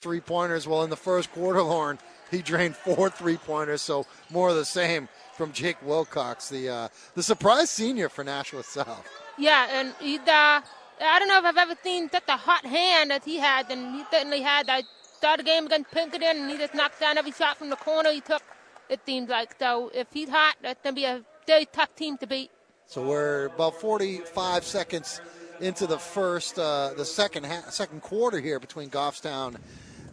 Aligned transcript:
three 0.00 0.20
pointers. 0.20 0.68
Well, 0.68 0.84
in 0.84 0.90
the 0.90 0.96
first 0.96 1.32
quarter, 1.32 1.60
Lauren, 1.62 1.98
he 2.30 2.40
drained 2.40 2.76
four 2.76 3.10
three 3.10 3.36
pointers, 3.36 3.82
so 3.82 4.06
more 4.30 4.50
of 4.50 4.56
the 4.56 4.64
same 4.64 5.08
from 5.34 5.52
Jake 5.52 5.76
Wilcox, 5.82 6.48
the 6.48 6.68
uh, 6.68 6.88
the 7.14 7.22
surprise 7.22 7.70
senior 7.70 8.08
for 8.08 8.22
Nashua 8.22 8.62
South. 8.62 9.08
Yeah, 9.36 9.66
and 9.70 9.94
he, 10.00 10.18
uh, 10.18 10.60
I 11.00 11.18
don't 11.18 11.28
know 11.28 11.38
if 11.38 11.44
I've 11.44 11.56
ever 11.56 11.74
seen 11.82 12.10
such 12.10 12.24
a 12.28 12.36
hot 12.36 12.64
hand 12.64 13.12
as 13.12 13.24
he 13.24 13.38
had, 13.38 13.70
and 13.70 13.94
he 13.94 14.04
certainly 14.10 14.40
had. 14.40 14.68
I 14.68 14.82
saw 15.20 15.36
the 15.36 15.42
game 15.42 15.66
against 15.66 15.90
Pinkerton, 15.90 16.36
and 16.36 16.50
he 16.50 16.58
just 16.58 16.74
knocked 16.74 17.00
down 17.00 17.18
every 17.18 17.32
shot 17.32 17.56
from 17.56 17.70
the 17.70 17.76
corner 17.76 18.12
he 18.12 18.20
took. 18.20 18.42
It 18.88 19.00
seems 19.04 19.28
like 19.28 19.56
so. 19.58 19.90
If 19.92 20.06
he's 20.12 20.28
hot, 20.28 20.56
that's 20.62 20.80
gonna 20.82 20.94
be 20.94 21.04
a 21.04 21.22
very 21.46 21.66
tough 21.66 21.94
team 21.96 22.16
to 22.18 22.26
beat. 22.26 22.50
So 22.86 23.04
we're 23.06 23.46
about 23.46 23.80
45 23.80 24.64
seconds 24.64 25.20
into 25.60 25.86
the 25.86 25.98
first, 25.98 26.56
uh, 26.58 26.92
the 26.96 27.04
second 27.04 27.46
ha- 27.46 27.68
second 27.68 28.00
quarter 28.00 28.38
here 28.38 28.60
between 28.60 28.90
Goffstown 28.90 29.56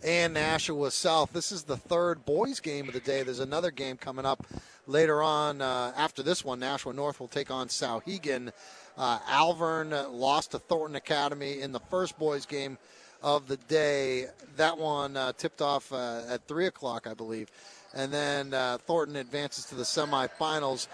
and 0.04 0.34
Nashua 0.34 0.92
South. 0.92 1.32
This 1.34 1.52
is 1.52 1.64
the 1.64 1.78
third 1.78 2.26
boys 2.26 2.60
game 2.60 2.88
of 2.88 2.94
the 2.94 3.00
day. 3.00 3.24
There's 3.24 3.40
another 3.40 3.72
game 3.72 3.98
coming 3.98 4.26
up 4.26 4.46
later 4.88 5.22
on 5.22 5.62
uh, 5.62 5.94
after 5.96 6.24
this 6.24 6.44
one. 6.44 6.60
Nashua 6.60 6.94
North 6.94 7.20
will 7.20 7.28
take 7.28 7.52
on 7.52 7.68
Souhegan. 7.68 8.52
Uh, 8.98 9.20
Alvirne 9.30 10.12
lost 10.12 10.52
to 10.52 10.60
Thornton 10.60 10.96
Academy 10.96 11.62
in 11.62 11.72
the 11.72 11.80
first 11.80 12.18
boys 12.18 12.46
game 12.46 12.78
of 13.22 13.48
the 13.48 13.58
day. 13.58 14.28
That 14.58 14.78
one 14.78 15.18
uh, 15.18 15.34
tipped 15.34 15.62
off 15.62 15.92
uh, 15.92 16.22
at 16.30 16.48
three 16.48 16.68
o'clock, 16.68 17.08
I 17.08 17.14
believe, 17.14 17.52
and 17.94 18.12
then 18.12 18.54
uh, 18.54 18.78
Thornton 18.86 19.16
advances 19.16 19.66
to 19.66 19.76
the 19.76 19.84
semifinals. 19.84 20.88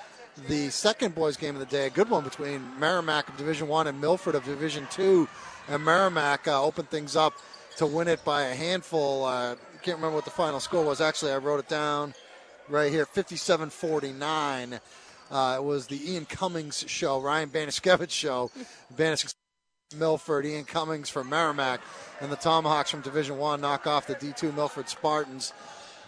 The 0.48 0.70
second 0.70 1.14
boys 1.14 1.36
game 1.36 1.56
of 1.56 1.60
the 1.60 1.66
day, 1.66 1.88
a 1.88 1.90
good 1.90 2.10
one 2.10 2.24
between 2.24 2.64
Merrimack 2.80 3.28
of 3.28 3.38
Division 3.38 3.68
One 3.68 3.88
and 3.88 4.00
Milford 4.00 4.36
of 4.36 4.46
Division 4.46 4.88
Two, 4.90 5.28
and 5.68 5.84
Merrimack 5.84 6.48
uh, 6.48 6.64
opened 6.64 6.90
things 6.90 7.16
up 7.16 7.34
to 7.82 7.88
win 7.88 8.08
it 8.08 8.24
by 8.24 8.44
a 8.44 8.54
handful. 8.54 9.26
Uh, 9.26 9.56
can't 9.82 9.98
remember 9.98 10.14
what 10.14 10.26
the 10.26 10.30
final 10.30 10.60
score 10.60 10.86
was. 10.86 11.02
Actually, 11.02 11.32
I 11.32 11.38
wrote 11.38 11.60
it 11.60 11.68
down 11.68 12.14
right 12.70 12.92
here 12.92 13.08
57 13.08 13.72
49. 13.72 14.80
Uh, 15.32 15.56
it 15.58 15.64
was 15.64 15.88
the 15.88 16.12
Ian 16.12 16.26
Cummings 16.26 16.86
show, 16.88 17.20
Ryan 17.20 17.50
Banishkevich 17.50 18.12
show. 18.12 18.52
Banish 18.96 19.26
Milford, 19.98 20.46
Ian 20.46 20.66
Cummings 20.66 21.10
from 21.10 21.30
Merrimack, 21.30 21.82
and 22.20 22.32
the 22.32 22.36
Tomahawks 22.36 22.92
from 22.92 23.02
Division 23.02 23.40
One 23.40 23.62
knock 23.62 23.88
off 23.88 24.06
the 24.06 24.14
D2 24.14 24.54
Milford 24.54 24.88
Spartans 24.88 25.52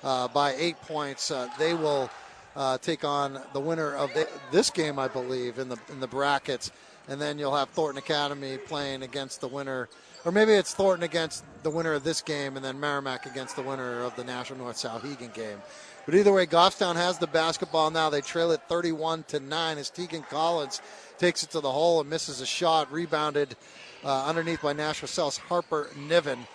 uh, 0.04 0.28
by 0.28 0.54
eight 0.60 0.80
points. 0.82 1.32
Uh, 1.32 1.50
they 1.58 1.74
will 1.74 2.08
uh, 2.56 2.78
take 2.78 3.04
on 3.04 3.42
the 3.54 3.60
winner 3.60 3.96
of 3.96 4.14
the, 4.14 4.30
this 4.52 4.70
game, 4.70 5.00
I 5.00 5.08
believe, 5.08 5.58
in 5.58 5.70
the 5.70 5.78
in 5.90 6.00
the 6.00 6.08
brackets, 6.08 6.72
and 7.08 7.20
then 7.20 7.40
you'll 7.40 7.56
have 7.56 7.70
Thornton 7.70 7.98
Academy 7.98 8.60
playing 8.60 9.02
against 9.02 9.42
the 9.42 9.48
winner, 9.48 9.90
or 10.26 10.32
maybe 10.32 10.54
it's 10.54 10.74
Thornton 10.74 11.04
against 11.04 11.44
the 11.64 11.70
winner 11.70 11.94
of 11.94 12.04
this 12.04 12.22
game, 12.22 12.56
and 12.56 12.64
then 12.64 12.80
Merrimack 12.80 13.26
against 13.26 13.56
the 13.56 13.62
winner 13.62 14.02
of 14.02 14.16
the 14.16 14.24
Nashua 14.24 14.58
North 14.58 14.78
Souhegan 14.78 15.34
game. 15.34 15.62
But 16.06 16.16
either 16.16 16.34
way, 16.34 16.46
Goffstown 16.46 16.96
has 16.96 17.18
the 17.18 17.28
basketball 17.28 17.90
now. 17.90 18.10
They 18.10 18.22
trail 18.22 18.52
it 18.52 18.62
31 18.68 19.24
to 19.30 19.40
9 19.40 19.78
as 19.78 19.90
Tegan 19.90 20.24
Collins 20.24 20.82
takes 21.18 21.44
it 21.44 21.52
to 21.52 21.62
the 21.62 21.72
hole 21.72 22.02
and 22.02 22.10
misses 22.10 22.42
a 22.42 22.46
shot. 22.46 22.92
Rebounded 22.92 23.56
uh, 24.04 24.26
underneath 24.26 24.62
by 24.62 24.74
Nashua 24.74 25.08
South's 25.08 25.38
Harper 25.38 25.90
Niven. 25.98 26.46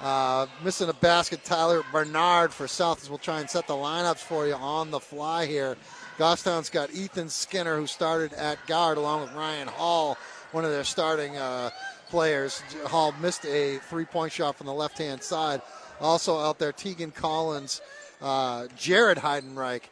Uh, 0.00 0.46
missing 0.62 0.88
a 0.90 0.94
basket, 0.94 1.42
Tyler 1.44 1.82
Bernard 1.90 2.52
for 2.52 2.68
South 2.68 3.02
as 3.02 3.08
we'll 3.08 3.18
try 3.18 3.40
and 3.40 3.48
set 3.48 3.66
the 3.66 3.74
lineups 3.74 4.18
for 4.18 4.46
you 4.46 4.54
on 4.54 4.90
the 4.90 5.00
fly 5.00 5.46
here. 5.46 5.76
Goffstown's 6.18 6.70
got 6.70 6.92
Ethan 6.92 7.28
Skinner, 7.28 7.76
who 7.76 7.86
started 7.86 8.32
at 8.34 8.64
guard, 8.66 8.98
along 8.98 9.22
with 9.22 9.32
Ryan 9.32 9.68
Hall, 9.68 10.18
one 10.52 10.64
of 10.64 10.70
their 10.70 10.84
starting 10.84 11.36
uh, 11.36 11.70
players. 12.08 12.60
Hall 12.86 13.14
missed 13.20 13.44
a 13.46 13.78
three 13.78 14.04
point 14.04 14.32
shot 14.32 14.56
from 14.56 14.66
the 14.66 14.74
left 14.74 14.98
hand 14.98 15.22
side. 15.22 15.62
Also 16.00 16.38
out 16.38 16.58
there, 16.58 16.72
Tegan 16.72 17.10
Collins 17.10 17.80
uh, 18.20 18.66
Jared 18.76 19.18
Heidenreich 19.18 19.82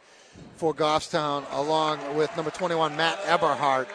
for 0.57 0.73
Goffstown, 0.73 1.45
along 1.51 2.15
with 2.15 2.35
number 2.35 2.51
21, 2.51 2.95
Matt 2.95 3.19
Eberhardt. 3.25 3.87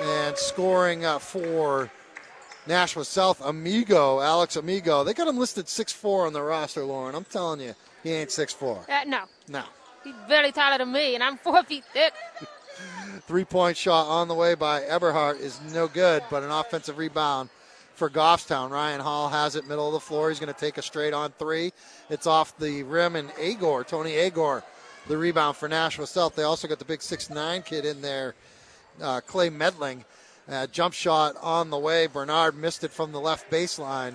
And 0.00 0.36
scoring 0.36 1.04
uh, 1.04 1.18
for 1.18 1.90
Nashua 2.66 3.04
South, 3.04 3.44
Amigo, 3.44 4.20
Alex 4.20 4.56
Amigo. 4.56 5.04
They 5.04 5.12
got 5.12 5.28
him 5.28 5.38
listed 5.38 5.66
6'4 5.66 6.26
on 6.26 6.32
the 6.32 6.42
roster, 6.42 6.82
Lauren. 6.82 7.14
I'm 7.14 7.24
telling 7.24 7.60
you, 7.60 7.74
he 8.02 8.12
ain't 8.12 8.30
6'4. 8.30 8.88
Uh, 8.88 9.04
no. 9.06 9.24
No. 9.48 9.64
He's 10.02 10.14
barely 10.28 10.50
taller 10.50 10.78
than 10.78 10.92
me, 10.92 11.14
and 11.14 11.22
I'm 11.22 11.36
four 11.36 11.62
feet 11.64 11.84
thick. 11.92 12.12
Three 13.26 13.44
point 13.44 13.76
shot 13.76 14.08
on 14.08 14.26
the 14.26 14.34
way 14.34 14.54
by 14.54 14.82
Eberhardt 14.82 15.38
is 15.38 15.60
no 15.72 15.86
good, 15.86 16.24
but 16.28 16.42
an 16.42 16.50
offensive 16.50 16.98
rebound 16.98 17.50
for 17.94 18.10
Goffstown. 18.10 18.70
Ryan 18.70 19.00
Hall 19.00 19.28
has 19.28 19.54
it 19.54 19.68
middle 19.68 19.86
of 19.86 19.92
the 19.92 20.00
floor. 20.00 20.28
He's 20.28 20.40
going 20.40 20.52
to 20.52 20.58
take 20.58 20.76
a 20.76 20.82
straight 20.82 21.14
on 21.14 21.30
three. 21.38 21.72
It's 22.10 22.26
off 22.26 22.58
the 22.58 22.82
rim, 22.82 23.14
and 23.14 23.30
Agor, 23.30 23.86
Tony 23.86 24.14
Agor, 24.14 24.64
the 25.06 25.16
rebound 25.16 25.56
for 25.56 25.68
Nashua 25.68 26.08
South. 26.08 26.34
They 26.34 26.42
also 26.42 26.66
got 26.66 26.80
the 26.80 26.84
big 26.84 27.00
six 27.00 27.30
nine 27.30 27.62
kid 27.62 27.84
in 27.84 28.02
there, 28.02 28.34
uh, 29.00 29.20
Clay 29.20 29.50
Medling. 29.50 30.04
Uh, 30.48 30.66
jump 30.66 30.92
shot 30.92 31.36
on 31.40 31.70
the 31.70 31.78
way. 31.78 32.08
Bernard 32.08 32.56
missed 32.56 32.82
it 32.82 32.90
from 32.90 33.12
the 33.12 33.20
left 33.20 33.48
baseline, 33.52 34.14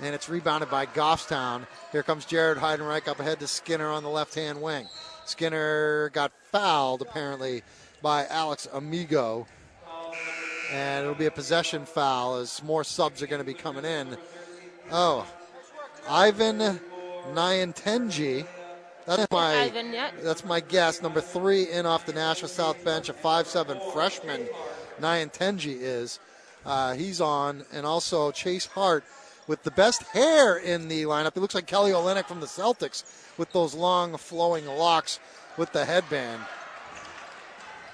and 0.00 0.14
it's 0.16 0.28
rebounded 0.28 0.68
by 0.68 0.84
Goffstown. 0.84 1.64
Here 1.92 2.02
comes 2.02 2.24
Jared 2.24 2.58
Heidenreich 2.58 3.06
up 3.06 3.20
ahead 3.20 3.38
to 3.38 3.46
Skinner 3.46 3.88
on 3.88 4.02
the 4.02 4.08
left 4.08 4.34
hand 4.34 4.60
wing. 4.60 4.88
Skinner 5.26 6.08
got 6.08 6.32
fouled 6.50 7.02
apparently 7.02 7.62
by 8.02 8.26
Alex 8.26 8.68
Amigo 8.72 9.46
and 10.72 11.04
it'll 11.04 11.14
be 11.14 11.26
a 11.26 11.30
possession 11.30 11.86
foul 11.86 12.36
as 12.36 12.62
more 12.62 12.84
subs 12.84 13.22
are 13.22 13.26
going 13.26 13.40
to 13.40 13.46
be 13.46 13.54
coming 13.54 13.84
in. 13.84 14.16
Oh, 14.90 15.26
Ivan 16.08 16.80
Nyantenji. 17.32 18.46
That's 19.06 19.30
my 19.30 19.62
Ivan, 19.62 19.92
yeah. 19.92 20.10
that's 20.22 20.44
my 20.44 20.60
guess. 20.60 21.00
Number 21.00 21.20
three 21.20 21.70
in 21.70 21.86
off 21.86 22.04
the 22.04 22.12
Nashua 22.12 22.48
South 22.48 22.84
bench, 22.84 23.08
a 23.08 23.14
five-seven 23.14 23.78
freshman. 23.92 24.46
Nyantenji 25.00 25.78
is. 25.80 26.20
Uh, 26.66 26.92
he's 26.92 27.20
on, 27.20 27.64
and 27.72 27.86
also 27.86 28.30
Chase 28.30 28.66
Hart 28.66 29.04
with 29.46 29.62
the 29.62 29.70
best 29.70 30.02
hair 30.02 30.58
in 30.58 30.88
the 30.88 31.04
lineup. 31.04 31.32
He 31.32 31.40
looks 31.40 31.54
like 31.54 31.66
Kelly 31.66 31.92
Olynyk 31.92 32.26
from 32.26 32.40
the 32.40 32.46
Celtics 32.46 33.04
with 33.38 33.50
those 33.52 33.72
long 33.74 34.14
flowing 34.18 34.66
locks 34.66 35.18
with 35.56 35.72
the 35.72 35.86
headband. 35.86 36.42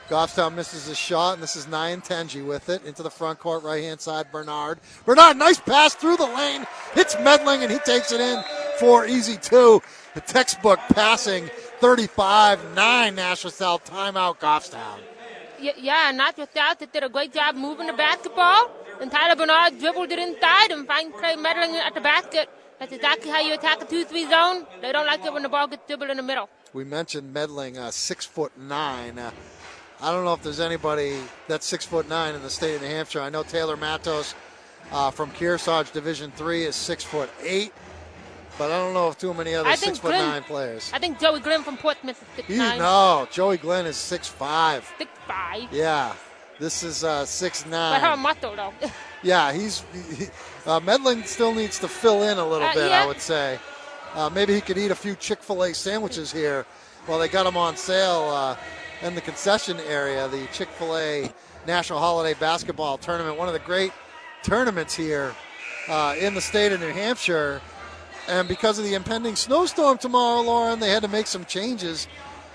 Goffstown 0.08 0.54
misses 0.54 0.88
a 0.88 0.94
shot, 0.94 1.34
and 1.34 1.42
this 1.42 1.56
is 1.56 1.64
Nyantenji 1.66 2.46
with 2.46 2.68
it 2.68 2.84
into 2.84 3.02
the 3.02 3.10
front 3.10 3.38
court, 3.38 3.62
right 3.62 3.82
hand 3.82 4.00
side. 4.00 4.30
Bernard. 4.30 4.78
Bernard, 5.06 5.38
nice 5.38 5.58
pass 5.58 5.94
through 5.94 6.18
the 6.18 6.26
lane. 6.26 6.66
Hits 6.92 7.14
Medling, 7.16 7.62
and 7.62 7.72
he 7.72 7.78
takes 7.78 8.12
it 8.12 8.20
in 8.20 8.42
for 8.78 9.06
easy 9.06 9.38
two. 9.38 9.80
The 10.14 10.20
textbook 10.20 10.78
passing 10.90 11.48
35 11.80 12.74
9 12.74 13.14
Nashua 13.14 13.50
South 13.50 13.90
timeout, 13.90 14.38
Goffstown. 14.38 15.00
Yeah, 15.58 16.12
just 16.36 16.52
that, 16.52 16.78
they 16.78 16.86
did 16.86 17.02
a 17.02 17.08
great 17.08 17.32
job 17.32 17.54
moving 17.54 17.86
the 17.86 17.94
basketball. 17.94 18.70
And 19.00 19.10
Tyler 19.10 19.36
Bernard 19.36 19.78
dribbled 19.78 20.12
it 20.12 20.18
inside 20.18 20.70
and 20.70 20.86
find 20.86 21.12
Clay 21.14 21.36
Medling 21.36 21.74
at 21.74 21.94
the 21.94 22.00
basket. 22.00 22.48
That's 22.78 22.92
exactly 22.92 23.30
how 23.30 23.40
you 23.40 23.54
attack 23.54 23.80
a 23.80 23.86
2 23.86 24.04
3 24.04 24.28
zone. 24.28 24.66
They 24.82 24.92
don't 24.92 25.06
like 25.06 25.24
it 25.24 25.32
when 25.32 25.42
the 25.42 25.48
ball 25.48 25.66
gets 25.66 25.86
dribbled 25.86 26.10
in 26.10 26.18
the 26.18 26.22
middle. 26.22 26.48
We 26.74 26.84
mentioned 26.84 27.34
Medling, 27.34 27.78
uh, 27.78 27.90
six 27.90 28.26
foot 28.26 28.52
nine. 28.58 29.18
Uh, 29.18 29.30
I 30.04 30.12
don't 30.12 30.24
know 30.26 30.34
if 30.34 30.42
there's 30.42 30.60
anybody 30.60 31.16
that's 31.48 31.64
six 31.64 31.86
foot 31.86 32.10
nine 32.10 32.34
in 32.34 32.42
the 32.42 32.50
state 32.50 32.74
of 32.74 32.82
New 32.82 32.88
Hampshire. 32.88 33.22
I 33.22 33.30
know 33.30 33.42
Taylor 33.42 33.74
Matos 33.74 34.34
uh, 34.92 35.10
from 35.10 35.30
Kearsarge 35.30 35.92
Division 35.92 36.30
Three 36.32 36.64
is 36.64 36.76
six 36.76 37.02
foot 37.02 37.30
eight, 37.42 37.72
but 38.58 38.70
I 38.70 38.76
don't 38.76 38.92
know 38.92 39.08
if 39.08 39.16
too 39.16 39.32
many 39.32 39.54
other 39.54 39.74
six 39.76 39.98
foot 39.98 40.10
nine 40.10 40.42
players. 40.42 40.90
I 40.92 40.98
think 40.98 41.18
Joey 41.18 41.40
Glenn 41.40 41.62
from 41.62 41.78
Portsmouth 41.78 42.20
is 42.20 42.28
six 42.36 42.48
He's, 42.48 42.58
nine. 42.58 42.80
No, 42.80 43.26
Joey 43.32 43.56
Glenn 43.56 43.86
is 43.86 43.96
six 43.96 44.28
five. 44.28 44.86
Six 44.98 45.10
five. 45.26 45.72
Yeah, 45.72 46.12
this 46.60 46.82
is 46.82 47.02
uh, 47.02 47.24
six 47.24 47.64
nine. 47.64 47.98
But 48.02 48.10
her 48.10 48.16
muscle 48.18 48.54
though. 48.54 48.74
yeah, 49.22 49.54
he's 49.54 49.84
he, 50.18 50.26
uh, 50.66 50.80
Medling 50.80 51.24
still 51.24 51.54
needs 51.54 51.78
to 51.78 51.88
fill 51.88 52.24
in 52.24 52.36
a 52.36 52.46
little 52.46 52.68
Uh, 52.68 52.74
bit. 52.74 52.90
yeah. 52.90 53.02
I 53.02 53.06
would 53.06 53.22
say 53.22 53.58
uh, 54.14 54.28
maybe 54.28 54.52
he 54.52 54.60
could 54.60 54.76
eat 54.76 54.90
a 54.90 54.94
few 54.94 55.14
Chick 55.14 55.42
Fil 55.42 55.62
A 55.64 55.72
sandwiches 55.72 56.30
here. 56.30 56.66
Well, 57.08 57.18
they 57.18 57.28
got 57.28 57.44
them 57.44 57.56
on 57.56 57.78
sale 57.78 58.28
in 59.04 59.14
the 59.14 59.20
concession 59.20 59.78
area. 59.86 60.26
The 60.28 60.46
Chick 60.52 60.68
Fil 60.70 60.96
A 60.96 61.32
National 61.66 61.98
Holiday 61.98 62.34
Basketball 62.40 62.98
Tournament, 62.98 63.38
one 63.38 63.46
of 63.46 63.54
the 63.54 63.60
great 63.60 63.92
tournaments 64.42 64.94
here 64.94 65.34
uh, 65.88 66.16
in 66.18 66.34
the 66.34 66.40
state 66.40 66.72
of 66.72 66.80
New 66.80 66.88
Hampshire. 66.92 67.60
And 68.26 68.48
because 68.48 68.78
of 68.78 68.84
the 68.84 68.94
impending 68.94 69.36
snowstorm 69.36 69.98
tomorrow, 69.98 70.40
Lauren, 70.40 70.80
they 70.80 70.90
had 70.90 71.02
to 71.02 71.08
make 71.08 71.26
some 71.26 71.44
changes. 71.44 72.08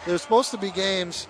There's 0.05 0.23
supposed 0.23 0.49
to 0.51 0.57
be 0.57 0.71
games 0.71 1.27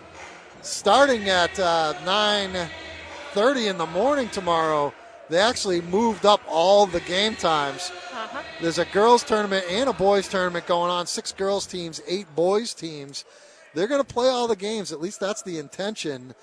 starting 0.62 1.30
at 1.30 1.60
uh, 1.60 1.94
9:30 2.06 3.70
in 3.70 3.78
the 3.78 3.86
morning 3.88 4.30
tomorrow. 4.30 4.94
They 5.30 5.38
actually 5.38 5.82
moved 5.82 6.26
up 6.26 6.42
all 6.48 6.86
the 6.86 7.02
game 7.02 7.36
times. 7.36 7.92
Uh-huh. 8.12 8.42
There's 8.62 8.80
a 8.80 8.86
girls 8.86 9.24
tournament 9.24 9.66
and 9.70 9.90
a 9.90 9.94
boys 9.94 10.28
tournament 10.28 10.66
going 10.66 10.90
on. 10.90 11.06
Six 11.06 11.34
girls 11.34 11.68
teams, 11.68 12.02
eight 12.08 12.34
boys 12.36 12.74
teams. 12.74 13.26
They're 13.74 13.88
going 13.88 14.02
to 14.04 14.14
play 14.14 14.28
all 14.28 14.48
the 14.48 14.56
games. 14.56 14.92
At 14.92 15.00
least 15.02 15.20
that's 15.20 15.42
the 15.42 15.58
intention. 15.60 16.34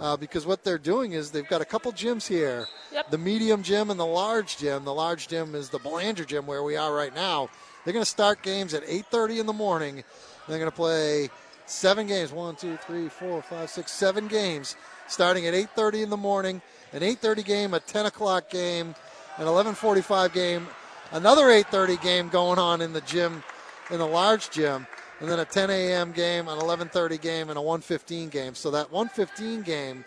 Uh, 0.00 0.16
because 0.16 0.44
what 0.44 0.64
they're 0.64 0.76
doing 0.76 1.12
is 1.12 1.30
they've 1.30 1.48
got 1.48 1.60
a 1.60 1.64
couple 1.64 1.92
gyms 1.92 2.26
here 2.26 2.66
Yep. 2.92 3.10
the 3.12 3.18
medium 3.18 3.62
gym 3.62 3.90
and 3.90 3.98
the 4.00 4.04
large 4.06 4.56
gym. 4.56 4.84
The 4.84 4.92
large 4.92 5.28
gym 5.28 5.54
is 5.54 5.68
the 5.68 5.78
Belanger 5.78 6.24
gym 6.24 6.46
where 6.46 6.64
we 6.64 6.76
are 6.76 6.92
right 6.92 7.14
now. 7.14 7.48
They're 7.84 7.92
going 7.92 8.04
to 8.04 8.10
start 8.10 8.42
games 8.42 8.74
at 8.74 8.82
8:30 8.84 9.38
in 9.38 9.46
the 9.46 9.52
morning. 9.52 10.02
They're 10.48 10.58
going 10.58 10.70
to 10.70 10.76
play 10.76 11.30
seven 11.66 12.06
games. 12.08 12.32
One, 12.32 12.56
two, 12.56 12.76
three, 12.86 13.08
four, 13.08 13.40
five, 13.42 13.70
six, 13.70 13.92
seven 13.92 14.26
games, 14.26 14.76
starting 15.06 15.46
at 15.46 15.54
8:30 15.54 16.02
in 16.02 16.10
the 16.10 16.16
morning. 16.16 16.60
An 16.92 17.02
8:30 17.02 17.44
game, 17.44 17.74
a 17.74 17.80
10 17.80 18.06
o'clock 18.06 18.50
game, 18.50 18.94
an 19.38 19.46
11:45 19.46 20.32
game, 20.32 20.66
another 21.12 21.44
8:30 21.50 21.96
game 22.02 22.28
going 22.30 22.58
on 22.58 22.80
in 22.80 22.92
the 22.92 23.00
gym, 23.02 23.42
in 23.90 23.98
the 23.98 24.06
large 24.06 24.50
gym, 24.50 24.86
and 25.20 25.28
then 25.28 25.38
a 25.38 25.44
10 25.44 25.70
a.m. 25.70 26.12
game, 26.12 26.48
an 26.48 26.58
11:30 26.58 27.20
game, 27.20 27.50
and 27.50 27.58
a 27.58 27.62
1:15 27.62 28.30
game. 28.30 28.54
So 28.54 28.70
that 28.72 28.90
1:15 28.90 29.64
game 29.64 30.04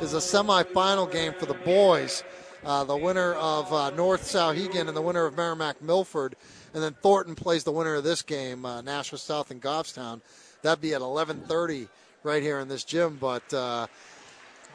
is 0.00 0.14
a 0.14 0.18
semifinal 0.18 1.10
game 1.10 1.32
for 1.34 1.46
the 1.46 1.54
boys. 1.54 2.22
Uh, 2.64 2.84
the 2.84 2.96
winner 2.96 3.34
of 3.34 3.72
uh, 3.72 3.88
North 3.90 4.22
Souhegan 4.22 4.86
and 4.86 4.96
the 4.96 5.00
winner 5.00 5.24
of 5.24 5.34
Merrimack 5.34 5.80
Milford, 5.80 6.36
and 6.74 6.82
then 6.82 6.94
Thornton 7.02 7.34
plays 7.34 7.64
the 7.64 7.72
winner 7.72 7.94
of 7.94 8.04
this 8.04 8.20
game, 8.20 8.66
uh, 8.66 8.82
Nashua 8.82 9.18
South 9.18 9.50
and 9.50 9.62
Goffstown. 9.62 10.20
That'd 10.62 10.82
be 10.82 10.92
at 10.94 11.00
11:30 11.00 11.88
right 12.22 12.42
here 12.42 12.60
in 12.60 12.68
this 12.68 12.84
gym. 12.84 13.16
But 13.18 13.52
uh, 13.54 13.86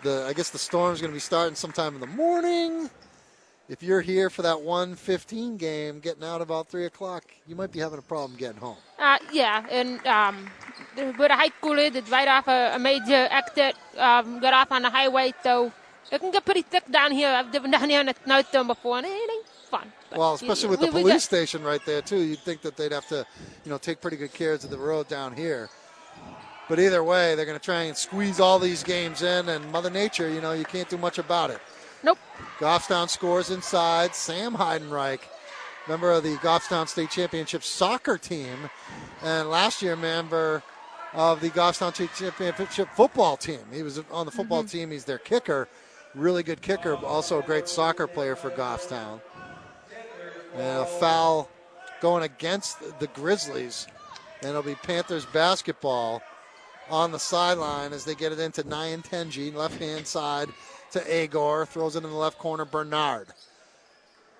the 0.03 0.25
I 0.27 0.33
guess 0.33 0.49
the 0.49 0.57
storm's 0.57 0.99
going 0.99 1.11
to 1.11 1.15
be 1.15 1.19
starting 1.19 1.55
sometime 1.55 1.93
in 1.95 2.01
the 2.01 2.07
morning. 2.07 2.89
If 3.67 3.81
you're 3.81 4.01
here 4.01 4.29
for 4.29 4.43
that 4.43 4.57
1:15 4.57 5.57
game, 5.57 5.99
getting 5.99 6.23
out 6.23 6.39
about 6.41 6.67
three 6.67 6.85
o'clock, 6.85 7.23
you 7.47 7.55
might 7.55 7.71
be 7.71 7.79
having 7.79 7.97
a 7.97 8.01
problem 8.03 8.37
getting 8.37 8.59
home. 8.59 8.77
Uh, 8.99 9.17
yeah, 9.33 9.65
and 9.71 10.05
um, 10.05 10.47
where 10.95 11.29
the 11.29 11.35
high 11.35 11.49
school 11.57 11.77
it's 11.79 12.09
right 12.11 12.27
off 12.27 12.47
a, 12.47 12.75
a 12.75 12.79
major 12.79 13.27
exit. 13.31 13.75
Um, 13.97 14.39
got 14.39 14.53
off 14.53 14.71
on 14.71 14.83
the 14.83 14.89
highway, 14.91 15.33
so 15.41 15.71
it 16.11 16.19
can 16.19 16.29
get 16.29 16.45
pretty 16.45 16.61
thick 16.61 16.89
down 16.91 17.11
here. 17.11 17.29
I've 17.29 17.49
driven 17.49 17.71
down 17.71 17.89
here 17.89 18.01
in 18.01 18.09
a 18.09 18.13
snowstorm 18.23 18.67
before, 18.67 18.97
and 18.97 19.07
it 19.07 19.09
ain't 19.09 19.47
fun. 19.71 19.91
Well, 20.15 20.35
especially 20.35 20.69
with 20.69 20.81
the 20.81 20.91
we 20.91 21.01
police 21.01 21.23
station 21.23 21.63
right 21.63 21.83
there 21.87 22.03
too, 22.03 22.19
you'd 22.19 22.39
think 22.39 22.61
that 22.61 22.77
they'd 22.77 22.91
have 22.91 23.07
to, 23.07 23.25
you 23.63 23.71
know, 23.71 23.79
take 23.79 23.99
pretty 23.99 24.17
good 24.17 24.33
care 24.33 24.53
of 24.53 24.69
the 24.69 24.77
road 24.77 25.07
down 25.07 25.35
here. 25.35 25.69
But 26.69 26.79
either 26.79 27.03
way, 27.03 27.35
they're 27.35 27.45
going 27.45 27.59
to 27.59 27.63
try 27.63 27.83
and 27.83 27.97
squeeze 27.97 28.39
all 28.39 28.59
these 28.59 28.83
games 28.83 29.21
in, 29.23 29.49
and 29.49 29.71
Mother 29.71 29.89
Nature, 29.89 30.29
you 30.29 30.41
know, 30.41 30.53
you 30.53 30.65
can't 30.65 30.89
do 30.89 30.97
much 30.97 31.17
about 31.17 31.49
it. 31.49 31.59
Nope. 32.03 32.17
Goffstown 32.59 33.09
scores 33.09 33.49
inside. 33.49 34.15
Sam 34.15 34.53
Heidenreich, 34.53 35.21
member 35.87 36.11
of 36.11 36.23
the 36.23 36.35
Goffstown 36.37 36.87
State 36.87 37.09
Championship 37.09 37.63
soccer 37.63 38.17
team, 38.17 38.69
and 39.23 39.49
last 39.49 39.81
year 39.81 39.95
member 39.95 40.63
of 41.13 41.41
the 41.41 41.49
Goffstown 41.49 41.93
State 41.93 42.11
Championship 42.15 42.89
football 42.95 43.37
team. 43.37 43.61
He 43.71 43.83
was 43.83 44.01
on 44.11 44.25
the 44.25 44.31
football 44.31 44.63
mm-hmm. 44.63 44.77
team. 44.77 44.91
He's 44.91 45.05
their 45.05 45.17
kicker, 45.17 45.67
really 46.13 46.43
good 46.43 46.61
kicker, 46.61 46.95
but 46.95 47.05
also 47.05 47.39
a 47.39 47.43
great 47.43 47.67
soccer 47.67 48.07
player 48.07 48.35
for 48.35 48.51
Goffstown. 48.51 49.21
And 50.55 50.81
a 50.81 50.85
foul 50.85 51.49
going 52.01 52.23
against 52.23 52.99
the 52.99 53.07
Grizzlies, 53.07 53.87
and 54.41 54.49
it'll 54.49 54.61
be 54.61 54.75
Panthers 54.75 55.25
basketball 55.25 56.21
on 56.89 57.11
the 57.11 57.19
sideline 57.19 57.93
as 57.93 58.05
they 58.05 58.15
get 58.15 58.31
it 58.31 58.39
into 58.39 58.63
Nyan 58.63 59.03
Tenji, 59.03 59.53
left 59.53 59.79
hand 59.79 60.05
side 60.05 60.49
to 60.91 60.99
Agor, 60.99 61.67
throws 61.67 61.95
it 61.95 62.03
in 62.03 62.09
the 62.09 62.15
left 62.15 62.37
corner, 62.37 62.65
Bernard. 62.65 63.27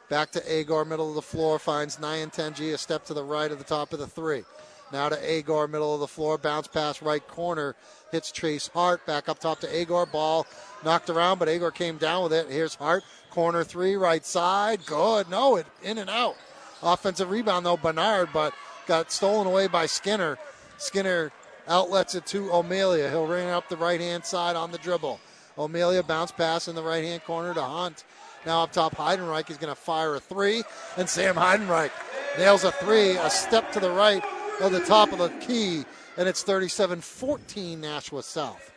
Back 0.10 0.32
to 0.32 0.42
Agor, 0.42 0.86
middle 0.86 1.10
of 1.10 1.16
the 1.16 1.22
floor, 1.22 1.58
finds 1.58 1.98
Nyan 1.98 2.34
Tenji, 2.34 2.74
a 2.74 2.78
step 2.78 3.06
to 3.06 3.14
the 3.14 3.24
right 3.24 3.52
of 3.52 3.58
the 3.58 3.64
top 3.64 3.92
of 3.92 4.00
the 4.00 4.08
three. 4.08 4.44
Now 4.92 5.10
to 5.10 5.16
Agor, 5.16 5.68
middle 5.68 5.94
of 5.96 6.00
the 6.00 6.08
floor, 6.08 6.38
bounce 6.38 6.68
pass 6.68 7.02
right 7.02 7.28
corner, 7.28 7.76
hits 8.12 8.32
Chase 8.32 8.70
Hart, 8.74 9.06
back 9.06 9.28
up 9.28 9.40
top 9.40 9.60
to 9.62 9.68
Agor, 9.68 10.12
ball 10.12 10.46
knocked 10.84 11.10
around, 11.10 11.40
but 11.40 11.48
Agor 11.48 11.74
came 11.74 11.98
down 11.98 12.24
with 12.24 12.34
it. 12.34 12.50
Here's 12.50 12.76
Hart, 12.76 13.04
corner 13.32 13.64
three, 13.64 13.96
right 13.96 14.24
side, 14.24 14.86
good. 14.86 15.30
No, 15.30 15.56
it 15.56 15.66
in 15.82 15.98
and 15.98 16.10
out. 16.10 16.36
Offensive 16.84 17.32
rebound 17.32 17.66
though, 17.66 17.78
Bernard, 17.78 18.30
but 18.32 18.54
got 18.86 19.12
stolen 19.12 19.48
away 19.48 19.66
by 19.68 19.88
Skinner. 19.88 20.38
Skinner 20.78 21.32
outlets 21.68 22.14
it 22.14 22.28
to 22.28 22.54
O'Melia. 22.54 23.10
He'll 23.10 23.26
ring 23.26 23.50
up 23.50 23.68
the 23.70 23.78
right 23.78 24.00
hand 24.00 24.24
side 24.24 24.56
on 24.56 24.72
the 24.72 24.78
dribble. 24.78 25.20
O'Melia 25.58 26.04
bounce 26.04 26.32
pass 26.32 26.68
in 26.68 26.76
the 26.76 26.84
right 26.84 27.04
hand 27.04 27.24
corner 27.24 27.54
to 27.54 27.62
Hunt. 27.62 28.04
Now 28.46 28.64
up 28.64 28.72
top, 28.72 28.96
Heidenreich 28.96 29.50
is 29.50 29.58
going 29.58 29.74
to 29.74 29.80
fire 29.80 30.16
a 30.16 30.20
three, 30.20 30.64
and 30.98 31.10
Sam 31.10 31.36
Heidenreich 31.36 31.92
nails 32.38 32.64
a 32.64 32.72
three, 32.72 33.12
a 33.12 33.30
step 33.30 33.72
to 33.72 33.80
the 33.80 33.90
right 33.90 34.24
of 34.62 34.72
the 34.72 34.82
top 34.82 35.12
of 35.12 35.20
the 35.20 35.30
key, 35.46 35.84
and 36.18 36.28
it's 36.28 36.44
37 36.44 37.02
14 37.02 37.82
Nashua 37.82 38.24
South. 38.24 38.72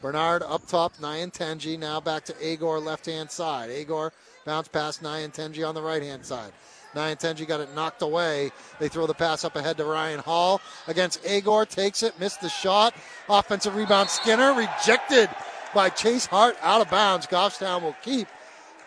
Bernard 0.00 0.42
up 0.42 0.66
top, 0.66 0.96
Nyan 0.96 1.32
Tenji. 1.32 1.78
Now 1.78 2.00
back 2.00 2.24
to 2.24 2.32
Agor, 2.34 2.84
left 2.84 3.06
hand 3.06 3.30
side. 3.30 3.70
Agor 3.70 4.10
bounce 4.44 4.68
pass 4.68 4.98
Nyan 4.98 5.32
Tenji 5.32 5.66
on 5.66 5.74
the 5.74 5.82
right 5.82 6.02
hand 6.02 6.24
side. 6.24 6.52
Nyan 6.94 7.16
Tenji 7.18 7.46
got 7.46 7.60
it 7.60 7.74
knocked 7.74 8.02
away. 8.02 8.50
They 8.78 8.88
throw 8.88 9.06
the 9.06 9.14
pass 9.14 9.44
up 9.44 9.56
ahead 9.56 9.76
to 9.78 9.84
Ryan 9.84 10.20
Hall 10.20 10.60
against 10.86 11.22
Agor. 11.24 11.66
Takes 11.68 12.02
it, 12.02 12.18
missed 12.20 12.40
the 12.42 12.48
shot. 12.50 12.94
Offensive 13.28 13.74
rebound, 13.74 14.10
Skinner 14.10 14.52
rejected 14.52 15.30
by 15.74 15.88
Chase 15.88 16.26
Hart 16.26 16.56
out 16.60 16.80
of 16.82 16.90
bounds. 16.90 17.26
Goffstown 17.26 17.82
will 17.82 17.96
keep. 18.02 18.28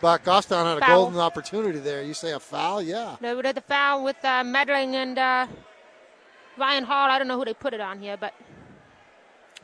But 0.00 0.22
Goffstown 0.24 0.66
had 0.66 0.76
a 0.78 0.80
Foul. 0.80 1.04
golden 1.04 1.18
opportunity 1.20 1.78
there. 1.80 2.02
You 2.02 2.14
say 2.14 2.32
a 2.32 2.38
foul? 2.38 2.82
Yeah. 2.82 3.16
They 3.20 3.34
did 3.42 3.56
the 3.56 3.60
foul 3.62 4.04
with 4.04 4.16
uh, 4.22 4.44
Medling 4.44 4.92
and 4.94 5.18
uh, 5.18 5.46
Ryan 6.58 6.84
Hall. 6.84 7.10
I 7.10 7.18
don't 7.18 7.26
know 7.26 7.38
who 7.38 7.44
they 7.46 7.54
put 7.54 7.72
it 7.74 7.80
on 7.80 7.98
here, 7.98 8.16
but 8.16 8.34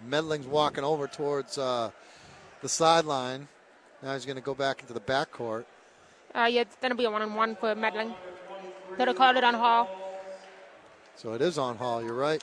Medling's 0.09 0.47
walking 0.47 0.85
over 0.85 1.07
towards 1.07 1.59
uh, 1.59 1.91
the 2.61 2.69
sideline. 2.69 3.47
Now 4.03 4.15
he's 4.15 4.25
going 4.25 4.37
to 4.37 4.43
go 4.43 4.55
back 4.55 4.81
into 4.81 4.93
the 4.95 5.01
backcourt. 5.01 5.65
uh, 6.35 6.49
yeah, 6.51 6.63
it's 6.63 6.77
going 6.77 6.91
to 6.91 6.97
be 6.97 7.05
a 7.05 7.11
one-on-one 7.11 7.55
for 7.57 7.75
Medling. 7.75 8.15
Could 8.97 9.09
have 9.09 9.17
called 9.17 9.37
it 9.37 9.45
on 9.45 9.55
Hall. 9.55 9.89
So 11.17 11.33
it 11.35 11.41
is 11.43 11.59
on 11.59 11.77
Hall. 11.77 12.03
You're 12.03 12.15
right. 12.15 12.43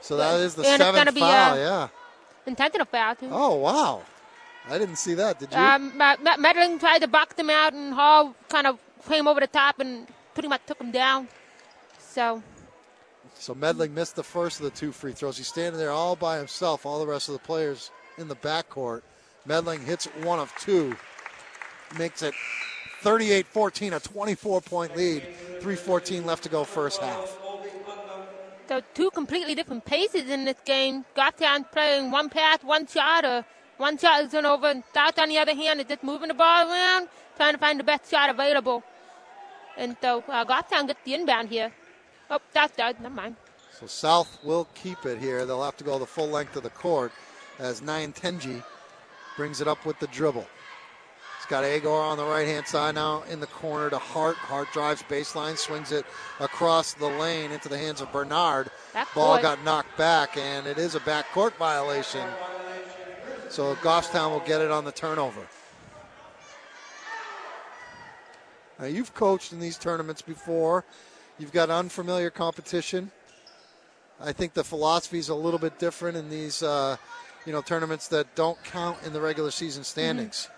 So 0.00 0.16
that 0.16 0.40
is 0.40 0.54
the 0.54 0.62
And 0.62 0.80
it's 0.80 0.84
seventh 0.84 1.14
be, 1.14 1.20
foul. 1.20 1.54
uh, 1.54 1.56
yeah. 1.56 1.88
Intentional 2.46 2.86
foul, 2.86 3.14
too. 3.16 3.28
Oh 3.30 3.56
wow. 3.56 4.02
I 4.68 4.78
didn't 4.78 4.96
see 4.96 5.14
that. 5.14 5.38
Did 5.38 5.52
you? 5.52 5.58
Um, 5.58 5.92
Medling 5.92 6.80
tried 6.80 7.00
to 7.00 7.08
box 7.08 7.38
him 7.38 7.50
out, 7.50 7.72
and 7.72 7.94
Hall 7.94 8.34
kind 8.48 8.66
of 8.66 8.78
came 9.08 9.28
over 9.28 9.40
the 9.40 9.46
top 9.46 9.78
and 9.78 10.06
pretty 10.34 10.48
much 10.48 10.62
took 10.66 10.80
him 10.80 10.90
down. 10.90 11.28
So, 11.98 12.42
so 13.34 13.54
Medling 13.54 13.92
missed 13.92 14.16
the 14.16 14.24
first 14.24 14.58
of 14.58 14.64
the 14.64 14.70
two 14.70 14.90
free 14.92 15.12
throws. 15.12 15.36
He's 15.36 15.46
standing 15.48 15.78
there 15.78 15.90
all 15.92 16.16
by 16.16 16.38
himself. 16.38 16.84
All 16.84 16.98
the 16.98 17.06
rest 17.06 17.28
of 17.28 17.34
the 17.34 17.40
players 17.40 17.90
in 18.18 18.26
the 18.28 18.36
backcourt. 18.36 19.02
Medling 19.46 19.84
hits 19.84 20.06
one 20.22 20.38
of 20.40 20.52
two. 20.58 20.96
Makes 21.96 22.22
it 22.22 22.34
38-14, 23.06 23.92
a 23.92 24.00
24-point 24.00 24.96
lead. 24.96 25.22
3:14 25.60 26.24
left 26.24 26.42
to 26.42 26.48
go 26.48 26.64
first 26.64 27.00
half. 27.00 27.38
so 28.68 28.82
two 28.94 29.10
completely 29.12 29.54
different 29.54 29.84
paces 29.84 30.28
in 30.28 30.44
this 30.44 30.56
game. 30.64 31.04
Goffstown 31.16 31.70
playing 31.70 32.10
one 32.10 32.28
pass, 32.28 32.64
one 32.64 32.84
shot, 32.88 33.24
or 33.24 33.44
one 33.76 33.96
shot 33.96 34.24
is 34.24 34.32
turned 34.32 34.44
over, 34.44 34.66
and 34.66 34.82
South 34.92 35.16
on 35.20 35.28
the 35.28 35.38
other 35.38 35.54
hand 35.54 35.78
is 35.78 35.86
just 35.86 36.02
moving 36.02 36.26
the 36.26 36.34
ball 36.34 36.68
around, 36.68 37.08
trying 37.36 37.52
to 37.52 37.58
find 37.58 37.78
the 37.78 37.84
best 37.84 38.10
shot 38.10 38.28
available. 38.28 38.82
And 39.76 39.96
so 40.02 40.24
uh, 40.28 40.44
gets 40.44 41.00
the 41.04 41.14
inbound 41.14 41.48
here. 41.48 41.70
Oh, 42.28 42.40
that's 42.52 42.76
does. 42.76 42.96
Never 43.00 43.14
mind. 43.14 43.36
So 43.78 43.86
South 43.86 44.36
will 44.42 44.66
keep 44.74 45.06
it 45.06 45.18
here. 45.18 45.46
They'll 45.46 45.62
have 45.62 45.76
to 45.76 45.84
go 45.84 45.96
the 46.00 46.06
full 46.06 46.28
length 46.28 46.56
of 46.56 46.64
the 46.64 46.70
court 46.70 47.12
as 47.60 47.82
Nyan 47.82 48.12
Tenji 48.12 48.64
brings 49.36 49.60
it 49.60 49.68
up 49.68 49.86
with 49.86 49.96
the 50.00 50.08
dribble. 50.08 50.48
He's 51.46 51.50
got 51.52 51.62
Agor 51.62 52.02
on 52.02 52.18
the 52.18 52.24
right 52.24 52.44
hand 52.44 52.66
side 52.66 52.96
now 52.96 53.22
in 53.30 53.38
the 53.38 53.46
corner 53.46 53.88
to 53.90 53.98
Hart. 53.98 54.34
Hart 54.34 54.66
drives 54.72 55.04
baseline, 55.04 55.56
swings 55.56 55.92
it 55.92 56.04
across 56.40 56.94
the 56.94 57.06
lane 57.06 57.52
into 57.52 57.68
the 57.68 57.78
hands 57.78 58.00
of 58.00 58.10
Bernard. 58.10 58.68
Back 58.92 59.14
Ball 59.14 59.34
court. 59.34 59.42
got 59.42 59.64
knocked 59.64 59.96
back, 59.96 60.36
and 60.36 60.66
it 60.66 60.76
is 60.76 60.96
a 60.96 61.00
backcourt 61.00 61.54
violation. 61.54 62.26
So 63.48 63.76
Goffstown 63.76 64.32
will 64.32 64.40
get 64.40 64.60
it 64.60 64.72
on 64.72 64.84
the 64.84 64.90
turnover. 64.90 65.46
Now, 68.80 68.86
you've 68.86 69.14
coached 69.14 69.52
in 69.52 69.60
these 69.60 69.78
tournaments 69.78 70.22
before. 70.22 70.84
You've 71.38 71.52
got 71.52 71.70
unfamiliar 71.70 72.30
competition. 72.30 73.12
I 74.20 74.32
think 74.32 74.52
the 74.52 74.64
philosophy 74.64 75.20
is 75.20 75.28
a 75.28 75.34
little 75.36 75.60
bit 75.60 75.78
different 75.78 76.16
in 76.16 76.28
these, 76.28 76.64
uh, 76.64 76.96
you 77.44 77.52
know, 77.52 77.62
tournaments 77.62 78.08
that 78.08 78.34
don't 78.34 78.60
count 78.64 78.98
in 79.06 79.12
the 79.12 79.20
regular 79.20 79.52
season 79.52 79.84
standings. 79.84 80.48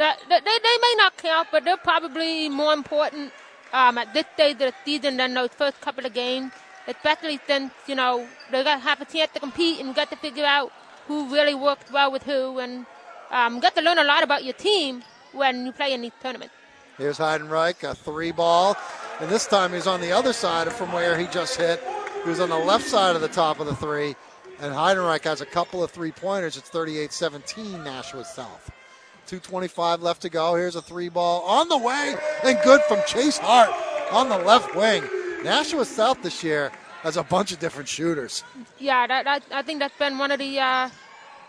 That, 0.00 0.18
they, 0.30 0.40
they 0.40 0.78
may 0.80 0.94
not 0.96 1.18
count, 1.18 1.48
but 1.52 1.62
they're 1.62 1.76
probably 1.76 2.48
more 2.48 2.72
important 2.72 3.34
um, 3.74 3.98
at 3.98 4.14
this 4.14 4.24
stage 4.32 4.52
of 4.52 4.58
the 4.60 4.74
season 4.82 5.18
than 5.18 5.34
those 5.34 5.50
first 5.50 5.78
couple 5.82 6.06
of 6.06 6.14
games, 6.14 6.52
especially 6.88 7.38
since, 7.46 7.70
you 7.86 7.94
know, 7.94 8.26
they 8.50 8.64
got 8.64 8.76
to 8.76 8.80
have 8.80 9.02
a 9.02 9.04
chance 9.04 9.30
to 9.34 9.40
compete 9.40 9.78
and 9.78 9.94
got 9.94 10.08
to 10.08 10.16
figure 10.16 10.46
out 10.46 10.72
who 11.06 11.30
really 11.30 11.54
works 11.54 11.92
well 11.92 12.10
with 12.10 12.22
who 12.22 12.60
and 12.60 12.86
um, 13.30 13.60
get 13.60 13.74
to 13.74 13.82
learn 13.82 13.98
a 13.98 14.04
lot 14.04 14.22
about 14.22 14.42
your 14.42 14.54
team 14.54 15.02
when 15.32 15.66
you 15.66 15.72
play 15.72 15.92
in 15.92 16.00
these 16.00 16.16
tournaments. 16.22 16.54
Here's 16.96 17.18
Heidenreich, 17.18 17.86
a 17.86 17.94
three 17.94 18.32
ball, 18.32 18.78
and 19.20 19.30
this 19.30 19.46
time 19.46 19.74
he's 19.74 19.86
on 19.86 20.00
the 20.00 20.12
other 20.12 20.32
side 20.32 20.72
from 20.72 20.92
where 20.92 21.18
he 21.18 21.26
just 21.26 21.58
hit. 21.58 21.78
He 22.24 22.30
was 22.30 22.40
on 22.40 22.48
the 22.48 22.58
left 22.58 22.86
side 22.86 23.16
of 23.16 23.20
the 23.20 23.28
top 23.28 23.60
of 23.60 23.66
the 23.66 23.76
three, 23.76 24.16
and 24.60 24.72
Heidenreich 24.72 25.24
has 25.24 25.42
a 25.42 25.46
couple 25.46 25.84
of 25.84 25.90
three 25.90 26.10
pointers. 26.10 26.56
It's 26.56 26.70
38 26.70 27.12
17 27.12 27.84
Nashua 27.84 28.24
South. 28.24 28.70
2.25 29.30 30.02
left 30.02 30.22
to 30.22 30.28
go. 30.28 30.56
Here's 30.56 30.74
a 30.74 30.82
three 30.82 31.08
ball 31.08 31.42
on 31.42 31.68
the 31.68 31.78
way, 31.78 32.16
and 32.44 32.58
good 32.64 32.80
from 32.82 32.98
Chase 33.06 33.38
Hart. 33.38 33.70
on 34.10 34.28
the 34.28 34.38
left 34.38 34.74
wing. 34.74 35.04
Nashua 35.44 35.84
South 35.84 36.20
this 36.20 36.42
year 36.42 36.72
has 37.02 37.16
a 37.16 37.22
bunch 37.22 37.52
of 37.52 37.60
different 37.60 37.88
shooters. 37.88 38.42
Yeah, 38.80 39.06
that, 39.06 39.24
that, 39.24 39.44
I 39.52 39.62
think 39.62 39.78
that's 39.78 39.96
been 39.96 40.18
one 40.18 40.32
of 40.32 40.40
the 40.40 40.58
uh, 40.58 40.90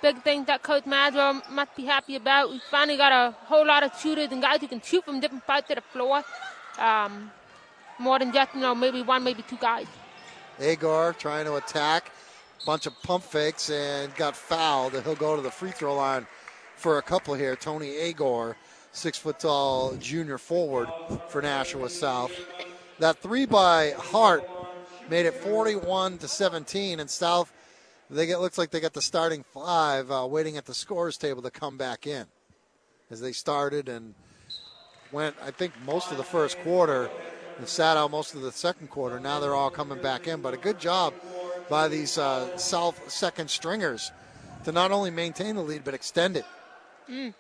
big 0.04 0.22
things 0.22 0.46
that 0.46 0.62
Coach 0.62 0.86
Maswell 0.86 1.42
must 1.50 1.76
be 1.76 1.86
happy 1.86 2.16
about. 2.16 2.52
We 2.52 2.62
finally 2.70 2.98
got 2.98 3.12
a 3.12 3.36
whole 3.46 3.66
lot 3.66 3.82
of 3.82 4.00
shooters 4.00 4.28
and 4.32 4.44
guys 4.44 4.62
who 4.62 4.68
can 4.68 4.82
shoot 4.82 5.04
from 5.04 5.20
different 5.20 5.48
parts 5.48 5.72
of 5.72 5.78
the 5.78 5.82
floor. 5.82 6.24
Um, 6.78 7.32
more 7.98 8.20
than 8.20 8.32
just, 8.32 8.54
you 8.54 8.62
know, 8.62 8.76
maybe 8.76 9.02
one, 9.02 9.24
maybe 9.24 9.42
two 9.42 9.58
guys. 9.60 9.88
Agor 10.60 11.18
trying 11.18 11.46
to 11.46 11.56
attack. 11.56 12.12
Bunch 12.64 12.86
of 12.86 12.94
pump 13.02 13.24
fakes 13.24 13.72
and 13.72 14.14
got 14.16 14.38
fouled. 14.38 14.94
He'll 14.94 15.16
go 15.16 15.36
to 15.36 15.42
the 15.42 15.50
free 15.50 15.72
throw 15.72 15.96
line 15.96 16.28
for 16.82 16.98
a 16.98 17.02
couple 17.02 17.36
here. 17.36 17.56
Tony 17.56 17.92
Agor, 17.92 18.56
six 18.92 19.18
foot 19.18 19.40
tall 19.40 19.96
junior 19.98 20.40
forward 20.40 20.90
for 21.30 21.42
Nashua 21.42 21.90
South. 21.90 22.32
That 22.98 23.20
three 23.20 23.46
by 23.46 23.92
Hart 23.92 24.44
made 25.08 25.28
it 25.28 25.36
41 25.36 26.18
to 26.18 26.28
17, 26.28 27.00
and 27.00 27.10
South 27.10 27.54
they 28.10 28.26
get 28.26 28.42
looks 28.42 28.58
like 28.58 28.72
they 28.72 28.80
got 28.80 28.94
the 28.94 29.02
starting 29.02 29.44
five 29.54 30.12
uh, 30.12 30.28
waiting 30.30 30.58
at 30.58 30.66
the 30.66 30.74
scores 30.74 31.18
table 31.18 31.42
to 31.44 31.52
come 31.52 31.78
back 31.78 32.06
in 32.06 32.26
as 33.10 33.22
they 33.22 33.32
started 33.32 33.88
and 33.88 34.16
went. 35.12 35.36
I 35.42 35.52
think 35.52 35.74
most 35.86 36.12
of 36.12 36.18
the 36.18 36.24
first 36.24 36.60
quarter 36.60 37.10
and 37.58 37.68
sat 37.68 37.96
out 37.96 38.10
most 38.10 38.34
of 38.34 38.42
the 38.42 38.52
second 38.52 38.90
quarter. 38.90 39.20
Now 39.20 39.40
they're 39.40 39.56
all 39.56 39.70
coming 39.70 40.02
back 40.02 40.28
in, 40.28 40.42
but 40.42 40.54
a 40.54 40.58
good 40.58 40.80
job 40.80 41.14
by 41.70 41.88
these 41.88 42.18
uh, 42.18 42.58
South 42.58 43.10
second 43.10 43.50
stringers 43.50 44.12
to 44.66 44.72
not 44.72 44.92
only 44.92 45.12
maintain 45.12 45.56
the 45.56 45.62
lead 45.62 45.84
but 45.84 45.94
extend 45.94 46.36
it. 46.36 46.46
Mm. 47.12 47.34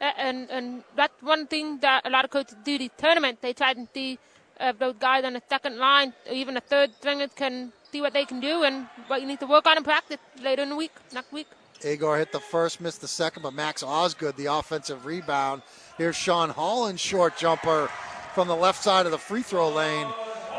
And 0.00 0.48
and 0.50 0.84
that's 0.96 1.20
one 1.22 1.46
thing 1.46 1.78
that 1.80 2.06
a 2.06 2.10
lot 2.10 2.24
of 2.24 2.30
coaches 2.30 2.56
do 2.64 2.78
the 2.78 2.90
tournament. 2.96 3.42
They 3.42 3.52
try 3.52 3.74
to 3.74 3.86
see 3.92 4.18
if 4.60 4.78
those 4.78 4.94
guys 4.98 5.24
on 5.24 5.34
the 5.34 5.42
second 5.48 5.78
line 5.78 6.12
or 6.26 6.34
even 6.34 6.54
the 6.54 6.60
third 6.60 6.94
stringers 6.94 7.30
can 7.34 7.72
see 7.90 8.00
what 8.00 8.12
they 8.12 8.24
can 8.24 8.40
do 8.40 8.62
and 8.62 8.86
what 9.06 9.20
you 9.20 9.26
need 9.26 9.40
to 9.40 9.46
work 9.46 9.66
on 9.66 9.76
in 9.76 9.84
practice 9.84 10.18
later 10.42 10.62
in 10.62 10.70
the 10.70 10.76
week, 10.76 10.92
next 11.12 11.32
week. 11.32 11.46
Agor 11.80 12.18
hit 12.18 12.32
the 12.32 12.40
first, 12.40 12.80
missed 12.80 13.00
the 13.00 13.08
second, 13.08 13.42
but 13.42 13.54
Max 13.54 13.82
Osgood, 13.82 14.36
the 14.36 14.46
offensive 14.46 15.06
rebound. 15.06 15.62
Here's 15.96 16.16
Sean 16.16 16.50
Holland, 16.50 16.98
short 16.98 17.36
jumper 17.36 17.88
from 18.34 18.48
the 18.48 18.56
left 18.56 18.82
side 18.82 19.06
of 19.06 19.12
the 19.12 19.18
free 19.18 19.42
throw 19.42 19.68
lane, 19.68 20.08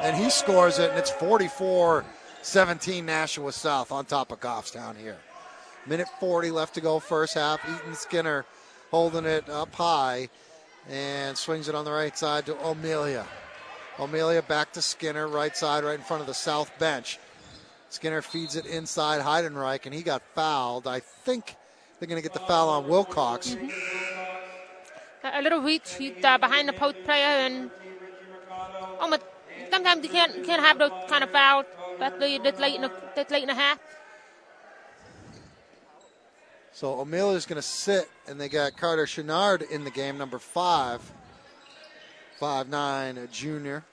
and 0.01 0.15
he 0.15 0.29
scores 0.29 0.79
it, 0.79 0.91
and 0.91 0.99
it's 0.99 1.11
44 1.11 2.05
17 2.41 3.05
Nashua 3.05 3.51
South 3.51 3.91
on 3.91 4.05
top 4.05 4.31
of 4.31 4.39
Goffstown 4.39 4.95
here. 4.97 5.17
Minute 5.85 6.07
40 6.19 6.51
left 6.51 6.75
to 6.75 6.81
go, 6.81 6.99
first 6.99 7.33
half. 7.33 7.59
Ethan 7.69 7.95
Skinner 7.95 8.45
holding 8.91 9.25
it 9.25 9.49
up 9.49 9.73
high 9.73 10.29
and 10.89 11.37
swings 11.37 11.69
it 11.69 11.75
on 11.75 11.85
the 11.85 11.91
right 11.91 12.17
side 12.17 12.45
to 12.47 12.57
O'Melia. 12.65 13.25
O'Melia 13.99 14.41
back 14.41 14.71
to 14.73 14.81
Skinner, 14.81 15.27
right 15.27 15.55
side, 15.55 15.83
right 15.83 15.95
in 15.99 16.05
front 16.05 16.21
of 16.21 16.27
the 16.27 16.33
south 16.33 16.71
bench. 16.79 17.19
Skinner 17.89 18.21
feeds 18.21 18.55
it 18.55 18.65
inside 18.65 19.21
Heidenreich, 19.21 19.85
and 19.85 19.93
he 19.93 20.03
got 20.03 20.21
fouled. 20.35 20.87
I 20.87 20.99
think 20.99 21.55
they're 21.99 22.07
going 22.07 22.21
to 22.21 22.27
get 22.27 22.33
the 22.33 22.45
foul 22.45 22.69
on 22.69 22.87
Wilcox. 22.87 23.55
Mm-hmm. 23.55 23.69
A 25.23 25.41
little 25.41 25.61
reach 25.61 25.99
uh, 26.23 26.37
behind 26.37 26.69
the 26.69 26.73
post 26.73 27.03
player, 27.03 27.25
and 27.25 27.69
sometimes 29.69 30.03
you 30.03 30.09
can't 30.09 30.43
can't 30.45 30.63
have 30.63 30.79
those 30.79 30.91
kind 31.09 31.23
of 31.23 31.31
fouls, 31.31 31.65
especially 31.93 32.37
this 32.37 32.57
late 32.59 32.75
in 32.75 32.81
the 32.83 32.91
this 33.15 33.29
late 33.29 33.43
in 33.43 33.49
the 33.49 33.55
half. 33.55 33.79
So 36.79 36.97
O'Melia's 36.97 37.45
going 37.45 37.57
to 37.57 37.61
sit, 37.61 38.09
and 38.25 38.39
they 38.39 38.47
got 38.47 38.77
Carter 38.77 39.05
Chenard 39.05 39.69
in 39.69 39.83
the 39.83 39.91
game, 39.91 40.17
number 40.17 40.39
five, 40.39 41.01
five 42.39 42.69
nine, 42.69 43.17
uh, 43.17 43.25
junior. 43.25 43.83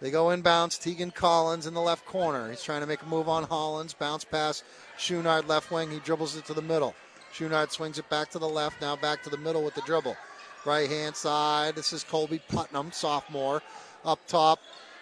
They 0.00 0.12
go 0.12 0.26
inbounds. 0.26 0.80
Tegan 0.80 1.10
Collins 1.10 1.66
in 1.66 1.74
the 1.74 1.80
left 1.80 2.06
corner. 2.06 2.48
He's 2.48 2.62
trying 2.62 2.82
to 2.82 2.86
make 2.86 3.02
a 3.02 3.06
move 3.06 3.28
on 3.28 3.42
Hollins. 3.42 3.92
Bounce 3.92 4.22
pass. 4.22 4.62
Chenard 4.98 5.48
left 5.48 5.72
wing. 5.72 5.90
He 5.90 5.98
dribbles 5.98 6.36
it 6.36 6.44
to 6.44 6.54
the 6.54 6.62
middle. 6.62 6.94
Chenard 7.34 7.72
swings 7.72 7.98
it 7.98 8.08
back 8.08 8.30
to 8.30 8.38
the 8.38 8.48
left. 8.48 8.80
Now 8.80 8.94
back 8.94 9.24
to 9.24 9.30
the 9.30 9.38
middle 9.38 9.64
with 9.64 9.74
the 9.74 9.82
dribble. 9.82 10.16
Right 10.64 10.88
hand 10.88 11.16
side. 11.16 11.74
This 11.74 11.92
is 11.92 12.04
Colby 12.04 12.40
Putnam, 12.46 12.92
sophomore. 12.92 13.62
Up 14.04 14.20
top, 14.28 14.60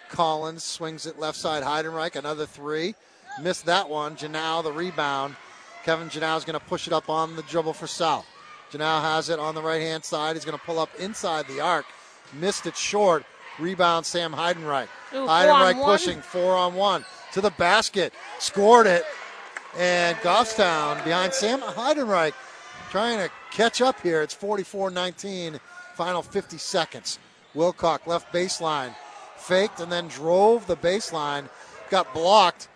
Collins 0.09 0.63
swings 0.63 1.05
it 1.05 1.19
left 1.19 1.37
side. 1.37 1.61
Heidenreich, 1.61 2.15
another 2.15 2.47
three. 2.47 2.95
Missed 3.39 3.67
that 3.67 3.87
one. 3.87 4.15
Janau, 4.15 4.63
the 4.63 4.71
rebound. 4.71 5.35
Kevin 5.83 6.09
Janau 6.09 6.37
is 6.37 6.45
going 6.45 6.59
to 6.59 6.65
push 6.65 6.87
it 6.87 6.93
up 6.93 7.09
on 7.09 7.35
the 7.35 7.43
dribble 7.43 7.73
for 7.73 7.87
South. 7.87 8.25
Janau 8.71 9.01
has 9.01 9.29
it 9.29 9.39
on 9.39 9.55
the 9.55 9.61
right 9.61 9.81
hand 9.81 10.03
side. 10.03 10.35
He's 10.35 10.45
going 10.45 10.57
to 10.57 10.63
pull 10.63 10.79
up 10.79 10.89
inside 10.99 11.47
the 11.47 11.61
arc. 11.61 11.85
Missed 12.33 12.67
it 12.67 12.77
short. 12.77 13.25
Rebound, 13.57 14.05
Sam 14.05 14.31
Heidenreich. 14.31 14.87
Ooh, 15.13 15.27
Heidenreich 15.27 15.75
four 15.75 15.85
pushing 15.85 16.21
four 16.21 16.55
on 16.55 16.75
one 16.75 17.03
to 17.33 17.41
the 17.41 17.49
basket. 17.51 18.13
Scored 18.39 18.87
it. 18.87 19.03
And 19.77 20.17
Goffstown 20.17 21.03
behind 21.03 21.33
Sam 21.33 21.59
Heidenreich 21.61 22.33
trying 22.89 23.17
to 23.17 23.29
catch 23.51 23.81
up 23.81 23.99
here. 24.01 24.21
It's 24.21 24.33
44 24.33 24.91
19, 24.91 25.59
final 25.95 26.21
50 26.21 26.57
seconds. 26.57 27.19
Wilcox 27.53 28.05
left 28.07 28.31
baseline, 28.33 28.95
faked 29.37 29.79
and 29.79 29.91
then 29.91 30.07
drove 30.07 30.67
the 30.67 30.77
baseline, 30.77 31.49
got 31.89 32.13
blocked, 32.13 32.67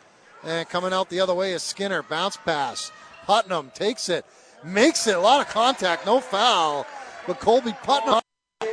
and 0.44 0.68
coming 0.70 0.94
out 0.94 1.10
the 1.10 1.20
other 1.20 1.34
way 1.34 1.54
is 1.54 1.64
Skinner. 1.64 2.04
Bounce 2.04 2.38
pass. 2.38 2.92
Putnam 3.26 3.72
takes 3.74 4.10
it, 4.10 4.26
makes 4.64 5.08
it. 5.08 5.16
A 5.16 5.20
lot 5.20 5.42
of 5.42 5.52
contact, 5.52 6.06
no 6.06 6.20
foul. 6.20 6.86
But 7.26 7.40
Colby 7.40 7.74
Putnam 7.84 8.22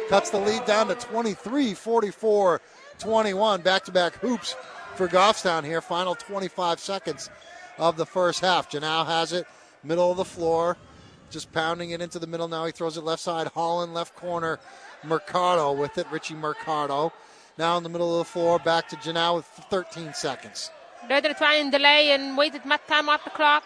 cuts 0.09 0.31
the 0.31 0.41
lead 0.41 0.65
down 0.65 0.89
to 0.89 0.95
23 0.95 1.75
44 1.75 2.61
21. 2.99 3.63
Back 3.63 3.85
to 3.85 3.93
back 3.93 4.15
hoops 4.17 4.57
for 4.97 5.09
Goffstown 5.09 5.65
here. 5.65 5.81
Final 5.81 6.15
25 6.15 6.81
seconds 6.81 7.31
of 7.79 7.97
the 7.97 8.07
first 8.07 8.41
half. 8.41 8.71
Janau 8.71 9.07
has 9.07 9.33
it, 9.33 9.47
middle 9.85 10.11
of 10.11 10.17
the 10.17 10.25
floor, 10.25 10.77
just 11.31 11.53
pounding 11.53 11.91
it 11.91 12.01
into 12.01 12.19
the 12.19 12.27
middle. 12.27 12.49
Now 12.49 12.67
he 12.67 12.73
throws 12.73 12.97
it 12.97 13.05
left 13.05 13.23
side. 13.23 13.47
Holland, 13.49 13.95
left 13.95 14.17
corner. 14.17 14.59
Mercado 15.03 15.73
with 15.73 15.97
it. 15.97 16.07
Richie 16.11 16.35
Mercado. 16.35 17.13
Now 17.57 17.77
in 17.77 17.83
the 17.83 17.89
middle 17.89 18.21
of 18.21 18.27
the 18.27 18.33
floor, 18.33 18.59
back 18.59 18.89
to 18.89 18.97
Janau 18.97 19.37
with 19.37 19.47
13 19.47 20.13
seconds. 20.13 20.71
To 21.09 21.35
try 21.35 21.57
and 21.57 21.73
delay 21.73 22.13
and 22.13 22.37
wait 22.37 22.55
as 22.55 22.65
much 22.65 22.87
time 22.87 23.09
off 23.09 23.25
the 23.25 23.31
clock. 23.31 23.65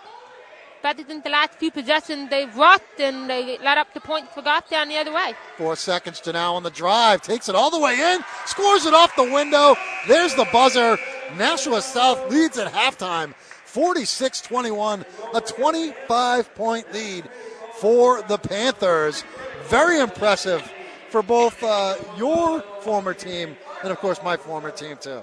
But 0.82 0.98
in 0.98 1.22
the 1.22 1.30
last 1.30 1.52
few 1.54 1.70
possessions, 1.70 2.28
they've 2.28 2.54
rushed 2.54 2.98
and 2.98 3.28
they 3.28 3.56
let 3.58 3.78
up 3.78 3.94
the 3.94 4.00
points 4.00 4.34
for 4.34 4.42
Goffstown 4.42 4.88
the 4.88 4.98
other 4.98 5.14
way. 5.14 5.34
Four 5.56 5.76
seconds 5.76 6.20
to 6.20 6.32
now 6.32 6.54
on 6.54 6.62
the 6.62 6.70
drive. 6.70 7.22
Takes 7.22 7.48
it 7.48 7.54
all 7.54 7.70
the 7.70 7.80
way 7.80 7.98
in. 7.98 8.20
Scores 8.44 8.84
it 8.84 8.92
off 8.92 9.16
the 9.16 9.22
window. 9.32 9.76
There's 10.06 10.34
the 10.34 10.46
buzzer. 10.52 10.98
Nashua 11.36 11.80
South 11.80 12.30
leads 12.30 12.58
at 12.58 12.70
halftime. 12.70 13.34
46 13.64 14.42
21. 14.42 15.06
A 15.34 15.40
25 15.40 16.54
point 16.54 16.92
lead 16.92 17.28
for 17.76 18.20
the 18.22 18.36
Panthers. 18.36 19.24
Very 19.68 19.98
impressive 20.00 20.70
for 21.08 21.22
both 21.22 21.62
uh, 21.62 21.96
your 22.18 22.60
former 22.80 23.14
team 23.14 23.56
and, 23.82 23.90
of 23.90 23.98
course, 23.98 24.22
my 24.22 24.36
former 24.36 24.70
team, 24.70 24.98
too. 25.00 25.22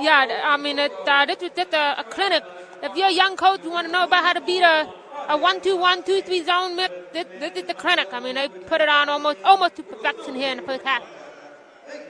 Yeah, 0.00 0.42
I 0.44 0.56
mean, 0.56 0.78
it, 0.78 0.92
uh, 1.06 1.26
this 1.26 1.40
was 1.40 1.50
just 1.56 1.72
a, 1.74 2.00
a, 2.00 2.04
clinic. 2.04 2.44
If 2.82 2.96
you're 2.96 3.08
a 3.08 3.12
young 3.12 3.36
coach, 3.36 3.60
you 3.64 3.70
want 3.70 3.86
to 3.88 3.92
know 3.92 4.04
about 4.04 4.24
how 4.24 4.32
to 4.32 4.40
beat 4.40 4.62
a, 4.62 4.88
a 5.28 5.36
one 5.36 5.60
two 5.60 5.76
one 5.76 6.04
two 6.04 6.22
three 6.22 6.44
zone 6.44 6.76
mix. 6.76 6.94
This, 7.12 7.26
this 7.40 7.56
is 7.56 7.64
the 7.64 7.74
clinic. 7.74 8.08
I 8.12 8.20
mean, 8.20 8.36
they 8.36 8.48
put 8.48 8.80
it 8.80 8.88
on 8.88 9.08
almost 9.08 9.38
almost 9.44 9.76
to 9.76 9.82
perfection 9.82 10.34
here 10.34 10.52
in 10.52 10.58
the 10.58 10.62
first 10.62 10.84
half. 10.84 11.02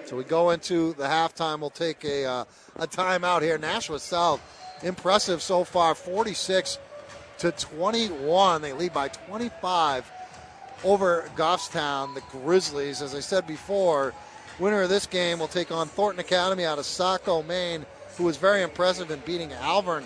So 0.05 0.17
we 0.17 0.25
go 0.25 0.51
into 0.51 0.93
the 0.95 1.05
halftime. 1.05 1.61
We'll 1.61 1.71
take 1.71 2.05
a 2.05 2.27
uh, 2.27 2.45
a 2.77 2.87
timeout 2.87 3.43
here. 3.43 3.57
Nashua 3.57 3.99
South, 4.01 4.41
impressive 4.83 5.41
so 5.41 5.65
far, 5.65 5.95
46 5.95 6.79
to 7.39 7.53
21. 7.53 8.61
They 8.61 8.73
lead 8.73 8.93
by 8.93 9.09
25 9.09 10.11
over 10.85 11.29
Goffstown, 11.37 12.15
the 12.15 12.23
Grizzlies. 12.31 13.03
As 13.03 13.15
I 13.15 13.21
said 13.21 13.47
before, 13.47 14.13
winner 14.59 14.83
of 14.83 14.89
this 14.89 15.07
game 15.07 15.39
will 15.39 15.49
take 15.49 15.71
on 15.71 15.89
Thornton 15.89 16.21
Academy 16.21 16.65
out 16.65 16.79
of 16.79 16.87
Saco, 16.87 17.43
Maine, 17.43 17.87
who 18.17 18.25
was 18.25 18.37
very 18.37 18.63
impressive 18.63 19.11
in 19.11 19.21
beating 19.21 19.51
Alvirne 19.51 20.05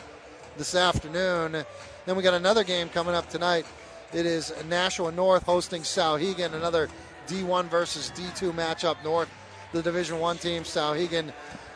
this 0.57 0.75
afternoon. 0.75 1.65
Then 2.05 2.17
we 2.17 2.23
got 2.23 2.35
another 2.35 2.65
game 2.65 2.89
coming 2.89 3.15
up 3.15 3.29
tonight. 3.29 3.65
It 4.13 4.27
is 4.27 4.53
Nashua 4.69 5.13
North 5.13 5.45
hosting 5.45 5.83
Souhegan, 5.83 6.53
another 6.53 6.89
D1 7.27 7.67
versus 7.67 8.13
D2 8.15 8.53
matchup. 8.53 9.03
North, 9.03 9.31
the 9.73 9.83
Division 9.83 10.19
One 10.19 10.37
team, 10.37 10.65
Souhegan, 10.65 11.33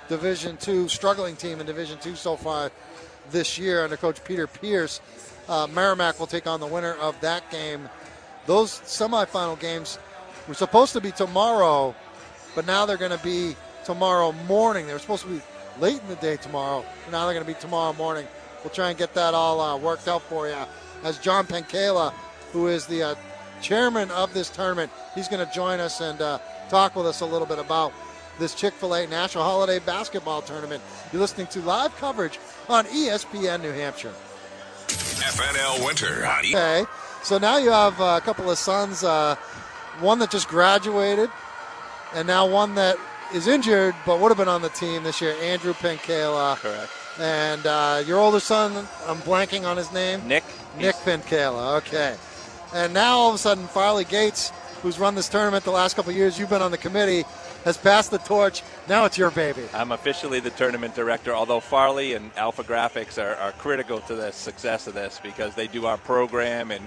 Division 0.09 0.57
Two, 0.59 0.89
struggling 0.89 1.37
team 1.37 1.61
in 1.61 1.67
Division 1.67 1.99
Two 1.99 2.15
so 2.15 2.37
far 2.37 2.71
this 3.31 3.59
year 3.59 3.85
under 3.85 3.97
Coach 3.97 4.23
Peter 4.25 4.47
Pierce. 4.47 5.01
Uh, 5.49 5.67
Merrimack 5.69 6.19
will 6.19 6.27
take 6.27 6.47
on 6.47 6.61
the 6.61 6.67
winner 6.67 6.95
of 6.95 7.19
that 7.21 7.51
game. 7.51 7.89
Those 8.47 8.81
semifinal 8.81 9.59
games 9.59 9.99
were 10.47 10.55
supposed 10.55 10.93
to 10.93 11.01
be 11.01 11.13
tomorrow, 11.13 11.95
but 12.57 12.67
now 12.67 12.85
they're 12.87 12.97
going 12.97 13.17
to 13.17 13.23
be 13.23 13.55
tomorrow 13.85 14.33
morning. 14.49 14.89
They 14.89 14.93
were 14.93 14.99
supposed 14.99 15.23
to 15.23 15.29
be 15.29 15.41
late 15.79 16.01
in 16.01 16.09
the 16.09 16.17
day 16.17 16.37
tomorrow, 16.37 16.85
now 17.13 17.25
they're 17.27 17.35
going 17.35 17.47
to 17.47 17.53
be 17.53 17.61
tomorrow 17.61 17.93
morning. 17.93 18.27
We'll 18.65 18.73
try 18.73 18.89
and 18.89 18.99
get 18.99 19.15
that 19.15 19.35
all 19.35 19.61
uh, 19.61 19.77
worked 19.77 20.09
out 20.09 20.23
for 20.23 20.49
you. 20.49 20.57
As 21.05 21.19
John 21.19 21.47
Penkala, 21.47 22.13
who 22.53 22.67
is 22.67 22.87
the 22.87 23.03
uh, 23.03 23.15
chairman 23.61 24.11
of 24.11 24.35
this 24.35 24.49
tournament, 24.49 24.91
he's 25.15 25.29
going 25.29 25.47
to 25.47 25.53
join 25.55 25.79
us 25.79 26.01
and 26.01 26.21
uh, 26.21 26.39
talk 26.69 26.97
with 26.97 27.07
us 27.07 27.21
a 27.21 27.27
little 27.27 27.47
bit 27.47 27.59
about 27.61 27.93
this 28.39 28.55
Chick 28.55 28.75
fil 28.75 28.95
A 28.95 29.07
National 29.07 29.45
Holiday 29.45 29.79
Basketball 29.79 30.43
Tournament. 30.43 30.83
You're 31.13 31.21
listening 31.21 31.47
to 31.49 31.61
live 31.61 31.95
coverage 31.99 32.39
on 32.69 32.87
ESPN 32.87 33.63
New 33.63 33.73
Hampshire. 33.73 34.13
FNL 34.89 35.85
Winter 35.85 36.27
on 36.27 36.45
E- 36.45 36.49
Okay, 36.57 36.85
so 37.23 37.39
now 37.39 37.59
you 37.59 37.71
have 37.71 38.01
uh, 38.01 38.19
a 38.21 38.25
couple 38.25 38.51
of 38.51 38.59
sons, 38.59 39.05
uh, 39.05 39.37
one 40.01 40.19
that 40.19 40.31
just 40.31 40.49
graduated, 40.49 41.31
and 42.15 42.27
now 42.27 42.47
one 42.47 42.75
that 42.77 42.97
is 43.35 43.47
injured 43.47 43.95
but 44.05 44.21
would 44.21 44.29
have 44.29 44.39
been 44.39 44.49
on 44.49 44.63
the 44.63 44.69
team 44.71 45.03
this 45.03 45.21
year, 45.21 45.35
Andrew 45.43 45.73
Penkala. 45.75 46.57
Correct. 46.57 46.91
And 47.19 47.67
uh, 47.67 48.03
your 48.07 48.19
older 48.19 48.41
son, 48.41 48.87
I'm 49.07 49.19
blanking 49.19 49.65
on 49.65 49.77
his 49.77 49.93
name. 49.93 50.27
Nick. 50.29 50.45
Nick 50.79 50.95
Penkala. 50.97 51.79
Okay. 51.79 52.17
And 52.75 52.93
now 52.93 53.17
all 53.17 53.29
of 53.31 53.35
a 53.35 53.39
sudden, 53.39 53.67
Farley 53.67 54.05
Gates, 54.05 54.51
who's 54.83 54.99
run 54.99 55.15
this 55.15 55.29
tournament 55.29 55.65
the 55.65 55.71
last 55.71 55.97
couple 55.97 56.11
of 56.11 56.17
years, 56.17 56.39
you've 56.39 56.51
been 56.51 56.63
on 56.63 56.71
the 56.71 56.79
committee, 56.79 57.25
has 57.65 57.77
passed 57.77 58.11
the 58.11 58.19
torch. 58.19 58.63
Now 58.89 59.07
it's 59.07 59.17
your 59.17 59.31
baby. 59.31 59.63
I'm 59.73 59.93
officially 59.93 60.41
the 60.41 60.51
tournament 60.51 60.95
director, 60.95 61.35
although 61.35 61.61
Farley 61.61 62.15
and 62.15 62.31
Alpha 62.37 62.63
Graphics 62.63 63.21
are, 63.23 63.35
are 63.37 63.53
critical 63.53 64.01
to 64.01 64.15
the 64.15 64.31
success 64.31 64.87
of 64.87 64.95
this 64.95 65.21
because 65.23 65.55
they 65.55 65.67
do 65.67 65.87
our 65.87 65.97
program 65.97 66.71
and 66.71 66.85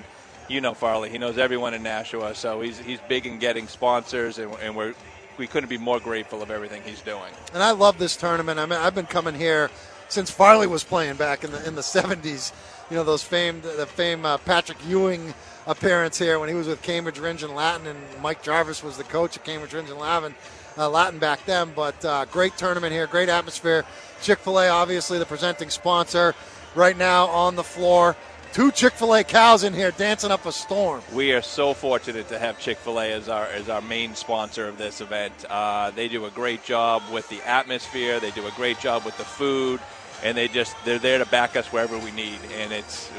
you 0.50 0.62
know 0.62 0.74
Farley, 0.74 1.10
he 1.10 1.18
knows 1.18 1.38
everyone 1.38 1.74
in 1.74 1.84
Nashua, 1.84 2.36
so 2.36 2.62
he's, 2.62 2.80
he's 2.80 3.00
big 3.08 3.26
in 3.26 3.40
getting 3.40 3.68
sponsors 3.68 4.38
and, 4.38 4.54
and 4.62 4.76
we're 4.76 4.94
we 5.40 5.48
couldn't 5.48 5.70
be 5.70 5.78
more 5.78 6.02
grateful 6.02 6.44
of 6.44 6.52
everything 6.52 6.84
he's 6.84 7.02
doing. 7.02 7.32
And 7.54 7.64
I 7.64 7.72
love 7.72 7.98
this 7.98 8.18
tournament. 8.18 8.60
I 8.60 8.66
mean, 8.66 8.78
I've 8.78 8.94
been 8.94 9.06
coming 9.06 9.34
here 9.34 9.72
since 10.10 10.30
Farley 10.30 10.68
was 10.68 10.84
playing 10.84 11.16
back 11.16 11.44
in 11.44 11.52
the 11.52 11.66
in 11.66 11.76
the 11.76 11.82
70s. 11.82 12.52
You 12.90 12.98
know 12.98 13.04
those 13.04 13.24
famed 13.24 13.64
the 13.64 13.86
famed 13.86 14.26
uh, 14.26 14.38
Patrick 14.40 14.78
Ewing 14.88 15.34
appearance 15.66 16.18
here 16.18 16.40
when 16.40 16.50
he 16.50 16.56
was 16.56 16.68
with 16.68 16.82
Cambridge 16.82 17.18
Rindge 17.18 17.44
and 17.44 17.56
Latin, 17.56 17.88
and 17.88 18.00
Mike 18.22 18.44
Jarvis 18.44 18.84
was 18.84 18.98
the 18.98 19.04
coach 19.06 19.38
at 19.38 19.46
Cambridge 19.46 19.72
Rindge 19.72 19.92
and 19.92 20.00
Latin, 20.00 20.36
uh, 20.78 20.90
Latin 20.90 21.20
back 21.20 21.46
then. 21.46 21.72
But 21.76 22.04
uh, 22.04 22.26
great 22.26 22.58
tournament 22.58 22.92
here, 22.92 23.08
great 23.08 23.30
atmosphere. 23.30 23.86
Chick 24.22 24.40
Fil 24.40 24.60
A, 24.60 24.68
obviously 24.68 25.20
the 25.20 25.26
presenting 25.26 25.70
sponsor, 25.70 26.36
right 26.76 26.98
now 26.98 27.28
on 27.28 27.56
the 27.56 27.64
floor. 27.64 28.18
Two 28.52 28.72
Chick 28.72 28.94
Fil 28.94 29.14
A 29.14 29.24
cows 29.24 29.64
in 29.64 29.74
here 29.74 29.92
dancing 29.92 30.32
up 30.32 30.46
a 30.48 30.52
storm. 30.52 31.02
We 31.14 31.34
are 31.34 31.42
so 31.42 31.76
fortunate 31.76 32.30
to 32.30 32.40
have 32.40 32.60
Chick 32.60 32.78
Fil 32.80 33.00
A 33.00 33.12
as 33.12 33.30
our 33.30 33.46
as 33.46 33.70
our 33.70 33.82
main 33.82 34.16
sponsor 34.16 34.68
of 34.68 34.78
this 34.78 35.02
event. 35.02 35.34
Uh, 35.50 35.92
they 35.92 36.08
do 36.08 36.26
a 36.26 36.32
great 36.32 36.64
job 36.64 37.04
with 37.12 37.30
the 37.30 37.42
atmosphere. 37.48 38.20
They 38.20 38.32
do 38.32 38.48
a 38.48 38.52
great 38.52 38.80
job 38.80 39.06
with 39.06 39.16
the 39.18 39.24
food, 39.24 39.80
and 40.24 40.36
they 40.36 40.48
just 40.48 40.76
they're 40.84 40.98
there 40.98 41.20
to 41.20 41.28
back 41.28 41.56
us 41.56 41.72
wherever 41.72 41.96
we 42.00 42.10
need. 42.12 42.40
And 42.58 42.74
it's 42.74 43.12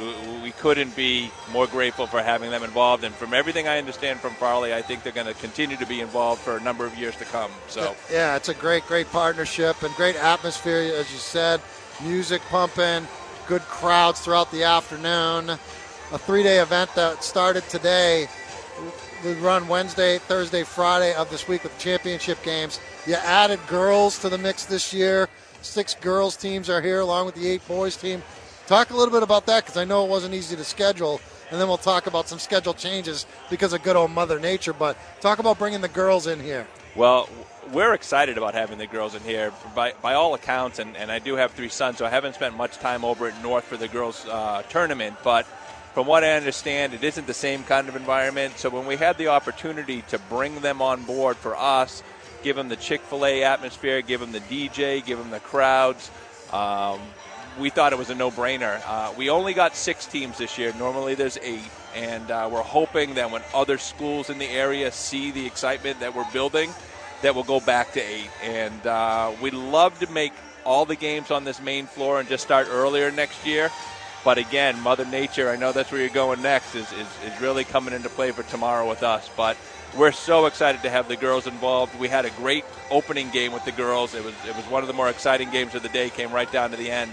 we 0.43 0.51
couldn't 0.51 0.97
be 0.97 1.31
more 1.53 1.69
grateful 1.69 2.09
for 2.09 2.21
having 2.21 2.51
them 2.51 2.65
involved. 2.65 3.05
And 3.05 3.15
from 3.15 3.33
everything 3.33 3.69
I 3.69 3.79
understand 3.79 4.19
from 4.19 4.33
Farley, 4.35 4.75
I 4.75 4.83
think 4.83 5.05
they're 5.05 5.13
going 5.13 5.29
to 5.29 5.35
continue 5.35 5.77
to 5.77 5.87
be 5.87 6.01
involved 6.01 6.41
for 6.43 6.57
a 6.57 6.61
number 6.61 6.85
of 6.87 6.99
years 6.99 7.15
to 7.17 7.25
come. 7.25 7.53
So 7.69 7.95
Yeah, 8.11 8.35
it's 8.35 8.49
a 8.49 8.55
great, 8.55 8.85
great 8.87 9.09
partnership 9.11 9.85
and 9.85 9.95
great 9.95 10.17
atmosphere, 10.17 10.93
as 10.97 11.11
you 11.13 11.19
said. 11.19 11.61
Music 12.03 12.41
pumping, 12.49 13.07
good 13.51 13.63
crowds 13.63 14.21
throughout 14.21 14.49
the 14.53 14.63
afternoon. 14.63 15.51
A 15.51 16.19
three 16.19 16.45
day 16.45 16.61
event 16.61 16.89
that 16.95 17.25
started 17.25 17.69
today. 17.69 18.29
We 19.25 19.33
run 19.33 19.67
Wednesday, 19.67 20.19
Thursday, 20.19 20.63
Friday 20.63 21.15
of 21.15 21.29
this 21.31 21.49
week 21.49 21.65
with 21.65 21.77
championship 21.77 22.41
games. 22.45 22.79
You 23.09 23.15
added 23.15 23.59
girls 23.67 24.21
to 24.21 24.29
the 24.29 24.39
mix 24.39 24.67
this 24.67 24.95
year. 24.95 25.29
Six 25.63 25.97
girls 25.97 26.37
teams 26.37 26.71
are 26.71 26.81
here 26.81 27.01
along 27.01 27.27
with 27.27 27.35
the 27.35 27.49
eight 27.49 27.67
boys 27.67 27.97
team. 27.97 28.23
Talk 28.69 28.91
a 28.91 28.97
little 28.97 29.13
bit 29.13 29.25
about 29.25 29.47
that 29.47 29.65
because 29.65 29.77
I 29.77 29.85
know 29.85 30.05
it 30.05 30.09
wasn't 30.09 30.33
easy 30.33 30.55
to 30.55 30.63
schedule. 30.63 31.21
And 31.51 31.61
then 31.61 31.67
we'll 31.67 31.77
talk 31.77 32.07
about 32.07 32.29
some 32.29 32.39
schedule 32.39 32.73
changes 32.73 33.27
because 33.51 33.73
of 33.73 33.83
good 33.83 33.97
old 33.97 34.13
Mother 34.13 34.39
Nature. 34.39 34.73
But 34.73 34.97
talk 35.21 35.41
about 35.41 35.59
bringing 35.59 35.81
the 35.81 35.89
girls 35.89 36.29
in 36.29 36.39
here. 36.39 36.69
Well, 36.95 37.29
we're 37.73 37.95
excited 37.95 38.39
about 38.39 38.55
having 38.55 38.79
the 38.79 38.87
girls 38.87 39.15
in 39.15 39.23
here. 39.23 39.53
By, 39.75 39.95
by 40.03 40.15
all 40.15 40.35
accounts, 40.35 40.79
and, 40.79 40.97
and 40.97 41.11
I 41.11 41.19
do 41.19 41.37
have 41.37 41.53
three 41.53 41.69
sons, 41.69 41.99
so 41.99 42.07
I 42.07 42.11
haven't 42.11 42.35
spent 42.35 42.57
much 42.57 42.79
time 42.79 43.05
over 43.05 43.27
at 43.29 43.43
North 43.43 43.65
for 43.65 43.77
the 43.77 43.89
girls' 43.89 44.27
uh, 44.27 44.63
tournament. 44.69 45.17
But 45.23 45.47
from 45.95 46.07
what 46.07 46.25
I 46.25 46.33
understand, 46.33 46.95
it 46.95 47.05
isn't 47.05 47.27
the 47.27 47.35
same 47.35 47.63
kind 47.65 47.89
of 47.89 47.97
environment. 47.97 48.59
So 48.59 48.71
when 48.71 48.87
we 48.87 48.97
had 48.97 49.19
the 49.19 49.29
opportunity 49.29 50.03
to 50.09 50.19
bring 50.19 50.61
them 50.61 50.83
on 50.83 51.05
board 51.05 51.37
for 51.37 51.57
us, 51.57 52.03
give 52.43 52.57
them 52.57 52.69
the 52.69 52.77
Chick 52.77 53.01
fil 53.03 53.25
A 53.25 53.45
atmosphere, 53.45 54.03
give 54.03 54.21
them 54.21 54.33
the 54.33 54.41
DJ, 54.41 55.05
give 55.05 55.19
them 55.19 55.31
the 55.31 55.41
crowds, 55.41 56.11
um, 56.53 57.01
we 57.59 57.71
thought 57.71 57.93
it 57.93 57.99
was 57.99 58.11
a 58.11 58.15
no 58.15 58.31
brainer. 58.31 58.81
Uh, 58.87 59.13
we 59.17 59.29
only 59.29 59.55
got 59.55 59.77
six 59.77 60.07
teams 60.07 60.39
this 60.39 60.57
year. 60.59 60.73
Normally 60.79 61.15
there's 61.15 61.39
eight. 61.43 61.69
And 61.95 62.31
uh, 62.31 62.49
we're 62.51 62.63
hoping 62.63 63.15
that 63.15 63.31
when 63.31 63.43
other 63.53 63.77
schools 63.77 64.31
in 64.31 64.39
the 64.39 64.49
area 64.49 64.93
see 64.93 65.33
the 65.33 65.45
excitement 65.45 66.01
that 66.01 66.15
we're 66.15 66.31
building, 66.33 66.71
that 67.23 67.35
we'll 67.35 67.45
go 67.45 67.61
back 67.61 67.93
to 67.93 68.01
eight. 68.01 68.31
And 68.43 68.87
uh, 68.87 69.33
we'd 69.41 69.55
love 69.55 69.99
to 70.01 70.11
make 70.11 70.33
all 70.65 70.85
the 70.85 70.97
games 70.97 71.31
on 71.31 71.45
this 71.45 71.61
main 71.61 71.87
floor 71.87 72.21
and 72.21 72.29
just 72.29 72.45
start 72.45 72.69
earlier 72.71 73.11
next 73.11 73.47
year. 73.47 73.71
But 74.25 74.37
again, 74.37 74.79
Mother 74.81 75.07
Nature, 75.07 75.51
I 75.51 75.57
know 75.57 75.73
that's 75.73 75.91
where 75.91 76.01
you're 76.01 76.11
going 76.11 76.43
next, 76.43 76.75
is, 76.75 76.91
is, 76.93 77.09
is 77.25 77.41
really 77.41 77.65
coming 77.65 77.95
into 77.95 78.11
play 78.11 78.33
for 78.33 78.43
tomorrow 78.43 78.87
with 78.87 79.03
us. 79.03 79.31
But 79.35 79.57
we're 79.97 80.13
so 80.13 80.47
excited 80.47 80.83
to 80.83 80.91
have 80.91 81.09
the 81.09 81.17
girls 81.17 81.47
involved. 81.47 81.99
We 81.99 82.09
had 82.09 82.25
a 82.25 82.31
great 82.31 82.65
opening 82.91 83.31
game 83.31 83.53
with 83.53 83.65
the 83.65 83.73
girls. 83.73 84.15
It 84.15 84.23
was 84.23 84.35
it 84.47 84.55
was 84.55 84.65
one 84.67 84.83
of 84.83 84.89
the 84.89 84.93
more 84.93 85.09
exciting 85.09 85.51
games 85.51 85.75
of 85.75 85.83
the 85.83 85.89
day. 85.89 86.11
Came 86.11 86.33
right 86.33 86.51
down 86.51 86.71
to 86.71 86.77
the 86.77 86.91
end, 86.91 87.13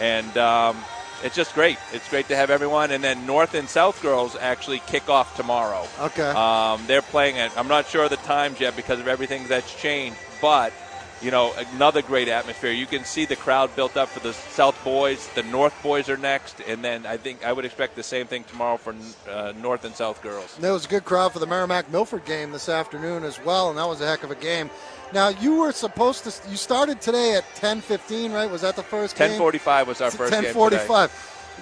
and 0.00 0.36
um, 0.38 0.76
it's 1.24 1.34
just 1.34 1.54
great. 1.54 1.78
It's 1.92 2.08
great 2.08 2.28
to 2.28 2.36
have 2.36 2.50
everyone. 2.50 2.90
And 2.90 3.02
then 3.02 3.26
North 3.26 3.54
and 3.54 3.68
South 3.68 4.00
girls 4.02 4.36
actually 4.36 4.80
kick 4.80 5.08
off 5.08 5.34
tomorrow. 5.36 5.88
Okay. 5.98 6.22
Um, 6.22 6.84
they're 6.86 7.02
playing 7.02 7.36
it. 7.36 7.50
I'm 7.56 7.66
not 7.66 7.86
sure 7.86 8.04
of 8.04 8.10
the 8.10 8.16
times 8.18 8.60
yet 8.60 8.76
because 8.76 9.00
of 9.00 9.08
everything 9.08 9.46
that's 9.48 9.74
changed, 9.74 10.18
but 10.42 10.72
you 11.22 11.30
know, 11.30 11.54
another 11.74 12.02
great 12.02 12.28
atmosphere. 12.28 12.72
You 12.72 12.86
can 12.86 13.04
see 13.04 13.24
the 13.24 13.36
crowd 13.36 13.74
built 13.76 13.96
up 13.96 14.08
for 14.08 14.20
the 14.20 14.32
South 14.32 14.82
boys. 14.84 15.28
The 15.34 15.42
North 15.44 15.74
boys 15.82 16.08
are 16.08 16.16
next, 16.16 16.60
and 16.66 16.84
then 16.84 17.06
I 17.06 17.16
think 17.16 17.44
I 17.44 17.52
would 17.52 17.64
expect 17.64 17.96
the 17.96 18.02
same 18.02 18.26
thing 18.26 18.44
tomorrow 18.44 18.76
for 18.76 18.94
uh, 19.28 19.52
North 19.60 19.84
and 19.84 19.94
South 19.94 20.22
girls. 20.22 20.56
There 20.58 20.72
was 20.72 20.84
a 20.84 20.88
good 20.88 21.04
crowd 21.04 21.32
for 21.32 21.38
the 21.38 21.46
Merrimack 21.46 21.90
Milford 21.90 22.24
game 22.24 22.52
this 22.52 22.68
afternoon 22.68 23.24
as 23.24 23.42
well, 23.44 23.70
and 23.70 23.78
that 23.78 23.88
was 23.88 24.00
a 24.00 24.06
heck 24.06 24.22
of 24.22 24.30
a 24.30 24.36
game. 24.36 24.70
Now 25.12 25.28
you 25.28 25.56
were 25.56 25.72
supposed 25.72 26.24
to. 26.24 26.50
You 26.50 26.56
started 26.56 27.00
today 27.00 27.34
at 27.34 27.44
10:15, 27.56 28.32
right? 28.32 28.50
Was 28.50 28.62
that 28.62 28.76
the 28.76 28.82
first 28.82 29.16
game? 29.16 29.38
10:45 29.38 29.86
was 29.86 30.00
our 30.00 30.10
first 30.10 30.32
game. 30.32 30.52
10:45. 30.52 31.10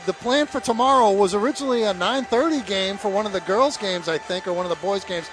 The 0.06 0.12
plan 0.14 0.46
for 0.46 0.58
tomorrow 0.58 1.10
was 1.10 1.34
originally 1.34 1.84
a 1.84 1.94
9:30 1.94 2.66
game 2.66 2.96
for 2.96 3.08
one 3.08 3.26
of 3.26 3.32
the 3.32 3.40
girls' 3.42 3.76
games, 3.76 4.08
I 4.08 4.18
think, 4.18 4.48
or 4.48 4.52
one 4.52 4.64
of 4.64 4.70
the 4.70 4.76
boys' 4.76 5.04
games. 5.04 5.26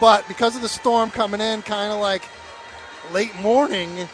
But 0.00 0.26
because 0.26 0.56
of 0.56 0.62
the 0.62 0.68
storm 0.68 1.10
coming 1.10 1.40
in, 1.40 1.62
kind 1.62 1.92
of 1.92 2.00
like 2.00 2.22
late 3.12 3.34
morning, 3.40 4.08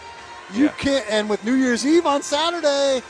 you 0.53 0.65
Yeah. 0.65 0.71
can't. 0.79 1.05
And 1.09 1.29
with 1.29 1.45
New 1.45 1.55
Year's 1.55 1.87
Eve 1.87 2.07
on 2.07 2.23
Saturday, 2.23 3.03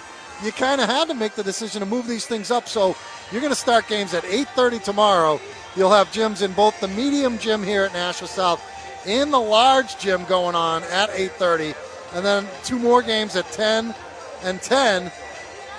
you 0.42 0.52
kind 0.52 0.80
of 0.80 0.88
had 0.88 1.08
to 1.08 1.14
make 1.14 1.34
the 1.34 1.42
decision 1.42 1.80
to 1.80 1.86
move 1.86 2.06
these 2.06 2.26
things 2.26 2.50
up. 2.50 2.68
So 2.68 2.96
you're 3.30 3.40
going 3.40 3.52
to 3.52 3.58
start 3.58 3.88
games 3.88 4.14
at 4.14 4.24
8:30 4.24 4.78
tomorrow. 4.78 5.40
You'll 5.76 5.92
have 5.92 6.10
gyms 6.10 6.42
in 6.42 6.52
both 6.52 6.78
the 6.80 6.88
medium 6.88 7.38
gym 7.38 7.62
here 7.62 7.84
at 7.84 7.92
Nashua 7.92 8.28
South 8.28 8.60
and 9.06 9.32
the 9.32 9.40
large 9.40 9.98
gym 9.98 10.24
going 10.24 10.54
on 10.54 10.82
at 10.84 11.10
8:30, 11.10 11.74
and 12.14 12.24
then 12.24 12.48
two 12.64 12.78
more 12.78 13.02
games 13.02 13.36
at 13.36 13.50
10 13.52 13.94
and 14.42 14.60
10. 14.62 15.12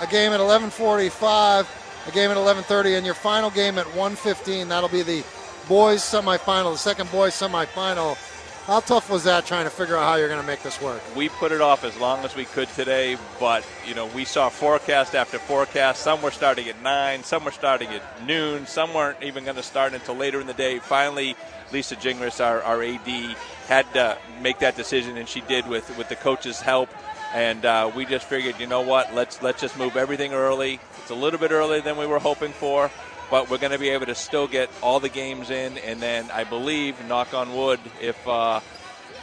A 0.02 0.08
game 0.08 0.32
at 0.32 0.39
11:45, 0.39 1.67
a 2.08 2.12
game 2.12 2.32
at 2.32 2.38
11:30, 2.38 2.95
and 2.95 3.06
your 3.06 3.15
final 3.15 3.50
game 3.50 3.78
at 3.78 3.93
1:15. 3.93 4.69
That'll 4.69 4.88
be 4.88 5.02
the 5.02 5.24
boys 5.67 6.02
semifinal, 6.02 6.72
the 6.72 6.78
second 6.78 7.12
boys 7.12 7.34
semifinal. 7.34 8.17
How 8.69 8.82
tough 8.82 9.10
was 9.10 9.23
that 9.23 9.47
trying 9.47 9.63
to 9.63 9.71
figure 9.71 9.97
out 9.97 10.03
how 10.03 10.15
you're 10.17 10.27
going 10.27 10.41
to 10.41 10.45
make 10.45 10.62
this 10.62 10.79
work? 10.79 11.01
We 11.15 11.27
put 11.27 11.51
it 11.51 11.60
off 11.60 11.84
as 11.84 11.97
long 11.97 12.23
as 12.23 12.36
we 12.36 12.45
could 12.45 12.67
today, 12.75 13.17
but 13.39 13.65
you 13.88 13.95
know 13.95 14.05
we 14.05 14.25
saw 14.25 14.49
forecast 14.49 15.15
after 15.15 15.39
forecast. 15.39 16.03
Some 16.03 16.21
were 16.21 16.29
starting 16.29 16.69
at 16.69 16.79
nine, 16.84 17.23
some 17.23 17.43
were 17.45 17.51
starting 17.51 17.89
at 17.89 18.27
noon, 18.27 18.67
some 18.67 18.93
weren't 18.93 19.23
even 19.23 19.43
going 19.43 19.55
to 19.55 19.63
start 19.63 19.95
until 19.95 20.13
later 20.13 20.39
in 20.39 20.45
the 20.45 20.53
day. 20.53 20.77
Finally, 20.77 21.36
Lisa 21.71 21.95
Gingras, 21.95 22.45
our, 22.45 22.62
our 22.62 22.84
AD, 22.84 23.08
had 23.67 23.91
to 23.95 24.15
make 24.39 24.60
that 24.60 24.75
decision, 24.75 25.17
and 25.17 25.27
she 25.27 25.41
did 25.41 25.67
with 25.67 25.97
with 25.97 26.08
the 26.10 26.15
coach's 26.15 26.62
help. 26.62 26.89
And 27.34 27.65
uh, 27.65 27.91
we 27.95 28.05
just 28.05 28.27
figured, 28.27 28.60
you 28.60 28.67
know 28.67 28.82
what? 28.82 29.15
Let's 29.15 29.41
let's 29.41 29.62
just 29.62 29.79
move 29.79 29.97
everything 29.97 30.34
early. 30.34 30.79
It's 31.01 31.10
a 31.10 31.15
little 31.15 31.39
bit 31.39 31.49
earlier 31.49 31.82
than 31.82 31.97
we 31.97 32.05
were 32.05 32.19
hoping 32.19 32.51
for, 32.51 32.91
but 33.29 33.49
we're 33.49 33.57
going 33.57 33.71
to 33.71 33.79
be 33.79 33.89
able 33.89 34.05
to 34.07 34.15
still 34.15 34.47
get 34.47 34.69
all 34.81 34.99
the 34.99 35.09
games 35.09 35.49
in. 35.49 35.77
And 35.79 36.01
then 36.01 36.29
I 36.31 36.43
believe, 36.43 36.95
knock 37.07 37.33
on 37.33 37.53
wood, 37.55 37.79
if 38.01 38.27
uh, 38.27 38.59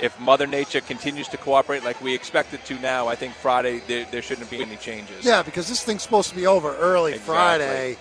if 0.01 0.19
Mother 0.21 0.47
Nature 0.47 0.81
continues 0.81 1.29
to 1.29 1.37
cooperate 1.37 1.85
like 1.85 2.01
we 2.03 2.15
expect 2.15 2.53
it 2.55 2.65
to 2.67 2.79
now, 2.81 3.09
I 3.09 3.15
think 3.15 3.35
Friday 3.35 3.81
there, 3.87 4.07
there 4.11 4.23
shouldn't 4.23 4.51
be 4.51 4.61
any 4.61 4.77
changes. 4.77 5.25
Yeah, 5.25 5.43
because 5.43 5.69
this 5.69 5.83
thing's 5.83 6.03
supposed 6.03 6.31
to 6.31 6.37
be 6.37 6.47
over 6.47 6.77
early 6.77 7.13
Exactly. 7.13 7.35
Friday. 7.35 7.97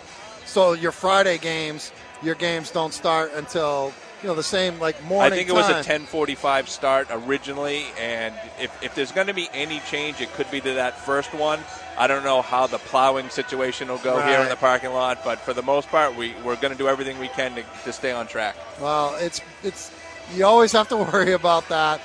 So 0.46 0.74
your 0.74 0.92
Friday 0.92 1.38
games, 1.38 1.92
your 2.22 2.36
games 2.36 2.72
don't 2.72 2.94
start 2.94 3.34
until 3.34 3.94
you 4.22 4.28
know 4.28 4.36
the 4.36 4.44
same 4.44 4.80
like 4.80 5.02
morning. 5.04 5.34
I 5.34 5.36
think 5.36 5.50
it 5.50 5.54
was 5.54 5.70
a 5.70 5.84
10:45 5.84 6.68
start 6.68 7.08
originally, 7.12 7.86
and 8.00 8.34
if, 8.60 8.72
if 8.84 8.96
there's 8.96 9.12
going 9.12 9.28
to 9.28 9.34
be 9.34 9.50
any 9.54 9.80
change, 9.82 10.22
it 10.22 10.32
could 10.34 10.50
be 10.52 10.62
to 10.62 10.74
that 10.74 11.00
first 11.00 11.34
one. 11.34 11.60
I 11.98 12.08
don't 12.08 12.24
know 12.24 12.42
how 12.42 12.68
the 12.68 12.78
plowing 12.78 13.30
situation 13.30 13.88
will 13.88 13.98
go 14.00 14.20
here 14.22 14.40
in 14.42 14.50
the 14.50 14.56
parking 14.58 14.92
lot, 14.92 15.24
but 15.24 15.40
for 15.40 15.54
the 15.54 15.62
most 15.64 15.88
part, 15.90 16.16
we, 16.16 16.34
we're 16.44 16.58
going 16.58 16.74
to 16.74 16.78
do 16.78 16.88
everything 16.90 17.20
we 17.20 17.30
can 17.30 17.56
to, 17.56 17.64
to 17.86 17.94
stay 17.94 18.12
on 18.12 18.28
track. 18.28 18.56
Well, 18.82 19.16
it's 19.20 19.40
it's 19.64 19.92
you 20.34 20.46
always 20.46 20.72
have 20.74 20.90
to 20.90 20.98
worry 21.12 21.32
about 21.34 21.70
that. 21.70 22.02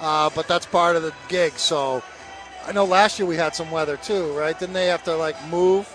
uh, 0.00 0.30
but 0.34 0.48
that's 0.48 0.66
part 0.66 0.96
of 0.96 1.02
the 1.02 1.12
gig. 1.28 1.52
So 1.58 2.02
I 2.66 2.72
know 2.72 2.84
last 2.84 3.18
year 3.18 3.26
we 3.26 3.36
had 3.36 3.54
some 3.54 3.70
weather 3.70 3.96
too, 3.98 4.32
right? 4.36 4.58
Didn't 4.58 4.74
they 4.74 4.86
have 4.86 5.04
to 5.04 5.14
like 5.16 5.36
move 5.48 5.88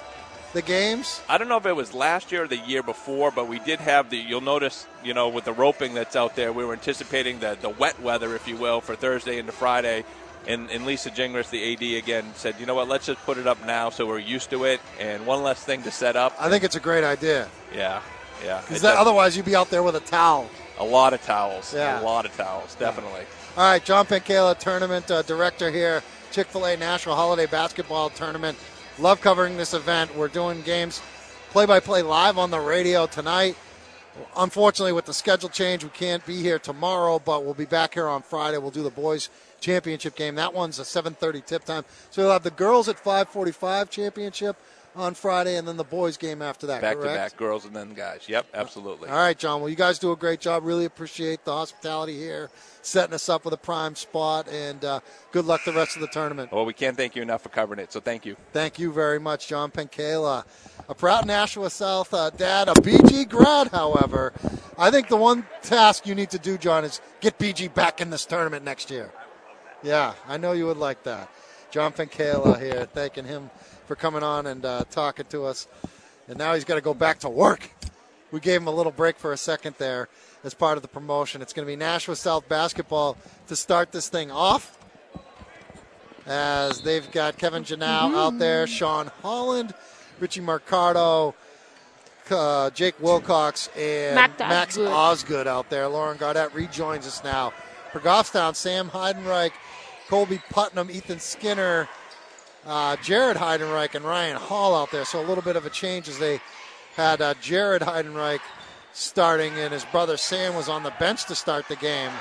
the 0.54 0.62
games? 0.62 1.22
I 1.28 1.38
don't 1.38 1.48
know 1.48 1.58
if 1.58 1.66
it 1.66 1.76
was 1.76 1.94
last 1.94 2.32
year 2.32 2.44
or 2.44 2.48
the 2.48 2.58
year 2.58 2.84
before, 2.84 3.32
but 3.32 3.48
we 3.48 3.60
did 3.60 3.80
have 3.80 4.10
the. 4.12 4.18
You'll 4.18 4.42
notice, 4.42 4.86
you 5.04 5.14
know, 5.16 5.28
with 5.30 5.46
the 5.46 5.54
roping 5.54 5.94
that's 5.96 6.16
out 6.16 6.36
there, 6.36 6.54
we 6.54 6.64
were 6.64 6.74
anticipating 6.74 7.40
the 7.40 7.58
the 7.60 7.70
wet 7.70 8.00
weather, 8.02 8.36
if 8.36 8.48
you 8.48 8.58
will, 8.58 8.82
for 8.82 8.96
Thursday 8.96 9.40
into 9.40 9.52
Friday. 9.52 10.06
And, 10.50 10.70
and 10.72 10.86
Lisa 10.86 11.12
Gingras, 11.12 11.50
the 11.50 11.74
AD, 11.74 12.04
again 12.04 12.26
said, 12.34 12.56
you 12.60 12.66
know 12.66 12.74
what, 12.74 12.88
let's 12.90 13.06
just 13.06 13.24
put 13.24 13.38
it 13.38 13.46
up 13.46 13.64
now 13.66 13.90
so 13.90 14.06
we're 14.08 14.20
used 14.20 14.50
to 14.50 14.66
it, 14.66 14.82
and 15.00 15.26
one 15.26 15.44
less 15.44 15.64
thing 15.64 15.84
to 15.84 15.92
set 15.92 16.16
up. 16.16 16.34
I 16.40 16.50
think 16.50 16.64
it's 16.64 16.76
a 16.76 16.80
great 16.80 17.04
idea. 17.04 17.48
Yeah, 17.74 18.02
yeah. 18.44 18.62
Because 18.62 18.84
otherwise 18.84 19.38
you'd 19.38 19.46
be 19.46 19.56
out 19.56 19.70
there 19.70 19.84
with 19.84 19.96
a 19.96 20.02
towel. 20.02 20.50
A 20.80 20.84
lot 20.84 21.14
of 21.14 21.22
towels. 21.22 21.74
Yeah. 21.74 22.02
A 22.02 22.04
lot 22.04 22.26
of 22.26 22.36
towels, 22.36 22.76
definitely. 22.76 23.26
All 23.58 23.64
right, 23.64 23.84
John 23.84 24.06
Penkala, 24.06 24.58
tournament 24.58 25.12
uh, 25.12 25.22
director 25.22 25.70
here, 25.70 26.02
Chick 26.32 26.48
fil 26.48 26.66
A 26.66 26.76
National 26.76 27.16
Holiday 27.16 27.46
Basketball 27.46 28.10
Tournament. 28.10 28.58
Love 28.98 29.22
covering 29.22 29.56
this 29.56 29.74
event. 29.74 30.16
We're 30.16 30.28
doing 30.30 30.62
games 30.64 31.02
play 31.52 31.66
by 31.66 31.80
play 31.80 32.02
live 32.02 32.38
on 32.38 32.52
the 32.52 32.60
radio 32.60 33.08
tonight. 33.08 33.56
Unfortunately, 34.38 34.94
with 34.94 35.06
the 35.06 35.14
schedule 35.14 35.50
change, 35.50 35.84
we 35.84 35.90
can't 35.90 36.26
be 36.26 36.42
here 36.42 36.60
tomorrow, 36.60 37.20
but 37.20 37.44
we'll 37.44 37.54
be 37.54 37.66
back 37.66 37.94
here 37.94 38.08
on 38.08 38.22
Friday. 38.22 38.58
We'll 38.58 38.72
do 38.72 38.84
the 38.84 38.90
boys 38.90 39.30
championship 39.60 40.16
game. 40.16 40.36
That 40.36 40.54
one's 40.54 40.80
a 40.80 40.84
7:30 40.84 41.46
tip 41.46 41.64
time. 41.66 41.86
So 42.12 42.24
we'll 42.24 42.32
have 42.32 42.44
the 42.44 42.52
girls 42.52 42.88
at 42.88 42.98
5:45 42.98 43.90
championship 43.90 44.56
on 44.96 45.14
Friday, 45.14 45.56
and 45.56 45.68
then 45.68 45.78
the 45.78 45.84
boys 45.84 46.18
game 46.18 46.42
after 46.42 46.68
that. 46.68 46.82
Back 46.82 46.98
correct? 46.98 47.14
to 47.14 47.18
back, 47.18 47.38
girls 47.38 47.66
and 47.66 47.76
then 47.76 47.94
guys. 47.94 48.28
Yep, 48.28 48.48
absolutely. 48.54 49.10
All 49.10 49.18
right, 49.18 49.38
John. 49.38 49.62
Well, 49.62 49.70
you 49.70 49.76
guys 49.76 50.00
do 50.00 50.12
a 50.12 50.16
great 50.16 50.40
job. 50.40 50.64
Really 50.64 50.86
appreciate 50.86 51.46
the 51.46 51.54
hospitality 51.54 52.18
here, 52.18 52.50
setting 52.82 53.14
us 53.14 53.30
up 53.30 53.46
with 53.46 53.54
a 53.54 53.58
prime 53.58 53.96
spot, 53.96 54.48
and 54.50 54.84
uh, 54.84 55.00
good 55.32 55.46
luck 55.46 55.62
the 55.66 55.74
rest 55.74 55.96
of 55.96 56.02
the 56.02 56.08
tournament. 56.08 56.52
Well, 56.52 56.66
we 56.66 56.74
can't 56.74 56.98
thank 56.98 57.16
you 57.16 57.22
enough 57.22 57.42
for 57.44 57.50
covering 57.50 57.80
it, 57.80 57.94
so 57.94 58.00
thank 58.00 58.26
you. 58.26 58.36
Thank 58.52 58.80
you 58.80 58.92
very 58.92 59.20
much, 59.20 59.48
John 59.48 59.72
Penkala. 59.72 60.46
A 60.88 60.96
proud 60.96 61.28
Nashua 61.28 61.70
South 61.70 62.14
uh, 62.14 62.32
dad, 62.32 62.68
a 62.68 62.74
BG 62.74 63.30
grad, 63.30 63.68
however. 63.68 64.34
I 64.78 64.92
think 64.92 65.08
the 65.08 65.18
one 65.18 65.46
task 65.62 66.08
you 66.08 66.16
need 66.16 66.32
to 66.32 66.40
do, 66.40 66.58
John, 66.58 66.84
is 66.84 67.00
get 67.20 67.38
BG 67.38 67.74
back 67.74 68.02
in 68.02 68.10
this 68.10 68.26
tournament 68.26 68.66
next 68.66 68.90
year. 68.90 69.12
Yeah, 69.84 70.14
I 70.28 70.38
know 70.38 70.52
you 70.52 70.66
would 70.66 70.78
like 70.78 71.04
that. 71.04 71.30
John 71.72 71.94
Penkala 71.94 72.60
here, 72.60 72.86
thanking 72.94 73.26
him 73.26 73.50
for 73.86 73.96
coming 73.96 74.24
on 74.24 74.48
and 74.48 74.66
uh, 74.66 74.84
talking 74.92 75.26
to 75.28 75.46
us. 75.46 75.68
And 76.28 76.38
now 76.38 76.54
he's 76.54 76.66
got 76.66 76.76
to 76.76 76.82
go 76.82 76.94
back 76.94 77.20
to 77.20 77.30
work. 77.30 77.70
We 78.32 78.40
gave 78.40 78.62
him 78.62 78.68
a 78.68 78.72
little 78.72 78.92
break 78.92 79.18
for 79.18 79.34
a 79.34 79.38
second 79.38 79.76
there 79.78 80.10
as 80.44 80.54
part 80.54 80.78
of 80.78 80.82
the 80.82 80.88
promotion. 80.88 81.42
It's 81.42 81.54
going 81.54 81.66
to 81.66 81.72
be 81.72 81.76
Nashua 81.76 82.16
South 82.16 82.48
basketball 82.48 83.18
to 83.48 83.56
start 83.56 83.92
this 83.92 84.10
thing 84.10 84.32
off. 84.32 84.78
As 86.28 86.82
they've 86.82 87.10
got 87.12 87.38
Kevin 87.38 87.64
Janau 87.64 88.14
out 88.16 88.38
there, 88.38 88.68
Sean 88.68 89.08
Holland, 89.24 89.74
Richie 90.20 90.42
Mercado, 90.42 91.34
uh, 92.30 92.70
Jake 92.70 93.00
Wilcox, 93.02 93.70
and 93.76 94.16
Max 94.16 94.40
Max 94.40 94.78
Osgood. 94.78 94.94
Osgood 94.94 95.48
out 95.48 95.70
there. 95.72 95.88
Lauren 95.88 96.18
Gaudet 96.18 96.54
rejoins 96.54 97.08
us 97.08 97.24
now. 97.24 97.52
For 97.92 98.00
Goffstown, 98.00 98.56
Sam 98.56 98.90
Heidenreich, 98.90 99.52
Colby 100.10 100.42
Putnam, 100.50 100.90
Ethan 100.92 101.20
Skinner, 101.20 101.88
uh, 102.66 102.96
Jared 102.98 103.38
Heidenreich, 103.38 103.96
and 103.96 104.06
Ryan 104.06 104.38
Hall 104.38 104.76
out 104.76 104.92
there. 104.92 105.06
So 105.06 105.20
a 105.20 105.26
little 105.26 105.44
bit 105.44 105.56
of 105.56 105.66
a 105.66 105.70
change 105.70 106.08
as 106.08 106.20
they 106.20 106.40
had 106.96 107.22
uh, 107.22 107.34
Jared 107.42 107.82
Heidenreich 107.82 108.40
starting, 108.94 109.54
and 109.54 109.74
his 109.74 109.86
brother 109.86 110.18
Sam 110.18 110.56
was 110.56 110.70
on 110.70 110.84
the 110.84 110.94
bench 111.00 111.26
to 111.26 111.36
start 111.36 111.68
the 111.68 111.76
game. 111.78 112.12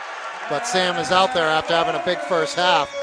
But 0.49 0.67
Sam 0.67 0.97
is 0.97 1.11
out 1.11 1.35
there 1.35 1.47
after 1.49 1.75
having 1.75 1.95
a 2.01 2.05
big 2.05 2.19
first 2.21 2.57
half. 2.57 2.95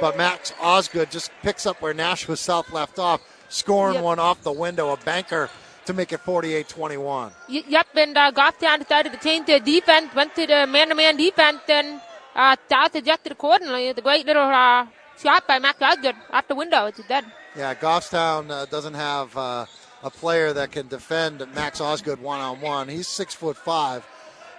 But 0.00 0.16
Max 0.16 0.52
Osgood 0.60 1.10
just 1.10 1.30
picks 1.42 1.66
up 1.66 1.80
where 1.82 1.94
Nashua 1.94 2.36
South 2.36 2.70
left 2.72 2.98
off, 2.98 3.20
scoring 3.48 3.94
Yep. 3.96 4.04
one 4.04 4.18
off 4.18 4.42
the 4.42 4.52
window, 4.52 4.92
a 4.92 4.96
banker 4.98 5.50
to 5.86 5.92
make 5.94 6.12
it 6.12 6.20
48 6.20 6.68
21. 6.68 7.32
Yep, 7.48 7.86
and 7.96 8.16
uh, 8.16 8.32
Goffstown 8.32 8.78
decided 8.80 9.12
to 9.12 9.18
change 9.18 9.46
their 9.46 9.60
defense, 9.60 10.14
went 10.14 10.34
to 10.36 10.46
the 10.46 10.66
man-to-man 10.66 11.16
defense, 11.16 11.60
and 11.68 12.00
uh, 12.34 12.56
South 12.68 12.94
adjusted 12.94 13.32
accordingly. 13.32 13.92
The 13.92 14.02
great 14.02 14.26
little 14.26 14.42
uh, 14.42 14.86
shot 15.18 15.46
by 15.46 15.58
Max 15.58 15.80
Osgood 15.82 16.14
off 16.30 16.48
the 16.48 16.54
window. 16.54 16.86
It's 16.86 17.00
dead. 17.06 17.24
Yeah, 17.56 17.74
Goffstown 17.74 18.50
uh, 18.50 18.66
doesn't 18.66 18.94
have 18.94 19.36
uh, 19.36 19.66
a 20.02 20.10
player 20.10 20.52
that 20.52 20.72
can 20.72 20.88
defend 20.88 21.38
Max 21.54 21.80
Osgood 21.80 22.20
one 22.20 22.40
on 22.40 22.60
one. 22.60 22.88
He's 22.88 23.08
six 23.08 23.34
foot 23.34 23.56
five, 23.56 24.06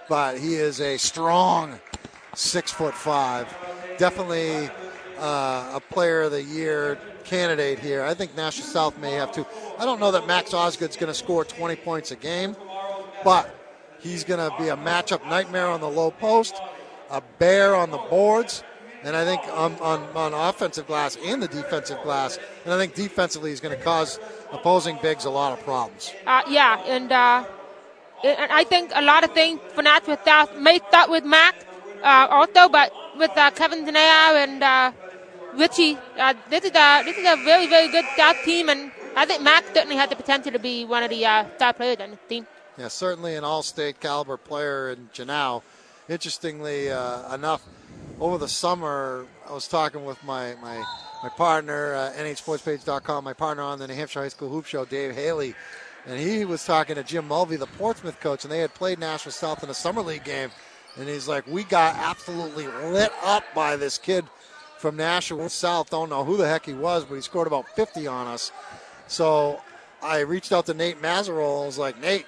but 0.08 0.38
he 0.38 0.54
is 0.54 0.80
a 0.80 0.96
strong 0.98 1.78
six 2.34 2.70
foot 2.70 2.94
five. 2.94 3.54
Definitely 3.98 4.68
uh, 5.18 5.72
a 5.74 5.80
player 5.80 6.22
of 6.22 6.32
the 6.32 6.42
year 6.42 6.98
candidate 7.24 7.78
here. 7.78 8.02
I 8.04 8.14
think 8.14 8.36
Nashua 8.36 8.64
South 8.64 8.98
may 8.98 9.12
have 9.12 9.32
to. 9.32 9.46
I 9.78 9.84
don't 9.84 10.00
know 10.00 10.10
that 10.12 10.26
Max 10.26 10.52
Osgood's 10.52 10.96
going 10.96 11.12
to 11.12 11.18
score 11.18 11.44
20 11.44 11.76
points 11.76 12.10
a 12.10 12.16
game, 12.16 12.56
but 13.24 13.54
he's 14.00 14.24
going 14.24 14.40
to 14.40 14.54
be 14.62 14.68
a 14.68 14.76
matchup 14.76 15.26
nightmare 15.28 15.66
on 15.66 15.80
the 15.80 15.88
low 15.88 16.10
post, 16.10 16.54
a 17.12 17.22
bear 17.38 17.76
on 17.76 17.90
the 17.90 17.98
boards, 17.98 18.64
and 19.04 19.14
I 19.14 19.24
think 19.24 19.42
on, 19.52 19.74
on, 19.80 20.02
on 20.16 20.32
offensive 20.32 20.86
glass 20.86 21.16
and 21.24 21.42
the 21.42 21.48
defensive 21.48 22.02
glass. 22.02 22.38
And 22.64 22.72
I 22.72 22.78
think 22.78 22.94
defensively 22.94 23.50
he's 23.50 23.60
going 23.60 23.76
to 23.76 23.84
cause 23.84 24.18
opposing 24.50 24.98
bigs 25.02 25.26
a 25.26 25.30
lot 25.30 25.52
of 25.52 25.62
problems. 25.64 26.12
Uh, 26.26 26.42
yeah, 26.48 26.82
and, 26.86 27.12
uh, 27.12 27.44
and 28.24 28.50
I 28.50 28.64
think 28.64 28.90
a 28.94 29.02
lot 29.02 29.24
of 29.24 29.32
things 29.32 29.60
for 29.74 29.82
Nashua 29.82 30.18
South 30.24 30.56
may 30.58 30.78
start 30.88 31.10
with 31.10 31.24
Mac 31.24 31.54
uh, 32.02 32.26
also, 32.30 32.68
but 32.68 32.92
with 33.18 33.30
uh, 33.36 33.50
Kevin 33.50 33.84
Zanea 33.84 34.42
and 34.42 34.62
uh, 34.62 34.92
Richie, 35.54 35.98
uh, 36.18 36.34
this 36.48 36.64
is 36.64 36.70
a 36.70 37.02
this 37.04 37.16
is 37.18 37.26
a 37.26 37.36
very 37.44 37.66
very 37.66 37.88
good 37.88 38.06
South 38.16 38.36
team, 38.44 38.70
and 38.70 38.90
I 39.14 39.26
think 39.26 39.42
Mac 39.42 39.64
certainly 39.74 39.96
has 39.96 40.08
the 40.08 40.16
potential 40.16 40.50
to 40.50 40.58
be 40.58 40.84
one 40.84 41.02
of 41.02 41.10
the 41.10 41.26
uh, 41.26 41.44
star 41.56 41.74
players 41.74 41.98
on 42.00 42.10
this 42.10 42.20
team. 42.28 42.46
Yeah, 42.78 42.88
certainly 42.88 43.36
an 43.36 43.44
all-state 43.44 44.00
caliber 44.00 44.38
player 44.38 44.90
in 44.90 45.10
Janau. 45.12 45.62
Interestingly 46.08 46.90
uh, 46.90 47.34
enough, 47.34 47.64
over 48.20 48.38
the 48.38 48.48
summer 48.48 49.26
I 49.48 49.52
was 49.52 49.68
talking 49.68 50.04
with 50.04 50.22
my 50.24 50.54
my, 50.60 50.82
my 51.22 51.28
partner, 51.30 51.94
uh, 51.94 52.12
NHSportsPage.com, 52.16 53.24
my 53.24 53.32
partner 53.32 53.62
on 53.62 53.78
the 53.78 53.86
New 53.86 53.94
Hampshire 53.94 54.22
High 54.22 54.28
School 54.28 54.48
Hoop 54.50 54.66
Show, 54.66 54.84
Dave 54.84 55.14
Haley, 55.14 55.54
and 56.06 56.18
he 56.18 56.44
was 56.44 56.64
talking 56.64 56.96
to 56.96 57.04
Jim 57.04 57.28
Mulvey, 57.28 57.56
the 57.56 57.66
Portsmouth 57.66 58.18
coach, 58.20 58.44
and 58.44 58.52
they 58.52 58.58
had 58.58 58.74
played 58.74 58.98
Nashua 58.98 59.32
South 59.32 59.62
in 59.62 59.70
a 59.70 59.74
summer 59.74 60.02
league 60.02 60.24
game, 60.24 60.50
and 60.96 61.08
he's 61.08 61.28
like, 61.28 61.46
we 61.46 61.64
got 61.64 61.94
absolutely 61.96 62.66
lit 62.66 63.12
up 63.24 63.44
by 63.54 63.76
this 63.76 63.96
kid 63.98 64.24
from 64.78 64.96
Nashua 64.96 65.48
South. 65.48 65.90
Don't 65.90 66.10
know 66.10 66.24
who 66.24 66.36
the 66.36 66.48
heck 66.48 66.66
he 66.66 66.74
was, 66.74 67.04
but 67.04 67.14
he 67.14 67.20
scored 67.20 67.46
about 67.46 67.68
50 67.76 68.08
on 68.08 68.26
us. 68.26 68.50
So 69.06 69.60
I 70.02 70.20
reached 70.20 70.50
out 70.50 70.66
to 70.66 70.74
Nate 70.74 71.00
Mazerol 71.00 71.58
and 71.58 71.66
was 71.66 71.78
like, 71.78 72.00
Nate, 72.00 72.26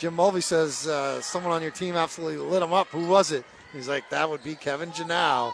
Jim 0.00 0.14
Mulvey 0.14 0.40
says 0.40 0.86
uh, 0.86 1.20
someone 1.20 1.52
on 1.52 1.60
your 1.60 1.70
team 1.70 1.94
absolutely 1.94 2.38
lit 2.38 2.62
him 2.62 2.72
up. 2.72 2.88
Who 2.88 3.06
was 3.06 3.32
it? 3.32 3.44
He's 3.74 3.86
like, 3.86 4.08
that 4.08 4.30
would 4.30 4.42
be 4.42 4.54
Kevin 4.54 4.90
Janau. 4.92 5.52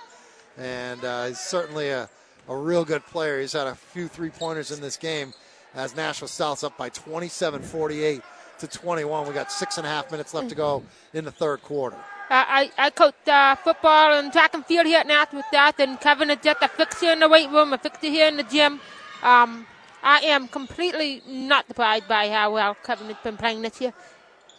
And 0.56 1.04
uh, 1.04 1.26
he's 1.26 1.40
certainly 1.40 1.88
a, 1.88 2.08
a 2.48 2.56
real 2.56 2.84
good 2.84 3.04
player. 3.06 3.40
He's 3.40 3.54
had 3.54 3.66
a 3.66 3.74
few 3.74 4.06
three 4.06 4.30
pointers 4.30 4.70
in 4.70 4.80
this 4.80 4.96
game 4.96 5.34
as 5.74 5.96
Nashua 5.96 6.28
South's 6.28 6.62
up 6.62 6.78
by 6.78 6.90
27 6.90 7.60
48 7.60 8.22
to 8.60 8.68
21. 8.68 9.26
We 9.26 9.34
got 9.34 9.50
six 9.50 9.78
and 9.78 9.86
a 9.86 9.90
half 9.90 10.12
minutes 10.12 10.32
left 10.32 10.48
to 10.50 10.54
go 10.54 10.84
in 11.12 11.24
the 11.24 11.32
third 11.32 11.62
quarter. 11.62 11.96
I, 12.30 12.70
I 12.78 12.90
coach 12.90 13.14
uh, 13.26 13.56
football 13.56 14.14
and 14.14 14.32
track 14.32 14.54
and 14.54 14.64
field 14.64 14.86
here 14.86 15.00
at 15.00 15.08
Nashua 15.08 15.42
South, 15.52 15.80
and 15.80 16.00
Kevin 16.00 16.30
is 16.30 16.38
just 16.42 16.62
a 16.62 16.68
fixture 16.68 17.10
in 17.10 17.18
the 17.18 17.28
weight 17.28 17.50
room, 17.50 17.72
a 17.72 17.78
fixture 17.78 18.08
here 18.08 18.28
in 18.28 18.36
the 18.36 18.44
gym. 18.44 18.80
Um, 19.24 19.66
I 20.04 20.20
am 20.20 20.46
completely 20.46 21.20
not 21.26 21.66
surprised 21.66 22.06
by 22.06 22.28
how 22.28 22.54
well 22.54 22.76
Kevin 22.84 23.08
has 23.08 23.16
been 23.24 23.36
playing 23.36 23.62
this 23.62 23.80
year. 23.80 23.92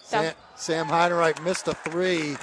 Sam, 0.07 0.33
Sam 0.55 0.85
Heidenreich 0.87 1.43
missed 1.43 1.67
a 1.67 1.73
three, 1.73 2.37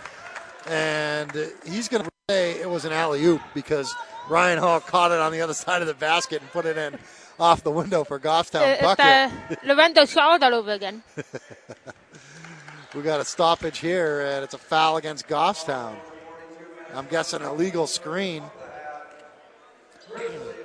and 0.67 1.33
he's 1.65 1.89
going 1.89 2.05
to 2.05 2.11
say 2.29 2.61
it 2.61 2.69
was 2.69 2.85
an 2.85 2.93
alley 2.93 3.25
oop 3.25 3.41
because 3.55 3.95
Ryan 4.29 4.59
Hall 4.59 4.81
caught 4.81 5.13
it 5.13 5.19
on 5.19 5.33
the 5.33 5.41
other 5.41 5.55
side 5.65 5.81
of 5.81 5.89
the 5.89 5.95
basket 5.95 6.43
and 6.43 6.51
put 6.51 6.67
it 6.67 6.77
in 6.77 6.99
off 7.41 7.65
the 7.65 7.71
window 7.71 8.05
for 8.05 8.21
Goffstown 8.21 8.81
bucket. 8.83 9.65
Lorenzo 9.65 10.05
Charles 10.05 10.43
all 10.43 10.55
over 10.55 10.73
again. 10.73 11.03
We 12.95 13.03
got 13.03 13.21
a 13.21 13.25
stoppage 13.25 13.79
here, 13.79 14.21
and 14.21 14.45
it's 14.45 14.55
a 14.55 14.59
foul 14.59 14.99
against 14.99 15.27
Goffstown. 15.27 15.97
I'm 16.95 17.07
guessing 17.07 17.41
a 17.43 17.53
legal 17.53 17.87
screen. 17.87 18.43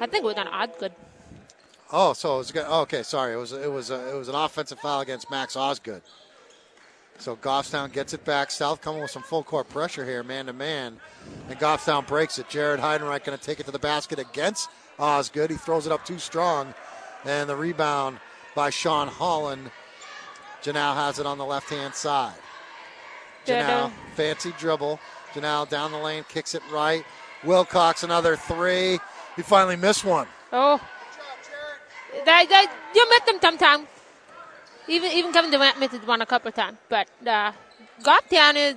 I 0.01 0.05
think 0.05 0.25
we're 0.25 0.35
gonna 0.35 0.51
Osgood. 0.51 0.91
Oh, 1.91 2.13
so 2.13 2.35
it 2.35 2.37
was 2.39 2.51
good. 2.51 2.65
Oh, 2.67 2.81
okay, 2.81 3.03
sorry. 3.03 3.33
It 3.33 3.37
was 3.37 3.53
it 3.53 3.71
was 3.71 3.89
a, 3.89 4.13
it 4.13 4.17
was 4.17 4.27
an 4.27 4.35
offensive 4.35 4.79
foul 4.79 4.99
against 4.99 5.31
Max 5.31 5.55
Osgood. 5.55 6.03
So 7.19 7.35
Goffstown 7.35 7.91
gets 7.91 8.13
it 8.13 8.23
back. 8.23 8.49
South 8.49 8.81
coming 8.81 9.01
with 9.01 9.11
some 9.11 9.23
full 9.23 9.43
court 9.43 9.69
pressure 9.69 10.05
here, 10.05 10.23
man 10.23 10.45
to 10.45 10.53
man, 10.53 10.97
and 11.49 11.59
Goffstown 11.59 12.07
breaks 12.07 12.39
it. 12.39 12.47
Jared 12.47 12.79
Heidenreich 12.79 13.25
going 13.25 13.37
to 13.37 13.43
take 13.43 13.59
it 13.59 13.65
to 13.65 13.71
the 13.71 13.79
basket 13.79 14.19
against 14.19 14.69
Osgood. 14.97 15.51
He 15.51 15.57
throws 15.57 15.85
it 15.85 15.91
up 15.91 16.05
too 16.05 16.17
strong, 16.17 16.73
and 17.25 17.49
the 17.49 17.55
rebound 17.55 18.19
by 18.55 18.69
Sean 18.69 19.09
Holland. 19.09 19.69
Janau 20.63 20.95
has 20.95 21.19
it 21.19 21.25
on 21.25 21.37
the 21.37 21.45
left 21.45 21.69
hand 21.69 21.93
side. 21.93 22.35
Janau, 23.45 23.91
fancy 24.15 24.53
dribble. 24.57 24.99
Janau 25.33 25.67
down 25.69 25.91
the 25.91 25.97
lane, 25.97 26.23
kicks 26.29 26.55
it 26.55 26.63
right. 26.71 27.03
Wilcox 27.43 28.03
another 28.03 28.35
three. 28.37 28.99
He 29.35 29.41
finally 29.41 29.75
missed 29.75 30.05
one. 30.05 30.27
Oh, 30.51 30.81
that, 32.25 32.49
that 32.49 32.75
you 32.95 33.09
met 33.09 33.25
them 33.25 33.39
sometimes. 33.41 33.87
Even 34.87 35.11
even 35.11 35.31
Kevin 35.31 35.51
Durant 35.51 35.79
missed 35.79 36.07
one 36.07 36.21
a 36.21 36.25
couple 36.25 36.49
of 36.49 36.55
times, 36.55 36.77
but 36.89 37.07
uh, 37.25 37.51
Goffstown 38.01 38.55
is 38.55 38.75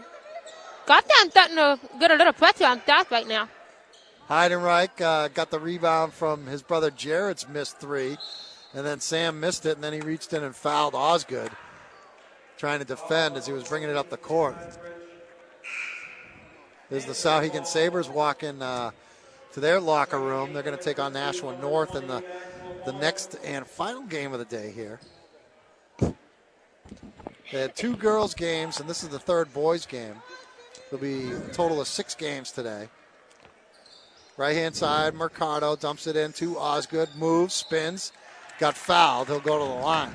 Goffstown 0.87 1.31
starting 1.31 1.57
to 1.57 1.79
get 1.99 2.11
a 2.11 2.17
little 2.17 2.33
pressure 2.33 2.67
on 2.67 2.83
South 2.85 3.11
right 3.11 3.27
now. 3.27 3.49
Heidenreich 4.29 5.01
uh, 5.01 5.29
got 5.29 5.51
the 5.51 5.59
rebound 5.59 6.13
from 6.13 6.47
his 6.47 6.63
brother 6.63 6.91
Jared's 6.91 7.49
missed 7.49 7.79
three, 7.79 8.17
and 8.75 8.87
then 8.87 9.01
Sam 9.01 9.41
missed 9.41 9.67
it, 9.67 9.75
and 9.75 9.85
then 9.85 9.93
he 9.93 10.01
reached 10.01 10.33
in 10.33 10.43
and 10.43 10.55
fouled 10.55 10.95
Osgood, 10.95 11.51
trying 12.57 12.79
to 12.79 12.85
defend 12.85 13.37
as 13.37 13.47
he 13.47 13.53
was 13.53 13.65
bringing 13.69 13.91
it 13.91 13.97
up 13.97 14.11
the 14.11 14.17
court. 14.17 14.57
There's 16.91 17.07
the 17.07 17.13
Souhegan 17.13 17.67
Sabres 17.67 18.09
walking 18.09 18.61
uh, 18.61 18.91
to 19.53 19.61
their 19.61 19.81
locker 19.81 20.21
room. 20.21 20.53
They're 20.53 20.63
going 20.63 20.77
to 20.77 20.85
take 20.85 20.99
on 20.99 21.15
Nashua 21.15 21.59
North 21.59 21.95
in 21.95 22.07
the, 22.07 22.23
the 22.85 22.93
next 22.93 23.37
and 23.45 23.67
final 23.67 24.03
game 24.03 24.33
of 24.33 24.39
the 24.39 24.45
day 24.45 24.71
here. 24.71 25.01
They 27.51 27.61
had 27.61 27.77
two 27.77 27.97
girls' 27.97 28.35
games, 28.35 28.81
and 28.81 28.89
this 28.89 29.03
is 29.03 29.11
the 29.11 29.19
third 29.19 29.53
boys' 29.53 29.87
game. 29.87 30.15
There'll 30.91 31.03
be 31.03 31.33
a 31.33 31.53
total 31.53 31.81
of 31.81 31.89
six 31.89 32.15
games 32.15 32.53
today. 32.53 32.89
Right 34.37 34.57
hand 34.57 34.75
side, 34.75 35.15
Mercado 35.15 35.77
dumps 35.77 36.07
it 36.07 36.17
into 36.17 36.59
Osgood, 36.59 37.11
moves, 37.17 37.55
spins, 37.55 38.13
got 38.59 38.77
fouled. 38.77 39.29
He'll 39.29 39.41
go 39.41 39.59
to 39.59 39.65
the 39.65 39.81
line. 39.85 40.15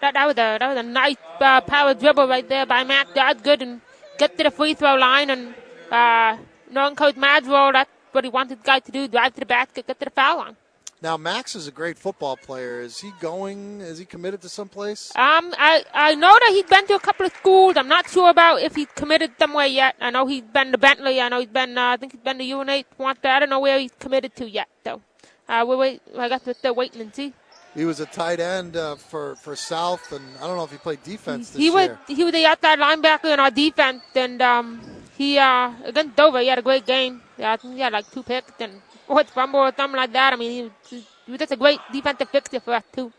That, 0.00 0.14
that 0.14 0.26
was 0.26 0.34
a 0.34 0.56
that 0.58 0.68
was 0.68 0.78
a 0.78 0.82
nice 0.82 1.16
uh, 1.40 1.60
power 1.60 1.92
dribble 1.92 2.26
right 2.26 2.48
there 2.48 2.64
by 2.64 2.84
Matt 2.84 3.08
Osgood 3.16 3.60
and 3.60 3.80
get 4.18 4.36
to 4.38 4.44
the 4.44 4.50
free 4.50 4.72
throw 4.72 4.94
line 4.94 5.28
and 5.28 5.54
uh, 5.90 6.38
knowing 6.70 6.94
Coach 6.94 7.16
Madrigal, 7.16 7.72
that's 7.72 7.90
what 8.12 8.24
he 8.24 8.30
wanted 8.30 8.60
the 8.60 8.64
guy 8.64 8.78
to 8.78 8.92
do: 8.92 9.08
drive 9.08 9.34
to 9.34 9.40
the 9.40 9.46
basket, 9.46 9.86
get 9.86 9.98
to 9.98 10.04
the 10.06 10.10
foul 10.10 10.38
line. 10.38 10.56
Now 11.02 11.16
Max 11.16 11.56
is 11.56 11.66
a 11.66 11.70
great 11.70 11.98
football 11.98 12.36
player. 12.36 12.80
Is 12.80 13.00
he 13.00 13.10
going? 13.20 13.80
Is 13.80 13.98
he 13.98 14.04
committed 14.04 14.42
to 14.42 14.50
someplace? 14.50 15.10
Um, 15.16 15.54
I 15.56 15.82
I 15.94 16.14
know 16.14 16.32
that 16.32 16.50
he's 16.52 16.64
been 16.64 16.86
to 16.88 16.94
a 16.94 17.00
couple 17.00 17.24
of 17.24 17.32
schools. 17.32 17.76
I'm 17.78 17.88
not 17.88 18.08
sure 18.10 18.28
about 18.28 18.60
if 18.60 18.74
he's 18.74 18.88
committed 18.94 19.32
somewhere 19.38 19.66
yet. 19.66 19.96
I 20.00 20.10
know 20.10 20.26
he's 20.26 20.42
been 20.42 20.72
to 20.72 20.78
Bentley. 20.78 21.20
I 21.20 21.28
know 21.30 21.40
he's 21.40 21.48
been. 21.48 21.78
Uh, 21.78 21.92
I 21.92 21.96
think 21.96 22.12
he's 22.12 22.20
been 22.20 22.38
to 22.38 22.44
UNH 22.52 22.84
once. 22.98 23.18
I 23.24 23.40
don't 23.40 23.48
know 23.48 23.60
where 23.60 23.78
he's 23.78 23.92
committed 23.98 24.36
to 24.36 24.48
yet, 24.48 24.68
though. 24.84 25.00
Uh, 25.48 25.64
we 25.66 25.76
wait. 25.76 26.02
I 26.18 26.28
guess 26.28 26.44
we're 26.44 26.52
still 26.52 26.74
waiting 26.74 27.00
and 27.00 27.14
see. 27.14 27.32
He 27.74 27.84
was 27.84 28.00
a 28.00 28.06
tight 28.06 28.40
end 28.40 28.76
uh, 28.76 28.96
for 28.96 29.36
for 29.36 29.56
South, 29.56 30.12
and 30.12 30.24
I 30.38 30.46
don't 30.46 30.56
know 30.56 30.64
if 30.64 30.72
he 30.72 30.78
played 30.78 31.02
defense 31.02 31.50
this 31.50 31.58
he 31.58 31.66
year. 31.66 31.98
was 32.08 32.16
he 32.18 32.24
was 32.24 32.32
the 32.32 32.44
outside 32.44 32.78
linebacker 32.78 33.32
in 33.32 33.40
our 33.40 33.50
defense, 33.50 34.02
and 34.14 34.42
um, 34.42 34.80
he 35.16 35.38
uh 35.38 35.72
against 35.84 36.14
Dover 36.16 36.40
he 36.40 36.48
had 36.48 36.58
a 36.58 36.62
great 36.62 36.84
game. 36.84 37.22
Yeah, 37.38 37.52
I 37.52 37.56
think 37.56 37.74
he 37.74 37.80
had 37.80 37.92
like 37.94 38.10
two 38.10 38.22
picks 38.22 38.52
and 38.60 38.82
or 39.10 39.24
fumble 39.24 39.60
or 39.60 39.72
something 39.76 39.96
like 39.96 40.12
that. 40.12 40.32
I 40.32 40.36
mean, 40.36 40.70
he, 40.88 40.96
was- 41.28 41.38
just 41.38 41.52
a 41.52 41.56
great 41.56 41.80
defensive 41.92 42.28
fixture 42.30 42.60
for 42.60 42.74
us 42.74 42.84
too. 42.94 43.12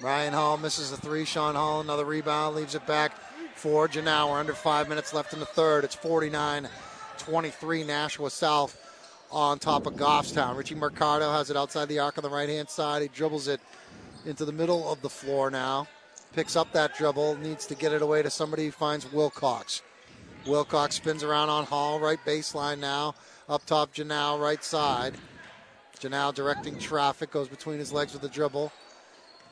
Ryan 0.00 0.32
Hall 0.32 0.56
misses 0.56 0.90
the 0.90 0.96
three. 0.96 1.24
Sean 1.24 1.54
Hall 1.54 1.80
another 1.80 2.04
rebound, 2.04 2.56
leaves 2.56 2.74
it 2.74 2.86
back 2.86 3.12
for 3.54 3.88
Janau. 3.88 4.30
We're 4.30 4.40
under 4.40 4.54
five 4.54 4.88
minutes 4.88 5.14
left 5.14 5.32
in 5.32 5.38
the 5.40 5.46
third. 5.46 5.84
It's 5.84 5.96
49-23 5.96 7.86
Nashua 7.86 8.30
South 8.30 8.76
on 9.30 9.58
top 9.58 9.86
of 9.86 9.94
Goffstown. 9.94 10.56
Richie 10.56 10.74
Mercado 10.74 11.30
has 11.32 11.50
it 11.50 11.56
outside 11.56 11.88
the 11.88 12.00
arc 12.00 12.18
on 12.18 12.22
the 12.22 12.30
right 12.30 12.48
hand 12.48 12.68
side. 12.68 13.02
He 13.02 13.08
dribbles 13.08 13.48
it 13.48 13.60
into 14.26 14.44
the 14.44 14.52
middle 14.52 14.90
of 14.90 15.00
the 15.02 15.10
floor 15.10 15.50
now. 15.50 15.86
Picks 16.34 16.56
up 16.56 16.72
that 16.72 16.96
dribble, 16.96 17.36
needs 17.36 17.64
to 17.66 17.74
get 17.74 17.92
it 17.92 18.02
away 18.02 18.22
to 18.22 18.30
somebody. 18.30 18.70
Finds 18.70 19.10
Wilcox. 19.12 19.82
Wilcox 20.46 20.96
spins 20.96 21.22
around 21.22 21.48
on 21.48 21.64
Hall, 21.64 22.00
right 22.00 22.18
baseline 22.26 22.78
now. 22.78 23.14
Up 23.48 23.64
top, 23.66 23.94
Janau, 23.94 24.38
right 24.40 24.62
side. 24.64 25.14
Janau 26.00 26.34
directing 26.34 26.78
traffic, 26.78 27.30
goes 27.30 27.48
between 27.48 27.78
his 27.78 27.92
legs 27.92 28.12
with 28.12 28.22
the 28.22 28.28
dribble. 28.28 28.72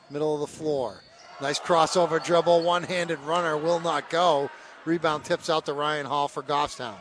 Middle 0.09 0.35
of 0.35 0.41
the 0.41 0.47
floor. 0.47 1.01
Nice 1.41 1.59
crossover 1.59 2.23
dribble. 2.23 2.61
One 2.61 2.83
handed 2.83 3.19
runner 3.19 3.57
will 3.57 3.79
not 3.79 4.09
go. 4.09 4.49
Rebound 4.85 5.23
tips 5.23 5.49
out 5.49 5.65
to 5.65 5.73
Ryan 5.73 6.05
Hall 6.05 6.27
for 6.27 6.43
Goffstown. 6.43 6.97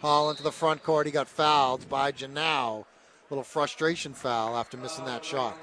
Hall 0.00 0.30
into 0.30 0.42
the 0.42 0.52
front 0.52 0.82
court. 0.82 1.06
He 1.06 1.12
got 1.12 1.28
fouled 1.28 1.88
by 1.88 2.12
Janau. 2.12 2.84
Little 3.30 3.44
frustration 3.44 4.12
foul 4.12 4.56
after 4.56 4.76
missing 4.76 5.04
that 5.04 5.24
shot. 5.24 5.56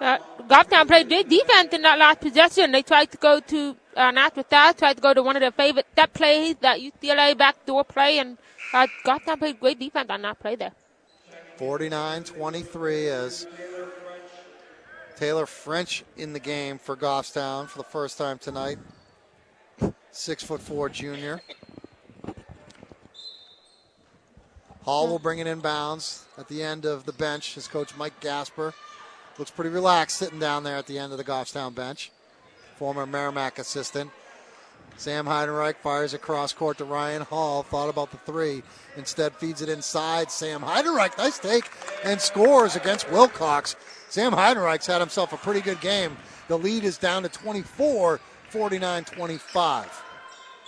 Uh, 0.00 0.18
Goffstown 0.42 0.86
played 0.86 1.08
great 1.08 1.28
defense 1.28 1.72
in 1.72 1.82
that 1.82 1.98
last 1.98 2.20
possession. 2.20 2.70
They 2.70 2.82
tried 2.82 3.10
to 3.12 3.16
go 3.16 3.40
to 3.40 3.76
uh, 3.96 4.10
Nashua 4.10 4.44
South, 4.50 4.76
tried 4.76 4.94
to 4.94 5.02
go 5.02 5.14
to 5.14 5.22
one 5.22 5.36
of 5.36 5.40
their 5.40 5.52
favorite 5.52 5.86
step 5.92 6.12
plays, 6.12 6.56
that 6.60 6.80
UCLA 6.80 7.36
backdoor 7.36 7.84
play, 7.84 8.18
and 8.18 8.36
uh, 8.74 8.86
Goffstown 9.06 9.38
played 9.38 9.58
great 9.58 9.78
defense 9.78 10.10
on 10.10 10.20
that 10.22 10.38
play 10.38 10.54
there. 10.54 10.72
49 11.56 12.24
23 12.24 13.08
as 13.08 13.46
Taylor 15.16 15.46
French 15.46 16.04
in 16.16 16.32
the 16.32 16.40
game 16.40 16.78
for 16.78 16.96
Goffstown 16.96 17.66
for 17.68 17.78
the 17.78 17.84
first 17.84 18.18
time 18.18 18.38
tonight. 18.38 18.78
Six 20.10 20.42
foot 20.42 20.60
four 20.60 20.88
junior. 20.88 21.40
Hall 24.82 25.08
will 25.08 25.18
bring 25.18 25.38
it 25.38 25.46
inbounds 25.46 26.22
at 26.38 26.48
the 26.48 26.62
end 26.62 26.84
of 26.84 27.06
the 27.06 27.12
bench. 27.12 27.54
His 27.54 27.66
coach 27.66 27.96
Mike 27.96 28.20
Gasper 28.20 28.72
looks 29.38 29.50
pretty 29.50 29.70
relaxed 29.70 30.18
sitting 30.18 30.38
down 30.38 30.62
there 30.62 30.76
at 30.76 30.86
the 30.86 30.98
end 30.98 31.12
of 31.12 31.18
the 31.18 31.24
Goffstown 31.24 31.74
bench. 31.74 32.12
Former 32.76 33.06
Merrimack 33.06 33.58
assistant. 33.58 34.10
Sam 34.96 35.26
Heidenreich 35.26 35.76
fires 35.76 36.14
across 36.14 36.52
court 36.52 36.78
to 36.78 36.84
Ryan 36.84 37.22
Hall. 37.22 37.62
Thought 37.62 37.88
about 37.90 38.10
the 38.10 38.16
three. 38.18 38.62
Instead, 38.96 39.34
feeds 39.34 39.62
it 39.62 39.68
inside. 39.68 40.30
Sam 40.30 40.62
Heidenreich, 40.62 41.16
nice 41.18 41.38
take, 41.38 41.64
and 42.04 42.20
scores 42.20 42.76
against 42.76 43.10
Wilcox. 43.10 43.76
Sam 44.08 44.32
Heidenreich's 44.32 44.86
had 44.86 45.00
himself 45.00 45.32
a 45.32 45.36
pretty 45.36 45.60
good 45.60 45.80
game. 45.80 46.16
The 46.48 46.58
lead 46.58 46.84
is 46.84 46.96
down 46.96 47.22
to 47.24 47.28
24, 47.28 48.20
49 48.50 49.04
25. 49.04 50.02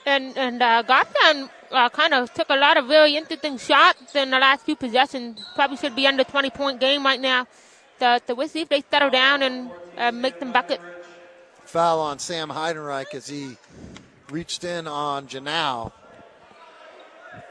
And 0.07 0.37
and 0.39 0.63
uh, 0.63 0.83
Goffstown 0.85 1.51
uh, 1.71 1.89
kind 1.91 2.15
of 2.15 2.33
took 2.33 2.49
a 2.51 2.57
lot 2.57 2.77
of 2.77 2.89
really 2.89 3.17
interesting 3.17 3.59
shots 3.59 4.15
in 4.15 4.31
the 4.31 4.39
last 4.39 4.65
few 4.65 4.77
possessions. 4.77 5.45
Probably 5.55 5.77
should 5.77 5.95
be 5.95 6.07
under 6.07 6.25
20 6.25 6.51
point 6.51 6.81
game 6.81 7.05
right 7.05 7.21
now. 7.21 7.47
To 8.01 8.21
we'll 8.29 8.49
see 8.49 8.61
if 8.61 8.69
they 8.69 8.83
settle 8.91 9.11
down 9.11 9.43
and 9.43 9.71
uh, 9.97 10.13
make 10.13 10.39
them 10.39 10.53
bucket. 10.53 10.81
Foul 11.65 12.01
on 12.01 12.19
Sam 12.19 12.49
Heidenreich 12.49 13.15
as 13.15 13.29
he 13.29 13.57
reached 14.31 14.65
in 14.65 14.87
on 14.87 15.27
Janau. 15.27 15.93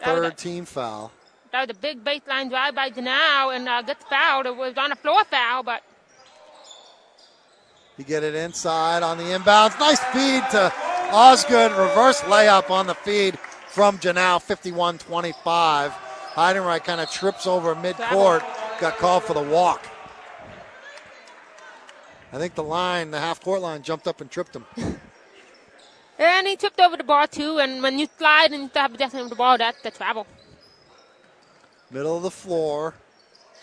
Third 0.03 0.25
a, 0.25 0.31
team 0.31 0.65
foul. 0.65 1.11
that 1.51 1.67
was 1.67 1.77
a 1.77 1.79
big 1.79 2.03
baseline 2.03 2.49
drive 2.49 2.75
by 2.75 2.89
Janau 2.89 3.55
and 3.55 3.67
uh, 3.67 3.81
gets 3.81 4.03
fouled. 4.05 4.45
It 4.45 4.55
was 4.55 4.77
on 4.77 4.91
a 4.91 4.95
floor 4.95 5.23
foul, 5.25 5.63
but 5.63 5.81
You 7.97 8.03
get 8.03 8.23
it 8.23 8.35
inside 8.35 9.03
on 9.03 9.17
the 9.17 9.23
inbounds. 9.23 9.79
Nice 9.79 9.99
feed 10.05 10.43
to 10.51 10.71
Osgood. 11.11 11.71
Reverse 11.71 12.21
layup 12.21 12.69
on 12.69 12.87
the 12.87 12.95
feed 12.95 13.39
from 13.67 13.97
Janau, 13.97 14.41
51 14.41 14.99
25. 14.99 15.93
Heidenreich 16.33 16.83
kind 16.83 17.01
of 17.01 17.09
trips 17.09 17.47
over 17.47 17.73
midcourt. 17.75 18.43
Got 18.79 18.97
called 18.97 19.23
for 19.23 19.33
the 19.33 19.41
walk. 19.41 19.87
I 22.31 22.37
think 22.37 22.55
the 22.55 22.63
line, 22.63 23.09
the 23.09 23.19
half 23.19 23.41
court 23.41 23.61
line, 23.61 23.81
jumped 23.81 24.07
up 24.07 24.21
and 24.21 24.29
tripped 24.29 24.55
him. 24.55 24.65
And 26.19 26.47
he 26.47 26.55
tripped 26.55 26.79
over 26.79 26.97
the 26.97 27.03
ball 27.03 27.27
too. 27.27 27.59
And 27.59 27.81
when 27.81 27.99
you 27.99 28.07
slide 28.17 28.51
and 28.51 28.63
you 28.63 28.69
have 28.75 28.91
possession 28.91 29.19
of 29.19 29.29
the 29.29 29.35
ball, 29.35 29.57
that's 29.57 29.81
the 29.81 29.91
travel. 29.91 30.25
Middle 31.91 32.17
of 32.17 32.23
the 32.23 32.31
floor. 32.31 32.95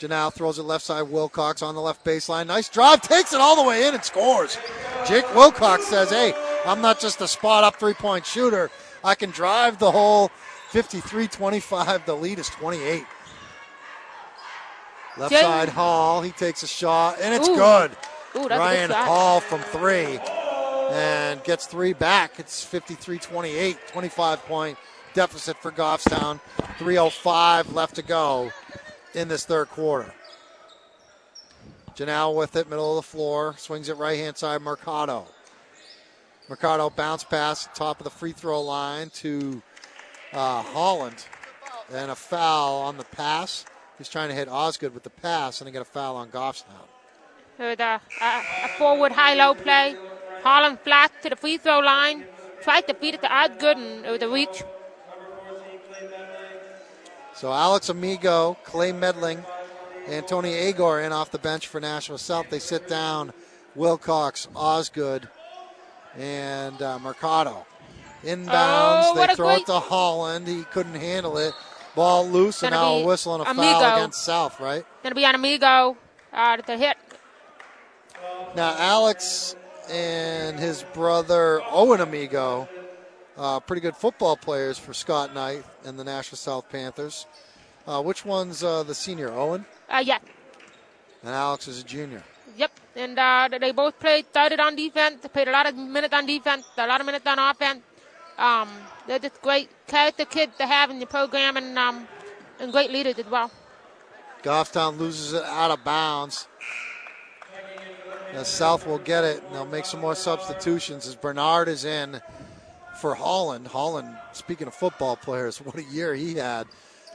Janau 0.00 0.32
throws 0.32 0.58
it 0.58 0.62
left 0.62 0.84
side. 0.84 1.02
Wilcox 1.02 1.62
on 1.62 1.74
the 1.74 1.80
left 1.80 2.04
baseline. 2.04 2.46
Nice 2.46 2.68
drive. 2.68 3.00
Takes 3.02 3.32
it 3.32 3.40
all 3.40 3.56
the 3.56 3.68
way 3.68 3.86
in 3.86 3.94
and 3.94 4.04
scores. 4.04 4.58
Jake 5.06 5.32
Wilcox 5.34 5.84
says, 5.86 6.10
hey, 6.10 6.34
I'm 6.66 6.80
not 6.80 7.00
just 7.00 7.20
a 7.20 7.28
spot 7.28 7.64
up 7.64 7.76
three 7.76 7.94
point 7.94 8.26
shooter. 8.26 8.70
I 9.04 9.14
can 9.14 9.30
drive 9.30 9.78
the 9.78 9.90
whole 9.90 10.30
53 10.70 11.28
25. 11.28 12.06
The 12.06 12.14
lead 12.16 12.38
is 12.38 12.48
28. 12.48 13.04
Left 15.16 15.32
side 15.32 15.68
Hall. 15.68 16.22
He 16.22 16.32
takes 16.32 16.64
a 16.64 16.66
shot, 16.66 17.18
and 17.20 17.32
it's 17.32 17.48
Ooh. 17.48 17.54
good. 17.54 17.96
Ooh, 18.36 18.48
Ryan. 18.48 18.90
Hall 18.90 19.38
from 19.40 19.60
three 19.60 20.18
and 20.90 21.42
gets 21.44 21.66
three 21.66 21.92
back. 21.92 22.38
It's 22.38 22.64
53 22.64 23.18
28, 23.18 23.78
25 23.88 24.44
point 24.46 24.78
deficit 25.14 25.56
for 25.58 25.70
Goffstown. 25.70 26.40
3.05 26.78 27.72
left 27.72 27.94
to 27.96 28.02
go 28.02 28.50
in 29.14 29.28
this 29.28 29.46
third 29.46 29.68
quarter. 29.68 30.12
Janelle 31.96 32.34
with 32.34 32.56
it, 32.56 32.68
middle 32.68 32.98
of 32.98 33.04
the 33.04 33.08
floor, 33.08 33.54
swings 33.56 33.88
it 33.88 33.96
right 33.96 34.18
hand 34.18 34.36
side, 34.36 34.60
Mercado. 34.60 35.26
Mercado 36.48 36.90
bounce 36.90 37.22
pass, 37.22 37.68
top 37.74 38.00
of 38.00 38.04
the 38.04 38.10
free 38.10 38.32
throw 38.32 38.60
line 38.60 39.10
to 39.10 39.62
uh, 40.32 40.62
Holland. 40.62 41.24
And 41.92 42.10
a 42.10 42.16
foul 42.16 42.82
on 42.82 42.96
the 42.96 43.04
pass. 43.04 43.64
He's 43.98 44.08
trying 44.08 44.28
to 44.30 44.34
hit 44.34 44.48
Osgood 44.48 44.92
with 44.92 45.04
the 45.04 45.10
pass, 45.10 45.60
and 45.60 45.68
he 45.68 45.72
got 45.72 45.82
a 45.82 45.84
foul 45.84 46.16
on 46.16 46.30
Goffstown. 46.30 46.88
With 47.58 47.78
a, 47.78 48.00
a, 48.20 48.42
a 48.64 48.68
forward 48.76 49.12
high-low 49.12 49.54
play. 49.54 49.96
Holland 50.44 50.78
flat 50.80 51.10
to 51.22 51.30
the 51.30 51.36
free 51.36 51.56
throw 51.56 51.78
line. 51.80 52.24
Tried 52.62 52.82
to 52.88 52.94
feed 52.94 53.14
it 53.14 53.22
to 53.22 53.34
Osgood 53.34 53.76
and 53.78 54.04
it 54.04 54.10
was 54.10 54.22
a 54.22 54.28
reach. 54.28 54.62
So 57.34 57.52
Alex 57.52 57.88
Amigo, 57.88 58.56
Clay 58.62 58.92
Medling, 58.92 59.44
and 60.06 60.26
Tony 60.28 60.52
Agor 60.52 61.04
in 61.04 61.12
off 61.12 61.30
the 61.30 61.38
bench 61.38 61.66
for 61.66 61.80
Nashua 61.80 62.18
South. 62.18 62.48
They 62.50 62.58
sit 62.58 62.86
down 62.88 63.32
Wilcox, 63.74 64.48
Osgood, 64.54 65.28
and 66.16 66.80
uh, 66.80 66.98
Mercado. 66.98 67.66
Inbounds, 68.22 68.48
Oh, 68.48 69.26
they 69.26 69.34
throw 69.34 69.50
it 69.56 69.66
to 69.66 69.80
Holland. 69.80 70.46
He 70.46 70.62
couldn't 70.64 70.94
handle 70.94 71.36
it. 71.38 71.54
Ball 71.94 72.26
loose, 72.28 72.62
and 72.62 72.72
now 72.72 72.94
a 72.96 73.04
whistle 73.04 73.34
and 73.34 73.42
a 73.42 73.54
foul 73.54 73.96
against 73.96 74.24
South, 74.24 74.58
right? 74.60 74.84
Gonna 75.02 75.14
be 75.14 75.24
on 75.26 75.34
Amigo 75.34 75.96
uh, 76.32 76.56
to 76.56 76.76
hit. 76.76 76.96
Now, 78.56 78.74
Alex 78.78 79.54
and 79.88 80.58
his 80.58 80.84
brother 80.94 81.60
Owen 81.70 82.00
Amigo, 82.00 82.68
uh, 83.36 83.60
pretty 83.60 83.80
good 83.80 83.96
football 83.96 84.36
players 84.36 84.78
for 84.78 84.92
Scott 84.92 85.34
Knight 85.34 85.64
and 85.84 85.98
the 85.98 86.04
Nashua 86.04 86.36
South 86.36 86.68
Panthers. 86.70 87.26
Uh, 87.86 88.02
which 88.02 88.24
one's 88.24 88.64
uh, 88.64 88.82
the 88.82 88.94
senior? 88.94 89.30
Owen? 89.30 89.64
Uh, 89.88 90.02
yeah. 90.04 90.18
And 91.22 91.30
Alex 91.30 91.68
is 91.68 91.80
a 91.80 91.84
junior. 91.84 92.22
Yep, 92.56 92.70
and 92.96 93.18
uh, 93.18 93.48
they 93.60 93.72
both 93.72 93.98
played, 93.98 94.26
started 94.26 94.60
on 94.60 94.76
defense, 94.76 95.20
they 95.22 95.28
played 95.28 95.48
a 95.48 95.52
lot 95.52 95.66
of 95.66 95.74
minutes 95.76 96.14
on 96.14 96.24
defense, 96.26 96.66
a 96.76 96.86
lot 96.86 97.00
of 97.00 97.06
minutes 97.06 97.26
on 97.26 97.38
offense. 97.38 97.82
Um, 98.38 98.68
they're 99.06 99.18
just 99.18 99.40
great 99.42 99.68
character 99.86 100.24
kids 100.24 100.56
to 100.58 100.66
have 100.66 100.90
in 100.90 100.98
the 101.00 101.06
program 101.06 101.56
and, 101.56 101.78
um, 101.78 102.06
and 102.60 102.72
great 102.72 102.90
leaders 102.90 103.18
as 103.18 103.26
well. 103.26 103.50
Goffstown 104.42 104.98
loses 104.98 105.32
it 105.32 105.42
out 105.44 105.70
of 105.70 105.82
bounds. 105.84 106.46
As 108.34 108.48
South 108.48 108.84
will 108.84 108.98
get 108.98 109.22
it, 109.22 109.44
and 109.44 109.54
they'll 109.54 109.64
make 109.64 109.84
some 109.84 110.00
more 110.00 110.16
substitutions 110.16 111.06
as 111.06 111.14
Bernard 111.14 111.68
is 111.68 111.84
in 111.84 112.20
for 113.00 113.14
Holland. 113.14 113.68
Holland, 113.68 114.08
speaking 114.32 114.66
of 114.66 114.74
football 114.74 115.14
players, 115.14 115.58
what 115.64 115.76
a 115.76 115.84
year 115.84 116.14
he 116.14 116.34
had 116.34 116.66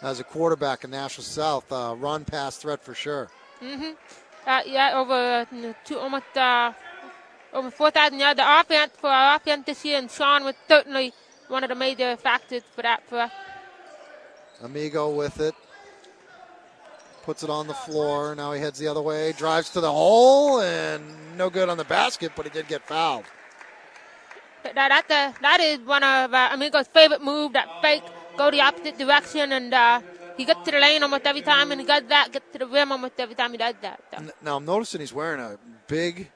as 0.01 0.21
a 0.21 0.23
quarterback 0.23 0.85
in 0.85 0.91
Nashua 0.91 1.23
South. 1.25 1.69
Uh, 1.69 1.93
run 1.97 2.23
pass 2.23 2.55
threat 2.55 2.81
for 2.81 2.93
sure. 2.93 3.29
Uh, 3.61 4.61
yeah, 4.65 4.93
over 4.95 5.45
uh, 5.51 5.73
two, 5.83 5.99
almost 5.99 6.37
uh, 6.37 6.71
over 7.51 7.69
4,000 7.69 8.17
yards 8.17 8.37
The 8.37 8.59
offense 8.61 8.93
for 8.95 9.09
our 9.09 9.35
offense 9.35 9.65
this 9.65 9.83
year, 9.83 9.97
and 9.97 10.09
Sean 10.09 10.45
was 10.45 10.55
certainly 10.69 11.13
one 11.49 11.65
of 11.65 11.69
the 11.69 11.75
major 11.75 12.15
factors 12.15 12.63
for 12.73 12.81
that 12.83 13.05
for 13.09 13.19
us. 13.19 13.31
Amigo 14.61 15.09
with 15.09 15.41
it. 15.41 15.53
Puts 17.29 17.43
it 17.43 17.49
on 17.51 17.67
the 17.67 17.75
floor. 17.75 18.33
Now 18.33 18.53
he 18.53 18.59
heads 18.59 18.79
the 18.79 18.87
other 18.87 19.03
way. 19.03 19.33
Drives 19.33 19.69
to 19.77 19.81
the 19.81 19.91
hole 19.91 20.61
and 20.61 21.03
no 21.37 21.51
good 21.51 21.69
on 21.69 21.77
the 21.77 21.83
basket, 21.83 22.31
but 22.35 22.43
he 22.47 22.49
did 22.49 22.67
get 22.67 22.81
fouled. 22.87 23.25
That, 24.63 24.73
that, 24.73 25.11
uh, 25.11 25.37
that 25.39 25.59
is 25.59 25.77
one 25.81 26.01
of 26.01 26.33
uh, 26.33 26.49
Amigo's 26.51 26.87
favorite 26.87 27.21
move, 27.21 27.53
that 27.53 27.67
fake, 27.83 28.01
go 28.35 28.49
the 28.49 28.61
opposite 28.61 28.97
direction, 28.97 29.51
and 29.51 29.71
uh, 29.71 30.01
he 30.37 30.43
gets 30.43 30.63
to 30.65 30.71
the 30.71 30.79
lane 30.79 31.03
almost 31.03 31.27
every 31.27 31.43
time, 31.43 31.71
and 31.71 31.79
he 31.79 31.85
does 31.85 32.01
that, 32.09 32.31
gets 32.31 32.51
to 32.51 32.57
the 32.57 32.65
rim 32.65 32.91
almost 32.91 33.13
every 33.19 33.35
time 33.35 33.51
he 33.51 33.59
does 33.59 33.75
that. 33.83 34.01
So. 34.11 34.25
Now 34.41 34.55
I'm 34.55 34.65
noticing 34.65 34.99
he's 34.99 35.13
wearing 35.13 35.39
a 35.39 35.59
big 35.85 36.31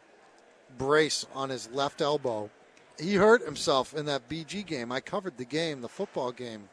brace 0.78 1.26
on 1.34 1.50
his 1.50 1.72
left 1.72 2.04
elbow. 2.04 2.52
He 3.00 3.16
hurt 3.16 3.44
himself 3.44 3.96
in 3.96 4.06
that 4.06 4.30
BG 4.30 4.64
game. 4.64 4.92
I 4.92 5.00
covered 5.00 5.38
the 5.38 5.46
game, 5.46 5.82
the 5.82 5.90
football 5.90 6.32
game, 6.32 6.70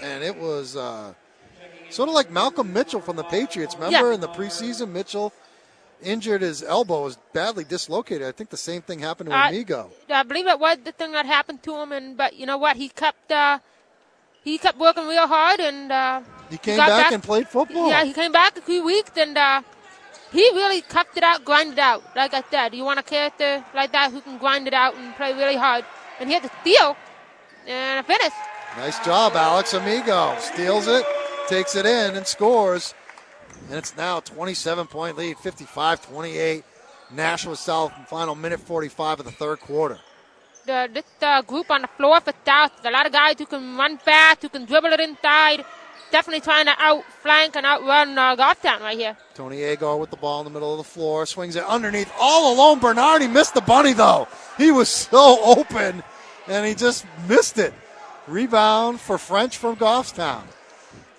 and 0.00 0.24
it 0.24 0.34
was 0.34 0.76
uh, 0.76 1.12
sort 1.90 2.08
of 2.08 2.14
like 2.14 2.30
Malcolm 2.30 2.72
Mitchell 2.72 3.00
from 3.00 3.16
the 3.16 3.24
Patriots. 3.24 3.74
Remember 3.74 4.08
Yeah. 4.08 4.14
in 4.14 4.20
the 4.20 4.28
preseason, 4.28 4.90
Mitchell 4.90 5.32
injured 6.02 6.40
his 6.42 6.62
elbow, 6.62 7.02
was 7.04 7.18
badly 7.34 7.64
dislocated. 7.64 8.26
I 8.26 8.32
think 8.32 8.48
the 8.50 8.56
same 8.56 8.80
thing 8.82 9.00
happened 9.00 9.30
to 9.30 9.36
Uh, 9.36 9.48
Amigo. 9.48 9.90
I 10.08 10.22
believe 10.22 10.46
it 10.46 10.58
was 10.58 10.78
the 10.84 10.92
thing 10.92 11.12
that 11.12 11.26
happened 11.26 11.62
to 11.64 11.76
him, 11.76 11.92
and 11.92 12.16
but 12.16 12.34
you 12.34 12.46
know 12.46 12.56
what? 12.56 12.76
He 12.76 12.88
kept 12.88 13.30
uh, 13.30 13.58
he 14.42 14.56
kept 14.56 14.78
working 14.78 15.06
real 15.06 15.26
hard, 15.26 15.60
and 15.60 15.92
uh, 15.92 16.20
He 16.48 16.56
came 16.58 16.78
back, 16.78 16.88
back- 16.88 17.12
and 17.12 17.22
played 17.22 17.48
football. 17.48 17.88
yeah, 17.90 18.04
he 18.04 18.12
came 18.14 18.32
back 18.32 18.56
a 18.56 18.62
few 18.62 18.82
weeks, 18.82 19.10
and 19.16 19.36
uh, 19.36 19.60
he 20.32 20.40
really 20.54 20.80
kept 20.80 21.16
it 21.18 21.22
out, 21.22 21.44
grinded 21.44 21.78
out. 21.78 22.02
Like 22.16 22.32
I 22.32 22.42
said, 22.50 22.74
you 22.74 22.84
want 22.84 22.98
a 22.98 23.02
character 23.02 23.62
like 23.74 23.92
that 23.92 24.10
who 24.12 24.20
can 24.22 24.38
grind 24.38 24.66
it 24.66 24.72
out 24.74 24.94
and 24.96 25.14
play 25.16 25.34
really 25.34 25.56
hard, 25.56 25.84
and 26.18 26.28
he 26.30 26.34
had 26.34 26.42
to 26.44 26.50
steal 26.62 26.96
and 27.66 28.00
a 28.00 28.02
finish. 28.02 28.32
Nice 28.78 28.98
job, 29.04 29.34
Alex 29.36 29.74
Amigo. 29.74 30.34
Steals 30.40 30.86
it, 30.86 31.04
takes 31.50 31.74
it 31.74 31.84
in, 31.84 32.14
and 32.16 32.26
scores. 32.26 32.94
And 33.68 33.76
it's 33.76 33.96
now 33.96 34.20
27 34.20 34.86
point 34.86 35.18
lead, 35.18 35.36
55 35.38 36.06
28. 36.06 36.64
Nashua 37.12 37.56
South, 37.56 37.92
final 38.06 38.36
minute 38.36 38.60
45 38.60 39.18
of 39.18 39.26
the 39.26 39.32
third 39.32 39.58
quarter. 39.58 39.98
the 40.64 40.88
this 40.94 41.04
uh, 41.22 41.42
group 41.42 41.68
on 41.70 41.82
the 41.82 41.88
floor 41.88 42.20
for 42.20 42.32
South. 42.46 42.70
There's 42.82 42.94
a 42.94 42.96
lot 42.96 43.04
of 43.06 43.12
guys 43.12 43.34
who 43.38 43.46
can 43.46 43.76
run 43.76 43.98
fast, 43.98 44.42
who 44.42 44.48
can 44.48 44.64
dribble 44.64 44.92
it 44.92 45.00
inside. 45.00 45.64
Definitely 46.12 46.40
trying 46.40 46.66
to 46.66 46.74
outflank 46.78 47.56
and 47.56 47.66
outrun 47.66 48.16
uh, 48.18 48.36
Goffstown 48.36 48.80
right 48.80 48.98
here. 48.98 49.16
Tony 49.34 49.58
Agor 49.58 49.98
with 49.98 50.10
the 50.10 50.16
ball 50.16 50.40
in 50.40 50.44
the 50.44 50.50
middle 50.50 50.72
of 50.72 50.78
the 50.78 50.84
floor, 50.84 51.26
swings 51.26 51.54
it 51.56 51.64
underneath, 51.64 52.12
all 52.20 52.54
alone. 52.54 52.78
Bernardi 52.78 53.26
missed 53.26 53.54
the 53.54 53.60
bunny 53.60 53.92
though. 53.92 54.28
He 54.56 54.70
was 54.70 54.88
so 54.88 55.38
open, 55.44 56.02
and 56.46 56.66
he 56.66 56.74
just 56.74 57.04
missed 57.28 57.58
it. 57.58 57.74
Rebound 58.28 59.00
for 59.00 59.18
French 59.18 59.56
from 59.56 59.74
Goffstown. 59.76 60.44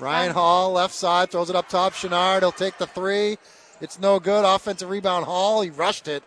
Ryan 0.02 0.34
Hall, 0.34 0.72
left 0.72 0.96
side, 0.96 1.30
throws 1.30 1.52
it 1.52 1.56
up 1.56 1.70
top. 1.70 1.94
Chenard, 1.94 2.40
he'll 2.40 2.52
take 2.52 2.80
the 2.80 2.88
three. 2.88 3.38
It's 3.82 4.00
no 4.00 4.20
good. 4.20 4.44
Offensive 4.44 4.90
rebound, 4.90 5.26
Hall. 5.26 5.62
He 5.62 5.70
rushed 5.70 6.08
it. 6.08 6.24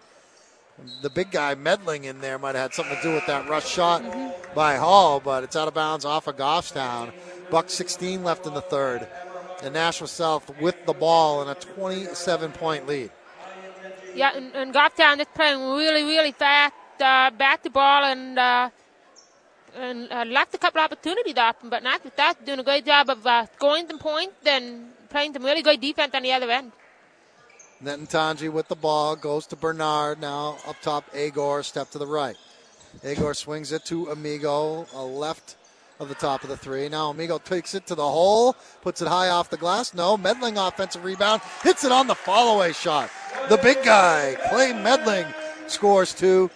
The 1.02 1.10
big 1.10 1.30
guy 1.30 1.54
meddling 1.54 2.04
in 2.04 2.20
there 2.20 2.38
might 2.38 2.54
have 2.54 2.62
had 2.62 2.74
something 2.74 2.96
to 2.96 3.02
do 3.02 3.14
with 3.14 3.26
that 3.26 3.48
rush 3.48 3.68
shot 3.68 4.02
by 4.54 4.76
Hall, 4.76 5.20
but 5.20 5.44
it's 5.44 5.56
out 5.56 5.68
of 5.68 5.74
bounds 5.74 6.04
off 6.04 6.26
of 6.26 6.36
Goffstown. 6.36 7.12
Buck 7.50 7.68
16 7.68 8.24
left 8.24 8.46
in 8.46 8.54
the 8.54 8.60
third. 8.60 9.06
And 9.62 9.74
Nashua 9.74 10.08
South 10.08 10.60
with 10.60 10.86
the 10.86 10.92
ball 10.92 11.42
in 11.42 11.48
a 11.48 11.54
27 11.54 12.52
point 12.52 12.86
lead. 12.86 13.10
Yeah, 14.14 14.36
and, 14.36 14.54
and 14.54 14.74
Goffstown 14.74 15.18
is 15.18 15.26
playing 15.34 15.60
really, 15.60 16.04
really 16.04 16.32
fast, 16.32 16.74
uh, 17.00 17.30
back 17.30 17.62
the 17.64 17.70
ball, 17.70 18.04
and 18.04 18.38
uh, 18.38 18.70
and 19.76 20.10
uh, 20.12 20.24
left 20.24 20.54
a 20.54 20.58
couple 20.58 20.80
opportunities 20.80 21.36
open, 21.36 21.68
but 21.68 21.82
not 21.82 22.02
with 22.04 22.16
that. 22.16 22.44
Doing 22.44 22.60
a 22.60 22.62
great 22.62 22.86
job 22.86 23.10
of 23.10 23.26
uh, 23.26 23.46
scoring 23.54 23.86
some 23.88 23.98
points 23.98 24.34
and 24.46 24.92
playing 25.08 25.32
some 25.32 25.44
really 25.44 25.62
great 25.62 25.80
defense 25.80 26.14
on 26.14 26.22
the 26.22 26.32
other 26.32 26.50
end. 26.50 26.72
Nyantenji 27.82 28.50
with 28.50 28.68
the 28.68 28.76
ball 28.76 29.16
goes 29.16 29.46
to 29.48 29.56
Bernard. 29.56 30.20
Now 30.20 30.56
up 30.66 30.76
top, 30.80 31.10
Agor, 31.12 31.64
step 31.64 31.90
to 31.90 31.98
the 31.98 32.06
right. 32.06 32.36
Agor 33.02 33.34
swings 33.36 33.72
it 33.72 33.84
to 33.86 34.10
Amigo, 34.10 34.86
a 34.94 35.02
left 35.02 35.56
of 36.00 36.08
the 36.08 36.14
top 36.14 36.42
of 36.42 36.48
the 36.48 36.56
three. 36.56 36.88
Now 36.88 37.10
Amigo 37.10 37.38
takes 37.38 37.74
it 37.74 37.86
to 37.88 37.94
the 37.94 38.08
hole, 38.08 38.56
puts 38.82 39.02
it 39.02 39.08
high 39.08 39.28
off 39.28 39.50
the 39.50 39.56
glass. 39.56 39.94
No, 39.94 40.16
Medling 40.16 40.56
offensive 40.56 41.04
rebound, 41.04 41.42
hits 41.62 41.84
it 41.84 41.92
on 41.92 42.06
the 42.06 42.14
follow-away 42.14 42.72
shot. 42.72 43.10
The 43.48 43.58
big 43.58 43.82
guy, 43.84 44.36
Clay 44.50 44.72
Medling, 44.72 45.32
scores 45.66 46.14
two, 46.14 46.50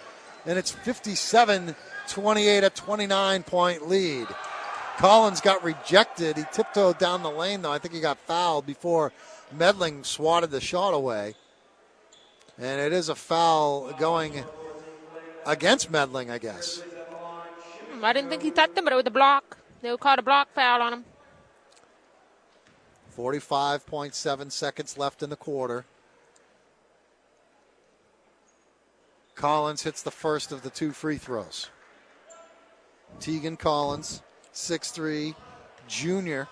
and 0.45 0.57
it's 0.57 0.71
57 0.71 1.75
28, 2.09 2.63
a 2.63 2.69
29 2.69 3.43
point 3.43 3.87
lead. 3.87 4.27
Collins 4.97 5.39
got 5.39 5.63
rejected. 5.63 6.37
He 6.37 6.43
tiptoed 6.51 6.97
down 6.97 7.23
the 7.23 7.31
lane, 7.31 7.61
though. 7.61 7.71
I 7.71 7.79
think 7.79 7.93
he 7.93 8.01
got 8.01 8.17
fouled 8.17 8.65
before 8.65 9.13
Medling 9.55 10.05
swatted 10.05 10.51
the 10.51 10.59
shot 10.59 10.93
away. 10.93 11.35
And 12.57 12.81
it 12.81 12.91
is 12.91 13.07
a 13.07 13.15
foul 13.15 13.93
going 13.93 14.43
against 15.45 15.91
Medling, 15.91 16.29
I 16.29 16.37
guess. 16.37 16.81
Hmm, 17.91 18.03
I 18.03 18.11
didn't 18.11 18.29
think 18.29 18.41
he 18.41 18.51
touched 18.51 18.77
him, 18.77 18.83
but 18.83 18.91
it 18.91 18.97
was 18.97 19.05
a 19.05 19.11
block. 19.11 19.57
They 19.81 19.89
would 19.89 20.01
call 20.01 20.19
a 20.19 20.21
block 20.21 20.49
foul 20.53 20.81
on 20.81 20.93
him. 20.93 21.05
45.7 23.17 24.51
seconds 24.51 24.97
left 24.97 25.23
in 25.23 25.29
the 25.29 25.35
quarter. 25.35 25.85
Collins 29.35 29.83
hits 29.83 30.01
the 30.01 30.11
first 30.11 30.51
of 30.51 30.63
the 30.63 30.69
two 30.69 30.91
free 30.91 31.17
throws. 31.17 31.69
Tegan 33.19 33.57
Collins, 33.57 34.21
6'3 34.53 35.35
junior 35.87 36.47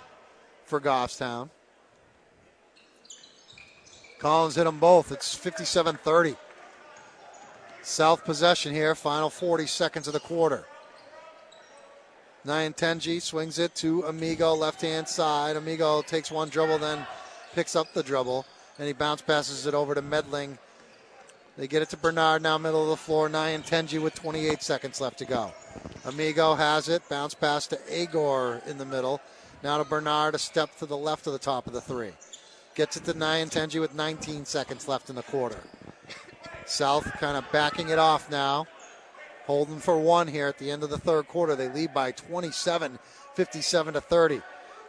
for 0.65 0.82
Goffstown. 0.82 1.49
Collins 4.20 4.55
hit 4.55 4.63
them 4.63 4.80
both. 4.80 5.11
It's 5.11 5.36
57 5.36 5.97
30. 5.97 6.36
South 7.84 8.26
possession 8.26 8.74
here, 8.74 8.95
final 8.95 9.30
40 9.30 9.65
seconds 9.68 10.07
of 10.07 10.13
the 10.13 10.20
quarter. 10.20 10.65
Nyantenji 12.45 13.22
swings 13.22 13.59
it 13.59 13.76
to 13.76 14.03
Amigo, 14.03 14.53
left 14.53 14.82
hand 14.82 15.07
side. 15.07 15.55
Amigo 15.55 16.01
takes 16.01 16.32
one 16.32 16.49
dribble, 16.49 16.80
then 16.80 17.05
picks 17.53 17.76
up 17.76 17.93
the 17.93 18.03
dribble, 18.03 18.45
and 18.78 18.88
he 18.88 18.93
bounce 18.93 19.22
passes 19.22 19.65
it 19.65 19.74
over 19.74 19.93
to 19.93 20.01
Medling. 20.01 20.57
They 21.57 21.68
get 21.68 21.82
it 21.82 21.89
to 21.89 21.97
Bernard 21.97 22.41
now, 22.41 22.57
middle 22.57 22.84
of 22.84 22.89
the 22.89 22.97
floor. 22.97 23.30
Nyantenji 23.30 24.01
with 24.01 24.15
28 24.15 24.61
seconds 24.61 25.01
left 25.01 25.18
to 25.20 25.26
go. 25.26 25.51
Amigo 26.07 26.55
has 26.55 26.87
it, 26.87 27.03
bounce 27.09 27.33
pass 27.33 27.67
to 27.67 27.75
Agor 27.91 28.65
in 28.65 28.77
the 28.77 28.85
middle. 28.85 29.19
Now 29.61 29.77
to 29.77 29.83
Bernard, 29.83 30.35
a 30.35 30.39
step 30.39 30.73
to 30.77 30.85
the 30.85 30.95
left 30.95 31.27
of 31.27 31.33
the 31.33 31.39
top 31.39 31.67
of 31.67 31.73
the 31.73 31.81
three. 31.81 32.11
Gets 32.75 32.95
it 32.95 33.03
to 33.05 33.13
Nyantenji 33.13 33.81
with 33.81 33.93
19 33.93 34.45
seconds 34.45 34.87
left 34.87 35.09
in 35.09 35.17
the 35.17 35.23
quarter. 35.23 35.59
South 36.65 37.11
kind 37.19 37.35
of 37.35 37.43
backing 37.51 37.89
it 37.89 37.99
off 37.99 38.31
now. 38.31 38.67
Holding 39.47 39.79
for 39.79 39.99
one 39.99 40.29
here 40.29 40.47
at 40.47 40.57
the 40.59 40.71
end 40.71 40.81
of 40.81 40.89
the 40.89 40.97
third 40.97 41.27
quarter. 41.27 41.57
They 41.57 41.67
lead 41.67 41.93
by 41.93 42.11
27, 42.11 42.99
57 43.35 43.93
to 43.93 43.99
30. 43.99 44.41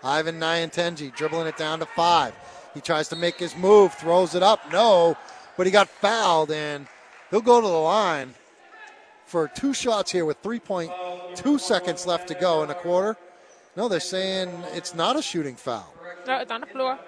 Ivan 0.04 0.38
Nyantenji 0.38 1.12
dribbling 1.16 1.48
it 1.48 1.56
down 1.56 1.80
to 1.80 1.86
five. 1.86 2.32
He 2.74 2.80
tries 2.80 3.08
to 3.08 3.16
make 3.16 3.40
his 3.40 3.56
move, 3.56 3.92
throws 3.94 4.36
it 4.36 4.44
up. 4.44 4.70
No, 4.70 5.16
but 5.56 5.66
he 5.66 5.72
got 5.72 5.88
fouled, 5.88 6.52
and 6.52 6.86
he'll 7.30 7.40
go 7.40 7.60
to 7.60 7.66
the 7.66 7.72
line 7.72 8.34
for 9.28 9.46
two 9.46 9.74
shots 9.74 10.10
here 10.10 10.24
with 10.24 10.42
3.2 10.42 11.60
seconds 11.60 12.06
left 12.06 12.28
to 12.28 12.34
go 12.34 12.62
in 12.62 12.70
a 12.70 12.74
quarter. 12.74 13.16
No, 13.76 13.86
they're 13.88 14.00
saying 14.00 14.50
it's 14.72 14.94
not 14.94 15.16
a 15.16 15.22
shooting 15.22 15.54
foul. 15.54 15.92
No, 16.26 16.38
it's 16.38 16.50
on 16.50 16.62
the 16.62 16.66
floor. 16.66 16.98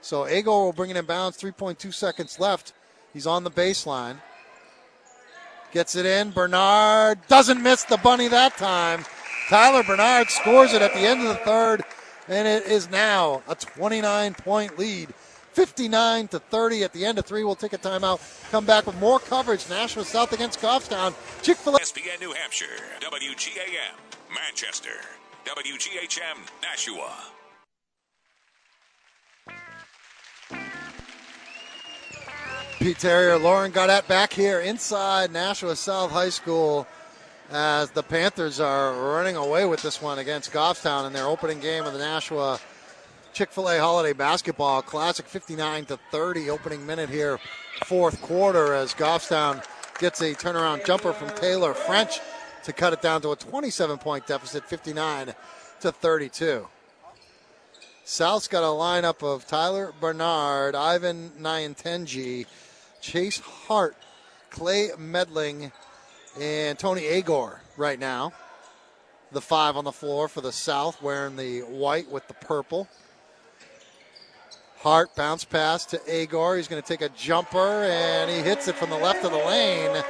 So 0.00 0.24
Agor 0.24 0.46
will 0.46 0.72
bring 0.72 0.90
it 0.90 0.96
in 0.96 1.04
bounds, 1.04 1.40
3.2 1.40 1.94
seconds 1.94 2.40
left. 2.40 2.72
He's 3.12 3.26
on 3.26 3.44
the 3.44 3.50
baseline. 3.50 4.16
Gets 5.72 5.94
it 5.94 6.06
in. 6.06 6.32
Bernard 6.32 7.20
doesn't 7.28 7.62
miss 7.62 7.84
the 7.84 7.98
bunny 7.98 8.26
that 8.28 8.56
time. 8.56 9.04
Tyler 9.48 9.84
Bernard 9.84 10.28
scores 10.28 10.72
it 10.72 10.82
at 10.82 10.92
the 10.92 11.00
end 11.00 11.22
of 11.22 11.28
the 11.28 11.44
third, 11.44 11.84
and 12.26 12.48
it 12.48 12.66
is 12.66 12.90
now 12.90 13.42
a 13.48 13.54
29 13.54 14.34
point 14.34 14.78
lead. 14.78 15.14
59 15.52 16.28
to 16.28 16.38
30 16.38 16.84
at 16.84 16.92
the 16.92 17.04
end 17.04 17.18
of 17.18 17.26
three. 17.26 17.44
We'll 17.44 17.54
take 17.54 17.72
a 17.72 17.78
timeout. 17.78 18.20
Come 18.50 18.64
back 18.64 18.86
with 18.86 18.98
more 19.00 19.18
coverage. 19.18 19.68
Nashua 19.68 20.04
South 20.04 20.32
against 20.32 20.60
Goffstown. 20.60 21.14
Chick 21.42 21.56
fil 21.56 21.76
A. 21.76 21.80
ESPN 21.80 22.20
New 22.20 22.32
Hampshire, 22.32 22.66
WGAM, 23.00 23.94
Manchester, 24.34 24.90
WGHM, 25.44 26.38
Nashua. 26.62 27.12
Pete 32.78 32.98
Terrier, 32.98 33.36
Lauren 33.36 33.72
Gaudet 33.72 34.08
back 34.08 34.32
here 34.32 34.60
inside 34.60 35.30
Nashua 35.32 35.76
South 35.76 36.10
High 36.10 36.30
School 36.30 36.86
as 37.50 37.90
the 37.90 38.02
Panthers 38.02 38.58
are 38.58 38.94
running 38.94 39.36
away 39.36 39.66
with 39.66 39.82
this 39.82 40.00
one 40.00 40.18
against 40.18 40.50
Goffstown 40.52 41.06
in 41.06 41.12
their 41.12 41.26
opening 41.26 41.60
game 41.60 41.84
of 41.84 41.92
the 41.92 41.98
Nashua 41.98 42.58
Chick 43.32 43.52
fil 43.52 43.68
A 43.68 43.78
Holiday 43.78 44.12
Basketball 44.12 44.82
Classic 44.82 45.26
59 45.26 45.86
to 45.86 45.98
30, 46.10 46.50
opening 46.50 46.84
minute 46.84 47.08
here, 47.08 47.38
fourth 47.84 48.20
quarter, 48.20 48.74
as 48.74 48.92
Goffstown 48.92 49.64
gets 49.98 50.20
a 50.20 50.34
turnaround 50.34 50.84
jumper 50.84 51.12
from 51.12 51.30
Taylor 51.30 51.72
French 51.72 52.18
to 52.64 52.72
cut 52.72 52.92
it 52.92 53.00
down 53.00 53.22
to 53.22 53.30
a 53.30 53.36
27 53.36 53.98
point 53.98 54.26
deficit, 54.26 54.64
59 54.64 55.34
to 55.80 55.92
32. 55.92 56.66
South's 58.04 58.48
got 58.48 58.64
a 58.64 58.66
lineup 58.66 59.22
of 59.22 59.46
Tyler 59.46 59.92
Bernard, 60.00 60.74
Ivan 60.74 61.30
Nyantenji, 61.40 62.46
Chase 63.00 63.38
Hart, 63.38 63.96
Clay 64.50 64.88
Medling, 64.98 65.70
and 66.40 66.78
Tony 66.78 67.02
Agor 67.02 67.60
right 67.76 67.98
now. 67.98 68.32
The 69.32 69.40
five 69.40 69.76
on 69.76 69.84
the 69.84 69.92
floor 69.92 70.26
for 70.26 70.40
the 70.40 70.50
South, 70.50 71.00
wearing 71.00 71.36
the 71.36 71.60
white 71.60 72.10
with 72.10 72.26
the 72.26 72.34
purple. 72.34 72.88
Hart 74.80 75.14
bounce 75.14 75.44
pass 75.44 75.84
to 75.86 75.98
Agor. 75.98 76.56
He's 76.56 76.66
going 76.66 76.80
to 76.80 76.88
take 76.88 77.02
a 77.02 77.10
jumper, 77.10 77.84
and 77.84 78.30
he 78.30 78.38
hits 78.38 78.66
it 78.66 78.74
from 78.74 78.88
the 78.88 78.96
left 78.96 79.24
of 79.26 79.30
the 79.30 79.36
lane. 79.36 80.02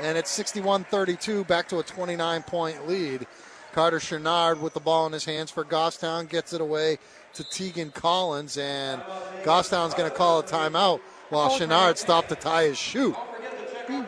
And 0.00 0.18
it's 0.18 0.30
61 0.30 0.84
32, 0.84 1.44
back 1.44 1.68
to 1.68 1.78
a 1.78 1.82
29 1.84 2.42
point 2.42 2.88
lead. 2.88 3.28
Carter 3.72 3.98
Chenard 4.00 4.58
with 4.58 4.74
the 4.74 4.80
ball 4.80 5.06
in 5.06 5.12
his 5.12 5.24
hands 5.24 5.52
for 5.52 5.64
Goffstown 5.64 6.28
gets 6.28 6.52
it 6.52 6.60
away 6.60 6.98
to 7.34 7.44
Tegan 7.44 7.92
Collins, 7.92 8.58
and 8.58 9.00
Goffstown's 9.44 9.94
going 9.94 10.10
to 10.10 10.16
call 10.16 10.40
a 10.40 10.42
timeout 10.42 11.00
while 11.28 11.50
Chenard 11.50 11.96
stopped 11.96 12.30
to 12.30 12.34
tie 12.34 12.64
his 12.64 12.78
shoe. 12.78 13.12
Hmm. 13.12 14.02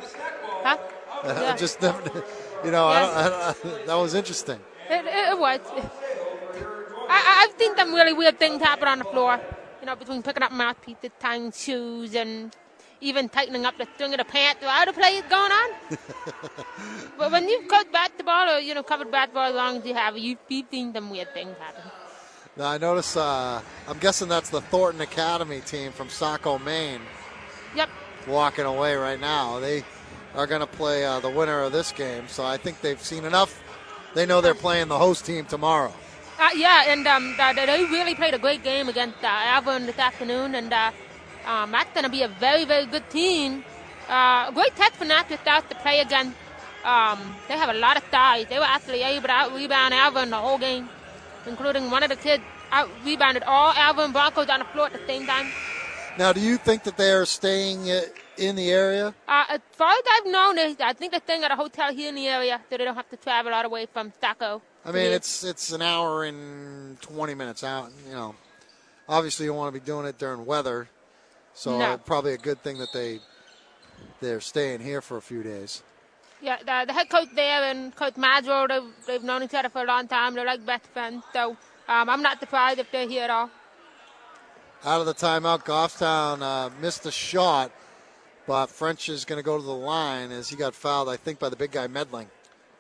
Huh? 0.64 0.76
Yeah. 1.24 1.55
Just, 1.55 1.80
you 1.80 2.72
know, 2.72 2.88
I 2.88 2.98
don't, 2.98 3.14
I 3.14 3.55
don't, 3.62 3.86
that 3.86 3.94
was 3.94 4.14
interesting. 4.14 4.59
It, 4.90 5.05
it, 5.05 5.30
it 5.30 5.38
was. 5.38 5.61
I, 7.09 7.46
I've 7.46 7.57
seen 7.61 7.76
some 7.76 7.94
really 7.94 8.12
weird 8.12 8.40
things 8.40 8.61
happen 8.61 8.88
on 8.88 8.98
the 8.98 9.05
floor. 9.05 9.40
You 9.82 9.86
know, 9.86 9.96
between 9.96 10.22
picking 10.22 10.44
up 10.44 10.52
mouthpieces, 10.52 11.10
tying 11.18 11.50
shoes, 11.50 12.14
and 12.14 12.54
even 13.00 13.28
tightening 13.28 13.66
up 13.66 13.76
the 13.78 13.88
string 13.96 14.12
of 14.12 14.18
the 14.18 14.24
pants 14.24 14.62
while 14.62 14.86
the 14.86 14.92
play 14.92 15.16
is 15.16 15.24
going 15.28 15.50
on. 15.50 15.70
but 17.18 17.32
when 17.32 17.48
you've 17.48 17.66
coached 17.66 17.90
basketball 17.92 18.54
or, 18.54 18.58
you 18.60 18.74
know, 18.74 18.84
covered 18.84 19.10
basketball 19.10 19.48
as 19.48 19.56
long 19.56 19.78
as 19.78 19.84
you 19.84 19.92
have, 19.92 20.16
you've, 20.16 20.38
you've 20.48 20.66
seen 20.70 20.94
some 20.94 21.10
weird 21.10 21.34
things 21.34 21.56
happen. 21.58 21.82
Now 22.56 22.68
I 22.68 22.78
notice. 22.78 23.16
Uh, 23.16 23.60
I'm 23.88 23.98
guessing 23.98 24.28
that's 24.28 24.50
the 24.50 24.60
Thornton 24.60 25.00
Academy 25.00 25.60
team 25.62 25.90
from 25.90 26.08
Saco, 26.08 26.60
Maine, 26.60 27.00
Yep. 27.74 27.88
walking 28.28 28.66
away 28.66 28.94
right 28.94 29.18
now. 29.18 29.58
They 29.58 29.82
are 30.36 30.46
going 30.46 30.60
to 30.60 30.66
play 30.68 31.04
uh, 31.04 31.18
the 31.18 31.30
winner 31.30 31.60
of 31.62 31.72
this 31.72 31.90
game, 31.90 32.28
so 32.28 32.44
I 32.44 32.56
think 32.56 32.82
they've 32.82 33.02
seen 33.02 33.24
enough. 33.24 33.60
They 34.14 34.26
know 34.26 34.40
they're 34.40 34.54
playing 34.54 34.86
the 34.86 34.98
host 34.98 35.26
team 35.26 35.44
tomorrow. 35.44 35.92
Uh, 36.43 36.49
yeah, 36.57 36.90
and 36.93 37.07
um, 37.07 37.36
they 37.55 37.84
really 37.84 38.16
played 38.16 38.34
a 38.34 38.38
great 38.38 38.64
game 38.64 38.88
against 38.88 39.22
uh, 39.22 39.28
Alvirne 39.28 39.86
this 39.86 39.97
afternoon, 39.97 40.57
and 40.57 40.72
uh, 40.72 40.90
um, 41.47 41.70
that's 41.70 41.93
going 41.95 42.03
to 42.03 42.11
be 42.11 42.22
a 42.22 42.28
very, 42.47 42.64
very 42.64 42.84
good 42.84 43.09
team. 43.11 43.62
Uh, 44.09 44.51
great 44.51 44.74
test 44.74 44.95
for 44.95 45.05
Nashua 45.05 45.38
South 45.45 45.68
to 45.68 45.76
play 45.76 46.01
against. 46.01 46.36
Um, 46.82 47.20
they 47.47 47.55
have 47.55 47.68
a 47.68 47.78
lot 47.78 47.97
of 47.97 48.03
size. 48.11 48.47
They 48.51 48.59
were 48.59 48.72
actually 48.76 49.03
able 49.03 49.28
to 49.28 49.32
out 49.32 49.55
rebound 49.55 49.95
Alvirne 49.95 50.30
the 50.30 50.36
whole 50.36 50.59
game, 50.59 50.88
including 51.47 51.93
one 51.93 52.03
of 52.03 52.09
the 52.09 52.16
kids 52.16 52.43
out 52.72 52.90
rebounded 53.05 53.45
all 53.45 53.72
Alvirne 53.74 54.12
Broncos 54.12 54.49
on 54.49 54.59
the 54.59 54.64
floor 54.64 54.86
at 54.86 54.95
the 54.95 55.07
same 55.07 55.24
time. 55.26 55.47
Now, 56.18 56.32
do 56.32 56.40
you 56.40 56.57
think 56.57 56.82
that 56.82 56.97
they 56.97 57.12
are 57.12 57.24
staying 57.24 57.88
uh, 57.88 58.01
in 58.36 58.57
the 58.57 58.68
area? 58.72 59.14
Uh, 59.28 59.45
as 59.49 59.61
far 59.70 59.93
as 59.93 60.05
I've 60.14 60.26
known, 60.26 60.57
they, 60.57 60.74
I 60.80 60.93
think 60.93 61.12
they're 61.12 61.20
staying 61.20 61.45
at 61.45 61.53
a 61.53 61.57
hotel 61.57 61.95
here 61.95 62.09
in 62.09 62.16
the 62.16 62.26
area, 62.26 62.61
so 62.68 62.76
they 62.76 62.84
don't 62.84 62.97
have 62.97 63.11
to 63.11 63.16
travel 63.16 63.55
all 63.55 63.62
the 63.62 63.68
way 63.68 63.86
from 63.86 64.12
Saco. 64.20 64.61
I 64.84 64.90
mean, 64.90 65.12
it's 65.12 65.44
it's 65.44 65.72
an 65.72 65.82
hour 65.82 66.24
and 66.24 67.00
20 67.02 67.34
minutes 67.34 67.62
out. 67.62 67.90
You 68.08 68.14
know, 68.14 68.34
obviously 69.08 69.46
you 69.46 69.54
want 69.54 69.72
to 69.72 69.80
be 69.80 69.84
doing 69.84 70.06
it 70.06 70.18
during 70.18 70.44
weather, 70.44 70.88
so 71.54 71.78
No. 71.78 71.98
probably 71.98 72.32
a 72.34 72.38
good 72.38 72.62
thing 72.62 72.78
that 72.78 72.92
they 72.92 73.20
they're 74.20 74.40
staying 74.40 74.80
here 74.80 75.00
for 75.00 75.16
a 75.16 75.22
few 75.22 75.42
days. 75.42 75.82
Yeah, 76.40 76.58
the, 76.58 76.86
the 76.88 76.92
head 76.92 77.08
coach 77.08 77.28
there 77.36 77.62
and 77.62 77.94
Coach 77.94 78.14
Madro, 78.14 78.66
they've, 78.66 79.06
they've 79.06 79.22
known 79.22 79.44
each 79.44 79.54
other 79.54 79.68
for 79.68 79.82
a 79.82 79.86
long 79.86 80.08
time. 80.08 80.34
They're 80.34 80.44
like 80.44 80.66
best 80.66 80.86
friends. 80.86 81.22
So 81.32 81.50
um, 81.88 82.08
I'm 82.08 82.20
not 82.20 82.40
surprised 82.40 82.80
if 82.80 82.90
they're 82.90 83.06
here 83.08 83.22
at 83.24 83.30
all. 83.30 83.48
Out 84.84 85.00
of 85.00 85.06
the 85.06 85.14
timeout, 85.14 85.64
Goffstown 85.64 86.42
uh, 86.42 86.70
missed 86.80 87.06
a 87.06 87.12
shot, 87.12 87.70
but 88.48 88.66
French 88.66 89.08
is 89.08 89.24
going 89.24 89.38
to 89.38 89.44
go 89.44 89.56
to 89.56 89.62
the 89.62 89.70
line 89.72 90.32
as 90.32 90.48
he 90.48 90.56
got 90.56 90.74
fouled, 90.74 91.08
I 91.08 91.16
think, 91.16 91.38
by 91.38 91.48
the 91.48 91.54
big 91.54 91.70
guy 91.70 91.86
Medling. 91.86 92.26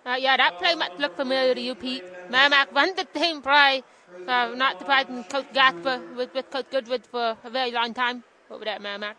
Uh, 0.04 0.16
yeah, 0.18 0.36
that 0.36 0.58
play 0.58 0.74
might 0.74 0.98
look 0.98 1.14
familiar 1.16 1.54
to 1.54 1.60
you, 1.60 1.74
Pete. 1.74 2.04
Merrimack 2.28 2.74
won 2.74 2.94
the 2.96 3.06
same 3.14 3.40
play. 3.40 3.82
Uh, 4.26 4.52
not 4.56 4.78
surprised 4.78 5.08
Coach 5.30 5.46
Gasper 5.52 6.00
was 6.16 6.28
with 6.34 6.50
Coach 6.50 6.66
Goodwood 6.70 7.06
for 7.06 7.36
a 7.44 7.50
very 7.50 7.70
long 7.70 7.94
time 7.94 8.24
over 8.50 8.64
there 8.64 8.74
at 8.74 8.82
Merrimack. 8.82 9.16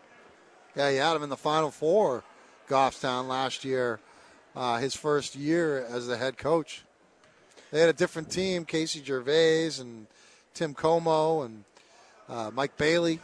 Yeah, 0.76 0.90
he 0.90 0.96
had 0.96 1.16
him 1.16 1.22
in 1.22 1.30
the 1.30 1.36
Final 1.36 1.70
Four, 1.70 2.22
Goffstown 2.68 3.28
last 3.28 3.64
year, 3.64 4.00
uh, 4.54 4.78
his 4.78 4.94
first 4.94 5.36
year 5.36 5.84
as 5.88 6.06
the 6.06 6.16
head 6.16 6.36
coach. 6.36 6.84
They 7.70 7.80
had 7.80 7.88
a 7.88 7.94
different 7.94 8.30
team: 8.30 8.64
Casey 8.64 9.02
Gervais 9.02 9.80
and 9.80 10.06
Tim 10.52 10.74
Como 10.74 11.42
and 11.42 11.64
uh, 12.28 12.50
Mike 12.52 12.76
Bailey. 12.76 13.20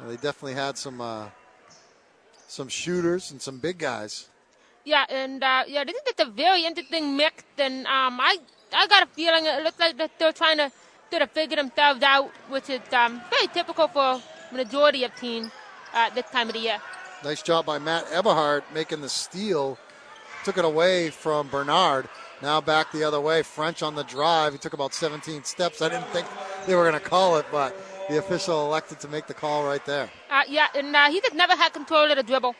They 0.00 0.16
definitely 0.16 0.54
had 0.54 0.76
some 0.76 1.00
uh, 1.00 1.28
some 2.48 2.68
shooters 2.68 3.30
and 3.30 3.40
some 3.40 3.58
big 3.58 3.78
guys. 3.78 4.28
Yeah, 4.84 5.04
and 5.08 5.42
uh, 5.42 5.64
yeah, 5.66 5.84
this 5.84 5.94
is 5.96 6.02
just 6.06 6.20
a 6.20 6.30
very 6.30 6.64
interesting 6.64 7.16
mix, 7.16 7.42
and 7.58 7.86
um, 7.86 8.20
I 8.20 8.36
I 8.72 8.86
got 8.86 9.02
a 9.02 9.06
feeling 9.06 9.46
it 9.46 9.62
looks 9.64 9.78
like 9.80 9.96
that 9.96 10.10
they're 10.18 10.32
trying 10.32 10.58
to 10.58 10.70
sort 11.10 11.22
of 11.22 11.30
figure 11.30 11.56
themselves 11.56 12.02
out, 12.02 12.30
which 12.48 12.68
is 12.68 12.80
um, 12.92 13.22
very 13.30 13.46
typical 13.48 13.88
for 13.88 14.20
the 14.50 14.56
majority 14.58 15.04
of 15.04 15.14
teams 15.16 15.50
uh, 15.94 16.10
this 16.10 16.28
time 16.30 16.48
of 16.48 16.54
the 16.54 16.60
year. 16.60 16.78
Nice 17.22 17.42
job 17.42 17.64
by 17.64 17.78
Matt 17.78 18.04
Eberhardt 18.12 18.64
making 18.74 19.00
the 19.00 19.08
steal. 19.08 19.78
Took 20.44 20.58
it 20.58 20.64
away 20.66 21.08
from 21.08 21.48
Bernard. 21.48 22.06
Now 22.42 22.60
back 22.60 22.92
the 22.92 23.04
other 23.04 23.20
way. 23.20 23.42
French 23.42 23.82
on 23.82 23.94
the 23.94 24.02
drive. 24.02 24.52
He 24.52 24.58
took 24.58 24.74
about 24.74 24.92
17 24.92 25.44
steps. 25.44 25.80
I 25.80 25.88
didn't 25.88 26.08
think 26.08 26.26
they 26.66 26.74
were 26.74 26.82
going 26.82 27.00
to 27.00 27.08
call 27.08 27.38
it, 27.38 27.46
but 27.50 27.74
the 28.10 28.18
official 28.18 28.66
elected 28.66 29.00
to 29.00 29.08
make 29.08 29.26
the 29.26 29.32
call 29.32 29.64
right 29.64 29.84
there. 29.86 30.10
Uh, 30.28 30.42
yeah, 30.46 30.66
and 30.74 30.94
uh, 30.94 31.08
he 31.08 31.22
just 31.22 31.34
never 31.34 31.54
had 31.56 31.72
control 31.72 32.10
of 32.10 32.16
the 32.16 32.22
dribble. 32.22 32.54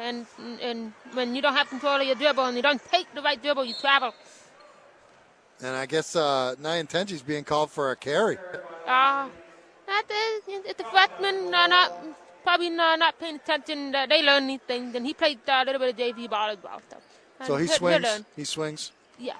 And 0.00 0.26
and 0.62 0.92
when 1.12 1.34
you 1.34 1.42
don't 1.42 1.54
have 1.54 1.68
control 1.68 2.00
of 2.00 2.06
your 2.06 2.14
dribble 2.14 2.44
and 2.46 2.56
you 2.56 2.62
don't 2.62 2.82
take 2.90 3.12
the 3.14 3.20
right 3.20 3.40
dribble, 3.40 3.66
you 3.66 3.74
travel. 3.74 4.14
And 5.62 5.76
I 5.76 5.84
guess 5.84 6.16
uh, 6.16 6.54
Nyantenji's 6.60 7.22
being 7.22 7.44
called 7.44 7.70
for 7.70 7.90
a 7.90 7.96
carry. 7.96 8.38
Uh, 8.86 9.28
that 9.86 10.04
is, 10.08 10.62
it's 10.64 10.80
a 10.80 10.84
freshman, 10.84 11.52
uh, 11.52 11.66
not 11.66 11.92
probably 12.42 12.70
not, 12.70 12.98
not 12.98 13.18
paying 13.18 13.36
attention. 13.36 13.94
Uh, 13.94 14.06
they 14.06 14.22
learn 14.22 14.46
these 14.46 14.60
things, 14.66 14.94
and 14.94 15.04
he 15.04 15.12
played 15.12 15.38
uh, 15.46 15.60
a 15.62 15.64
little 15.66 15.78
bit 15.78 15.90
of 15.90 15.96
JV 15.96 16.30
ball 16.30 16.48
as 16.48 16.58
well. 16.62 16.80
So, 16.88 16.96
So 17.46 17.56
he 17.56 17.66
swings. 17.66 18.24
He 18.36 18.44
swings. 18.44 18.92
Yeah. 19.18 19.34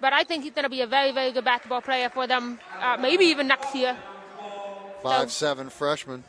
But 0.00 0.12
I 0.12 0.24
think 0.24 0.42
he's 0.42 0.52
going 0.52 0.64
to 0.64 0.68
be 0.70 0.80
a 0.80 0.86
very, 0.86 1.12
very 1.12 1.30
good 1.30 1.44
basketball 1.44 1.80
player 1.80 2.10
for 2.10 2.26
them, 2.26 2.58
uh, 2.80 2.96
maybe 2.98 3.26
even 3.26 3.46
next 3.46 3.72
year. 3.74 3.96
Five 5.02 5.30
seven 5.30 5.70
freshman. 5.70 6.24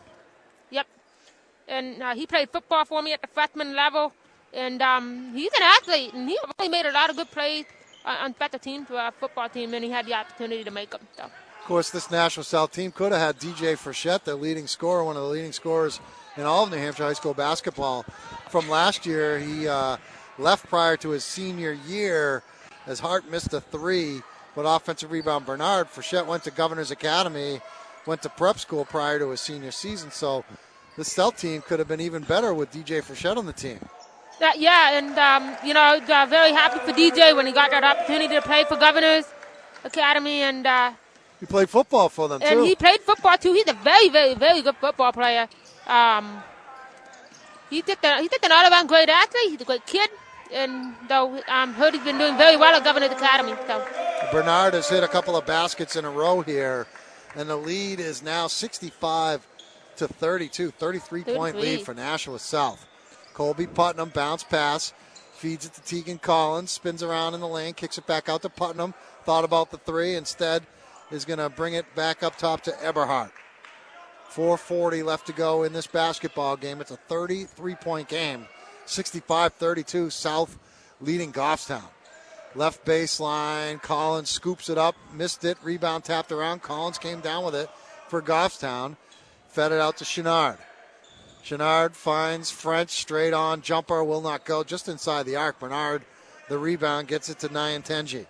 And 1.68 2.02
uh, 2.02 2.16
he 2.16 2.26
played 2.26 2.50
football 2.50 2.86
for 2.86 3.02
me 3.02 3.14
at 3.14 3.22
the 3.22 3.28
freshman 3.28 3.76
level, 3.76 4.14
and 4.54 4.82
um, 4.82 5.34
he's 5.34 5.52
an 5.54 5.64
athlete, 5.64 6.14
and 6.14 6.30
he 6.30 6.38
really 6.58 6.70
made 6.70 6.86
a 6.86 6.92
lot 6.92 7.10
of 7.10 7.18
good 7.18 7.32
plays 7.32 7.66
on 8.06 8.32
better 8.34 8.58
team 8.58 8.86
to 8.86 8.96
our 8.98 9.12
football 9.12 9.50
team, 9.50 9.74
and 9.74 9.84
he 9.84 9.92
had 9.92 10.06
the 10.06 10.14
opportunity 10.14 10.64
to 10.64 10.72
make 10.72 10.92
them. 10.92 11.02
So. 11.18 11.24
Of 11.24 11.66
course, 11.66 11.90
this 11.90 12.10
Nashua 12.10 12.46
South 12.46 12.72
team 12.72 12.92
could 12.92 13.12
have 13.12 13.20
had 13.20 13.38
DJ 13.38 13.76
Frechette, 13.76 14.24
the 14.24 14.36
leading 14.36 14.68
scorer, 14.68 15.04
one 15.04 15.18
of 15.18 15.24
the 15.24 15.28
leading 15.28 15.52
scorers 15.52 16.00
in 16.38 16.44
all 16.44 16.64
of 16.64 16.72
New 16.72 16.78
Hampshire 16.78 17.04
high 17.04 17.14
school 17.14 17.34
basketball. 17.34 18.04
From 18.50 18.70
last 18.70 19.06
year, 19.06 19.38
he 19.38 19.68
uh, 19.68 19.98
left 20.38 20.68
prior 20.68 20.96
to 20.98 21.10
his 21.10 21.26
senior 21.26 21.74
year 21.86 22.44
as 22.86 23.02
Hart 23.02 23.30
missed 23.30 23.54
a 23.54 23.60
three, 23.60 24.22
but 24.56 24.62
offensive 24.62 25.12
rebound 25.12 25.46
Bernard. 25.46 25.88
Frechette 25.88 26.26
went 26.26 26.46
to 26.46 26.52
Governor's 26.52 26.92
Academy, 26.92 27.60
went 28.06 28.22
to 28.22 28.30
prep 28.30 28.60
school 28.60 28.86
prior 28.86 29.20
to 29.20 29.30
his 29.32 29.42
senior 29.42 29.72
season, 29.72 30.10
so 30.10 30.46
the 30.98 31.06
stealth 31.06 31.38
team 31.38 31.62
could 31.62 31.80
have 31.80 31.88
been 31.88 32.02
even 32.02 32.24
better 32.24 32.54
with 32.54 32.72
DJ 32.72 33.02
Frechette 33.02 33.38
on 33.38 33.46
the 33.46 33.54
team. 33.54 33.80
Uh, 34.42 34.52
yeah, 34.58 34.98
and 34.98 35.18
um, 35.18 35.56
you 35.66 35.74
know, 35.74 36.00
uh, 36.10 36.26
very 36.30 36.52
happy 36.52 36.80
for 36.80 36.92
DJ 36.92 37.36
when 37.36 37.46
he 37.48 37.54
got 37.54 37.72
that 37.72 37.84
opportunity 37.84 38.36
to 38.36 38.42
play 38.42 38.64
for 38.66 38.76
Governor's 38.78 39.26
Academy, 39.84 40.42
and 40.42 40.68
uh, 40.68 40.92
he 41.40 41.46
played 41.46 41.70
football 41.70 42.10
for 42.10 42.28
them 42.28 42.42
too. 42.42 42.48
and 42.48 42.60
too. 42.60 42.64
he 42.64 42.76
played 42.76 43.00
football 43.02 43.38
too. 43.38 43.54
He's 43.54 43.68
a 43.68 43.74
very, 43.74 44.10
very, 44.10 44.34
very 44.36 44.62
good 44.62 44.76
football 44.76 45.12
player. 45.12 45.48
Um, 45.88 46.44
he 47.70 47.82
did 47.82 47.98
the 48.02 48.18
he 48.18 48.28
did 48.28 48.44
an 48.44 48.52
all-around 48.52 48.88
great 48.88 49.10
athlete. 49.10 49.52
He's 49.52 49.62
a 49.62 49.66
great 49.66 49.86
kid, 49.86 50.10
and 50.52 50.94
though 51.08 51.42
um, 51.48 51.74
heard 51.74 51.94
he's 51.94 52.04
been 52.04 52.18
doing 52.18 52.38
very 52.38 52.58
well 52.58 52.76
at 52.76 52.84
Governor's 52.84 53.12
Academy. 53.12 53.54
So 53.66 53.86
Bernard 54.32 54.74
has 54.74 54.90
hit 54.90 55.04
a 55.04 55.08
couple 55.08 55.36
of 55.36 55.46
baskets 55.46 55.96
in 55.96 56.06
a 56.06 56.12
row 56.12 56.42
here, 56.42 56.86
and 57.36 57.50
the 57.50 57.56
lead 57.56 58.00
is 58.00 58.22
now 58.22 58.46
65 58.46 59.46
to 59.98 60.08
32, 60.08 60.72
33 60.72 61.24
point 61.24 61.58
lead 61.58 61.82
for 61.82 61.94
Nashua 61.94 62.40
South. 62.40 62.86
Colby 63.34 63.68
Putnam 63.68 64.10
bounce 64.10 64.44
pass, 64.44 64.94
feeds 65.34 65.66
it 65.66 65.74
to 65.74 65.82
Tegan 65.82 66.18
Collins, 66.18 66.72
spins 66.72 67.04
around 67.04 67.34
in 67.34 67.40
the 67.40 67.48
lane, 67.48 67.74
kicks 67.74 67.98
it 67.98 68.08
back 68.08 68.30
out 68.30 68.42
to 68.42 68.50
Putnam. 68.50 68.94
Thought 69.26 69.44
about 69.44 69.72
the 69.72 69.78
three, 69.78 70.16
instead 70.16 70.64
is 71.12 71.26
going 71.26 71.40
to 71.40 71.50
bring 71.50 71.74
it 71.74 71.86
back 71.96 72.24
up 72.24 72.38
top 72.38 72.62
to 72.62 72.84
Eberhardt. 72.84 73.32
440 74.30 75.04
left 75.04 75.28
to 75.28 75.34
go 75.34 75.64
in 75.64 75.74
this 75.74 75.88
basketball 75.88 76.58
game. 76.58 76.82
It's 76.82 76.92
a 76.92 76.98
33 76.98 77.76
point 77.76 78.08
game. 78.08 78.48
65 78.86 79.54
32, 79.54 80.10
South 80.10 80.58
leading 81.02 81.32
Goffstown. 81.32 81.84
Left 82.56 82.84
baseline, 82.86 83.82
Collins 83.82 84.30
scoops 84.30 84.70
it 84.70 84.78
up, 84.78 84.96
missed 85.14 85.46
it, 85.46 85.58
rebound 85.64 86.04
tapped 86.04 86.32
around. 86.32 86.62
Collins 86.62 86.98
came 86.98 87.20
down 87.20 87.46
with 87.46 87.56
it 87.56 87.70
for 88.08 88.22
Goffstown, 88.22 88.96
fed 89.58 89.72
it 89.72 89.82
out 89.82 89.98
to 89.98 90.04
Chenard. 90.04 90.60
Chenard 91.44 91.96
finds 91.96 92.52
French 92.52 92.92
straight 92.92 93.34
on 93.34 93.64
jumper 93.64 94.04
will 94.04 94.22
not 94.22 94.46
go 94.46 94.64
just 94.64 94.88
inside 94.88 95.26
the 95.26 95.36
arc. 95.36 95.58
Bernard, 95.60 96.04
the 96.48 96.60
rebound, 96.60 97.08
gets 97.08 97.28
it 97.28 97.40
to 97.40 97.50
Nyantenji. 97.50 98.28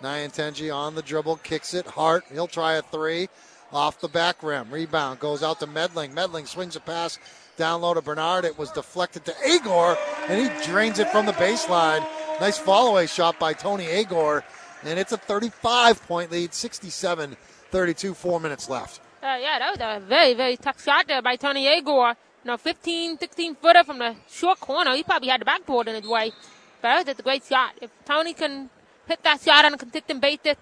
Nyantenji 0.00 0.74
on 0.74 0.94
the 0.94 1.02
dribble, 1.02 1.36
kicks 1.36 1.74
it. 1.74 1.86
Hart, 1.86 2.24
he'll 2.32 2.46
try 2.46 2.76
a 2.76 2.82
three 2.82 3.28
off 3.74 4.00
the 4.00 4.08
back 4.08 4.42
rim. 4.42 4.70
Rebound 4.70 5.20
goes 5.20 5.42
out 5.42 5.60
to 5.60 5.66
Medling. 5.66 6.14
Medling 6.14 6.46
swings 6.46 6.76
a 6.76 6.80
pass 6.80 7.18
down 7.58 7.82
low 7.82 7.92
to 7.92 8.00
Bernard. 8.00 8.46
It 8.46 8.58
was 8.58 8.70
deflected 8.72 9.26
to 9.26 9.32
Agor, 9.32 9.98
and 10.30 10.40
he 10.40 10.66
drains 10.66 10.98
it 10.98 11.10
from 11.10 11.26
the 11.26 11.32
baseline. 11.32 12.08
Nice 12.40 12.56
follow 12.56 13.04
shot 13.04 13.38
by 13.38 13.52
Tony 13.52 13.84
Agor, 13.84 14.42
and 14.84 14.98
it's 14.98 15.12
a 15.12 15.18
35 15.18 16.02
point 16.06 16.30
lead, 16.30 16.54
67 16.54 17.36
32, 17.70 18.14
four 18.14 18.40
minutes 18.40 18.70
left. 18.70 19.02
Uh, 19.22 19.36
yeah, 19.40 19.58
that 19.58 19.78
was 19.78 19.80
a 19.80 20.06
very, 20.06 20.34
very 20.34 20.56
tough 20.56 20.82
shot 20.82 21.06
there 21.06 21.20
by 21.20 21.36
Tony 21.36 21.66
Agor 21.66 22.16
you 22.44 22.50
know, 22.50 22.56
15, 22.56 23.18
16 23.18 23.54
footer 23.56 23.84
from 23.84 23.98
the 23.98 24.16
short 24.28 24.60
corner. 24.60 24.94
He 24.94 25.02
probably 25.02 25.28
had 25.28 25.40
the 25.40 25.44
backboard 25.44 25.88
in 25.88 25.94
his 25.94 26.06
way. 26.06 26.32
But 26.80 27.04
that's 27.04 27.20
a 27.20 27.22
great 27.22 27.44
shot. 27.44 27.74
If 27.80 27.90
Tony 28.06 28.32
can 28.32 28.70
hit 29.06 29.22
that 29.22 29.40
shot 29.42 29.64
on 29.64 29.74
a 29.74 29.76
consistent 29.78 30.20
basis, 30.20 30.56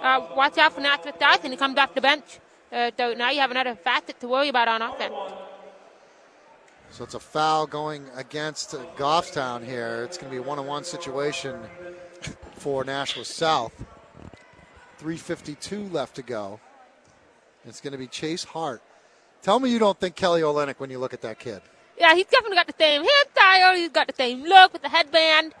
uh, 0.00 0.26
watch 0.34 0.56
out 0.56 0.72
for 0.72 0.80
Nashua 0.80 1.12
South 1.20 1.44
and 1.44 1.52
he 1.52 1.58
comes 1.58 1.76
off 1.76 1.94
the 1.94 2.00
bench. 2.00 2.40
Uh, 2.72 2.90
so 2.96 3.12
now 3.14 3.30
you 3.30 3.40
have 3.40 3.50
another 3.50 3.74
facet 3.74 4.18
to 4.20 4.28
worry 4.28 4.48
about 4.48 4.68
on 4.68 4.80
offense. 4.80 5.14
So 6.90 7.04
it's 7.04 7.14
a 7.14 7.20
foul 7.20 7.66
going 7.66 8.06
against 8.14 8.70
Goffstown 8.96 9.64
here. 9.64 10.04
It's 10.04 10.16
going 10.16 10.30
to 10.32 10.38
be 10.38 10.42
a 10.42 10.46
one-on-one 10.46 10.84
situation 10.84 11.60
for 12.54 12.84
Nashua 12.84 13.26
South. 13.26 13.72
3.52 14.98 15.92
left 15.92 16.16
to 16.16 16.22
go. 16.22 16.58
It's 17.64 17.80
going 17.80 17.92
to 17.92 17.98
be 17.98 18.06
Chase 18.06 18.44
Hart 18.44 18.82
Tell 19.42 19.60
me 19.60 19.70
you 19.70 19.78
don't 19.78 19.98
think 19.98 20.14
Kelly 20.14 20.42
Olynyk 20.42 20.78
when 20.78 20.90
you 20.90 20.98
look 20.98 21.14
at 21.14 21.22
that 21.22 21.38
kid. 21.38 21.62
Yeah, 21.98 22.14
he's 22.14 22.26
definitely 22.26 22.56
got 22.56 22.66
the 22.66 22.74
same 22.78 23.02
hairstyle. 23.02 23.76
He's 23.76 23.90
got 23.90 24.06
the 24.06 24.14
same 24.14 24.42
look 24.42 24.72
with 24.72 24.82
the 24.82 24.88
headband. 24.88 25.54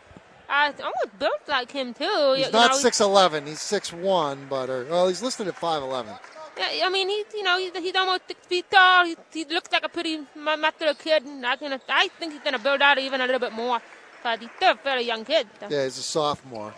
Uh, 0.48 0.72
almost 0.78 1.18
built 1.18 1.40
like 1.46 1.70
him 1.70 1.92
too. 1.92 2.34
He's 2.36 2.46
you 2.46 2.52
not 2.52 2.74
six 2.74 3.00
eleven. 3.00 3.46
He's 3.46 3.60
six 3.60 3.92
one, 3.92 4.46
but 4.48 4.70
or, 4.70 4.84
well, 4.86 5.08
he's 5.08 5.22
listed 5.22 5.46
at 5.46 5.56
five 5.56 5.82
eleven. 5.82 6.14
Yeah, 6.56 6.86
I 6.86 6.88
mean, 6.88 7.08
he's 7.08 7.26
you 7.34 7.42
know 7.42 7.58
he's, 7.58 7.76
he's 7.76 7.94
almost 7.94 8.22
six 8.26 8.46
feet 8.46 8.70
tall. 8.70 9.04
He, 9.04 9.16
he 9.32 9.44
looks 9.44 9.70
like 9.70 9.84
a 9.84 9.88
pretty 9.88 10.20
muscular 10.34 10.94
kid, 10.94 11.24
and 11.24 11.44
I 11.44 11.56
can 11.56 11.78
I 11.88 12.08
think 12.08 12.32
he's 12.32 12.42
gonna 12.42 12.58
build 12.58 12.80
out 12.80 12.98
even 12.98 13.20
a 13.20 13.24
little 13.24 13.40
bit 13.40 13.52
more. 13.52 13.80
But 14.22 14.40
he's 14.40 14.50
still 14.56 14.72
a 14.72 14.76
fairly 14.76 15.04
young 15.04 15.24
kid. 15.24 15.46
So. 15.60 15.68
Yeah, 15.68 15.84
he's 15.84 15.98
a 15.98 16.02
sophomore. 16.02 16.74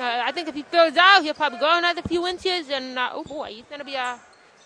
Uh, 0.00 0.22
I 0.24 0.32
think 0.32 0.48
if 0.48 0.54
he 0.54 0.62
fills 0.62 0.96
out, 0.96 1.22
he'll 1.22 1.34
probably 1.34 1.58
grow 1.58 1.76
another 1.78 2.02
few 2.02 2.26
inches, 2.26 2.70
and 2.70 2.98
uh, 2.98 3.10
oh 3.12 3.24
boy, 3.24 3.48
he's 3.50 3.64
gonna 3.70 3.84
be 3.84 3.94
a 3.94 4.18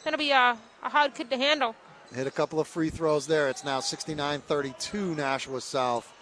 going 0.06 0.12
to 0.12 0.18
be 0.18 0.30
a, 0.30 0.56
a 0.84 0.88
hard 0.88 1.14
kid 1.14 1.28
to 1.30 1.36
handle. 1.36 1.74
Hit 2.14 2.28
a 2.28 2.30
couple 2.30 2.60
of 2.60 2.68
free 2.68 2.90
throws 2.90 3.26
there. 3.26 3.48
It's 3.48 3.64
now 3.64 3.80
69 3.80 4.40
32 4.40 5.16
Nashua 5.16 5.60
South. 5.60 6.12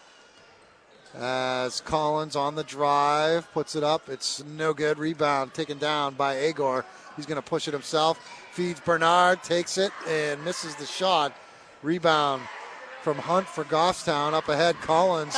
As 1.14 1.82
Collins 1.82 2.34
on 2.34 2.54
the 2.54 2.64
drive 2.64 3.52
puts 3.52 3.76
it 3.76 3.84
up. 3.84 4.08
It's 4.08 4.42
no 4.42 4.72
good. 4.72 4.98
Rebound 4.98 5.52
taken 5.52 5.76
down 5.76 6.14
by 6.14 6.34
Agor. 6.34 6.84
He's 7.14 7.26
going 7.26 7.36
to 7.40 7.46
push 7.46 7.68
it 7.68 7.74
himself. 7.74 8.18
Feeds 8.52 8.80
Bernard, 8.80 9.42
takes 9.42 9.76
it, 9.76 9.92
and 10.08 10.42
misses 10.44 10.74
the 10.76 10.86
shot. 10.86 11.36
Rebound 11.82 12.42
from 13.02 13.18
Hunt 13.18 13.46
for 13.46 13.64
Goffstown. 13.64 14.32
Up 14.32 14.48
ahead, 14.48 14.76
Collins 14.80 15.34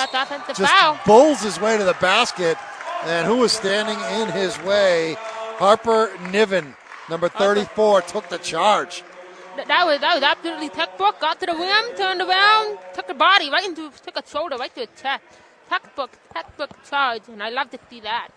just 0.55 0.73
foul. 0.73 1.01
bulls 1.05 1.43
his 1.43 1.61
way 1.61 1.77
to 1.77 1.85
the 1.85 1.97
basket. 2.01 2.57
And 3.05 3.27
who 3.27 3.39
was 3.39 3.51
standing 3.53 3.99
in 4.21 4.33
his 4.33 4.57
way? 4.63 5.17
Harper 5.59 6.13
Niven 6.31 6.77
number 7.09 7.29
34, 7.29 8.03
took 8.03 8.29
the 8.29 8.39
charge. 8.39 9.03
That 9.57 9.87
was 9.87 10.01
that 10.01 10.15
was 10.15 10.23
absolutely 10.23 10.69
textbook. 10.69 11.19
Got 11.19 11.41
to 11.41 11.47
the 11.47 11.55
rim, 11.55 11.97
turned 11.97 12.21
around, 12.21 12.79
took 12.95 13.07
the 13.07 13.15
body 13.15 13.49
right 13.51 13.65
into, 13.65 13.91
took 14.05 14.17
a 14.17 14.29
shoulder 14.29 14.57
right 14.57 14.75
to 14.75 14.83
the 14.83 14.89
chest. 15.01 15.25
Textbook, 15.69 16.11
textbook 16.33 16.71
charge, 16.89 17.23
and 17.29 17.43
I 17.43 17.49
love 17.49 17.71
to 17.71 17.79
see 17.89 18.01
that. 18.01 18.29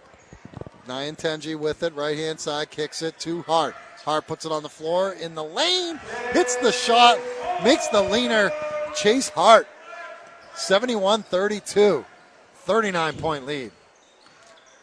Nyantenji 0.88 1.60
with 1.60 1.84
it, 1.84 1.94
right 1.94 2.18
hand 2.18 2.40
side, 2.40 2.72
kicks 2.72 3.02
it 3.02 3.20
to 3.20 3.44
Hart. 3.44 3.76
Hart 4.04 4.28
puts 4.28 4.46
it 4.46 4.52
on 4.52 4.64
the 4.64 4.70
floor 4.70 5.12
in 5.12 5.36
the 5.36 5.44
lane, 5.44 6.00
hits 6.32 6.56
the 6.56 6.72
shot, 6.72 7.20
makes 7.64 7.88
the 7.90 8.02
leaner 8.02 8.52
Chase 8.96 9.30
Hart. 9.30 9.68
71 10.56 11.24
32, 11.24 12.06
39 12.56 13.14
point 13.16 13.46
lead. 13.46 13.72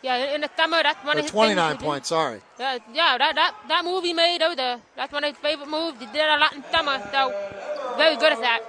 Yeah, 0.02 0.34
in 0.34 0.42
the 0.42 0.50
summer, 0.56 0.82
that's 0.82 1.04
one 1.04 1.16
or 1.16 1.20
of 1.20 1.24
his 1.24 1.32
29 1.32 1.78
points, 1.78 2.08
sorry. 2.08 2.40
Yeah, 2.58 2.78
yeah 2.92 3.18
that, 3.18 3.34
that, 3.34 3.54
that 3.68 3.84
move 3.84 4.04
he 4.04 4.12
made, 4.12 4.38
was 4.40 4.58
a, 4.58 4.80
that's 4.94 5.12
one 5.12 5.24
of 5.24 5.30
his 5.30 5.38
favorite 5.38 5.68
moves. 5.68 5.98
He 5.98 6.06
did 6.06 6.16
it 6.16 6.28
a 6.28 6.38
lot 6.38 6.52
in 6.54 6.62
summer, 6.70 6.98
so 7.10 7.94
very 7.96 8.16
good 8.16 8.32
at 8.32 8.40
that. 8.40 8.60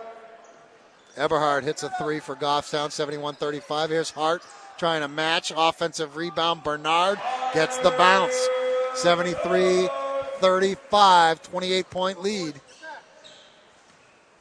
Eberhardt 1.18 1.64
hits 1.64 1.84
a 1.84 1.90
three 2.00 2.20
for 2.20 2.36
Goffstown, 2.36 2.92
71 2.92 3.36
35. 3.36 3.90
Here's 3.90 4.12
Hart 4.12 4.44
trying 4.78 5.02
to 5.02 5.08
match. 5.08 5.52
Offensive 5.56 6.16
rebound. 6.16 6.64
Bernard 6.64 7.20
gets 7.54 7.78
the 7.80 7.92
bounce. 7.92 8.48
73 8.96 9.90
35, 10.40 11.42
28 11.42 11.90
point 11.90 12.22
lead 12.22 12.54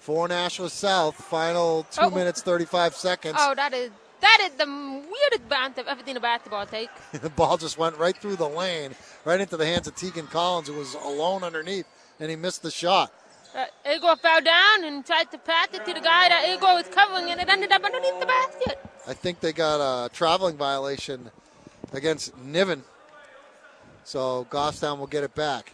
for 0.01 0.29
Nashua 0.29 0.71
South. 0.71 1.15
Final 1.15 1.85
two 1.91 2.03
oh. 2.03 2.11
minutes, 2.11 2.43
35 2.43 2.95
seconds. 2.95 3.37
Oh, 3.39 3.55
that 3.55 3.73
is 3.73 3.91
that 4.21 4.39
is 4.43 4.51
the 4.59 4.67
weirdest 4.67 5.49
bounce 5.49 5.79
I've 5.79 5.87
ever 5.87 6.03
seen 6.05 6.17
a 6.17 6.21
basketball 6.21 6.67
take. 6.67 6.91
the 7.13 7.31
ball 7.31 7.57
just 7.57 7.79
went 7.79 7.97
right 7.97 8.17
through 8.17 8.37
the 8.37 8.49
lane, 8.49 8.95
right 9.25 9.41
into 9.41 9.57
the 9.57 9.67
hands 9.67 9.87
of 9.87 9.95
Tegan 9.97 10.27
Collins, 10.27 10.69
who 10.69 10.75
was 10.75 10.95
alone 10.95 11.43
underneath, 11.45 11.87
and 12.21 12.31
he 12.31 12.37
missed 12.37 12.63
the 12.63 12.71
shot. 12.71 13.13
Uh, 13.55 13.65
Agor 13.87 14.19
fell 14.19 14.41
down 14.43 14.85
and 14.85 15.05
tried 15.05 15.31
to 15.31 15.39
pass 15.39 15.69
it 15.73 15.85
to 15.87 15.95
the 15.95 16.01
guy 16.01 16.29
that 16.29 16.45
Agor 16.47 16.75
was 16.75 16.89
covering, 16.89 17.31
and 17.31 17.41
it 17.41 17.49
ended 17.49 17.73
up 17.73 17.83
underneath 17.85 18.19
the 18.21 18.27
basket. 18.27 18.79
I 19.07 19.15
think 19.15 19.41
they 19.41 19.53
got 19.53 19.81
a 19.81 20.09
traveling 20.11 20.57
violation 20.57 21.31
against 21.93 22.37
Niven. 22.39 22.85
So 24.05 24.47
Goffstown 24.51 24.99
will 24.99 25.07
get 25.07 25.25
it 25.25 25.35
back. 25.35 25.73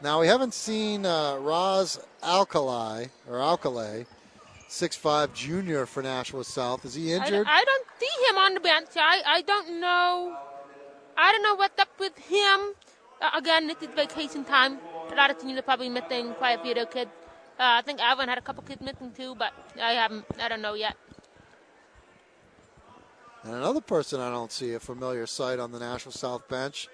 Now 0.00 0.20
we 0.20 0.28
haven't 0.28 0.54
seen 0.54 1.04
uh, 1.04 1.36
Roz 1.36 2.00
Alkali 2.22 3.06
or 3.28 3.40
Alkali 3.40 4.04
six-five 4.70 5.34
junior 5.34 5.84
for 5.84 6.02
Nashua 6.02 6.44
South. 6.44 6.84
Is 6.84 6.94
he 6.94 7.12
injured? 7.12 7.46
I, 7.46 7.60
I, 7.60 7.64
don't 7.64 7.86
see 7.98 8.28
him 8.28 8.38
on 8.38 8.54
the 8.54 8.60
bench. 8.60 8.88
I, 8.96 9.20
I 9.26 9.42
don't 9.42 9.80
know. 9.80 10.36
I 11.16 11.32
don't 11.32 11.42
know 11.42 11.56
what's 11.56 11.78
up 11.80 11.88
with 11.98 12.16
him. 12.16 12.74
Uh, 13.20 13.30
again, 13.36 13.66
this 13.66 13.76
is 13.82 13.88
vacation 13.94 14.44
time. 14.44 14.78
A 15.10 15.14
lot 15.14 15.30
of 15.30 15.38
teams 15.38 15.58
are 15.58 15.62
probably 15.62 15.88
missing 15.88 16.32
quite 16.34 16.58
a 16.58 16.62
few 16.62 16.70
of 16.70 16.76
their 16.76 16.86
kids. 16.86 17.10
Uh, 17.58 17.78
I 17.78 17.82
think 17.82 17.98
Alvirne 17.98 18.28
had 18.28 18.38
a 18.38 18.40
couple 18.40 18.62
kids 18.62 18.80
missing 18.80 19.12
too, 19.12 19.34
but 19.34 19.52
I 19.80 19.92
haven't. 19.92 20.24
I 20.40 20.48
don't 20.48 20.62
know 20.62 20.74
yet. 20.74 20.96
And 23.42 23.54
another 23.54 23.80
person 23.80 24.20
I 24.20 24.30
don't 24.30 24.52
see 24.52 24.74
a 24.74 24.80
familiar 24.80 25.26
sight 25.26 25.58
on 25.58 25.72
the 25.72 25.78
Nashua 25.78 26.12
South 26.12 26.48
bench, 26.48 26.88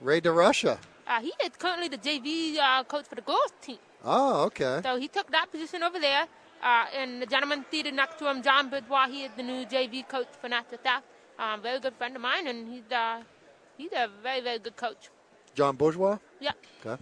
Ray 0.00 0.20
DeRusha. 0.20 0.78
Uh, 1.06 1.20
he 1.20 1.32
is 1.44 1.50
currently 1.58 1.88
the 1.88 1.96
JV 1.96 2.58
uh, 2.58 2.84
coach 2.84 3.06
for 3.06 3.14
the 3.14 3.22
girls 3.22 3.52
team. 3.62 3.78
Oh, 4.04 4.44
okay. 4.44 4.80
So 4.82 4.98
he 4.98 5.08
took 5.08 5.30
that 5.30 5.50
position 5.50 5.82
over 5.82 5.98
there. 5.98 6.26
Uh, 6.62 6.86
and 6.96 7.22
the 7.22 7.26
gentleman 7.26 7.64
seated 7.70 7.94
next 7.94 8.18
to 8.18 8.28
him, 8.28 8.42
John 8.42 8.68
Bidwell, 8.68 9.08
he 9.08 9.24
is 9.24 9.30
the 9.36 9.42
new 9.42 9.64
JV 9.64 10.06
coach 10.08 10.28
for 10.40 10.48
Nashua 10.48 10.78
South. 10.84 11.02
Um, 11.38 11.62
very 11.62 11.78
good 11.78 11.94
friend 11.94 12.16
of 12.16 12.22
mine, 12.22 12.48
and 12.48 12.66
he's 12.68 12.90
uh, 12.90 13.22
he's 13.76 13.92
a 13.92 14.08
very 14.22 14.40
very 14.40 14.58
good 14.58 14.76
coach. 14.76 15.08
John 15.54 15.76
Bourgeois. 15.76 16.18
Yeah. 16.40 16.52
Okay. 16.84 17.00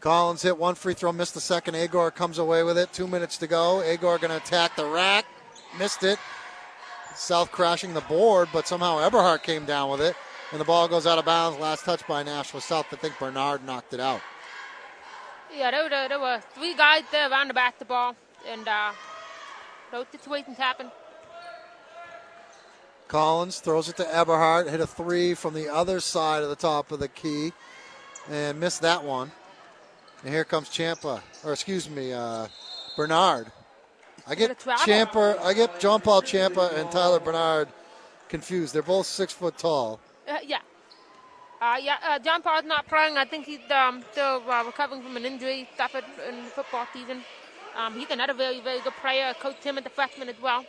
Collins 0.00 0.42
hit 0.42 0.56
one 0.56 0.74
free 0.74 0.94
throw, 0.94 1.12
missed 1.12 1.34
the 1.34 1.40
second. 1.40 1.74
Agor 1.74 2.14
comes 2.14 2.38
away 2.38 2.62
with 2.62 2.78
it. 2.78 2.92
Two 2.92 3.06
minutes 3.06 3.38
to 3.38 3.46
go. 3.46 3.82
Agor 3.84 4.20
going 4.20 4.30
to 4.30 4.36
attack 4.36 4.76
the 4.76 4.86
rack. 4.86 5.26
Missed 5.78 6.04
it. 6.04 6.18
South 7.14 7.50
crashing 7.50 7.94
the 7.94 8.02
board, 8.02 8.48
but 8.52 8.68
somehow 8.68 8.98
Eberhardt 8.98 9.42
came 9.42 9.64
down 9.64 9.90
with 9.90 10.00
it. 10.00 10.14
And 10.52 10.60
the 10.60 10.64
ball 10.64 10.86
goes 10.86 11.06
out 11.06 11.18
of 11.18 11.24
bounds. 11.24 11.58
Last 11.58 11.84
touch 11.84 12.06
by 12.06 12.22
Nashua 12.22 12.60
South. 12.60 12.86
I 12.92 12.96
think 12.96 13.18
Bernard 13.18 13.64
knocked 13.64 13.94
it 13.94 14.00
out. 14.00 14.20
Yeah, 15.56 15.70
there 15.70 15.84
were, 15.84 16.08
there 16.08 16.20
were 16.20 16.40
three 16.54 16.74
guys 16.74 17.04
there 17.10 17.30
around 17.30 17.48
the 17.48 17.54
basketball, 17.54 18.14
and 18.46 18.68
uh, 18.68 18.92
those 19.90 20.04
situations 20.12 20.58
happen. 20.58 20.90
Collins 23.08 23.60
throws 23.60 23.88
it 23.88 23.96
to 23.96 24.14
Eberhardt. 24.14 24.68
Hit 24.68 24.80
a 24.80 24.86
three 24.86 25.32
from 25.32 25.54
the 25.54 25.72
other 25.72 26.00
side 26.00 26.42
of 26.42 26.50
the 26.50 26.56
top 26.56 26.92
of 26.92 26.98
the 26.98 27.08
key 27.08 27.52
and 28.28 28.60
missed 28.60 28.82
that 28.82 29.02
one. 29.02 29.30
And 30.22 30.34
here 30.34 30.44
comes 30.44 30.68
Champa, 30.68 31.22
or 31.44 31.52
excuse 31.52 31.88
me, 31.88 32.12
uh, 32.12 32.48
Bernard. 32.96 33.50
I 34.26 34.34
get 34.34 34.58
Champa, 34.84 35.38
I 35.40 35.54
get 35.54 35.78
John 35.80 36.00
Paul 36.00 36.20
Champa 36.20 36.72
and 36.74 36.90
Tyler 36.90 37.20
Bernard 37.20 37.68
confused. 38.28 38.74
They're 38.74 38.82
both 38.82 39.06
six 39.06 39.32
foot 39.32 39.56
tall. 39.56 40.00
Uh, 40.28 40.38
yeah. 40.44 40.58
Uh, 41.60 41.76
yeah, 41.82 41.96
uh, 42.02 42.18
John 42.18 42.42
Paul's 42.42 42.64
not 42.64 42.86
playing. 42.86 43.16
I 43.16 43.24
think 43.24 43.46
he's 43.46 43.70
um, 43.70 44.04
still 44.12 44.42
uh, 44.48 44.64
recovering 44.64 45.02
from 45.02 45.16
an 45.16 45.24
injury 45.24 45.68
suffered 45.76 46.04
in 46.28 46.44
the 46.44 46.50
football 46.50 46.86
season. 46.92 47.22
Um, 47.76 47.98
he's 47.98 48.10
another 48.10 48.34
very, 48.34 48.60
very 48.60 48.80
good 48.80 48.92
player. 49.00 49.34
Coach 49.40 49.62
him 49.62 49.78
at 49.78 49.84
the 49.84 49.90
freshman 49.90 50.28
as 50.28 50.40
well. 50.40 50.64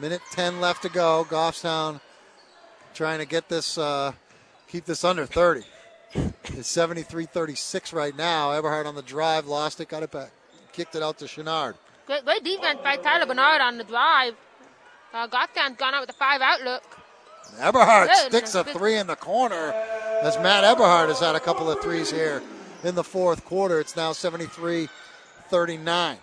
Minute 0.00 0.22
10 0.32 0.60
left 0.60 0.82
to 0.82 0.88
go. 0.88 1.26
Goffstown 1.28 2.00
trying 2.94 3.18
to 3.18 3.26
get 3.26 3.48
this, 3.48 3.78
uh, 3.78 4.12
keep 4.66 4.84
this 4.84 5.04
under 5.04 5.26
30. 5.26 5.62
It's 6.44 6.68
73 6.68 7.26
36 7.26 7.92
right 7.92 8.16
now. 8.16 8.52
Eberhardt 8.52 8.86
on 8.86 8.94
the 8.94 9.02
drive, 9.02 9.46
lost 9.46 9.80
it, 9.80 9.88
got 9.88 10.02
it 10.02 10.10
back, 10.10 10.30
kicked 10.72 10.94
it 10.94 11.02
out 11.02 11.18
to 11.18 11.26
Chenard. 11.26 11.74
Great, 12.06 12.24
great 12.24 12.42
defense 12.42 12.80
by 12.82 12.96
Tyler 12.96 13.26
Bernard 13.26 13.60
on 13.60 13.76
the 13.76 13.84
drive. 13.84 14.34
Uh, 15.12 15.28
Goffstown's 15.28 15.76
gone 15.76 15.94
out 15.94 16.00
with 16.00 16.10
a 16.10 16.14
five 16.14 16.40
out 16.40 16.62
look. 16.62 16.82
Eberhardt 17.58 18.14
sticks 18.14 18.54
a 18.54 18.64
three 18.64 18.96
in 18.96 19.06
the 19.06 19.16
corner 19.16 19.72
as 20.22 20.36
Matt 20.38 20.64
Eberhardt 20.64 21.08
has 21.08 21.20
had 21.20 21.34
a 21.34 21.40
couple 21.40 21.70
of 21.70 21.80
threes 21.80 22.10
here 22.10 22.42
in 22.84 22.94
the 22.94 23.04
fourth 23.04 23.44
quarter. 23.44 23.80
It's 23.80 23.96
now 23.96 24.12
73 24.12 24.88
39. 25.48 26.16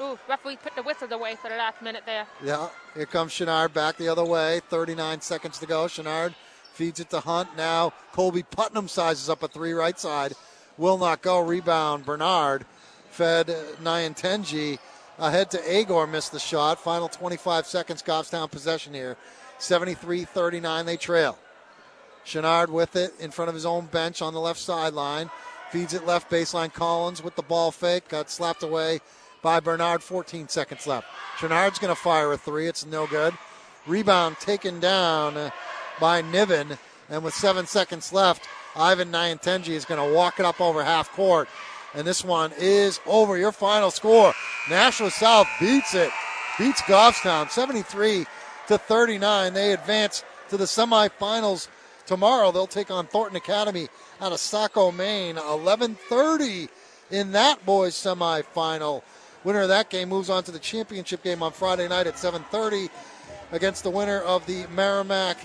Ooh, 0.00 0.18
referee 0.28 0.56
put 0.56 0.74
the 0.74 0.82
whistles 0.82 1.12
away 1.12 1.36
for 1.36 1.48
the 1.48 1.56
last 1.56 1.80
minute 1.80 2.02
there. 2.06 2.26
Yeah, 2.42 2.68
here 2.94 3.06
comes 3.06 3.32
Chenard 3.32 3.72
back 3.72 3.96
the 3.96 4.08
other 4.08 4.24
way. 4.24 4.60
39 4.68 5.20
seconds 5.20 5.58
to 5.58 5.66
go. 5.66 5.84
Chenard 5.84 6.34
feeds 6.72 6.98
it 7.00 7.10
to 7.10 7.20
Hunt. 7.20 7.56
Now 7.56 7.92
Colby 8.12 8.42
Putnam 8.42 8.88
sizes 8.88 9.28
up 9.28 9.42
a 9.42 9.48
three 9.48 9.72
right 9.72 9.98
side. 9.98 10.34
Will 10.78 10.98
not 10.98 11.22
go. 11.22 11.40
Rebound 11.40 12.04
Bernard. 12.04 12.64
Fed 13.10 13.48
Nyantenji 13.82 14.78
ahead 15.18 15.50
to 15.50 15.58
Agor. 15.58 16.10
Missed 16.10 16.32
the 16.32 16.40
shot. 16.40 16.80
Final 16.80 17.08
25 17.08 17.66
seconds. 17.66 18.02
Goffstown 18.02 18.50
possession 18.50 18.94
here. 18.94 19.16
73 19.62 20.24
39. 20.24 20.86
They 20.86 20.96
trail. 20.96 21.38
Chenard 22.24 22.68
with 22.68 22.96
it 22.96 23.12
in 23.18 23.30
front 23.30 23.48
of 23.48 23.54
his 23.54 23.66
own 23.66 23.86
bench 23.86 24.22
on 24.22 24.34
the 24.34 24.40
left 24.40 24.60
sideline. 24.60 25.30
Feeds 25.70 25.94
it 25.94 26.06
left 26.06 26.30
baseline. 26.30 26.72
Collins 26.72 27.22
with 27.22 27.36
the 27.36 27.42
ball 27.42 27.70
fake. 27.70 28.08
Got 28.08 28.30
slapped 28.30 28.62
away 28.62 29.00
by 29.42 29.60
Bernard. 29.60 30.02
14 30.02 30.48
seconds 30.48 30.86
left. 30.86 31.06
Chenard's 31.38 31.78
going 31.78 31.94
to 31.94 32.00
fire 32.00 32.32
a 32.32 32.36
three. 32.36 32.66
It's 32.66 32.86
no 32.86 33.06
good. 33.06 33.34
Rebound 33.86 34.36
taken 34.38 34.80
down 34.80 35.52
by 36.00 36.22
Niven. 36.22 36.78
And 37.08 37.24
with 37.24 37.34
seven 37.34 37.66
seconds 37.66 38.12
left, 38.12 38.48
Ivan 38.76 39.10
Nyantenji 39.10 39.70
is 39.70 39.84
going 39.84 40.06
to 40.06 40.14
walk 40.14 40.40
it 40.40 40.46
up 40.46 40.60
over 40.60 40.82
half 40.82 41.10
court. 41.12 41.48
And 41.94 42.06
this 42.06 42.24
one 42.24 42.52
is 42.58 43.00
over. 43.06 43.36
Your 43.36 43.52
final 43.52 43.90
score 43.90 44.32
Nashua 44.70 45.10
South 45.10 45.48
beats 45.60 45.94
it. 45.94 46.10
Beats 46.58 46.82
Goffstown 46.82 47.50
73 47.50 48.26
to 48.72 48.78
39. 48.78 49.52
They 49.52 49.72
advance 49.72 50.24
to 50.48 50.56
the 50.56 50.64
semifinals 50.64 51.68
tomorrow. 52.06 52.52
They'll 52.52 52.66
take 52.66 52.90
on 52.90 53.06
Thornton 53.06 53.36
Academy 53.36 53.88
out 54.20 54.32
of 54.32 54.40
Saco, 54.40 54.90
Maine. 54.90 55.36
11:30 55.36 56.68
in 57.10 57.32
that 57.32 57.64
boys 57.66 57.94
semifinal. 57.94 59.02
Winner 59.44 59.62
of 59.62 59.68
that 59.68 59.90
game 59.90 60.08
moves 60.08 60.30
on 60.30 60.42
to 60.44 60.50
the 60.50 60.58
championship 60.58 61.22
game 61.22 61.42
on 61.42 61.52
Friday 61.52 61.86
night 61.86 62.06
at 62.06 62.18
7:30 62.18 62.88
against 63.50 63.82
the 63.82 63.90
winner 63.90 64.20
of 64.20 64.46
the 64.46 64.66
Merrimack 64.68 65.36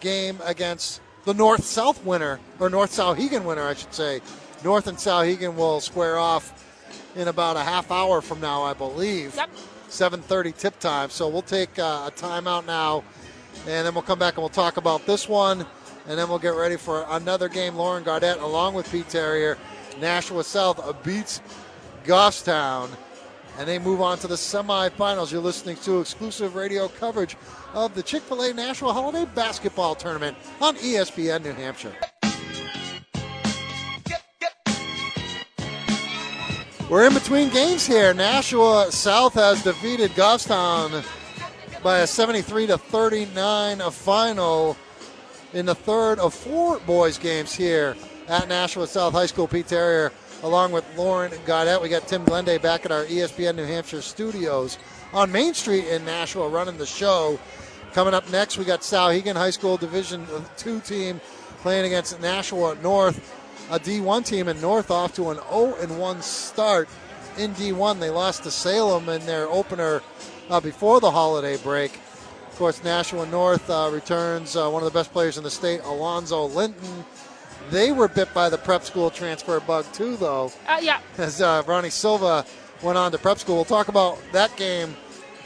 game 0.00 0.40
against 0.44 1.02
the 1.26 1.34
North 1.34 1.64
South 1.64 2.02
winner 2.04 2.40
or 2.58 2.70
North 2.70 2.96
Souhegan 2.96 3.44
winner, 3.44 3.68
I 3.68 3.74
should 3.74 3.92
say. 3.92 4.22
North 4.64 4.86
and 4.86 4.96
Souhegan 4.96 5.56
will 5.56 5.80
square 5.80 6.18
off 6.18 6.54
in 7.14 7.28
about 7.28 7.56
a 7.56 7.62
half 7.62 7.90
hour 7.90 8.22
from 8.22 8.40
now, 8.40 8.62
I 8.62 8.72
believe. 8.72 9.36
Yep. 9.36 9.50
7:30 9.90 10.56
tip 10.56 10.78
time. 10.78 11.10
So 11.10 11.28
we'll 11.28 11.42
take 11.42 11.78
uh, 11.78 12.08
a 12.08 12.10
timeout 12.10 12.66
now, 12.66 13.04
and 13.66 13.86
then 13.86 13.94
we'll 13.94 14.02
come 14.02 14.18
back 14.18 14.34
and 14.34 14.42
we'll 14.42 14.48
talk 14.48 14.76
about 14.76 15.04
this 15.06 15.28
one, 15.28 15.66
and 16.08 16.18
then 16.18 16.28
we'll 16.28 16.38
get 16.38 16.54
ready 16.54 16.76
for 16.76 17.04
another 17.10 17.48
game. 17.48 17.74
Lauren 17.74 18.04
Gardette, 18.04 18.40
along 18.40 18.74
with 18.74 18.90
Pete 18.90 19.08
Terrier, 19.08 19.58
Nashua 20.00 20.44
South 20.44 20.80
beats 21.04 21.40
Goffstown, 22.04 22.88
and 23.58 23.68
they 23.68 23.78
move 23.78 24.00
on 24.00 24.18
to 24.18 24.26
the 24.26 24.36
semifinals. 24.36 25.30
You're 25.32 25.40
listening 25.40 25.76
to 25.78 26.00
exclusive 26.00 26.54
radio 26.54 26.88
coverage 26.88 27.36
of 27.74 27.94
the 27.94 28.02
Chick-fil-A 28.02 28.54
Nashua 28.54 28.92
Holiday 28.92 29.26
Basketball 29.34 29.94
Tournament 29.94 30.36
on 30.60 30.76
ESPN 30.76 31.44
New 31.44 31.52
Hampshire. 31.52 31.92
We're 36.90 37.06
in 37.06 37.14
between 37.14 37.50
games 37.50 37.86
here. 37.86 38.12
Nashua 38.12 38.90
South 38.90 39.34
has 39.34 39.62
defeated 39.62 40.10
Goffstown 40.10 41.04
by 41.84 42.00
a 42.00 42.06
73 42.06 42.66
to 42.66 42.78
39 42.78 43.78
final 43.92 44.76
in 45.52 45.66
the 45.66 45.74
third 45.76 46.18
of 46.18 46.34
four 46.34 46.80
boys 46.80 47.16
games 47.16 47.54
here 47.54 47.94
at 48.26 48.48
Nashua 48.48 48.88
South 48.88 49.12
High 49.12 49.26
School. 49.26 49.46
Pete 49.46 49.68
Terrier, 49.68 50.10
along 50.42 50.72
with 50.72 50.84
Lauren 50.96 51.30
Gaudette. 51.46 51.80
We 51.80 51.88
got 51.88 52.08
Tim 52.08 52.24
Glenday 52.24 52.58
back 52.58 52.84
at 52.84 52.90
our 52.90 53.04
ESPN 53.04 53.54
New 53.54 53.66
Hampshire 53.66 54.02
studios 54.02 54.76
on 55.12 55.30
Main 55.30 55.54
Street 55.54 55.86
in 55.86 56.04
Nashua 56.04 56.48
running 56.48 56.76
the 56.76 56.86
show. 56.86 57.38
Coming 57.92 58.14
up 58.14 58.28
next, 58.32 58.58
we 58.58 58.64
got 58.64 58.80
Souhegan 58.80 59.36
High 59.36 59.50
School 59.50 59.76
Division 59.76 60.26
Two 60.56 60.80
team 60.80 61.20
playing 61.58 61.86
against 61.86 62.20
Nashua 62.20 62.74
North 62.82 63.39
a 63.70 63.78
D1 63.78 64.24
team 64.26 64.48
in 64.48 64.60
North 64.60 64.90
off 64.90 65.14
to 65.14 65.30
an 65.30 65.38
0 65.48 65.74
1 65.98 66.22
start 66.22 66.88
in 67.38 67.54
D1. 67.54 68.00
They 68.00 68.10
lost 68.10 68.42
to 68.44 68.50
Salem 68.50 69.08
in 69.08 69.24
their 69.26 69.46
opener 69.48 70.02
uh, 70.48 70.60
before 70.60 71.00
the 71.00 71.10
holiday 71.10 71.56
break. 71.56 71.94
Of 72.50 72.56
course, 72.56 72.82
Nashua 72.84 73.26
North 73.26 73.68
uh, 73.70 73.88
returns 73.92 74.56
uh, 74.56 74.68
one 74.68 74.82
of 74.82 74.92
the 74.92 74.98
best 74.98 75.12
players 75.12 75.38
in 75.38 75.44
the 75.44 75.50
state, 75.50 75.80
Alonzo 75.84 76.44
Linton. 76.46 77.04
They 77.70 77.92
were 77.92 78.08
bit 78.08 78.34
by 78.34 78.48
the 78.48 78.58
prep 78.58 78.82
school 78.82 79.10
transfer 79.10 79.60
bug 79.60 79.86
too, 79.92 80.16
though, 80.16 80.52
Uh, 80.66 80.80
yeah. 80.82 81.00
as 81.18 81.40
uh, 81.40 81.62
Ronnie 81.66 81.90
Silva 81.90 82.44
went 82.82 82.98
on 82.98 83.12
to 83.12 83.18
prep 83.18 83.38
school. 83.38 83.54
We'll 83.56 83.64
talk 83.64 83.88
about 83.88 84.18
that 84.32 84.54
game 84.56 84.96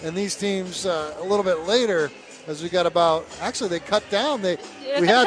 and 0.02 0.16
these 0.16 0.34
teams 0.34 0.86
uh, 0.86 1.14
a 1.18 1.24
little 1.24 1.44
bit 1.44 1.60
later. 1.60 2.10
As 2.46 2.62
we 2.62 2.68
got 2.68 2.84
about, 2.86 3.26
actually, 3.40 3.70
they 3.70 3.80
cut 3.80 4.08
down. 4.10 4.42
They 4.42 4.58
we 5.00 5.06
had 5.06 5.26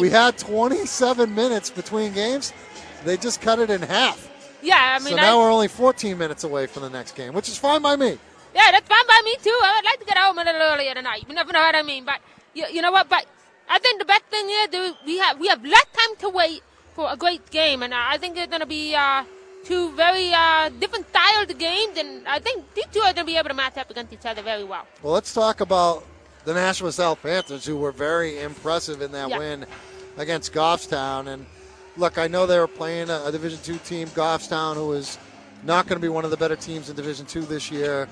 we 0.00 0.10
had 0.10 0.36
27 0.38 1.34
minutes 1.34 1.70
between 1.70 2.12
games. 2.12 2.52
They 3.04 3.16
just 3.16 3.40
cut 3.40 3.58
it 3.60 3.70
in 3.70 3.80
half. 3.82 4.28
Yeah, 4.60 4.96
I 5.00 5.04
mean, 5.04 5.14
so 5.14 5.18
I, 5.18 5.22
now 5.22 5.38
we're 5.38 5.52
only 5.52 5.68
14 5.68 6.18
minutes 6.18 6.42
away 6.42 6.66
from 6.66 6.82
the 6.82 6.90
next 6.90 7.14
game, 7.14 7.32
which 7.32 7.48
is 7.48 7.56
fine 7.56 7.80
by 7.80 7.94
me. 7.94 8.18
yeah, 8.54 8.72
that's 8.72 8.88
fine 8.88 9.06
by 9.06 9.20
me 9.24 9.36
too. 9.40 9.56
I 9.62 9.76
would 9.76 9.84
like 9.84 10.00
to 10.00 10.04
get 10.04 10.18
home 10.18 10.36
a 10.36 10.42
little 10.44 10.60
earlier 10.60 10.94
tonight. 10.94 11.24
You 11.28 11.34
never 11.34 11.52
know 11.52 11.60
what 11.60 11.76
I 11.76 11.82
mean, 11.82 12.04
but 12.04 12.20
you, 12.54 12.64
you 12.72 12.82
know 12.82 12.90
what? 12.90 13.08
But 13.08 13.26
I 13.68 13.78
think 13.78 14.00
the 14.00 14.04
best 14.04 14.24
thing 14.24 14.46
is 14.50 14.68
that 14.70 14.96
we 15.06 15.18
have 15.18 15.38
we 15.38 15.46
have 15.46 15.64
less 15.64 15.86
time 15.92 16.16
to 16.20 16.28
wait 16.28 16.62
for 16.94 17.08
a 17.08 17.16
great 17.16 17.48
game, 17.50 17.84
and 17.84 17.94
I 17.94 18.18
think 18.18 18.36
it's 18.36 18.48
going 18.48 18.60
to 18.60 18.66
be 18.66 18.96
uh, 18.96 19.22
two 19.64 19.92
very 19.92 20.32
uh, 20.34 20.70
different 20.80 21.08
styles 21.08 21.48
of 21.48 21.56
games, 21.58 21.96
and 21.96 22.26
I 22.26 22.40
think 22.40 22.64
these 22.74 22.86
two 22.90 22.98
are 23.00 23.12
going 23.12 23.26
to 23.26 23.32
be 23.32 23.36
able 23.36 23.50
to 23.50 23.54
match 23.54 23.76
up 23.76 23.90
against 23.90 24.12
each 24.12 24.26
other 24.26 24.42
very 24.42 24.64
well. 24.64 24.86
Well, 25.04 25.12
let's 25.12 25.32
talk 25.32 25.60
about 25.60 26.04
the 26.44 26.54
Nashua 26.54 26.92
South 26.92 27.22
Panthers, 27.22 27.64
who 27.66 27.76
were 27.76 27.92
very 27.92 28.40
impressive 28.40 29.02
in 29.02 29.12
that 29.12 29.28
Yeah. 29.30 29.38
win 29.38 29.66
against 30.16 30.52
Goffstown. 30.52 31.26
And 31.28 31.46
look, 31.96 32.18
I 32.18 32.26
know 32.28 32.46
they 32.46 32.58
were 32.58 32.66
playing 32.66 33.10
a, 33.10 33.22
a 33.26 33.32
Division 33.32 33.58
two 33.62 33.78
team, 33.78 34.08
Goffstown, 34.08 34.74
who 34.74 34.92
is 34.92 35.18
not 35.64 35.86
going 35.86 35.96
to 36.00 36.02
be 36.02 36.08
one 36.08 36.24
of 36.24 36.30
the 36.30 36.36
better 36.36 36.56
teams 36.56 36.88
in 36.88 36.96
Division 36.96 37.26
two 37.26 37.42
this 37.42 37.70
year. 37.70 38.08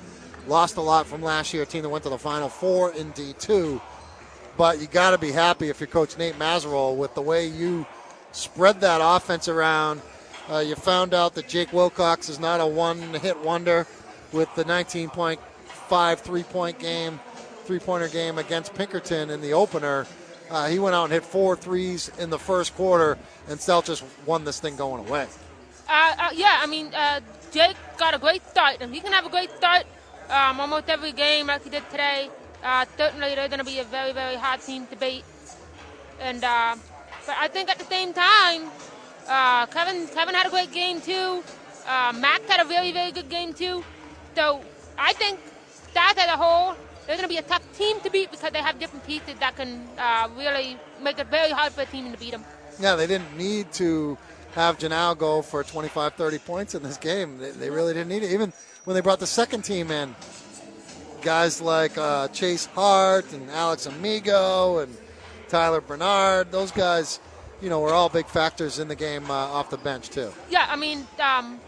lost 0.48 0.76
a 0.76 0.80
lot 0.80 1.06
from 1.06 1.22
last 1.22 1.52
year, 1.54 1.62
a 1.62 1.66
team 1.66 1.82
that 1.82 1.88
went 1.88 2.04
to 2.04 2.10
the 2.10 2.18
Final 2.18 2.48
Four 2.48 2.92
in 2.92 3.12
D2. 3.12 3.80
But 4.56 4.80
you 4.80 4.86
got 4.86 5.10
to 5.10 5.18
be 5.18 5.32
happy 5.32 5.68
if 5.68 5.80
you're 5.80 5.86
Coach 5.88 6.16
Nate 6.16 6.38
Mazeroll 6.38 6.96
with 6.96 7.14
the 7.14 7.20
way 7.22 7.46
you 7.46 7.84
spread 8.32 8.80
that 8.80 9.00
offense 9.02 9.48
around. 9.48 10.00
Uh, 10.50 10.58
you 10.58 10.76
found 10.76 11.12
out 11.14 11.34
that 11.34 11.48
Jake 11.48 11.72
Wilcox 11.72 12.28
is 12.28 12.38
not 12.38 12.60
a 12.60 12.66
one-hit 12.66 13.38
wonder 13.40 13.86
with 14.32 14.48
the 14.54 14.64
19.5 14.64 16.18
three-point 16.20 16.78
game, 16.78 17.18
three-pointer 17.66 18.08
game 18.08 18.38
against 18.38 18.74
Pinkerton 18.74 19.30
in 19.30 19.40
the 19.40 19.52
opener. 19.52 20.06
Uh, 20.50 20.68
he 20.68 20.78
went 20.78 20.94
out 20.94 21.04
and 21.04 21.12
hit 21.12 21.24
four 21.24 21.56
threes 21.56 22.10
in 22.18 22.30
the 22.30 22.38
first 22.38 22.74
quarter, 22.76 23.18
and 23.48 23.60
Stout 23.60 23.84
just 23.84 24.04
won 24.24 24.44
this 24.44 24.60
thing 24.60 24.76
going 24.76 25.06
away. 25.06 25.26
Uh, 25.88 26.14
uh, 26.18 26.30
yeah, 26.34 26.60
I 26.62 26.66
mean, 26.66 26.94
uh, 26.94 27.20
Jake 27.52 27.76
got 27.98 28.14
a 28.14 28.18
great 28.18 28.46
start, 28.48 28.76
and 28.80 28.94
he 28.94 29.00
can 29.00 29.12
have 29.12 29.26
a 29.26 29.28
great 29.28 29.50
start 29.50 29.84
um, 30.30 30.60
almost 30.60 30.88
every 30.88 31.12
game 31.12 31.48
like 31.48 31.64
he 31.64 31.70
did 31.70 31.88
today. 31.90 32.30
Uh, 32.62 32.84
certainly, 32.96 33.34
they're 33.34 33.48
going 33.48 33.58
to 33.58 33.64
be 33.64 33.78
a 33.80 33.84
very, 33.84 34.12
very 34.12 34.36
hard 34.36 34.60
team 34.60 34.86
to 34.88 34.96
beat. 34.96 35.24
And 36.20 36.42
uh, 36.42 36.76
but 37.26 37.36
I 37.38 37.48
think 37.48 37.68
at 37.68 37.78
the 37.78 37.84
same 37.84 38.12
time, 38.12 38.70
Kevin 39.70 40.06
Kevin 40.08 40.34
had 40.34 40.46
a 40.46 40.50
great 40.50 40.72
game 40.72 41.00
too. 41.00 41.42
Max 41.86 42.48
had 42.48 42.60
a 42.60 42.68
very, 42.68 42.92
very 42.92 43.12
good 43.12 43.28
game 43.28 43.52
too. 43.52 43.84
So 44.34 44.60
I 44.98 45.12
think 45.12 45.38
that 45.94 46.14
as 46.16 46.26
a 46.26 46.36
whole, 46.36 46.74
they're 47.06 47.16
going 47.16 47.28
to 47.28 47.32
be 47.32 47.38
a 47.38 47.42
tough 47.42 47.62
team 47.76 48.00
to 48.00 48.10
beat 48.10 48.30
because 48.30 48.50
they 48.50 48.58
have 48.60 48.78
different 48.78 49.06
pieces 49.06 49.34
that 49.38 49.56
can 49.56 49.86
uh, 49.98 50.28
really 50.36 50.76
make 51.00 51.18
it 51.18 51.28
very 51.28 51.50
hard 51.50 51.72
for 51.72 51.82
a 51.82 51.86
team 51.86 52.10
to 52.12 52.18
beat 52.18 52.32
them. 52.32 52.44
Yeah, 52.80 52.96
they 52.96 53.06
didn't 53.06 53.36
need 53.36 53.72
to 53.74 54.18
have 54.52 54.78
Janelle 54.78 55.16
go 55.16 55.42
for 55.42 55.62
25, 55.62 56.14
30 56.14 56.38
points 56.38 56.74
in 56.74 56.82
this 56.82 56.96
game. 56.96 57.38
They, 57.38 57.50
they 57.52 57.70
really 57.70 57.94
didn't 57.94 58.08
need 58.08 58.22
it. 58.22 58.32
Even 58.32 58.52
when 58.84 58.94
they 58.94 59.00
brought 59.00 59.20
the 59.20 59.26
second 59.26 59.62
team 59.62 59.90
in, 59.90 60.14
guys 61.22 61.60
like 61.60 61.96
uh, 61.96 62.28
Chase 62.28 62.66
Hart 62.66 63.32
and 63.32 63.50
Alex 63.50 63.86
Amigo 63.86 64.78
and 64.78 64.96
Tyler 65.48 65.80
Bernard, 65.80 66.50
those 66.50 66.72
guys, 66.72 67.20
you 67.60 67.68
know, 67.68 67.80
were 67.80 67.92
all 67.92 68.08
big 68.08 68.26
factors 68.26 68.78
in 68.78 68.88
the 68.88 68.96
game 68.96 69.30
uh, 69.30 69.34
off 69.34 69.70
the 69.70 69.78
bench 69.78 70.10
too. 70.10 70.32
Yeah, 70.50 70.66
I 70.68 70.76
mean, 70.76 71.06
um, 71.22 71.60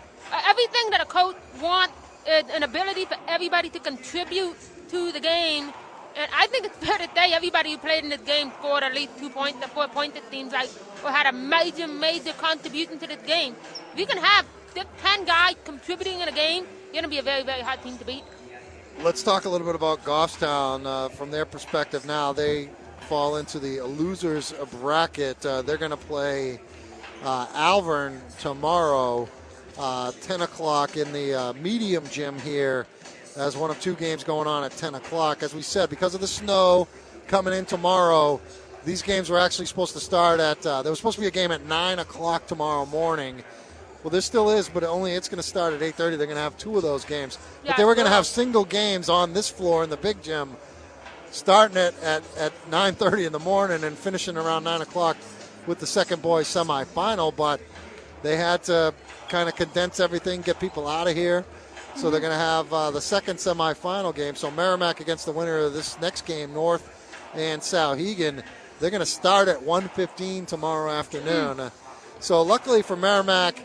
everything 0.47 0.91
that 0.91 1.01
a 1.01 1.07
coach 1.07 1.37
wants 1.61 1.95
is 2.27 2.45
an 2.53 2.63
ability 2.63 3.05
for 3.05 3.17
everybody 3.27 3.71
to 3.71 3.79
contribute 3.79 4.57
to 4.89 5.13
the 5.13 5.21
game. 5.21 5.73
And 6.17 6.31
I 6.35 6.47
think 6.49 6.67
it's 6.67 6.77
fair 6.79 6.99
to 6.99 7.09
say 7.15 7.33
everybody 7.33 7.73
who 7.73 7.79
played 7.79 8.03
in 8.05 8.11
this 8.11 8.21
game 8.23 8.51
scored 8.59 8.83
at 8.83 8.95
least 8.95 9.19
two 9.19 9.31
points 9.31 9.65
or 9.65 9.69
four 9.69 9.89
points, 9.89 10.17
it 10.17 10.25
seems 10.31 10.53
like, 10.53 10.69
or 11.05 11.11
had 11.11 11.27
a 11.27 11.37
major, 11.37 11.87
major 11.87 12.33
contribution 12.33 12.99
to 12.99 13.07
this 13.07 13.23
game. 13.27 13.55
If 13.93 14.01
you 14.01 14.07
can 14.07 14.19
have 14.19 14.45
10 14.75 15.25
guys 15.25 15.55
contributing 15.65 16.21
in 16.21 16.29
a 16.29 16.33
game, 16.33 16.65
you're 16.87 16.93
going 16.93 17.05
to 17.05 17.09
be 17.09 17.19
a 17.19 17.23
very, 17.23 17.43
very 17.45 17.61
hard 17.61 17.83
team 17.83 17.97
to 17.99 18.05
beat. 18.05 18.25
Let's 19.01 19.23
talk 19.23 19.45
a 19.45 19.49
little 19.49 19.67
bit 19.67 19.77
about 19.77 20.05
Goffstown 20.05 20.85
uh, 20.85 21.09
from 21.11 21.31
their 21.31 21.45
perspective 21.45 22.05
now. 22.05 22.33
They 22.33 22.69
fall 23.03 23.37
into 23.37 23.61
the 23.61 23.81
losers 23.83 24.53
bracket. 24.81 25.45
Uh, 25.45 25.63
they're 25.63 25.77
going 25.77 25.93
to 25.93 25.97
play 25.97 26.59
uh, 27.23 27.47
Alvirne 27.49 28.21
tomorrow, 28.41 29.29
uh, 29.79 30.13
10 30.23 30.43
o'clock 30.43 30.97
in 30.97 31.13
the 31.13 31.35
uh, 31.35 31.53
medium 31.55 32.07
gym 32.09 32.39
here, 32.41 32.87
as 33.39 33.57
one 33.57 33.71
of 33.71 33.81
two 33.81 33.95
games 33.95 34.25
going 34.25 34.47
on 34.47 34.65
at 34.65 34.73
10 34.73 34.95
o'clock. 34.95 35.43
As 35.43 35.55
we 35.55 35.63
said, 35.63 35.91
because 35.91 36.15
of 36.15 36.21
the 36.21 36.27
snow 36.27 36.89
coming 37.27 37.55
in 37.55 37.65
tomorrow, 37.65 38.41
these 38.85 39.03
games 39.03 39.31
were 39.31 39.39
actually 39.39 39.67
supposed 39.67 39.93
to 39.95 40.01
start 40.01 40.41
at. 40.41 40.65
Uh, 40.65 40.83
there 40.83 40.91
was 40.91 40.99
supposed 40.99 41.17
to 41.17 41.21
be 41.21 41.27
a 41.27 41.33
game 41.33 41.53
at 41.53 41.65
9 41.67 41.99
o'clock 41.99 42.47
tomorrow 42.47 42.87
morning. 42.87 43.43
Well, 44.03 44.11
there 44.11 44.21
still 44.21 44.51
is, 44.51 44.69
but 44.69 44.85
only 44.85 45.13
it's 45.13 45.29
going 45.29 45.39
to 45.39 45.49
start 45.49 45.75
at 45.75 45.81
8:30. 45.81 45.97
They're 45.97 46.27
going 46.27 46.31
to 46.31 46.37
have 46.37 46.57
two 46.57 46.77
of 46.77 46.83
those 46.83 47.05
games, 47.05 47.37
Yeah, 47.65 47.73
but 47.73 47.77
they 47.77 47.85
were 47.85 47.95
going 47.95 48.07
to 48.07 48.13
have 48.13 48.27
single 48.27 48.65
games 48.65 49.09
on 49.09 49.33
this 49.33 49.51
floor 49.51 49.83
in 49.83 49.91
the 49.91 49.97
big 49.97 50.23
gym, 50.23 50.57
starting 51.31 51.77
at 51.77 52.01
at, 52.03 52.23
at 52.37 52.53
9:30 52.71 53.27
in 53.27 53.33
the 53.33 53.41
morning 53.41 53.83
and 53.83 53.99
finishing 53.99 54.37
around 54.37 54.65
9 54.65 54.83
o'clock 54.83 55.17
with 55.67 55.81
the 55.81 55.87
second 55.87 56.23
boys 56.23 56.47
semifinal. 56.47 57.35
But 57.35 57.61
they 58.23 58.37
had 58.37 58.63
to 58.65 58.95
kind 59.29 59.49
of 59.49 59.57
condense 59.57 60.01
everything, 60.01 60.43
get 60.43 60.61
people 60.61 60.87
out 60.87 61.09
of 61.09 61.17
here. 61.17 61.45
So 61.99 62.11
they're 62.11 62.21
going 62.21 62.33
to 62.33 62.39
have 62.39 62.73
uh, 62.73 62.91
the 62.93 63.01
second 63.01 63.39
semifinal 63.39 64.15
game. 64.15 64.37
So 64.37 64.53
Merrimack 64.53 65.01
against 65.01 65.27
the 65.27 65.33
winner 65.33 65.59
of 65.59 65.73
this 65.73 66.01
next 66.01 66.27
game, 66.27 66.55
North 66.55 66.89
and 67.35 67.61
Souhegan. 67.61 68.43
They're 68.79 68.91
going 68.91 69.01
to 69.01 69.07
start 69.07 69.49
at 69.49 69.59
1:15 69.59 70.47
tomorrow 70.47 70.93
afternoon. 70.93 71.59
Uh, 71.59 71.71
so 72.21 72.41
luckily 72.43 72.83
for 72.83 72.95
Merrimack 72.97 73.59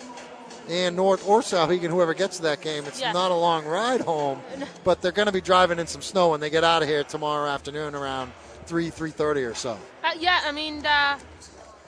and 0.68 0.96
North 0.96 1.28
or 1.28 1.42
Souhegan, 1.42 1.90
whoever 1.92 2.16
gets 2.16 2.38
to 2.38 2.44
that 2.44 2.62
game, 2.62 2.86
it's 2.86 3.00
Yeah. 3.00 3.12
not 3.12 3.30
a 3.30 3.36
long 3.36 3.66
ride 3.66 4.02
home. 4.02 4.42
But 4.84 5.02
they're 5.02 5.12
going 5.12 5.28
to 5.28 5.32
be 5.32 5.42
driving 5.42 5.78
in 5.78 5.86
some 5.86 6.02
snow 6.02 6.30
when 6.30 6.40
they 6.40 6.50
get 6.50 6.64
out 6.64 6.82
of 6.82 6.88
here 6.90 7.04
tomorrow 7.04 7.48
afternoon 7.48 7.94
around 7.94 8.32
3 8.66 8.90
3:30 8.90 9.46
or 9.52 9.54
so. 9.54 9.78
Uh, 10.04 10.10
yeah, 10.18 10.40
I 10.44 10.52
mean, 10.52 10.84
uh, 10.84 11.20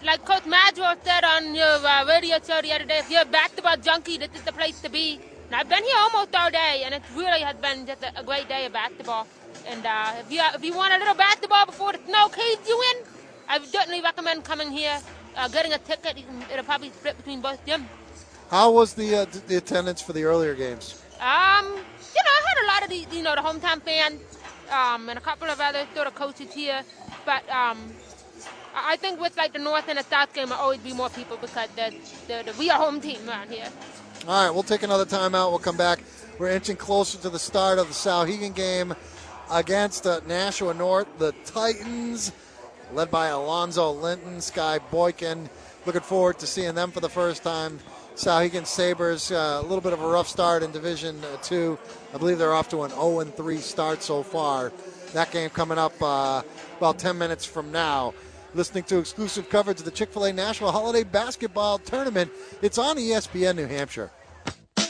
like 0.03 0.23
Coach 0.23 0.43
Madro 0.43 0.95
said 1.03 1.23
on 1.23 1.55
your 1.55 1.65
uh, 1.65 2.05
radio 2.05 2.37
show 2.45 2.61
the 2.61 2.71
other 2.71 2.85
day, 2.85 2.99
if 2.99 3.09
you're 3.09 3.23
a 3.23 3.25
basketball 3.25 3.77
junkie, 3.77 4.19
this 4.19 4.29
is 4.35 4.43
the 4.43 4.53
place 4.53 4.79
to 4.81 4.89
be. 4.89 5.19
And 5.47 5.55
I've 5.55 5.69
been 5.69 5.83
here 5.83 5.97
almost 5.99 6.35
all 6.35 6.49
day, 6.49 6.81
and 6.85 6.93
it 6.93 7.03
really 7.15 7.41
has 7.41 7.55
been 7.57 7.85
just 7.85 8.03
a, 8.03 8.19
a 8.19 8.23
great 8.23 8.47
day 8.47 8.65
of 8.65 8.73
basketball. 8.73 9.27
And 9.67 9.85
uh, 9.85 10.13
if 10.19 10.31
you 10.31 10.41
if 10.53 10.63
you 10.63 10.75
want 10.75 10.93
a 10.93 10.97
little 10.97 11.15
basketball 11.15 11.65
before 11.65 11.91
the 11.93 11.99
snow 12.05 12.27
caves 12.29 12.67
you 12.67 12.83
in, 12.91 13.05
I 13.47 13.59
would 13.59 13.69
certainly 13.69 14.01
recommend 14.01 14.43
coming 14.43 14.71
here, 14.71 14.99
uh, 15.35 15.47
getting 15.47 15.73
a 15.73 15.77
ticket. 15.77 16.17
You 16.17 16.23
can, 16.23 16.41
it'll 16.51 16.65
probably 16.65 16.89
split 16.89 17.17
between 17.17 17.41
both 17.41 17.63
gyms. 17.65 17.85
How 18.49 18.71
was 18.71 18.93
the 18.93 19.15
uh, 19.15 19.25
the 19.47 19.57
attendance 19.57 20.01
for 20.01 20.13
the 20.13 20.23
earlier 20.23 20.55
games? 20.55 21.01
Um, 21.19 21.65
you 21.65 22.21
know, 22.25 22.33
I 22.37 22.41
had 22.49 22.57
a 22.63 22.67
lot 22.67 22.83
of 22.83 22.89
the, 22.89 23.15
you 23.15 23.23
know, 23.23 23.35
the 23.35 23.41
hometown 23.41 23.81
fans, 23.81 24.21
um, 24.71 25.09
and 25.09 25.17
a 25.17 25.21
couple 25.21 25.49
of 25.49 25.59
other 25.61 25.85
sort 25.93 26.07
of 26.07 26.15
coaches 26.15 26.53
here. 26.53 26.81
But 27.25 27.47
um, 27.49 27.77
I 28.75 28.97
think 28.97 29.19
with 29.19 29.37
like 29.37 29.53
the 29.53 29.59
North 29.59 29.87
and 29.87 29.97
the 29.97 30.03
South 30.03 30.33
game, 30.33 30.49
there 30.49 30.57
will 30.57 30.63
always 30.63 30.79
be 30.79 30.93
more 30.93 31.09
people 31.09 31.37
because 31.37 31.69
the, 31.75 31.93
the, 32.27 32.51
the 32.51 32.55
we 32.59 32.69
are 32.69 32.77
home 32.77 32.99
team 32.99 33.27
around 33.29 33.49
here. 33.51 33.69
All 34.27 34.43
right, 34.43 34.49
we'll 34.49 34.63
take 34.63 34.81
another 34.81 35.05
timeout. 35.05 35.51
We'll 35.51 35.59
come 35.59 35.77
back. 35.77 35.99
We're 36.39 36.49
inching 36.49 36.77
closer 36.77 37.19
to 37.19 37.29
the 37.29 37.37
start 37.37 37.77
of 37.77 37.87
the 37.87 37.93
Souhegan 37.93 38.55
game 38.55 38.95
against 39.51 40.07
uh, 40.07 40.21
Nashua 40.27 40.73
North. 40.73 41.05
The 41.19 41.31
Titans, 41.45 42.31
led 42.91 43.11
by 43.11 43.27
Alonzo 43.27 43.91
Linton, 43.91 44.41
Sky 44.41 44.79
Boykin. 44.89 45.47
Looking 45.85 46.01
forward 46.01 46.39
to 46.39 46.47
seeing 46.47 46.73
them 46.73 46.89
for 46.89 47.01
the 47.01 47.09
first 47.09 47.43
time. 47.43 47.77
Souhegan 48.15 48.65
Sabres, 48.65 49.31
uh, 49.31 49.61
a 49.61 49.67
little 49.67 49.79
bit 49.79 49.93
of 49.93 50.01
a 50.01 50.07
rough 50.07 50.27
start 50.27 50.63
in 50.63 50.71
Division 50.71 51.23
uh, 51.23 51.37
Two. 51.43 51.77
I 52.11 52.17
believe 52.17 52.39
they're 52.39 52.55
off 52.55 52.69
to 52.69 52.81
an 52.81 52.89
0 52.89 53.25
3 53.25 53.57
start 53.57 54.01
so 54.01 54.23
far. 54.23 54.73
That 55.13 55.31
game 55.31 55.51
coming 55.51 55.77
up 55.77 55.93
uh, 56.01 56.41
about 56.77 56.97
10 56.97 57.15
minutes 57.19 57.45
from 57.45 57.71
now. 57.71 58.15
Listening 58.55 58.85
to 58.85 58.99
exclusive 58.99 59.49
coverage 59.49 59.79
of 59.79 59.85
the 59.85 59.91
Chick 59.91 60.13
fil 60.13 60.23
A 60.23 60.31
Nashua 60.31 60.71
Holiday 60.71 61.03
Basketball 61.03 61.77
Tournament. 61.77 62.31
It's 62.61 62.77
on 62.77 62.95
ESPN 62.95 63.57
New 63.57 63.65
Hampshire. 63.65 64.09
I 64.77 64.83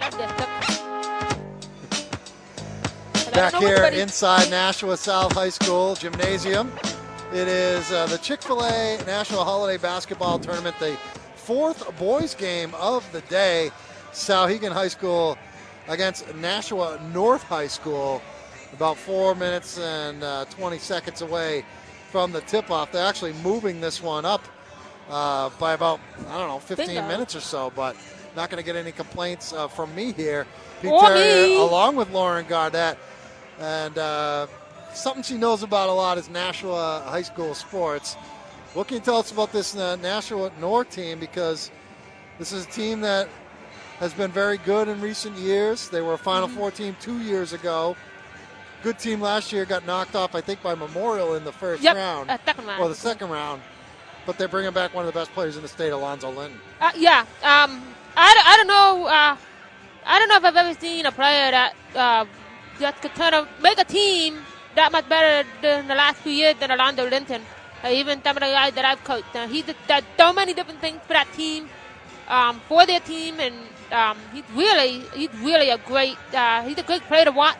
love 0.00 0.16
this. 0.16 0.78
But 3.12 3.28
I 3.28 3.30
Back 3.34 3.54
here 3.56 3.68
everybody- 3.76 4.00
inside 4.00 4.48
Nashua 4.48 4.96
South 4.96 5.32
High 5.32 5.50
School 5.50 5.94
Gymnasium. 5.94 6.72
It 7.34 7.46
is 7.46 7.92
uh, 7.92 8.06
the 8.06 8.16
Chick 8.16 8.40
fil 8.40 8.64
A 8.64 8.98
Nashua 9.06 9.44
Holiday 9.44 9.76
Basketball 9.76 10.38
Tournament, 10.38 10.76
the 10.78 10.96
fourth 11.36 11.94
boys 11.98 12.34
game 12.34 12.74
of 12.76 13.06
the 13.12 13.20
day. 13.22 13.70
Souhegan 14.12 14.72
High 14.72 14.88
School 14.88 15.36
against 15.86 16.34
Nashua 16.36 16.98
North 17.12 17.42
High 17.42 17.66
School. 17.68 18.22
About 18.72 18.96
four 18.96 19.34
minutes 19.34 19.78
and 19.78 20.22
uh, 20.22 20.44
20 20.46 20.78
seconds 20.78 21.22
away 21.22 21.64
from 22.10 22.32
the 22.32 22.40
tip 22.42 22.70
off. 22.70 22.92
They're 22.92 23.06
actually 23.06 23.32
moving 23.34 23.80
this 23.80 24.02
one 24.02 24.24
up 24.24 24.42
uh, 25.08 25.50
by 25.58 25.74
about, 25.74 26.00
I 26.28 26.38
don't 26.38 26.48
know, 26.48 26.58
15 26.58 26.86
Bingo. 26.86 27.06
minutes 27.08 27.34
or 27.36 27.40
so, 27.40 27.72
but 27.74 27.96
not 28.36 28.50
going 28.50 28.62
to 28.62 28.64
get 28.66 28.76
any 28.76 28.92
complaints 28.92 29.52
uh, 29.52 29.68
from 29.68 29.94
me 29.94 30.12
here. 30.12 30.46
Pete 30.82 30.92
Terrier, 30.98 31.46
me. 31.48 31.56
along 31.60 31.96
with 31.96 32.10
Lauren 32.10 32.46
Gardette. 32.46 32.98
And 33.58 33.96
uh, 33.98 34.46
something 34.92 35.22
she 35.22 35.36
knows 35.36 35.62
about 35.62 35.88
a 35.88 35.92
lot 35.92 36.18
is 36.18 36.28
Nashua 36.28 37.02
high 37.06 37.22
school 37.22 37.54
sports. 37.54 38.14
What 38.74 38.88
can 38.88 38.96
you 38.96 39.02
tell 39.02 39.16
us 39.16 39.32
about 39.32 39.52
this 39.52 39.76
uh, 39.76 39.96
Nashua 39.96 40.50
North 40.60 40.90
team? 40.90 41.18
Because 41.18 41.70
this 42.38 42.52
is 42.52 42.66
a 42.66 42.70
team 42.70 43.00
that 43.00 43.28
has 43.98 44.14
been 44.14 44.30
very 44.30 44.58
good 44.58 44.88
in 44.88 45.00
recent 45.00 45.36
years. 45.36 45.88
They 45.88 46.00
were 46.00 46.14
a 46.14 46.18
Final 46.18 46.48
Mm-hmm. 46.48 46.56
Four 46.56 46.70
team 46.70 46.96
two 47.00 47.18
years 47.20 47.52
ago. 47.52 47.96
Good 48.82 48.98
team 48.98 49.20
last 49.20 49.52
year 49.52 49.64
got 49.66 49.86
knocked 49.86 50.16
off, 50.16 50.34
I 50.34 50.40
think, 50.40 50.62
by 50.62 50.74
Memorial 50.74 51.34
in 51.34 51.44
the 51.44 51.52
first 51.52 51.82
Yep, 51.82 51.96
round 51.96 52.30
uh, 52.30 52.38
second 52.46 52.66
round. 52.66 52.82
or 52.82 52.88
the 52.88 52.94
second 52.94 53.28
round. 53.30 53.60
But 54.26 54.38
they're 54.38 54.48
bringing 54.48 54.72
back 54.72 54.94
one 54.94 55.06
of 55.06 55.12
the 55.12 55.18
best 55.18 55.32
players 55.32 55.56
in 55.56 55.62
the 55.62 55.68
state, 55.68 55.90
Alonzo 55.90 56.30
Linton. 56.30 56.58
Uh, 56.80 56.90
yeah. 56.96 57.20
Um, 57.42 57.82
I, 58.16 58.34
don't- 58.34 58.46
I 58.46 58.56
don't 58.56 58.66
know. 58.66 59.06
Uh, 59.06 59.36
I 60.06 60.18
don't 60.18 60.28
know 60.28 60.36
if 60.36 60.44
I've 60.44 60.56
ever 60.56 60.74
seen 60.80 61.04
a 61.06 61.12
player 61.12 61.50
that 61.50 61.74
uh, 61.94 62.24
that 62.78 63.00
could 63.02 63.14
turn 63.14 63.34
a, 63.34 63.46
make 63.62 63.78
a 63.78 63.84
team 63.84 64.38
that 64.76 64.92
much 64.92 65.06
better 65.08 65.46
than 65.60 65.86
the 65.88 65.94
last 65.94 66.16
few 66.18 66.32
years 66.32 66.54
than 66.58 66.70
Orlando 66.70 67.08
Linton. 67.08 67.42
Uh, 67.84 67.88
even 67.88 68.22
some 68.22 68.36
of 68.36 68.40
the 68.40 68.46
guys 68.48 68.72
that 68.74 68.84
I've 68.84 69.02
coached. 69.04 69.34
Uh, 69.34 69.46
he 69.46 69.62
just 69.62 69.78
does 69.86 70.02
so 70.18 70.32
many 70.32 70.54
different 70.54 70.80
things 70.80 71.00
for 71.06 71.12
that 71.12 71.30
team, 71.34 71.68
um, 72.28 72.60
for 72.68 72.86
their 72.86 73.00
team, 73.00 73.40
and 73.40 73.54
um, 73.92 74.16
he's 74.32 74.44
really 74.54 75.00
he's 75.14 75.32
really 75.40 75.68
a 75.70 75.78
great 75.78 76.16
uh, 76.34 76.62
he's 76.62 76.78
a 76.78 76.82
great 76.82 77.02
player 77.02 77.24
to 77.26 77.32
watch. 77.32 77.56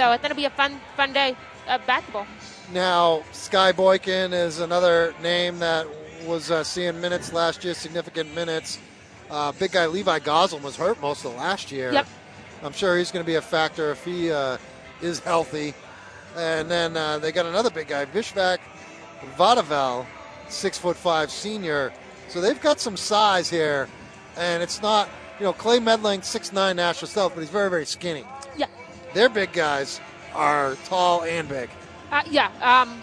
So 0.00 0.10
it's 0.12 0.22
gonna 0.22 0.34
be 0.34 0.46
a 0.46 0.50
fun 0.50 0.80
fun 0.96 1.12
day 1.12 1.36
of 1.68 1.86
basketball. 1.86 2.26
Now, 2.72 3.22
Sky 3.32 3.70
Boykin 3.70 4.32
is 4.32 4.60
another 4.60 5.12
name 5.22 5.58
that 5.58 5.86
was 6.24 6.50
uh, 6.50 6.64
seeing 6.64 6.98
minutes 7.02 7.34
last 7.34 7.62
year, 7.64 7.74
significant 7.74 8.34
minutes. 8.34 8.78
Uh, 9.28 9.52
big 9.52 9.72
guy 9.72 9.84
Levi 9.84 10.20
Goslin 10.20 10.62
was 10.62 10.74
hurt 10.74 10.98
most 11.02 11.26
of 11.26 11.34
last 11.34 11.70
year. 11.70 11.92
Yep. 11.92 12.06
I'm 12.62 12.72
sure 12.72 12.96
he's 12.96 13.10
going 13.10 13.22
to 13.22 13.26
be 13.26 13.34
a 13.34 13.42
factor 13.42 13.90
if 13.90 14.02
he 14.02 14.32
uh, 14.32 14.56
is 15.02 15.20
healthy. 15.20 15.74
And 16.34 16.70
then 16.70 16.96
uh, 16.96 17.18
they 17.18 17.30
got 17.30 17.44
another 17.44 17.68
big 17.68 17.88
guy, 17.88 18.06
Vishvak 18.06 18.56
Vadavel, 19.36 20.06
six 20.48 20.78
foot 20.78 20.96
five 20.96 21.30
senior. 21.30 21.92
So 22.28 22.40
they've 22.40 22.60
got 22.62 22.80
some 22.80 22.96
size 22.96 23.50
here, 23.50 23.86
and 24.38 24.62
it's 24.62 24.80
not 24.80 25.10
you 25.38 25.44
know 25.44 25.52
Clay 25.52 25.78
Medling, 25.78 26.24
six 26.24 26.54
nine 26.54 26.76
National 26.76 27.08
self, 27.08 27.34
but 27.34 27.42
he's 27.42 27.50
very 27.50 27.68
very 27.68 27.84
skinny. 27.84 28.24
Their 29.14 29.28
big 29.28 29.52
guys 29.52 30.00
are 30.34 30.76
tall 30.86 31.24
and 31.24 31.48
big. 31.48 31.70
Uh, 32.10 32.22
yeah. 32.30 32.46
Um, 32.60 33.00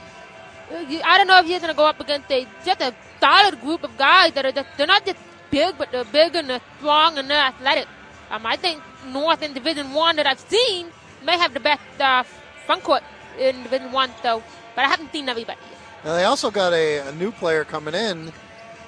I 0.71 1.17
don't 1.17 1.27
know 1.27 1.39
if 1.39 1.45
he's 1.45 1.59
going 1.59 1.71
to 1.71 1.77
go 1.77 1.85
up 1.85 1.99
against 1.99 2.31
a 2.31 2.45
just 2.65 2.81
a 2.81 2.93
solid 3.19 3.59
group 3.61 3.83
of 3.83 3.97
guys 3.97 4.33
that 4.33 4.45
are 4.45 4.51
just, 4.51 4.67
they're 4.77 4.87
not 4.87 5.05
just 5.05 5.17
big, 5.49 5.77
but 5.77 5.91
they're 5.91 6.03
big 6.05 6.35
and 6.35 6.49
they're 6.49 6.61
strong 6.77 7.17
and 7.17 7.29
they're 7.29 7.45
athletic. 7.45 7.87
Um, 8.29 8.45
I 8.45 8.57
think 8.57 8.81
North 9.07 9.41
in 9.41 9.53
Division 9.53 9.93
One 9.93 10.17
that 10.17 10.27
I've 10.27 10.39
seen 10.39 10.87
may 11.25 11.37
have 11.37 11.53
the 11.53 11.59
best 11.59 11.81
uh, 11.99 12.23
front 12.65 12.83
court 12.83 13.03
in 13.39 13.63
Division 13.63 13.91
One. 13.91 14.11
So, 14.21 14.43
but 14.75 14.85
I 14.85 14.87
haven't 14.89 15.11
seen 15.11 15.29
everybody. 15.29 15.59
Now 16.03 16.13
they 16.13 16.25
also 16.25 16.51
got 16.51 16.73
a, 16.73 16.99
a 16.99 17.11
new 17.13 17.31
player 17.31 17.63
coming 17.63 17.93
in, 17.93 18.31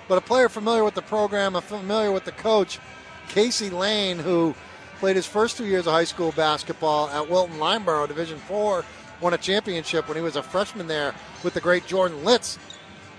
but 0.07 0.17
a 0.17 0.21
player 0.21 0.49
familiar 0.49 0.83
with 0.83 0.95
the 0.95 1.01
program, 1.01 1.55
and 1.55 1.63
familiar 1.63 2.11
with 2.11 2.25
the 2.25 2.31
coach, 2.33 2.79
Casey 3.29 3.69
Lane, 3.69 4.19
who 4.19 4.53
played 4.99 5.15
his 5.15 5.25
first 5.25 5.57
two 5.57 5.65
years 5.65 5.87
of 5.87 5.93
high 5.93 6.03
school 6.03 6.31
basketball 6.33 7.09
at 7.09 7.29
Wilton 7.29 7.57
Lyndeborough, 7.57 8.07
Division 8.07 8.37
Four, 8.37 8.83
won 9.21 9.33
a 9.33 9.37
championship 9.37 10.07
when 10.07 10.17
he 10.17 10.23
was 10.23 10.35
a 10.35 10.43
freshman 10.43 10.87
there 10.87 11.15
with 11.43 11.53
the 11.53 11.61
great 11.61 11.87
Jordan 11.87 12.23
Litz. 12.23 12.59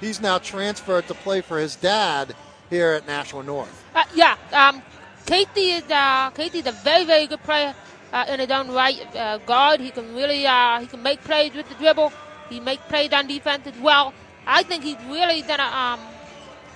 He's 0.00 0.20
now 0.20 0.38
transferred 0.38 1.06
to 1.08 1.14
play 1.14 1.40
for 1.40 1.58
his 1.58 1.76
dad 1.76 2.34
here 2.68 2.92
at 2.92 3.06
Nashua 3.06 3.42
North. 3.42 3.84
Uh, 3.94 4.04
yeah, 4.14 4.36
um, 4.52 4.82
Katie 5.26 5.72
is 5.72 5.84
uh, 5.90 6.30
Katie's 6.30 6.66
a 6.66 6.72
very 6.72 7.04
very 7.04 7.26
good 7.26 7.42
player 7.42 7.74
uh, 8.12 8.24
in 8.28 8.40
his 8.40 8.50
own 8.50 8.70
right. 8.70 9.16
Uh, 9.16 9.38
guard, 9.38 9.80
he 9.80 9.90
can 9.90 10.14
really 10.14 10.46
uh, 10.46 10.80
he 10.80 10.86
can 10.86 11.02
make 11.02 11.22
plays 11.22 11.54
with 11.54 11.68
the 11.68 11.74
dribble. 11.76 12.12
He 12.48 12.60
make 12.60 12.80
plays 12.88 13.12
on 13.12 13.26
defense 13.26 13.66
as 13.66 13.78
well. 13.78 14.12
I 14.46 14.62
think 14.62 14.84
he's 14.84 14.98
really 15.06 15.42
gonna 15.42 15.62
um, 15.62 16.00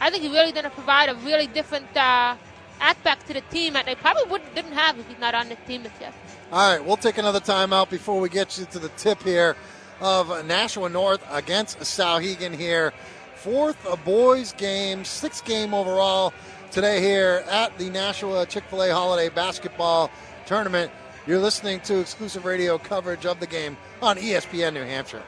I 0.01 0.11
think 0.11 0.23
he's 0.23 0.33
really 0.33 0.53
gonna 0.53 0.71
provide 0.71 1.09
a 1.09 1.15
really 1.17 1.47
different 1.47 1.95
uh, 1.97 2.37
aspect 2.81 3.27
to 3.29 3.35
the 3.35 3.41
team 3.43 3.75
that 3.75 3.87
they 3.87 3.95
probably 3.95 4.25
wouldn't, 4.31 4.55
didn't 4.55 4.73
have 4.73 4.99
if 4.99 5.09
he's 5.09 5.19
not 5.19 5.35
on 5.35 5.49
this 5.49 5.59
team 5.67 5.83
this 5.83 5.93
year. 6.01 6.13
All 6.53 6.73
right, 6.77 6.85
we'll 6.85 6.97
take 6.97 7.19
another 7.19 7.41
timeout 7.41 7.91
before 7.91 8.21
we 8.21 8.29
get 8.29 8.59
you 8.59 8.67
to 8.67 8.79
the 8.79 8.91
tip 8.91 9.23
here 9.23 9.57
of 10.01 10.47
Nashua 10.47 10.89
North 10.89 11.25
against 11.31 11.79
Souhegan 11.81 12.55
here. 12.55 12.93
Fourth 13.37 13.77
a 13.91 13.97
boys 13.97 14.53
game, 14.55 15.05
sixth 15.05 15.45
game 15.45 15.75
overall 15.75 16.33
today 16.71 17.01
here 17.01 17.45
at 17.51 17.77
the 17.79 17.91
Nashua 17.91 18.47
Chick 18.47 18.65
fil 18.65 18.83
A 18.83 18.91
Holiday 18.91 19.29
Basketball 19.29 20.11
Tournament. 20.47 20.91
You're 21.27 21.39
listening 21.39 21.81
to 21.81 22.01
exclusive 22.01 22.45
radio 22.45 22.79
coverage 22.79 23.27
of 23.27 23.41
the 23.41 23.47
game 23.47 23.77
on 24.03 24.17
ESPN 24.17 24.75
New 24.75 24.83
Hampshire. 24.83 25.23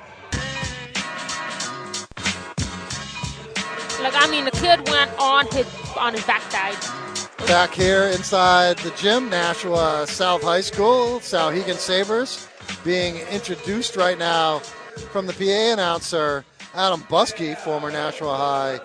Like 4.02 4.14
I 4.14 4.28
mean, 4.30 4.44
the 4.44 4.50
kid 4.50 4.88
went 4.88 5.10
on 5.18 5.46
his 5.52 5.66
on 5.96 6.12
his 6.12 6.24
backside. 6.24 7.05
Back 7.46 7.74
here 7.74 8.08
inside 8.08 8.76
the 8.78 8.90
gym, 8.90 9.30
Nashua 9.30 10.04
South 10.08 10.42
High 10.42 10.62
School, 10.62 11.20
Souhegan 11.20 11.76
Sabres 11.76 12.48
being 12.84 13.18
introduced 13.28 13.96
right 13.96 14.18
now 14.18 14.58
from 14.58 15.26
the 15.26 15.32
PA 15.32 15.72
announcer, 15.72 16.44
Adam 16.74 17.02
Buskey, 17.02 17.56
former 17.56 17.92
Nashua 17.92 18.36
High 18.36 18.80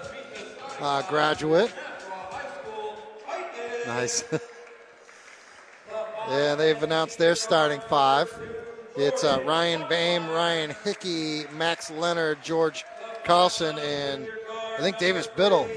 uh, 0.79 1.01
graduate. 1.09 1.73
Nice. 3.87 4.23
yeah, 6.29 6.53
they've 6.53 6.81
announced 6.83 7.17
their 7.17 7.33
starting 7.33 7.81
five. 7.89 8.31
It's 8.95 9.23
uh, 9.23 9.41
Ryan 9.43 9.89
Bame, 9.89 10.29
Ryan 10.29 10.75
Hickey, 10.83 11.45
Max 11.57 11.89
Leonard, 11.89 12.43
George 12.43 12.85
Carlson, 13.23 13.79
and 13.79 14.27
I 14.77 14.81
think 14.81 14.99
Davis 14.99 15.25
Biddle 15.25 15.67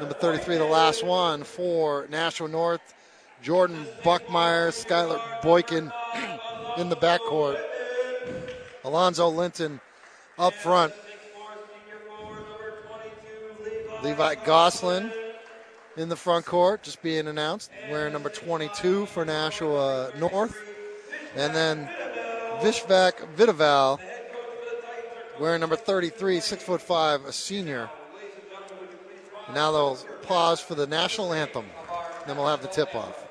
number 0.00 0.14
33, 0.14 0.58
the 0.58 0.64
last 0.64 1.04
one 1.04 1.42
for 1.42 2.06
Nashua 2.10 2.48
North. 2.48 2.80
Jordan 3.42 3.86
Buckmeyer, 4.02 4.70
Skylar 4.70 5.20
Boykin 5.42 5.92
in 6.78 6.88
the 6.88 6.96
backcourt. 6.96 7.60
Alonzo 8.84 9.28
Linton 9.28 9.80
up 10.38 10.54
front. 10.54 10.92
Levi 14.02 14.34
Goslin 14.44 15.12
in 15.96 16.08
the 16.08 16.16
front 16.16 16.44
court, 16.44 16.82
just 16.82 17.02
being 17.02 17.26
announced, 17.26 17.70
wearing 17.90 18.12
number 18.12 18.28
22 18.28 19.06
for 19.06 19.24
Nashua 19.24 20.12
North. 20.18 20.56
And 21.34 21.54
then 21.54 21.88
Vishvak 22.60 23.12
Vidaval 23.36 23.98
wearing 25.40 25.60
number 25.60 25.76
33, 25.76 26.40
six 26.40 26.62
foot 26.62 26.80
five, 26.80 27.24
a 27.24 27.32
senior. 27.32 27.90
Now 29.54 29.72
they'll 29.72 29.98
pause 30.22 30.60
for 30.60 30.74
the 30.74 30.86
national 30.86 31.32
anthem. 31.32 31.66
Then 32.26 32.36
we'll 32.36 32.48
have 32.48 32.62
the 32.62 32.68
tip 32.68 32.94
off. 32.94 33.25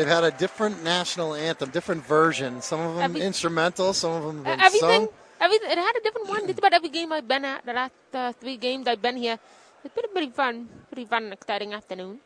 They've 0.00 0.08
had 0.08 0.24
a 0.24 0.30
different 0.30 0.82
national 0.82 1.34
anthem, 1.34 1.68
different 1.68 2.02
version. 2.06 2.62
Some 2.62 2.80
of 2.80 2.94
them 2.96 3.04
Every- 3.04 3.20
instrumental, 3.20 3.92
some 3.92 4.12
of 4.12 4.24
them 4.24 4.42
been 4.42 4.58
everything, 4.58 4.80
sung. 4.80 5.08
everything. 5.38 5.70
It 5.70 5.76
had 5.76 5.94
a 5.94 6.00
different 6.00 6.26
one. 6.26 6.46
Just 6.46 6.58
about 6.58 6.72
every 6.72 6.88
game 6.88 7.12
I've 7.12 7.28
been 7.28 7.44
at, 7.44 7.66
the 7.66 7.74
last 7.74 7.92
uh, 8.14 8.32
three 8.32 8.56
games 8.56 8.88
I've 8.88 9.02
been 9.02 9.18
here, 9.18 9.38
it's 9.84 9.94
been 9.94 10.06
a 10.06 10.08
pretty 10.08 10.30
fun, 10.32 10.70
pretty 10.90 11.04
fun, 11.04 11.30
exciting 11.34 11.74
afternoon. 11.74 12.20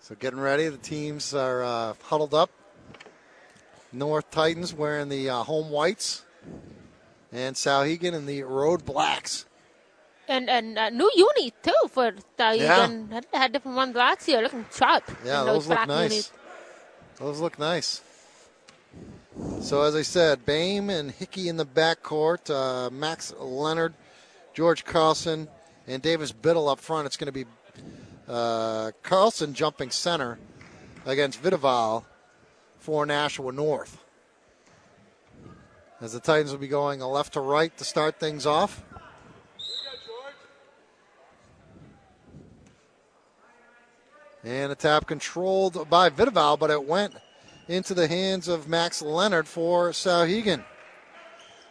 So 0.00 0.14
getting 0.14 0.40
ready. 0.40 0.66
The 0.68 0.78
teams 0.78 1.34
are 1.34 1.62
uh, 1.62 1.92
huddled 2.04 2.32
up. 2.32 2.48
North 3.92 4.30
Titans 4.30 4.72
wearing 4.72 5.10
the 5.10 5.28
uh, 5.28 5.42
home 5.42 5.68
whites, 5.68 6.24
and 7.30 7.54
Souhegan 7.54 8.14
in 8.14 8.24
the 8.24 8.44
road 8.44 8.86
blacks. 8.86 9.44
And 10.26 10.48
and 10.48 10.78
uh, 10.78 10.88
new 10.88 11.10
uni 11.14 11.51
for 11.92 12.08
uh, 12.38 12.54
Yeah. 12.56 12.84
even 12.84 13.08
had, 13.10 13.26
had 13.32 13.52
different 13.52 13.76
ones 13.76 13.94
last 13.94 14.26
year, 14.28 14.42
looking 14.42 14.66
sharp. 14.72 15.04
Yeah, 15.24 15.40
in 15.40 15.46
those 15.46 15.66
look 15.66 15.86
nice. 15.86 16.32
Those 17.18 17.40
look 17.40 17.58
nice. 17.58 18.02
So 19.60 19.82
as 19.82 19.94
I 19.94 20.02
said, 20.02 20.44
Bame 20.44 20.90
and 20.90 21.10
Hickey 21.10 21.48
in 21.48 21.56
the 21.56 21.64
backcourt. 21.66 22.50
Uh, 22.50 22.90
Max 22.90 23.32
Leonard 23.38 23.94
George 24.54 24.84
Carlson 24.84 25.48
and 25.86 26.02
Davis 26.02 26.32
Biddle 26.32 26.68
up 26.68 26.80
front. 26.80 27.06
It's 27.06 27.16
going 27.16 27.26
to 27.26 27.32
be 27.32 27.46
uh, 28.28 28.90
Carlson 29.02 29.54
jumping 29.54 29.90
center 29.90 30.38
against 31.06 31.42
Vidaval 31.42 32.04
for 32.78 33.06
Nashua 33.06 33.52
North. 33.52 33.98
As 36.00 36.12
the 36.12 36.20
Titans 36.20 36.50
will 36.50 36.58
be 36.58 36.68
going 36.68 37.00
left 37.00 37.34
to 37.34 37.40
right 37.40 37.76
to 37.78 37.84
start 37.84 38.18
things 38.18 38.44
off. 38.44 38.82
And 44.44 44.72
a 44.72 44.74
tap 44.74 45.06
controlled 45.06 45.88
by 45.88 46.10
Vidaval, 46.10 46.58
but 46.58 46.70
it 46.70 46.84
went 46.84 47.14
into 47.68 47.94
the 47.94 48.08
hands 48.08 48.48
of 48.48 48.68
Max 48.68 49.00
Leonard 49.00 49.46
for 49.46 49.90
Souhegan. 49.90 50.64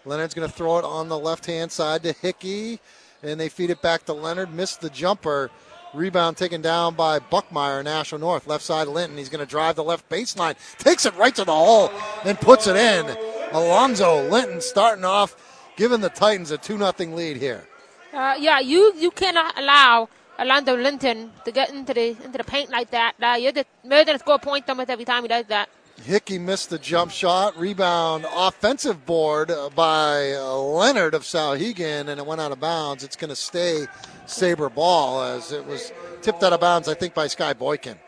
Leonard's 0.06 0.34
going 0.34 0.50
to 0.50 0.54
throw 0.54 0.78
it 0.78 0.86
on 0.86 1.10
the 1.10 1.20
left 1.20 1.46
hand 1.46 1.72
side 1.72 2.04
to 2.04 2.14
Hickey, 2.14 2.80
and 3.22 3.40
they 3.40 3.50
feed 3.50 3.70
it 3.70 3.82
back 3.82 4.06
to 4.06 4.14
Leonard. 4.14 4.54
Missed 4.54 4.82
the 4.82 4.90
jumper. 4.90 5.52
Rebound 5.94 6.38
taken 6.38 6.62
down 6.62 6.96
by 6.96 7.20
Buckmeyer, 7.20 7.84
Nashua 7.84 8.18
North. 8.18 8.48
Left 8.48 8.64
side, 8.64 8.88
Linton. 8.88 9.18
He's 9.18 9.28
going 9.28 9.46
to 9.46 9.50
drive 9.50 9.76
the 9.76 9.84
left 9.84 10.08
baseline. 10.10 10.56
Takes 10.78 11.06
it 11.06 11.14
right 11.16 11.36
to 11.36 11.44
the 11.44 11.52
hole 11.52 11.92
and 12.24 12.40
puts 12.40 12.68
it 12.68 12.78
in. 12.78 13.06
Alonzo 13.52 14.28
Linton 14.30 14.62
starting 14.62 15.04
off, 15.04 15.36
giving 15.76 16.00
the 16.00 16.10
Titans 16.10 16.52
a 16.52 16.58
2 16.58 16.78
0 16.78 16.94
lead 17.14 17.38
here. 17.38 17.68
Uh, 18.14 18.36
yeah, 18.40 18.60
you, 18.60 18.94
you 18.96 19.12
cannot 19.12 19.58
allow 19.60 20.08
Alonzo 20.42 20.76
Linton 20.76 21.32
to 21.46 21.52
get 21.52 21.70
into 21.70 21.94
the 21.94 22.10
into 22.10 22.38
the 22.38 22.44
paint 22.44 22.72
like 22.72 22.90
that. 22.90 23.14
Uh, 23.22 23.38
you're, 23.40 23.52
the, 23.52 23.64
you're 23.84 24.04
going 24.04 24.18
to 24.18 24.20
score 24.20 24.40
points 24.40 24.68
almost 24.68 24.90
every 24.90 25.06
time 25.06 25.22
he 25.22 25.28
does 25.28 25.46
that. 25.46 25.70
Hickey 26.04 26.40
missed 26.40 26.72
the 26.72 26.80
jump 26.80 27.12
shot. 27.12 27.56
Rebound 27.58 28.26
offensive 28.34 29.06
board 29.06 29.52
by 29.76 30.36
Leonard 30.36 31.14
of 31.14 31.22
Souhegan, 31.22 32.08
and 32.08 32.20
it 32.20 32.26
went 32.26 32.42
out 32.42 32.52
of 32.52 32.60
bounds. 32.60 33.04
It's 33.04 33.16
going 33.16 33.30
to 33.30 33.36
stay 33.36 33.86
Sabre 34.26 34.70
ball 34.70 35.22
as 35.22 35.52
it 35.52 35.64
was 35.64 35.94
tipped 36.24 36.42
out 36.42 36.54
of 36.54 36.60
bounds, 36.60 36.88
I 36.88 36.96
think, 36.96 37.14
by 37.14 37.28
Sky 37.28 37.54
Boykin. 37.54 38.00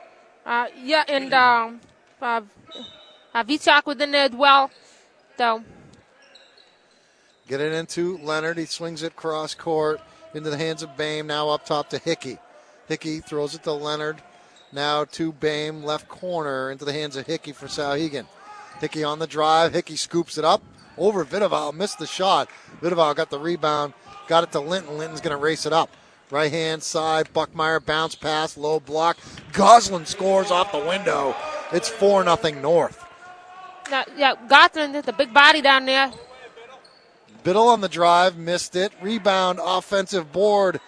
Uh, 0.43 0.67
yeah, 0.81 1.03
and 1.07 1.31
um, 1.35 1.81
uh, 2.19 2.41
uh, 3.35 3.43
Vichak 3.43 3.85
was 3.85 3.97
in 4.01 4.09
there 4.09 4.25
as 4.25 4.31
well. 4.31 4.71
So. 5.37 5.63
Get 7.47 7.61
it 7.61 7.73
into 7.73 8.17
Leonard. 8.17 8.57
He 8.57 8.65
swings 8.65 9.03
it 9.03 9.15
cross 9.15 9.53
court 9.53 10.01
into 10.33 10.49
the 10.49 10.57
hands 10.57 10.83
of 10.83 10.97
Bame. 10.97 11.27
Now 11.27 11.49
up 11.49 11.65
top 11.65 11.89
to 11.89 11.97
Hickey. 11.97 12.37
Hickey 12.87 13.19
throws 13.19 13.55
it 13.55 13.63
to 13.63 13.71
Leonard. 13.71 14.21
Now 14.71 15.05
to 15.05 15.31
Bame, 15.31 15.83
left 15.83 16.07
corner, 16.07 16.71
into 16.71 16.85
the 16.85 16.93
hands 16.93 17.15
of 17.15 17.27
Hickey 17.27 17.51
for 17.51 17.67
Souhegan. 17.67 18.25
Hickey 18.81 19.03
on 19.03 19.19
the 19.19 19.27
drive. 19.27 19.73
Hickey 19.73 19.95
scoops 19.95 20.37
it 20.37 20.45
up 20.45 20.61
over 20.97 21.23
Vidaval. 21.23 21.73
Missed 21.73 21.99
the 21.99 22.07
shot. 22.07 22.49
Vidaval 22.81 23.15
got 23.15 23.29
the 23.29 23.39
rebound. 23.39 23.93
Got 24.27 24.43
it 24.43 24.51
to 24.53 24.59
Linton. 24.59 24.97
Linton's 24.97 25.21
going 25.21 25.35
to 25.35 25.41
race 25.41 25.65
it 25.65 25.73
up. 25.73 25.89
Right 26.31 26.51
hand 26.51 26.81
side. 26.81 27.29
Buckmeyer 27.33 27.85
bounce 27.85 28.15
pass. 28.15 28.57
Low 28.57 28.79
block. 28.79 29.17
Goslin 29.51 30.05
scores 30.05 30.51
off 30.51 30.71
the 30.71 30.79
window. 30.79 31.35
It's 31.71 31.89
4 31.89 32.23
0 32.23 32.61
North. 32.61 33.05
Yeah, 33.89 34.03
yeah, 34.15 34.33
Goslin 34.47 34.95
is 34.95 35.07
a 35.07 35.13
big 35.13 35.33
body 35.33 35.61
down 35.61 35.85
there. 35.85 36.11
Biddle 37.43 37.67
on 37.67 37.81
the 37.81 37.89
drive. 37.89 38.37
Missed 38.37 38.75
it. 38.75 38.93
Rebound. 39.01 39.59
Offensive 39.63 40.31
board 40.31 40.79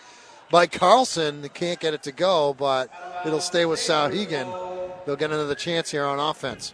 by 0.50 0.68
Carlson. 0.68 1.42
They 1.42 1.50
can't 1.50 1.80
get 1.80 1.94
it 1.94 2.04
to 2.04 2.12
go, 2.12 2.56
but 2.58 2.90
it'll 3.26 3.42
stay 3.42 3.66
with 3.66 3.80
Souhegan. 3.80 5.06
They'll 5.06 5.16
get 5.16 5.32
another 5.32 5.56
chance 5.56 5.92
here 5.92 6.06
on 6.06 6.20
offense. 6.20 6.74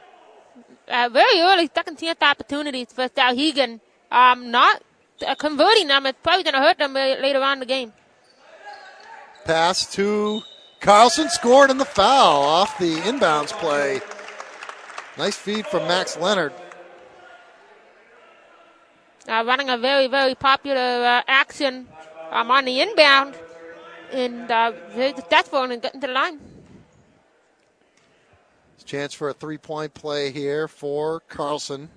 Uh, 0.87 1.09
very 1.11 1.39
early 1.39 1.69
second 1.73 1.97
chance 1.97 2.21
opportunities 2.21 2.87
for 2.91 3.07
Souhegan. 3.09 3.79
Um, 4.11 4.51
not 4.51 4.83
uh, 5.25 5.35
converting 5.35 5.87
them. 5.87 6.05
It's 6.05 6.19
probably 6.21 6.43
going 6.43 6.53
to 6.53 6.59
hurt 6.59 6.77
them 6.77 6.93
later 6.93 7.41
on 7.41 7.53
in 7.53 7.59
the 7.59 7.65
game. 7.65 7.93
Pass 9.45 9.91
to 9.95 10.41
Carlson, 10.81 11.29
scored 11.29 11.71
in 11.71 11.77
the 11.77 11.85
foul 11.85 12.43
off 12.43 12.77
the 12.77 12.95
inbounds 12.97 13.51
play. 13.53 14.01
Nice 15.17 15.35
feed 15.35 15.65
from 15.65 15.87
Max 15.87 16.17
Leonard. 16.17 16.53
Uh, 19.27 19.43
running 19.45 19.69
a 19.69 19.77
very, 19.77 20.07
very 20.07 20.35
popular 20.35 20.81
uh, 20.81 21.21
action 21.27 21.87
um, 22.31 22.49
on 22.49 22.65
the 22.65 22.81
inbound 22.81 23.35
and 24.11 24.49
uh, 24.49 24.71
very 24.89 25.13
successful 25.13 25.63
in 25.63 25.79
getting 25.79 26.01
to 26.01 26.07
the 26.07 26.13
line. 26.13 26.39
Chance 28.83 29.13
for 29.13 29.29
a 29.29 29.33
three 29.33 29.57
point 29.57 29.93
play 29.93 30.31
here 30.31 30.67
for 30.67 31.21
Carlson. 31.29 31.87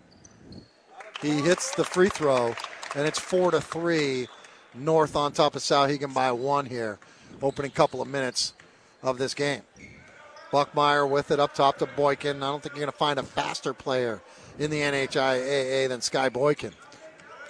He 1.21 1.41
hits 1.41 1.75
the 1.75 1.83
free 1.83 2.09
throw, 2.09 2.55
and 2.95 3.05
it's 3.05 3.19
four 3.19 3.51
to 3.51 3.61
three. 3.61 4.29
North 4.77 5.17
on 5.17 5.33
top 5.33 5.57
of 5.57 5.63
Souhegan 5.63 6.15
by 6.15 6.31
one 6.31 6.67
here. 6.67 6.99
Opening 7.43 7.73
couple 7.73 8.01
of 8.01 8.07
minutes 8.07 8.53
of 9.03 9.19
this 9.19 9.35
game. 9.35 9.63
Buckmeyer 10.53 11.09
with 11.09 11.33
it 11.33 11.41
up 11.41 11.55
top 11.55 11.79
to 11.79 11.87
Boykin. 11.87 12.37
I 12.37 12.51
don't 12.51 12.63
think 12.63 12.77
you're 12.77 12.83
going 12.83 12.93
to 12.93 12.97
find 12.97 13.19
a 13.19 13.25
faster 13.25 13.73
player 13.75 14.21
in 14.59 14.71
the 14.71 14.81
NHIAA 14.81 15.89
than 15.89 16.01
Sky 16.01 16.29
Boykin. 16.29 16.73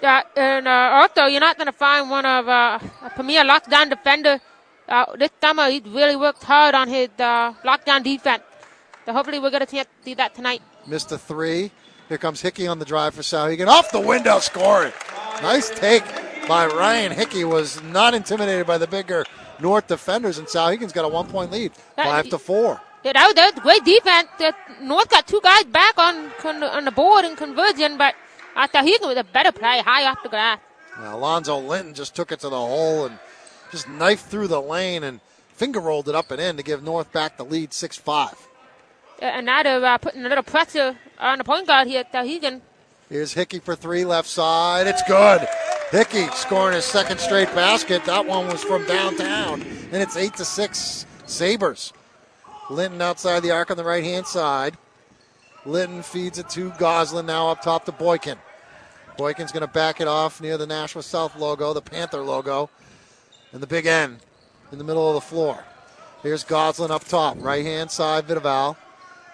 Yeah, 0.02 0.22
and 0.36 0.68
uh, 0.68 1.00
also 1.00 1.26
you're 1.26 1.40
not 1.40 1.56
going 1.56 1.66
to 1.66 1.72
find 1.72 2.10
one 2.10 2.26
of 2.26 2.48
uh, 2.48 2.78
a 3.02 3.10
premier 3.10 3.42
lockdown 3.44 3.90
defender. 3.90 4.40
Uh, 4.88 5.16
this 5.16 5.30
summer 5.40 5.68
he's 5.70 5.82
really 5.82 6.16
worked 6.16 6.42
hard 6.42 6.74
on 6.74 6.88
his 6.88 7.08
uh, 7.18 7.54
lockdown 7.64 8.02
defense. 8.02 8.42
So 9.06 9.12
hopefully 9.12 9.38
we're 9.38 9.50
going 9.50 9.66
to 9.66 9.84
see 10.04 10.14
that 10.14 10.34
tonight. 10.34 10.62
Missed 10.86 11.12
a 11.12 11.18
three. 11.18 11.70
Here 12.08 12.18
comes 12.18 12.42
Hickey 12.42 12.66
on 12.66 12.78
the 12.78 12.84
drive 12.84 13.14
for 13.14 13.22
Souhegan. 13.22 13.66
Off 13.66 13.90
the 13.90 14.00
window, 14.00 14.38
scoring. 14.38 14.92
Nice 15.42 15.70
take 15.70 16.04
by 16.46 16.66
Ryan 16.66 17.12
Hickey. 17.12 17.44
Was 17.44 17.82
not 17.84 18.12
intimidated 18.14 18.66
by 18.66 18.76
the 18.76 18.86
bigger 18.86 19.24
North 19.58 19.86
defenders, 19.86 20.36
and 20.38 20.46
Souhegan's 20.46 20.92
got 20.92 21.04
a 21.04 21.08
one-point 21.08 21.50
lead, 21.50 21.72
five 21.96 22.28
to 22.28 22.38
four. 22.38 22.80
Yeah, 23.04 23.12
that 23.12 23.26
was, 23.26 23.34
that 23.34 23.54
was 23.54 23.62
great 23.62 23.84
defense. 23.84 24.28
North 24.82 25.08
got 25.08 25.26
two 25.26 25.40
guys 25.42 25.64
back 25.64 25.96
on 25.98 26.30
on 26.44 26.84
the 26.84 26.90
board 26.90 27.24
in 27.24 27.36
conversion, 27.36 27.96
but 27.96 28.14
uh, 28.56 28.68
Souhegan 28.68 29.08
was 29.08 29.16
a 29.16 29.24
better 29.24 29.52
play, 29.52 29.80
high 29.80 30.06
off 30.06 30.22
the 30.22 30.28
glass. 30.28 30.58
Now, 30.98 31.16
Alonzo 31.16 31.58
Linton 31.58 31.94
just 31.94 32.14
took 32.14 32.30
it 32.32 32.40
to 32.40 32.48
the 32.48 32.56
hole 32.56 33.06
and 33.06 33.18
just 33.70 33.88
knifed 33.88 34.26
through 34.26 34.48
the 34.48 34.60
lane 34.60 35.02
and 35.02 35.20
finger 35.48 35.80
rolled 35.80 36.08
it 36.08 36.14
up 36.14 36.30
and 36.30 36.40
in 36.40 36.56
to 36.56 36.62
give 36.62 36.82
North 36.82 37.12
back 37.12 37.36
the 37.36 37.44
lead, 37.44 37.72
six 37.72 37.96
five. 37.96 38.34
And 39.20 39.46
now 39.46 39.62
they're 39.62 39.84
uh, 39.84 39.98
putting 39.98 40.24
a 40.24 40.28
little 40.28 40.44
pressure 40.44 40.96
on 41.18 41.38
the 41.38 41.44
point 41.44 41.66
guard 41.66 41.88
here, 41.88 42.04
Souhegan. 42.12 42.60
Here's 43.08 43.32
Hickey 43.32 43.58
for 43.58 43.76
three, 43.76 44.04
left 44.04 44.28
side. 44.28 44.86
It's 44.86 45.02
good. 45.02 45.46
Hickey 45.90 46.26
scoring 46.34 46.74
his 46.74 46.84
second 46.84 47.20
straight 47.20 47.48
basket. 47.54 48.04
That 48.04 48.26
one 48.26 48.48
was 48.48 48.64
from 48.64 48.84
downtown, 48.86 49.62
and 49.62 50.02
it's 50.02 50.16
eight 50.16 50.34
to 50.34 50.44
six 50.44 51.06
Sabres. 51.26 51.92
Linton 52.70 53.00
outside 53.02 53.42
the 53.42 53.50
arc 53.50 53.70
on 53.70 53.76
the 53.76 53.84
right 53.84 54.02
hand 54.02 54.26
side. 54.26 54.76
Linton 55.66 56.02
feeds 56.02 56.38
it 56.38 56.48
to 56.50 56.70
Goslin 56.78 57.26
now 57.26 57.48
up 57.48 57.62
top 57.62 57.84
to 57.86 57.92
Boykin. 57.92 58.38
Boykin's 59.16 59.52
going 59.52 59.66
to 59.66 59.72
back 59.72 60.00
it 60.00 60.08
off 60.08 60.40
near 60.40 60.58
the 60.58 60.66
Nashua 60.66 61.02
South 61.02 61.36
logo, 61.36 61.72
the 61.72 61.80
Panther 61.80 62.20
logo, 62.20 62.68
and 63.52 63.62
the 63.62 63.66
big 63.66 63.86
N 63.86 64.18
in 64.72 64.78
the 64.78 64.84
middle 64.84 65.08
of 65.08 65.14
the 65.14 65.20
floor. 65.20 65.64
Here's 66.22 66.44
Goslin 66.44 66.90
up 66.90 67.04
top, 67.04 67.36
right 67.38 67.64
hand 67.64 67.90
side, 67.90 68.26
Vidaval. 68.26 68.76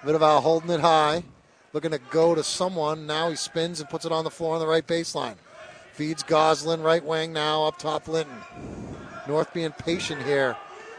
Vidaval 0.03 0.43
holding 0.43 0.71
it 0.71 0.81
high, 0.81 1.25
looking 1.73 1.91
to 1.91 2.01
go 2.11 2.35
to 2.35 2.43
someone. 2.43 3.07
Now 3.07 3.31
he 3.31 3.37
spins 3.37 3.81
and 3.81 3.89
puts 3.89 4.05
it 4.05 4.13
on 4.13 4.25
the 4.25 4.31
floor 4.31 4.55
on 4.55 4.61
the 4.61 4.67
right 4.67 4.87
baseline. 4.87 5.37
Feeds 5.93 6.23
Goslin, 6.23 6.83
right 6.83 7.05
wing 7.05 7.33
now 7.33 7.65
up 7.65 7.79
top, 7.79 8.09
Linton. 8.09 8.37
North 9.29 9.53
being 9.53 9.73
patient 9.73 10.23
here 10.23 10.57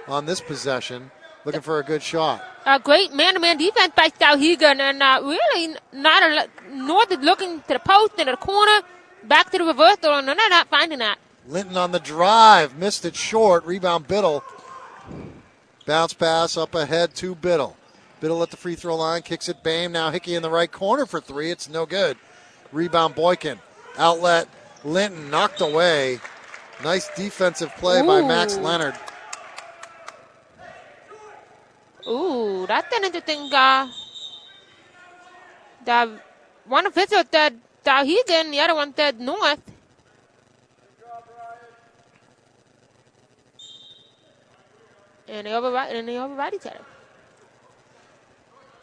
on 0.08 0.26
this 0.26 0.42
possession, 0.42 1.12
looking 1.46 1.62
for 1.62 1.80
a 1.80 1.84
good 1.84 2.02
shot. 2.02 2.44
A 2.66 2.80
great 2.80 3.14
man-to-man 3.14 3.58
defense 3.58 3.94
by 3.96 4.10
Souhegan, 4.10 4.80
and 4.80 5.02
uh, 5.02 5.20
really 5.24 5.76
not 5.94 6.24
a 6.24 6.50
North 6.74 7.12
is 7.12 7.20
looking 7.20 7.62
to 7.62 7.74
the 7.74 7.80
post 7.80 8.14
and 8.20 8.28
the 8.28 8.38
corner, 8.38 8.86
back 9.24 9.50
to 9.52 9.58
the 9.58 9.64
reversal, 9.64 10.14
and 10.14 10.28
they're 10.28 10.36
not 10.50 10.68
finding 10.70 11.00
that. 11.00 11.18
Linton 11.48 11.78
on 11.78 11.92
the 11.92 12.00
drive, 12.00 12.78
missed 12.78 13.04
it 13.06 13.16
short. 13.16 13.66
Rebound 13.66 14.08
Biddle. 14.08 14.44
Bounce 15.86 16.14
pass 16.14 16.56
up 16.56 16.76
ahead 16.76 17.16
to 17.16 17.34
Biddle. 17.36 17.76
Biddle 18.20 18.44
at 18.44 18.52
the 18.52 18.58
free 18.58 18.76
throw 18.76 18.96
line, 18.96 19.24
kicks 19.24 19.50
it. 19.50 19.64
Bame 19.64 19.92
now 19.92 20.12
Hickey 20.12 20.36
in 20.36 20.44
the 20.44 20.50
right 20.50 20.72
corner 20.72 21.08
for 21.08 21.20
three. 21.20 21.50
It's 21.50 21.68
no 21.68 21.88
good. 21.88 22.18
Rebound 22.72 23.16
Boykin. 23.16 23.60
Outlet 23.98 24.48
Linton 24.84 25.30
knocked 25.30 25.62
away. 25.62 26.20
Nice 26.84 27.10
defensive 27.16 27.76
play 27.78 28.02
Ooh. 28.02 28.08
by 28.08 28.22
Max 28.22 28.58
Leonard. 28.58 28.96
Ooh, 32.08 32.66
that's 32.68 32.96
an 32.96 33.06
interesting. 33.06 33.54
Uh, 33.54 33.88
the 35.86 36.20
one 36.66 36.86
official 36.86 37.24
said 37.32 37.60
Souhegan, 37.86 38.52
the 38.52 38.60
other 38.60 38.76
one 38.76 38.94
said 38.96 39.20
North. 39.20 39.62
And 45.28 45.48
they 45.48 45.54
override, 45.54 45.96
and 45.96 46.08
they 46.08 46.18
override 46.18 46.54
each 46.56 46.66
other. 46.66 46.82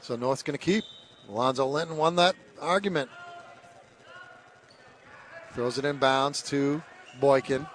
So 0.01 0.16
North's 0.16 0.43
going 0.43 0.57
to 0.59 0.64
keep. 0.64 0.85
Alonzo 1.29 1.66
Linton 1.66 1.97
won 1.99 2.16
that 2.16 2.35
argument. 2.61 3.11
Throws 5.53 5.77
it 5.77 5.85
in 5.85 5.99
bounds 5.99 6.41
to 6.45 6.83
Boykin. 7.21 7.66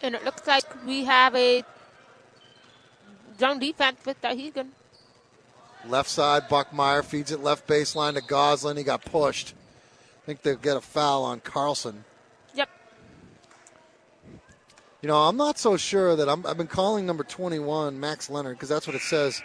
And 0.00 0.14
it 0.14 0.24
looks 0.24 0.46
like 0.46 0.64
we 0.86 1.04
have 1.04 1.34
a 1.34 1.62
zone 3.38 3.58
defense 3.58 3.98
with 4.06 4.20
Souhegan. 4.22 4.68
Left 5.88 6.08
side, 6.10 6.48
Buckmeyer 6.48 7.04
feeds 7.04 7.30
it 7.30 7.40
left 7.40 7.66
baseline 7.66 8.14
to 8.14 8.20
Goslin. 8.22 8.76
He 8.76 8.82
got 8.82 9.04
pushed. 9.04 9.54
I 10.22 10.26
think 10.26 10.42
they'll 10.42 10.56
get 10.56 10.76
a 10.76 10.80
foul 10.80 11.24
on 11.24 11.40
Carlson. 11.40 12.04
Yep. 12.54 12.68
You 15.02 15.08
know, 15.08 15.16
I'm 15.18 15.36
not 15.36 15.58
so 15.58 15.76
sure 15.76 16.16
that 16.16 16.28
I'm, 16.28 16.44
I've 16.46 16.56
been 16.56 16.66
calling 16.66 17.06
number 17.06 17.22
21 17.22 17.98
Max 18.00 18.28
Leonard 18.28 18.56
because 18.56 18.68
that's 18.68 18.86
what 18.86 18.96
it 18.96 19.02
says 19.02 19.42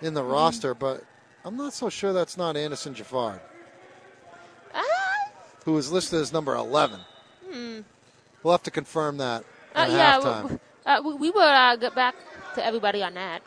in 0.00 0.14
the 0.14 0.22
Mm-hmm. 0.22 0.30
roster, 0.32 0.74
but 0.74 1.04
I'm 1.44 1.56
not 1.56 1.72
so 1.74 1.88
sure 1.90 2.12
that's 2.12 2.36
not 2.38 2.56
Anderson 2.56 2.94
Jafar, 2.94 3.40
Ah, 4.74 4.82
who 5.64 5.76
is 5.76 5.92
listed 5.92 6.20
as 6.20 6.32
number 6.32 6.54
11. 6.54 7.00
We'll 8.42 8.52
have 8.52 8.62
to 8.64 8.70
confirm 8.70 9.18
that 9.18 9.44
uh, 9.74 9.86
yeah, 9.90 10.18
halftime. 10.18 10.42
w- 10.42 10.58
uh, 10.86 11.00
we, 11.04 11.14
we 11.14 11.30
will 11.30 11.40
uh, 11.42 11.76
get 11.76 11.94
back 11.94 12.14
to 12.56 12.64
everybody 12.64 13.02
on 13.02 13.14
that. 13.14 13.42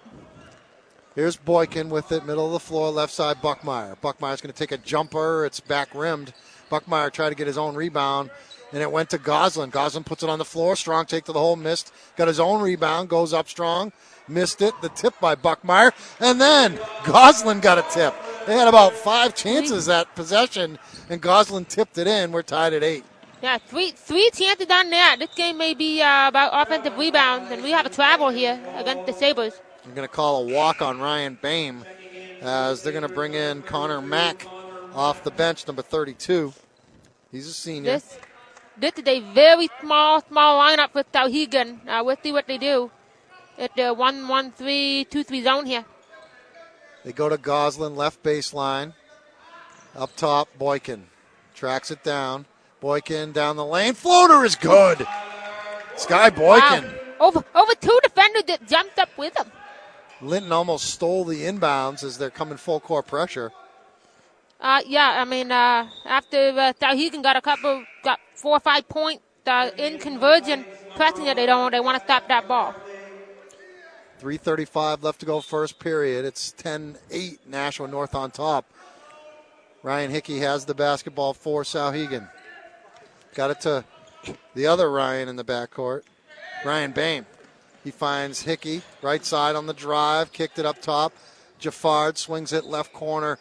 Here's 1.18 1.36
Boykin 1.36 1.90
with 1.90 2.12
it, 2.12 2.28
middle 2.28 2.46
of 2.46 2.52
the 2.52 2.60
floor, 2.60 2.92
left 2.92 3.12
side, 3.12 3.38
Buckmeyer. 3.38 3.98
Buckmeyer's 4.04 4.40
going 4.40 4.54
to 4.54 4.58
take 4.58 4.72
a 4.72 4.78
jumper. 4.78 5.48
It's 5.48 5.60
back 5.60 5.90
rimmed. 5.96 6.32
Buckmeyer 6.70 7.12
tried 7.12 7.30
to 7.30 7.36
get 7.36 7.48
his 7.48 7.58
own 7.58 7.74
rebound, 7.74 8.30
and 8.72 8.84
it 8.84 8.92
went 8.92 9.10
to 9.10 9.18
Goslin. 9.18 9.72
Goslin 9.72 10.04
puts 10.04 10.22
it 10.22 10.30
on 10.30 10.38
the 10.38 10.46
floor. 10.46 10.76
Strong 10.76 11.08
take 11.08 11.26
to 11.26 11.32
the 11.32 11.40
hole, 11.40 11.56
missed. 11.56 11.92
Got 12.18 12.28
his 12.28 12.40
own 12.40 12.62
rebound, 12.62 13.10
goes 13.10 13.34
up 13.34 13.50
strong, 13.50 13.92
missed 14.28 14.62
it. 14.62 14.80
The 14.84 14.90
tip 14.90 15.20
by 15.20 15.34
Buckmeyer, 15.34 15.92
and 16.20 16.40
then 16.40 16.80
Goslin 17.04 17.62
got 17.62 17.80
a 17.80 17.86
tip. 17.92 18.14
They 18.46 18.54
had 18.54 18.68
about 18.68 18.94
five 18.94 19.34
chances 19.34 19.88
that 19.88 20.14
possession, 20.14 20.78
and 21.10 21.20
Goslin 21.20 21.66
tipped 21.66 21.98
it 21.98 22.06
in. 22.06 22.32
We're 22.32 22.44
tied 22.44 22.74
at 22.74 22.84
eight. 22.84 23.06
Yeah, 23.42 23.58
three 23.58 23.90
three 23.90 24.30
chances 24.30 24.68
on 24.70 24.92
that. 24.92 25.16
This 25.18 25.34
game 25.34 25.58
may 25.58 25.74
be 25.74 26.00
uh, 26.00 26.28
about 26.28 26.52
offensive 26.54 26.96
rebounds, 26.96 27.50
and 27.50 27.64
we 27.64 27.72
have 27.72 27.88
a 27.88 27.90
travel 27.90 28.30
here 28.30 28.62
against 28.76 29.08
the 29.08 29.14
Sabres. 29.14 29.60
I'm 29.88 29.94
going 29.94 30.08
to 30.08 30.14
call 30.14 30.44
a 30.44 30.54
walk 30.54 30.82
on 30.82 31.00
Ryan 31.00 31.38
Bame 31.42 31.86
as 32.42 32.84
they're 32.84 32.92
going 32.92 33.08
to 33.08 33.14
bring 33.14 33.36
in 33.36 33.62
Connor 33.62 34.02
Mack 34.02 34.46
off 34.94 35.24
the 35.24 35.32
bench, 35.32 35.66
number 35.66 35.82
32. 35.82 36.54
He's 37.32 37.48
a 37.48 37.54
senior. 37.54 37.94
This 37.94 38.20
this 38.78 38.92
is 38.98 39.08
a 39.08 39.22
very 39.34 39.70
small, 39.80 40.22
small 40.22 40.62
lineup 40.62 40.94
with 40.94 41.10
Souhegan. 41.12 41.88
Uh, 41.88 42.04
we'll 42.04 42.18
see 42.22 42.34
what 42.34 42.48
they 42.48 42.58
do 42.58 42.92
at 43.58 43.76
the 43.76 43.94
one 43.94 44.28
one 44.28 44.52
three 44.52 45.08
two 45.10 45.24
three 45.24 45.42
zone 45.42 45.66
here. 45.66 45.86
They 47.06 47.14
go 47.14 47.30
to 47.30 47.38
Goslin, 47.38 47.96
left 47.96 48.22
baseline. 48.22 48.94
Up 49.96 50.16
top, 50.16 50.50
Boykin. 50.60 51.08
Tracks 51.56 51.92
it 51.92 52.04
down. 52.04 52.46
Boykin 52.82 53.32
down 53.32 53.56
the 53.56 53.66
lane. 53.66 53.94
Floater 53.94 54.44
is 54.44 54.56
good. 54.56 55.08
Sky 55.96 56.30
Boykin. 56.30 56.84
Wow. 56.84 56.94
Over 57.20 57.46
over 57.56 57.74
two 57.76 58.00
defenders 58.04 58.44
that 58.44 58.68
jumped 58.68 59.00
up 59.00 59.10
with 59.18 59.38
him. 59.38 59.50
Linton 60.22 60.52
almost 60.52 60.86
stole 60.86 61.26
the 61.26 61.44
inbounds 61.44 62.04
as 62.04 62.18
they're 62.18 62.30
coming 62.30 62.58
full 62.58 62.80
court 62.80 63.08
pressure. 63.08 63.52
Uh, 64.60 64.82
yeah, 64.88 65.22
I 65.22 65.26
mean, 65.26 65.52
uh, 65.52 65.88
after 66.06 66.38
uh, 66.38 66.74
Souhegan 66.74 67.22
got 67.22 67.36
a 67.36 67.42
couple, 67.42 67.84
got 68.04 68.20
four 68.34 68.58
or 68.58 68.60
five 68.60 68.88
point 68.90 69.22
uh, 69.46 69.70
in 69.78 70.00
conversion, 70.00 70.66
pressing 70.96 71.28
it, 71.28 71.36
they 71.36 71.46
don't, 71.46 71.72
they 71.72 71.80
want 71.80 71.98
to 72.00 72.04
stop 72.04 72.28
that 72.28 72.48
ball. 72.48 72.74
3.35 74.20 75.04
left 75.04 75.20
to 75.20 75.28
go, 75.28 75.42
first 75.42 75.78
period. 75.80 76.26
It's 76.26 76.52
10 76.54 76.98
8, 77.12 77.48
Nashua 77.48 77.88
North 77.88 78.16
on 78.16 78.32
top. 78.32 78.66
Ryan 79.84 80.10
Hickey 80.10 80.40
has 80.40 80.66
the 80.66 80.74
basketball 80.74 81.34
for 81.34 81.64
Souhegan. 81.64 82.28
Got 83.36 83.52
it 83.52 83.62
to 83.62 83.86
the 84.56 84.66
other 84.66 84.92
Ryan 84.92 85.30
in 85.30 85.36
the 85.36 85.46
backcourt, 85.46 86.02
Ryan 86.66 86.92
Bame. 86.94 87.26
He 87.88 87.92
finds 87.92 88.42
Hickey, 88.42 88.82
right 89.02 89.24
side 89.24 89.56
on 89.56 89.66
the 89.66 89.74
drive, 89.74 90.34
kicked 90.34 90.60
it 90.60 90.66
up 90.66 90.82
top. 90.82 91.14
Jaffard 91.58 92.18
swings 92.18 92.52
it 92.52 92.66
left 92.66 92.92
corner. 92.92 93.40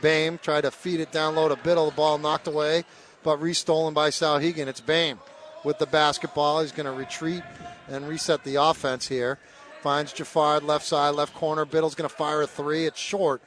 Bame 0.00 0.38
tried 0.38 0.60
to 0.60 0.70
feed 0.70 1.00
it 1.00 1.10
down 1.10 1.34
low 1.34 1.48
to 1.48 1.56
Biddle. 1.56 1.90
The 1.90 1.96
ball 1.96 2.16
knocked 2.16 2.46
away, 2.46 2.84
but 3.24 3.40
restolen 3.40 3.92
by 3.92 4.10
Souhegan. 4.10 4.68
It's 4.68 4.80
Bame 4.80 5.18
with 5.64 5.80
the 5.80 5.86
basketball. 5.86 6.60
He's 6.60 6.70
going 6.70 6.86
to 6.86 6.92
retreat 6.92 7.42
and 7.88 8.06
reset 8.06 8.44
the 8.44 8.54
offense 8.54 9.08
here. 9.08 9.40
Finds 9.80 10.12
Jaffard 10.12 10.62
left 10.62 10.86
side, 10.86 11.16
left 11.16 11.34
corner. 11.34 11.64
Biddle's 11.64 11.96
going 11.96 12.08
to 12.08 12.14
fire 12.14 12.42
a 12.42 12.46
three. 12.46 12.86
It's 12.86 13.00
short. 13.00 13.42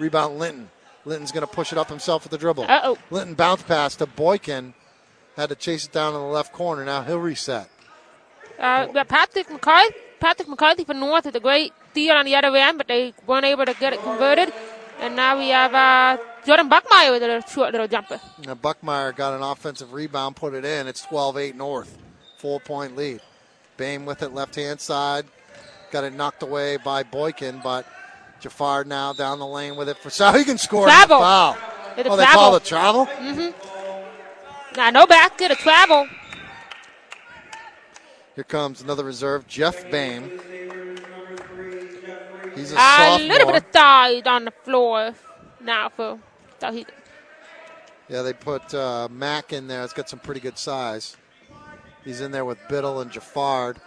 Rebound 0.00 0.36
Linton. 0.40 0.68
Linton's 1.04 1.30
going 1.30 1.46
to 1.46 1.54
push 1.54 1.70
it 1.70 1.78
up 1.78 1.88
himself 1.88 2.24
with 2.24 2.32
the 2.32 2.38
dribble. 2.38 2.64
Uh-oh. 2.64 2.98
Linton 3.12 3.34
bounce 3.34 3.62
pass 3.62 3.94
to 3.94 4.06
Boykin. 4.06 4.74
Had 5.36 5.50
to 5.50 5.54
chase 5.54 5.84
it 5.86 5.92
down 5.92 6.12
in 6.12 6.20
the 6.20 6.26
left 6.26 6.52
corner. 6.52 6.84
Now 6.84 7.04
he'll 7.04 7.20
reset. 7.20 7.70
Uh, 8.58 8.86
but 8.92 9.08
Patrick 9.08 9.50
McCarthy, 9.50 9.94
Patrick 10.20 10.48
McCarthy 10.48 10.84
for 10.84 10.94
North 10.94 11.24
with 11.26 11.36
a 11.36 11.40
great 11.40 11.72
steal 11.92 12.14
on 12.14 12.24
the 12.24 12.34
other 12.34 12.54
end, 12.56 12.78
but 12.78 12.88
they 12.88 13.12
weren't 13.26 13.44
able 13.44 13.64
to 13.66 13.74
get 13.74 13.92
it 13.92 14.02
converted. 14.02 14.52
And 15.00 15.14
now 15.14 15.38
we 15.38 15.48
have 15.50 15.74
uh, 15.74 16.16
Jordan 16.46 16.70
Buckmeyer 16.70 17.10
with 17.12 17.22
a 17.22 17.26
little, 17.26 17.42
short 17.42 17.72
little 17.72 17.86
jumper. 17.86 18.18
Now 18.46 18.54
Buckmeyer 18.54 19.14
got 19.14 19.34
an 19.34 19.42
offensive 19.42 19.92
rebound, 19.92 20.36
put 20.36 20.54
it 20.54 20.64
in. 20.64 20.86
It's 20.86 21.04
12-8 21.06 21.54
North. 21.54 21.98
Four 22.38 22.60
point 22.60 22.96
lead. 22.96 23.20
Bame 23.76 24.06
with 24.06 24.22
it 24.22 24.32
left 24.32 24.54
hand 24.54 24.80
side. 24.80 25.26
Got 25.90 26.04
it 26.04 26.14
knocked 26.14 26.42
away 26.42 26.76
by 26.78 27.02
Boykin, 27.02 27.60
but 27.62 27.86
Jaffard 28.42 28.86
now 28.86 29.12
down 29.12 29.38
the 29.38 29.46
lane 29.46 29.76
with 29.76 29.88
it 29.88 29.98
for 29.98 30.10
Sal. 30.10 30.32
He 30.38 30.44
can 30.44 30.58
score. 30.58 30.84
Travel. 30.86 31.18
foul. 31.18 31.56
It's 31.96 32.08
Oh, 32.08 32.16
they 32.16 32.24
travel. 32.24 32.40
call 32.40 32.56
it 32.56 32.64
travel? 32.64 33.06
Mm-hmm. 33.06 34.76
Now, 34.76 34.90
no 34.90 35.06
basket, 35.06 35.50
a 35.50 35.54
travel. 35.56 36.06
Here 38.36 38.44
comes 38.44 38.82
another 38.82 39.02
reserve, 39.02 39.46
Jeff 39.46 39.90
Bame. 39.90 40.30
He's 42.54 42.70
a 42.72 42.76
A 42.76 43.18
little 43.18 43.50
bit 43.50 43.64
of 43.64 43.72
size 43.72 44.22
on 44.26 44.44
the 44.44 44.50
floor 44.50 45.14
now 45.60 45.88
for 45.88 46.18
Souhegan. 46.60 46.90
Yeah, 48.10 48.20
they 48.20 48.34
put 48.34 48.74
uh, 48.74 49.08
Mack 49.10 49.54
in 49.54 49.68
there. 49.68 49.82
It's 49.82 49.94
got 49.94 50.10
some 50.10 50.18
pretty 50.18 50.40
good 50.40 50.58
size. 50.58 51.16
He's 52.04 52.20
in 52.20 52.30
there 52.30 52.44
with 52.44 52.58
Biddle 52.68 53.00
and 53.00 53.10
Jaffard. 53.10 53.78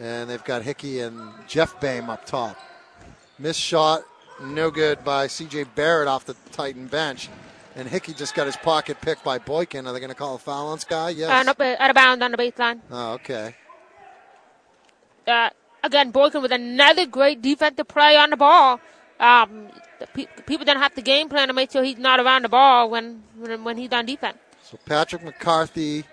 And 0.00 0.30
they've 0.30 0.42
got 0.44 0.62
Hickey 0.62 1.00
and 1.00 1.32
Jeff 1.48 1.80
Bame 1.80 2.08
up 2.08 2.24
top. 2.26 2.56
Missed 3.40 3.60
shot, 3.60 4.02
no 4.40 4.70
good 4.70 5.04
by 5.04 5.26
CJ 5.26 5.74
Barrett 5.74 6.06
off 6.06 6.24
the 6.24 6.36
Titan 6.52 6.86
bench. 6.86 7.28
And 7.74 7.88
Hickey 7.88 8.12
just 8.12 8.36
got 8.36 8.46
his 8.46 8.56
pocket 8.56 9.00
picked 9.00 9.24
by 9.24 9.38
Boykin. 9.38 9.88
Are 9.88 9.92
they 9.92 9.98
going 9.98 10.10
to 10.10 10.14
call 10.16 10.36
a 10.36 10.38
foul 10.38 10.68
on 10.68 10.78
Sky? 10.78 11.10
Yes. 11.10 11.30
And 11.30 11.48
up 11.48 11.60
uh, 11.60 11.74
out 11.78 11.90
of 11.90 11.94
bounds 11.94 12.22
on 12.22 12.30
the 12.30 12.36
baseline. 12.36 12.80
Oh, 12.88 13.14
okay. 13.14 13.56
Uh, 15.26 15.50
again, 15.82 16.10
Boykin 16.10 16.42
with 16.42 16.52
another 16.52 17.06
great 17.06 17.40
defensive 17.42 17.88
play 17.88 18.16
on 18.16 18.30
the 18.30 18.36
ball. 18.36 18.80
Um, 19.20 19.68
the 20.00 20.06
pe- 20.08 20.26
people 20.46 20.64
don't 20.64 20.78
have 20.80 20.94
to 20.94 21.02
game 21.02 21.28
plan 21.28 21.48
to 21.48 21.54
make 21.54 21.70
sure 21.70 21.82
he's 21.82 21.98
not 21.98 22.20
around 22.20 22.42
the 22.42 22.48
ball 22.48 22.90
when 22.90 23.22
when, 23.38 23.64
when 23.64 23.76
he's 23.78 23.92
on 23.92 24.06
defense. 24.06 24.38
So 24.62 24.78
Patrick 24.84 25.22
McCarthy 25.22 26.04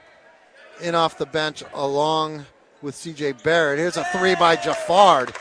in 0.82 0.96
off 0.96 1.18
the 1.18 1.26
bench 1.26 1.64
along 1.74 2.46
with 2.82 2.96
CJ 2.96 3.44
Barrett. 3.44 3.80
Here's 3.80 3.98
a 3.98 4.04
three 4.06 4.36
by 4.36 4.56
Jaffard. 4.56 5.34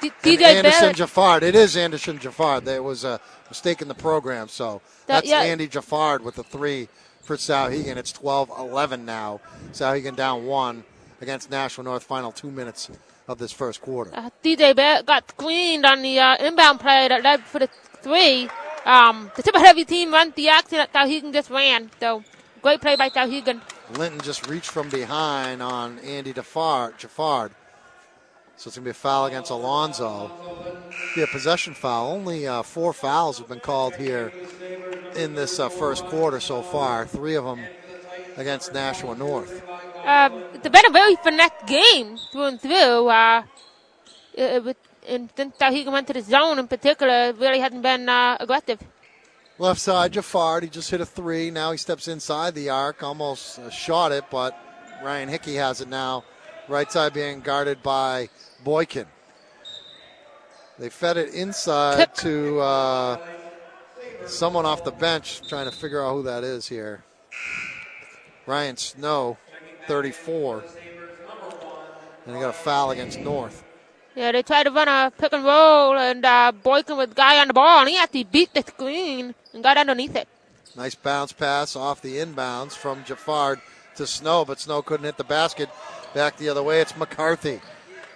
D- 0.00 0.10
DJ 0.22 0.40
Anderson 0.42 0.80
Barrett, 0.80 0.96
Jaffard. 0.96 1.42
It 1.42 1.54
is 1.54 1.76
Anderson 1.76 2.18
Jaffard. 2.18 2.64
There 2.64 2.82
was 2.82 3.04
a 3.04 3.20
mistake 3.48 3.82
in 3.82 3.88
the 3.88 3.94
program. 3.94 4.48
So 4.48 4.80
That- 5.06 5.16
that's 5.24 5.28
yeah. 5.28 5.40
Andy 5.42 5.68
Jaffard 5.68 6.20
with 6.22 6.36
the 6.36 6.42
three 6.44 6.88
for 7.22 7.36
Souhegan. 7.36 7.96
It's 7.96 8.12
12 8.12 8.50
11 8.58 9.04
now. 9.04 9.40
Souhegan 9.72 10.16
down 10.16 10.46
one 10.46 10.84
against 11.20 11.50
Nashua 11.50 11.84
North. 11.84 12.02
Final 12.02 12.32
two 12.32 12.50
minutes 12.50 12.90
of 13.28 13.38
this 13.38 13.52
first 13.52 13.80
quarter. 13.80 14.10
uh, 14.14 14.30
DJ 14.42 14.74
Barrett 14.74 15.06
got 15.06 15.28
screened 15.30 15.86
on 15.86 16.02
the 16.02 16.18
uh, 16.18 16.36
inbound 16.44 16.80
play 16.80 17.08
that 17.08 17.22
led 17.22 17.40
for 17.44 17.60
the 17.60 17.68
three. 18.02 18.48
Um, 18.84 19.30
the 19.36 19.52
of 19.54 19.62
every 19.62 19.84
team 19.84 20.12
runs 20.12 20.34
the 20.34 20.48
action 20.48 20.78
that 20.78 20.92
Souhegan 20.92 21.32
just 21.32 21.50
ran. 21.50 21.90
So 22.00 22.24
great 22.62 22.80
play 22.80 22.96
by 22.96 23.10
Souhegan. 23.10 23.60
Linton 23.96 24.20
just 24.20 24.48
reached 24.48 24.70
from 24.70 24.88
behind 24.88 25.62
on 25.62 25.98
Andy. 26.00 26.32
Jaffard. 26.32 27.50
So 28.56 28.68
it's 28.68 28.76
going 28.76 28.84
to 28.84 28.88
be 28.88 28.90
a 28.90 28.94
foul 28.94 29.24
against 29.26 29.50
Alonzo. 29.50 30.30
Be 31.14 31.22
a 31.22 31.26
possession 31.26 31.72
foul. 31.72 32.12
Only 32.12 32.46
uh, 32.46 32.62
four 32.62 32.92
fouls 32.92 33.38
have 33.38 33.48
been 33.48 33.60
called 33.60 33.96
here 33.96 34.32
in 35.16 35.34
this 35.34 35.58
uh, 35.58 35.70
first 35.70 36.04
quarter 36.06 36.40
so 36.40 36.60
far. 36.60 37.06
Three 37.06 37.36
of 37.36 37.44
them 37.44 37.60
against 38.36 38.74
Nashua 38.74 39.14
North. 39.16 39.62
Uh, 40.04 40.30
it's 40.54 40.68
been 40.68 40.86
a 40.86 40.90
very 40.90 41.16
finesse 41.16 41.50
game 41.66 42.16
through 42.32 42.44
and 42.44 42.60
through. 42.60 43.08
Uh, 43.08 43.42
it, 44.34 44.66
it, 44.66 44.76
and 45.08 45.30
since 45.36 45.56
Souhegan 45.56 45.92
went 45.92 46.06
to 46.06 46.12
the 46.12 46.22
zone 46.22 46.58
in 46.58 46.68
particular, 46.68 47.30
it 47.30 47.36
really 47.36 47.60
hasn't 47.60 47.82
been 47.82 48.08
uh, 48.08 48.36
aggressive. 48.40 48.80
Left 49.58 49.80
side, 49.80 50.12
Jaffard. 50.12 50.62
He 50.62 50.68
just 50.68 50.90
hit 50.90 51.00
a 51.00 51.06
three. 51.06 51.50
Now 51.50 51.72
he 51.72 51.78
steps 51.78 52.08
inside 52.08 52.54
the 52.54 52.70
arc. 52.70 53.02
Almost 53.02 53.58
uh, 53.58 53.70
shot 53.70 54.12
it, 54.12 54.24
but 54.30 54.58
Ryan 55.02 55.28
Hickey 55.28 55.54
has 55.56 55.80
it 55.80 55.88
now. 55.88 56.24
Right 56.68 56.90
side 56.90 57.12
being 57.12 57.40
guarded 57.40 57.82
by 57.82 58.30
Boykin. 58.64 59.06
They 60.78 60.88
fed 60.88 61.18
it 61.18 61.34
inside 61.34 61.98
Kick. 61.98 62.14
to 62.14 62.60
uh, 62.60 63.26
someone 64.26 64.64
off 64.64 64.82
the 64.82 64.92
bench, 64.92 65.46
trying 65.46 65.68
to 65.70 65.76
figure 65.76 66.02
out 66.02 66.14
who 66.14 66.22
that 66.22 66.42
is 66.42 66.68
here. 66.68 67.04
Ryan 68.46 68.78
Snow 68.78 69.36
34. 69.90 70.62
And 72.24 72.36
they 72.36 72.38
got 72.38 72.50
a 72.50 72.52
foul 72.52 72.92
against 72.92 73.18
North. 73.18 73.64
Yeah, 74.14 74.30
they 74.30 74.42
tried 74.42 74.64
to 74.64 74.70
run 74.70 74.86
a 74.86 75.10
pick 75.18 75.32
and 75.32 75.44
roll, 75.44 75.98
and 75.98 76.24
uh, 76.24 76.52
Boykin 76.52 76.96
was 76.96 77.08
guy 77.12 77.40
on 77.40 77.48
the 77.48 77.54
ball, 77.54 77.80
and 77.80 77.88
he 77.88 77.96
actually 77.98 78.22
beat 78.22 78.54
the 78.54 78.62
screen 78.62 79.34
and 79.52 79.64
got 79.64 79.76
underneath 79.76 80.14
it. 80.14 80.28
Nice 80.76 80.94
bounce 80.94 81.32
pass 81.32 81.74
off 81.74 82.02
the 82.02 82.18
inbounds 82.18 82.72
from 82.72 83.02
Jafard 83.02 83.60
to 83.96 84.06
Snow, 84.06 84.44
but 84.44 84.60
Snow 84.60 84.80
couldn't 84.80 85.06
hit 85.06 85.16
the 85.16 85.24
basket. 85.24 85.68
Back 86.14 86.36
the 86.36 86.48
other 86.48 86.62
way, 86.62 86.80
it's 86.80 86.96
McCarthy. 86.96 87.60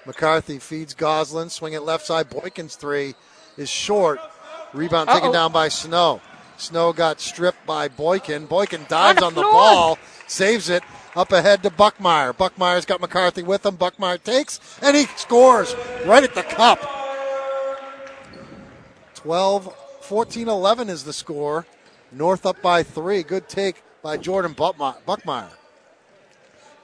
McCarthy 0.06 0.60
feeds 0.60 0.94
Goslin, 0.94 1.51
swing 1.51 1.72
it 1.72 1.82
left 1.82 2.06
side. 2.06 2.30
Boykin's 2.30 2.76
three 2.76 3.16
is 3.56 3.68
short. 3.68 4.20
Rebound 4.72 5.09
taken 5.09 5.30
Uh-oh. 5.30 5.32
down 5.32 5.51
by 5.51 5.66
Snow. 5.68 6.20
Snow 6.56 6.92
got 6.92 7.20
stripped 7.20 7.66
by 7.66 7.88
Boykin. 7.88 8.46
Boykin 8.46 8.86
dives 8.88 9.18
the 9.18 9.26
on 9.26 9.34
the 9.34 9.42
ball, 9.42 9.98
saves 10.28 10.70
it 10.70 10.84
up 11.16 11.32
ahead 11.32 11.62
to 11.62 11.70
Buckmeyer. 11.70 12.32
Buckmeyer's 12.32 12.84
got 12.84 13.00
McCarthy 13.00 13.42
with 13.42 13.64
him. 13.64 13.76
Buckmeyer 13.76 14.22
takes, 14.22 14.60
and 14.82 14.96
he 14.96 15.04
scores 15.16 15.74
right 16.04 16.22
at 16.22 16.34
the 16.34 16.42
cup. 16.42 16.80
12, 19.14 19.74
14 20.02 20.48
11 20.48 20.88
is 20.88 21.04
the 21.04 21.12
score. 21.12 21.66
North 22.12 22.46
up 22.46 22.60
by 22.62 22.82
three. 22.82 23.22
Good 23.22 23.48
take 23.48 23.82
by 24.02 24.16
Jordan 24.16 24.54
Buckmeyer. 24.54 25.50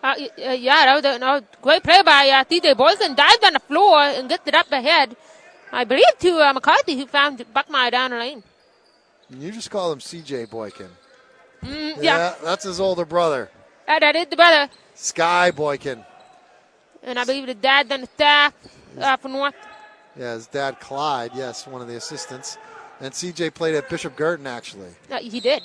Uh, 0.03 0.07
uh, 0.07 0.51
yeah, 0.53 1.01
that 1.01 1.21
was 1.21 1.23
a 1.23 1.45
great 1.61 1.83
play 1.83 2.03
by 2.03 2.31
uh, 2.31 2.45
DJ 2.45 2.75
Boykin. 2.77 3.15
Dived 3.15 3.45
on 3.45 3.53
the 3.53 3.61
floor 3.61 4.01
and 4.01 4.29
gets 4.29 4.47
it 4.47 4.55
up 4.55 4.73
ahead. 4.73 5.15
I 5.73 5.85
believe 5.85 6.19
to 6.21 6.49
uh, 6.49 6.53
McCarthy, 6.53 6.97
who 6.99 7.07
found 7.07 7.39
Buckmeyer 7.55 7.91
down 7.91 8.11
the 8.11 8.17
lane. 8.19 8.43
You 9.29 9.53
just 9.53 9.71
call 9.71 9.93
him 9.93 9.99
CJ 9.99 10.51
Boykin. 10.51 10.89
Mm, 11.63 12.03
yeah, 12.03 12.35
that's 12.43 12.65
his 12.65 12.81
older 12.81 13.05
brother, 13.05 13.51
That 13.99 14.15
is 14.15 14.27
the 14.27 14.37
brother. 14.37 14.71
Sky 14.95 15.51
Boykin. 15.51 16.05
And 17.03 17.19
I 17.19 17.25
believe 17.25 17.47
the 17.47 17.55
dad 17.55 17.89
done 17.89 18.03
the 18.03 18.07
staff 18.07 18.55
uh, 19.01 19.17
for 19.17 19.29
North. 19.29 19.55
Yeah, 20.17 20.35
his 20.35 20.47
dad 20.47 20.79
Clyde, 20.81 21.33
yes, 21.35 21.67
one 21.67 21.83
of 21.83 21.89
the 21.89 21.97
assistants. 21.97 22.59
And 23.01 23.13
CJ 23.13 23.55
played 23.55 23.75
at 23.75 23.89
Bishop 23.89 24.17
Guertin, 24.17 24.47
actually. 24.47 24.91
Uh, 25.11 25.19
he 25.19 25.41
did. 25.41 25.63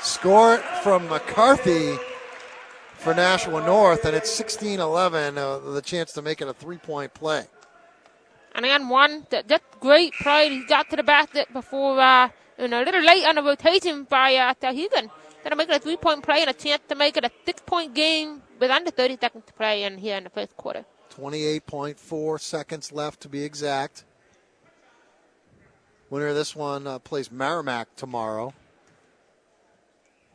Score 0.00 0.56
from 0.82 1.06
McCarthy 1.08 1.96
for 2.94 3.14
Nashua 3.14 3.64
North, 3.64 4.04
and 4.04 4.16
it's 4.16 4.30
16 4.30 4.80
11, 4.80 5.38
uh, 5.38 5.58
the 5.58 5.82
chance 5.82 6.12
to 6.12 6.22
make 6.22 6.40
it 6.40 6.48
a 6.48 6.54
three 6.54 6.78
point 6.78 7.12
play. 7.14 7.44
And 8.54 8.64
again, 8.64 8.88
one 8.88 9.26
that, 9.30 9.46
that 9.48 9.62
great 9.78 10.14
play. 10.14 10.48
He 10.48 10.64
got 10.66 10.90
to 10.90 10.96
the 10.96 11.02
basket 11.02 11.52
before, 11.52 12.00
uh, 12.00 12.28
and 12.58 12.74
a 12.74 12.82
little 12.82 13.02
late 13.02 13.26
on 13.26 13.36
the 13.36 13.42
rotation 13.42 14.04
by 14.04 14.34
uh, 14.34 14.54
Souhegan. 15.40 15.44
That'll 15.44 15.56
make 15.56 15.68
it 15.68 15.76
a 15.76 15.78
three 15.78 15.96
point 15.96 16.22
play 16.22 16.40
and 16.40 16.50
a 16.50 16.52
chance 16.52 16.82
to 16.88 16.94
make 16.94 17.16
it 17.16 17.24
a 17.24 17.30
six 17.44 17.62
point 17.64 17.94
game 17.94 18.42
with 18.58 18.70
under 18.70 18.90
30 18.90 19.18
seconds 19.20 19.44
to 19.46 19.52
play 19.52 19.84
in 19.84 19.98
here 19.98 20.16
in 20.16 20.24
the 20.24 20.30
first 20.30 20.56
quarter. 20.56 20.84
28.4 21.14 22.40
seconds 22.40 22.92
left 22.92 23.20
to 23.20 23.28
be 23.28 23.42
exact. 23.42 24.04
Winner 26.08 26.28
of 26.28 26.34
this 26.34 26.56
one 26.56 26.86
uh, 26.86 26.98
plays 26.98 27.30
Merrimack 27.30 27.94
tomorrow 27.96 28.52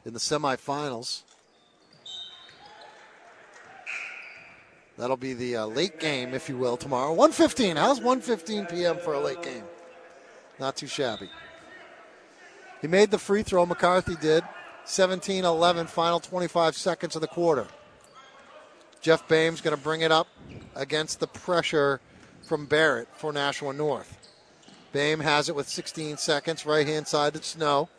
in 0.06 0.14
the 0.14 0.20
semifinals. 0.20 1.24
That'll 4.98 5.18
be 5.18 5.34
the 5.34 5.58
uh, 5.58 5.66
late 5.66 6.00
game, 6.00 6.34
if 6.34 6.48
you 6.48 6.58
will, 6.58 6.78
tomorrow. 6.78 7.14
1:15. 7.14 7.76
How's 7.76 8.00
1:15 8.00 8.70
p.m. 8.70 8.98
for 8.98 9.14
a 9.14 9.20
late 9.20 9.42
game? 9.42 9.64
Not 10.58 10.78
too 10.78 10.88
shabby. 10.88 11.30
He 12.82 12.88
made 12.88 13.12
the 13.12 13.18
free 13.18 13.44
throw. 13.44 13.66
McCarthy 13.66 14.16
did. 14.16 14.44
17-11. 14.86 15.88
Final 15.88 16.20
25 16.20 16.76
seconds 16.76 17.16
of 17.16 17.22
the 17.22 17.28
quarter. 17.28 17.68
Jeff 19.02 19.28
Bame's 19.28 19.62
going 19.62 19.76
to 19.76 19.82
bring 19.82 20.02
it 20.02 20.12
up 20.12 20.28
against 20.76 21.20
the 21.20 21.28
pressure 21.28 22.00
from 22.42 22.66
Barrett 22.66 23.08
for 23.16 23.32
Nashua 23.32 23.74
North. 23.74 24.18
Bame 24.92 25.20
has 25.20 25.50
it 25.50 25.56
with 25.56 25.68
16 25.68 26.18
seconds, 26.18 26.66
right 26.66 26.88
hand 26.88 27.08
side 27.08 27.34
to 27.34 27.44
Snow. 27.44 27.90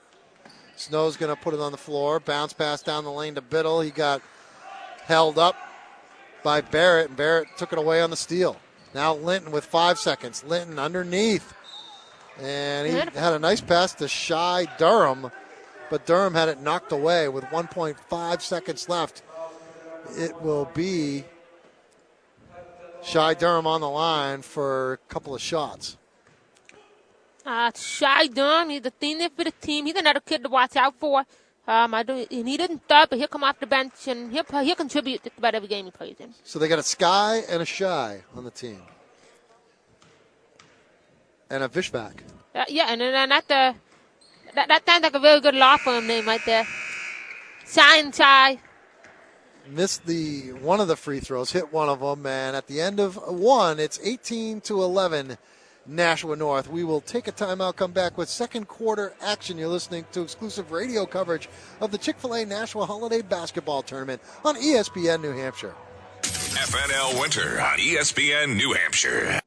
Snow's 0.76 1.16
going 1.16 1.34
to 1.34 1.40
put 1.40 1.54
it 1.54 1.60
on 1.60 1.72
the 1.72 1.78
floor. 1.78 2.20
Bounce 2.20 2.52
pass 2.52 2.82
down 2.82 3.04
the 3.04 3.12
lane 3.12 3.34
to 3.34 3.40
Biddle. 3.40 3.80
He 3.80 3.90
got 3.90 4.22
held 5.04 5.38
up 5.38 5.56
by 6.42 6.60
Barrett, 6.60 7.08
and 7.08 7.16
Barrett 7.16 7.48
took 7.56 7.72
it 7.72 7.78
away 7.78 8.00
on 8.00 8.10
the 8.10 8.16
steal. 8.16 8.56
Now 8.94 9.14
Linton 9.14 9.52
with 9.52 9.64
five 9.64 9.98
seconds. 9.98 10.44
Linton 10.44 10.78
underneath. 10.78 11.54
And 12.40 12.86
he 12.86 12.94
had 12.94 13.32
a 13.32 13.38
nice 13.38 13.60
pass 13.60 13.94
to 13.94 14.08
Shy 14.08 14.66
Durham, 14.78 15.30
but 15.90 16.06
Durham 16.06 16.34
had 16.34 16.48
it 16.48 16.60
knocked 16.60 16.92
away 16.92 17.28
with 17.28 17.44
1.5 17.44 18.40
seconds 18.40 18.88
left. 18.88 19.22
It 20.16 20.40
will 20.40 20.66
be 20.74 21.24
Shy 23.02 23.34
Durham 23.34 23.66
on 23.66 23.80
the 23.80 23.88
line 23.88 24.42
for 24.42 24.94
a 24.94 24.96
couple 25.08 25.34
of 25.34 25.40
shots. 25.40 25.96
Uh, 27.44 27.70
Shy 27.76 28.26
Durham, 28.26 28.70
he's 28.70 28.84
a 28.84 28.92
senior 29.00 29.28
for 29.36 29.44
the 29.44 29.52
team. 29.52 29.86
He's 29.86 29.94
another 29.94 30.20
kid 30.20 30.42
to 30.42 30.48
watch 30.48 30.74
out 30.74 30.94
for. 30.98 31.24
Um, 31.68 31.94
I 31.94 32.02
do, 32.02 32.26
and 32.30 32.48
he 32.48 32.56
didn't 32.56 32.84
start, 32.84 33.10
but 33.10 33.18
he'll 33.18 33.28
come 33.28 33.44
off 33.44 33.58
the 33.58 33.66
bench 33.66 34.06
and 34.06 34.32
he'll, 34.32 34.44
he'll 34.44 34.76
contribute 34.76 35.22
just 35.24 35.38
about 35.38 35.54
every 35.54 35.68
game 35.68 35.84
he 35.84 35.90
plays 35.90 36.16
in. 36.20 36.32
So 36.44 36.58
they 36.58 36.68
got 36.68 36.78
a 36.78 36.82
Sky 36.82 37.42
and 37.48 37.62
a 37.62 37.64
Shy 37.64 38.22
on 38.36 38.44
the 38.44 38.50
team. 38.50 38.82
And 41.50 41.62
a 41.62 41.68
Fishback. 41.68 42.24
Uh, 42.54 42.64
yeah, 42.68 42.86
and 42.88 43.00
then 43.00 43.14
and 43.14 43.30
that, 43.30 43.50
uh, 43.50 43.72
that 44.57 44.69
that 44.69 44.87
sounds 44.87 45.03
like 45.03 45.15
a 45.15 45.20
very 45.20 45.41
good 45.41 45.55
law 45.55 45.77
firm 45.77 46.07
name 46.07 46.27
right 46.27 46.45
there. 46.45 46.66
Shy 47.66 47.99
and 47.99 48.15
Shy. 48.15 48.59
Missed 49.69 50.07
the 50.07 50.53
one 50.53 50.81
of 50.81 50.89
the 50.89 50.97
free 50.97 51.20
throws, 51.20 51.53
hit 51.53 51.73
one 51.73 51.89
of 51.89 52.01
them, 52.01 52.24
and 52.27 52.57
at 52.57 52.66
the 52.66 52.81
end 52.81 53.01
of 53.01 53.16
one, 53.16 53.81
it's 53.81 53.99
18 54.03 54.61
to 54.62 54.81
11, 54.83 55.39
Nashua 55.87 56.37
North. 56.37 56.70
We 56.70 56.85
will 56.85 57.01
take 57.01 57.27
a 57.27 57.33
timeout, 57.33 57.74
come 57.74 57.91
back 57.91 58.16
with 58.16 58.28
second 58.28 58.69
quarter 58.69 59.15
action. 59.20 59.59
You're 59.59 59.69
listening 59.69 60.07
to 60.12 60.23
exclusive 60.23 60.70
radio 60.70 61.05
coverage 61.05 61.49
of 61.81 61.91
the 61.91 61.99
Chick 61.99 62.19
fil 62.19 62.35
A 62.35 62.45
Nashua 62.45 62.87
Holiday 62.87 63.23
Basketball 63.23 63.83
Tournament 63.83 64.23
on 64.45 64.55
ESPN 64.55 65.20
New 65.20 65.33
Hampshire. 65.33 65.74
FNL 66.23 67.20
Winter 67.20 67.61
on 67.61 67.78
ESPN 67.78 68.57
New 68.57 68.73
Hampshire. 68.73 69.41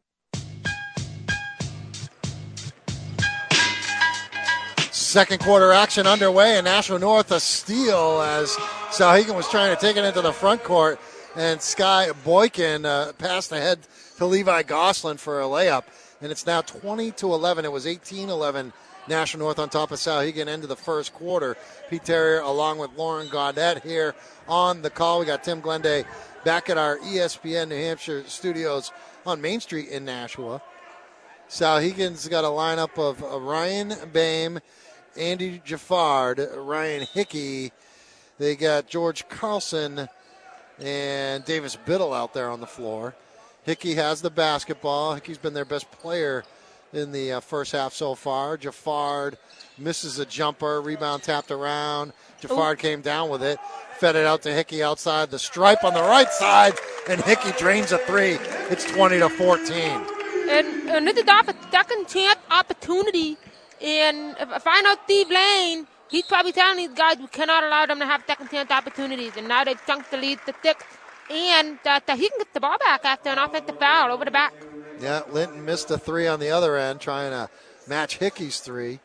Second 5.09 5.39
quarter 5.39 5.71
action 5.71 6.05
underway, 6.05 6.57
and 6.57 6.65
Nashua 6.65 6.99
North 6.99 7.31
a 7.31 7.39
steal 7.39 8.21
as 8.21 8.51
Souhegan 8.91 9.35
was 9.35 9.49
trying 9.49 9.75
to 9.75 9.81
take 9.81 9.97
it 9.97 10.05
into 10.05 10.21
the 10.21 10.31
front 10.31 10.63
court, 10.63 10.99
and 11.35 11.59
Sky 11.59 12.11
Boykin 12.23 12.85
uh, 12.85 13.13
passed 13.13 13.51
ahead 13.51 13.79
to 14.17 14.27
Levi 14.27 14.61
Goslin 14.61 15.17
for 15.17 15.41
a 15.41 15.45
layup, 15.45 15.85
and 16.21 16.31
it's 16.31 16.45
now 16.45 16.61
20 16.61 17.09
to 17.13 17.33
11. 17.33 17.65
It 17.65 17.71
was 17.71 17.87
18 17.87 18.29
11. 18.29 18.71
Nashua 19.07 19.39
North 19.39 19.57
on 19.57 19.69
top 19.69 19.89
of 19.89 19.97
Souhegan 19.97 20.45
into 20.45 20.67
the 20.67 20.75
first 20.75 21.11
quarter. 21.11 21.57
Pete 21.89 22.05
Terrier 22.05 22.41
along 22.41 22.77
with 22.77 22.95
Lauren 22.95 23.29
Gaudette 23.29 23.81
here 23.81 24.13
on 24.47 24.83
the 24.83 24.91
call. 24.91 25.21
We 25.21 25.25
got 25.25 25.43
Tim 25.43 25.59
Glenday 25.59 26.05
back 26.45 26.69
at 26.69 26.77
our 26.77 26.99
ESPN 26.99 27.69
New 27.69 27.77
Hampshire 27.77 28.25
studios 28.27 28.91
on 29.25 29.41
Main 29.41 29.59
Street 29.59 29.89
in 29.89 30.05
Nashua. 30.05 30.61
Souhegan's 31.49 32.27
got 32.27 32.43
a 32.43 32.47
lineup 32.47 32.99
of 32.99 33.23
Ryan 33.41 33.95
Bame, 34.13 34.61
Andy 35.17 35.61
Jaffard, 35.65 36.49
Ryan 36.55 37.07
Hickey. 37.13 37.71
They 38.37 38.55
got 38.55 38.87
George 38.87 39.27
Carlson 39.29 40.07
and 40.79 41.45
Davis 41.45 41.75
Biddle 41.75 42.13
out 42.13 42.33
there 42.33 42.49
on 42.49 42.59
the 42.59 42.67
floor. 42.67 43.15
Hickey 43.63 43.95
has 43.95 44.21
the 44.21 44.29
basketball. 44.29 45.13
Hickey's 45.13 45.37
been 45.37 45.53
their 45.53 45.65
best 45.65 45.91
player 45.91 46.43
in 46.93 47.11
the 47.11 47.33
uh, 47.33 47.39
first 47.39 47.71
half 47.71 47.93
so 47.93 48.15
far. 48.15 48.57
Jaffard 48.57 49.37
misses 49.77 50.19
a 50.19 50.25
jumper, 50.25 50.81
rebound 50.81 51.23
tapped 51.23 51.51
around. 51.51 52.13
Jaffard 52.41 52.79
came 52.79 53.01
down 53.01 53.29
with 53.29 53.43
it, 53.43 53.59
fed 53.97 54.15
it 54.15 54.25
out 54.25 54.41
to 54.43 54.53
Hickey 54.53 54.83
outside 54.83 55.29
the 55.29 55.39
stripe 55.39 55.83
on 55.83 55.93
the 55.93 56.01
right 56.01 56.31
side, 56.31 56.73
and 57.09 57.21
Hickey 57.21 57.51
drains 57.57 57.91
a 57.91 57.97
three. 57.99 58.37
It's 58.69 58.85
20 58.85 59.19
to 59.19 59.29
14. 59.29 60.05
And, 60.49 61.07
is 61.07 61.27
off 61.27 61.53
second 61.69 62.07
chance 62.07 62.39
opportunity. 62.49 63.37
And 63.81 64.35
if, 64.39 64.63
I 64.65 64.81
know 64.81 64.95
Steve 65.05 65.29
Lane, 65.29 65.87
he's 66.09 66.25
probably 66.25 66.51
telling 66.51 66.77
these 66.77 66.97
guys 66.97 67.17
we 67.17 67.27
cannot 67.27 67.63
allow 67.63 67.85
them 67.85 67.99
to 67.99 68.05
have 68.05 68.23
second 68.27 68.49
chance 68.49 68.71
opportunities. 68.71 69.37
And 69.37 69.47
now 69.47 69.63
they've 69.63 69.79
chunked 69.85 70.11
the 70.11 70.17
lead 70.17 70.39
to 70.45 70.53
six. 70.61 70.83
And 71.29 71.77
uh, 71.85 71.99
that 72.05 72.17
he 72.17 72.27
can 72.27 72.39
get 72.39 72.53
the 72.53 72.59
ball 72.59 72.77
back 72.79 73.05
after 73.05 73.29
an 73.29 73.37
offensive 73.37 73.77
foul 73.77 74.11
over 74.11 74.25
the 74.25 74.31
back. 74.31 74.53
Yeah, 74.99 75.21
Linton 75.31 75.63
missed 75.63 75.91
a 75.91 75.97
three 75.97 76.25
on 76.27 76.39
the 76.39 76.49
other 76.49 76.75
end, 76.75 76.99
trying 76.99 77.31
to 77.31 77.49
match 77.87 78.17
Hickey's 78.17 78.59
three, 78.59 78.99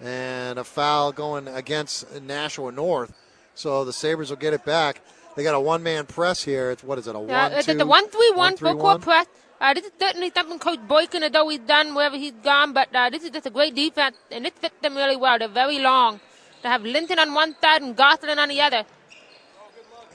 and 0.00 0.58
a 0.58 0.64
foul 0.64 1.12
going 1.12 1.46
against 1.46 2.20
Nashua 2.20 2.72
North. 2.72 3.12
So 3.54 3.84
the 3.84 3.92
Sabres 3.92 4.30
will 4.30 4.36
get 4.36 4.52
it 4.52 4.64
back. 4.64 5.00
They 5.36 5.44
got 5.44 5.54
a 5.54 5.60
one-man 5.60 6.06
press 6.06 6.42
here. 6.42 6.72
It's 6.72 6.82
what 6.82 6.98
is 6.98 7.06
it? 7.06 7.14
A 7.14 7.20
Yeah, 7.20 7.52
one, 7.52 7.62
two, 7.62 7.74
the 7.74 7.86
one 7.86 8.08
three 8.08 8.32
one 8.32 8.56
three, 8.56 8.70
full 8.72 8.80
court 8.80 9.00
press. 9.00 9.26
Uh, 9.60 9.74
this 9.74 9.84
is 9.84 9.92
certainly 10.00 10.32
something 10.34 10.58
Coach 10.58 10.80
Boykin 10.88 11.20
has 11.20 11.34
always 11.34 11.58
done 11.60 11.94
wherever 11.94 12.16
he's 12.16 12.32
gone, 12.42 12.72
but 12.72 12.88
uh, 12.94 13.10
this 13.10 13.22
is 13.22 13.30
just 13.30 13.44
a 13.46 13.50
great 13.50 13.74
defense, 13.74 14.16
and 14.30 14.46
it 14.46 14.58
fits 14.58 14.74
them 14.80 14.96
really 14.96 15.16
well. 15.16 15.38
They're 15.38 15.48
very 15.48 15.78
long. 15.78 16.18
They 16.62 16.70
have 16.70 16.82
Linton 16.82 17.18
on 17.18 17.34
one 17.34 17.54
side 17.60 17.82
and 17.82 17.94
Goslin 17.94 18.38
on 18.38 18.48
the 18.48 18.60
other. 18.62 18.84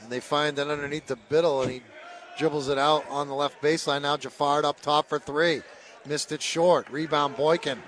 And 0.02 0.10
they 0.10 0.18
find 0.18 0.56
that 0.56 0.68
underneath 0.68 1.06
the 1.06 1.14
Biddle, 1.14 1.62
and 1.62 1.70
he 1.70 1.82
dribbles 2.36 2.68
it 2.68 2.78
out 2.78 3.04
on 3.08 3.28
the 3.28 3.34
left 3.34 3.62
baseline. 3.62 4.02
Now 4.02 4.16
Jafard 4.16 4.64
up 4.64 4.80
top 4.80 5.08
for 5.08 5.20
three. 5.20 5.62
Missed 6.04 6.32
it 6.32 6.42
short. 6.42 6.90
Rebound 6.90 7.36
Boykin. 7.36 7.78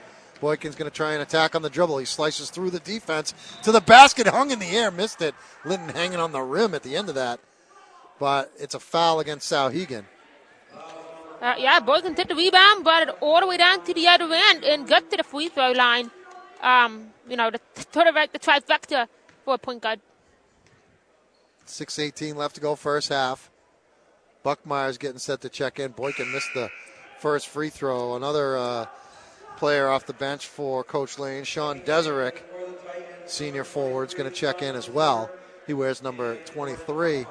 Boykin's 0.40 0.76
going 0.76 0.90
to 0.90 0.96
try 0.96 1.12
and 1.14 1.22
attack 1.22 1.56
on 1.56 1.62
the 1.62 1.70
dribble. 1.70 1.98
He 1.98 2.04
slices 2.04 2.50
through 2.50 2.70
the 2.70 2.80
defense 2.80 3.34
to 3.64 3.72
the 3.72 3.80
basket, 3.80 4.28
hung 4.28 4.52
in 4.52 4.60
the 4.60 4.70
air, 4.70 4.92
missed 4.92 5.22
it. 5.22 5.34
Linton 5.64 5.88
hanging 5.88 6.20
on 6.20 6.30
the 6.30 6.40
rim 6.40 6.74
at 6.74 6.84
the 6.84 6.94
end 6.94 7.08
of 7.08 7.16
that. 7.16 7.40
But 8.20 8.52
it's 8.58 8.74
a 8.74 8.80
foul 8.80 9.18
against 9.18 9.50
Souhegan. 9.50 10.04
Uh, 11.40 11.54
yeah, 11.56 11.78
Boykin 11.78 12.14
took 12.16 12.28
the 12.28 12.34
rebound, 12.34 12.82
brought 12.82 13.08
it 13.08 13.16
all 13.20 13.40
the 13.40 13.46
way 13.46 13.56
down 13.56 13.84
to 13.84 13.94
the 13.94 14.08
other 14.08 14.28
end, 14.32 14.64
and 14.64 14.88
got 14.88 15.08
to 15.10 15.16
the 15.16 15.22
free 15.22 15.48
throw 15.48 15.70
line. 15.70 16.10
Um, 16.62 17.10
you 17.28 17.36
know, 17.36 17.50
the, 17.50 17.60
like 17.94 18.32
the 18.32 18.38
trifecta 18.40 19.06
for 19.44 19.54
a 19.54 19.58
point 19.58 19.82
guard. 19.82 20.00
6.18 21.66 22.34
left 22.34 22.56
to 22.56 22.60
go, 22.60 22.74
first 22.74 23.10
half. 23.10 23.50
Buckmeyer's 24.44 24.98
getting 24.98 25.18
set 25.18 25.40
to 25.42 25.48
check 25.48 25.78
in. 25.78 25.92
Boykin 25.92 26.32
missed 26.32 26.52
the 26.54 26.70
first 27.18 27.48
free 27.48 27.68
throw. 27.68 28.16
Another 28.16 28.56
uh, 28.56 28.86
player 29.56 29.88
off 29.88 30.06
the 30.06 30.12
bench 30.14 30.46
for 30.46 30.82
Coach 30.82 31.18
Lane, 31.18 31.44
Sean 31.44 31.80
Deserick, 31.80 32.42
senior 33.26 33.64
forward, 33.64 34.08
is 34.08 34.14
going 34.14 34.28
to 34.28 34.34
check 34.34 34.62
in 34.62 34.74
as 34.74 34.88
well. 34.88 35.30
He 35.66 35.74
wears 35.74 36.02
number 36.02 36.36
23. 36.46 37.26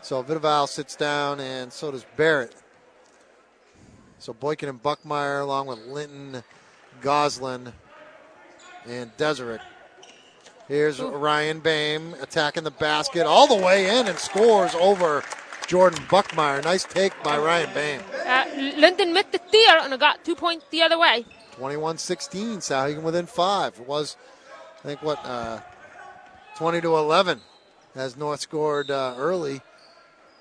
So 0.00 0.22
Vidaval 0.22 0.68
sits 0.68 0.94
down, 0.96 1.40
and 1.40 1.72
so 1.72 1.90
does 1.90 2.06
Barrett. 2.16 2.54
So 4.18 4.32
Boykin 4.32 4.68
and 4.68 4.82
Buckmeyer, 4.82 5.42
along 5.42 5.66
with 5.66 5.78
Linton, 5.86 6.42
Goslin, 7.00 7.72
and 8.86 9.16
Deserick. 9.16 9.60
Here's 10.66 11.00
Ryan 11.00 11.60
Bame 11.60 12.14
attacking 12.20 12.64
the 12.64 12.70
basket 12.70 13.26
all 13.26 13.46
the 13.46 13.64
way 13.64 13.98
in 13.98 14.06
and 14.06 14.18
scores 14.18 14.74
over 14.74 15.24
Jordan 15.66 16.02
Buckmeyer. 16.08 16.62
Nice 16.64 16.84
take 16.84 17.12
by 17.22 17.38
Ryan 17.38 17.72
Bame. 17.72 18.00
Uh, 18.26 18.44
Linton 18.76 19.12
missed 19.12 19.32
the 19.32 19.40
steal 19.48 19.82
and 19.82 19.98
got 19.98 20.24
two 20.24 20.34
points 20.34 20.66
the 20.70 20.82
other 20.82 20.98
way. 20.98 21.24
21 21.52 21.98
16. 21.98 22.58
Souhegan 22.58 23.02
within 23.02 23.26
five. 23.26 23.74
It 23.80 23.86
was, 23.86 24.16
I 24.80 24.88
think, 24.88 25.02
what, 25.02 25.24
uh, 25.24 25.60
20 26.56 26.80
to 26.82 26.96
11 26.96 27.40
as 27.94 28.16
North 28.16 28.40
scored 28.40 28.90
uh, 28.90 29.14
early, 29.16 29.60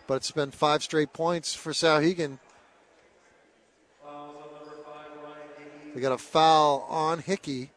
but 0.07 0.15
it's 0.15 0.31
been 0.31 0.51
five 0.51 0.83
straight 0.83 1.13
points 1.13 1.53
for 1.53 1.71
Souhegan. 1.71 2.39
We 5.97 6.01
got 6.01 6.11
a 6.11 6.17
foul 6.19 6.85
on 6.91 7.17
Hickey. 7.17 7.71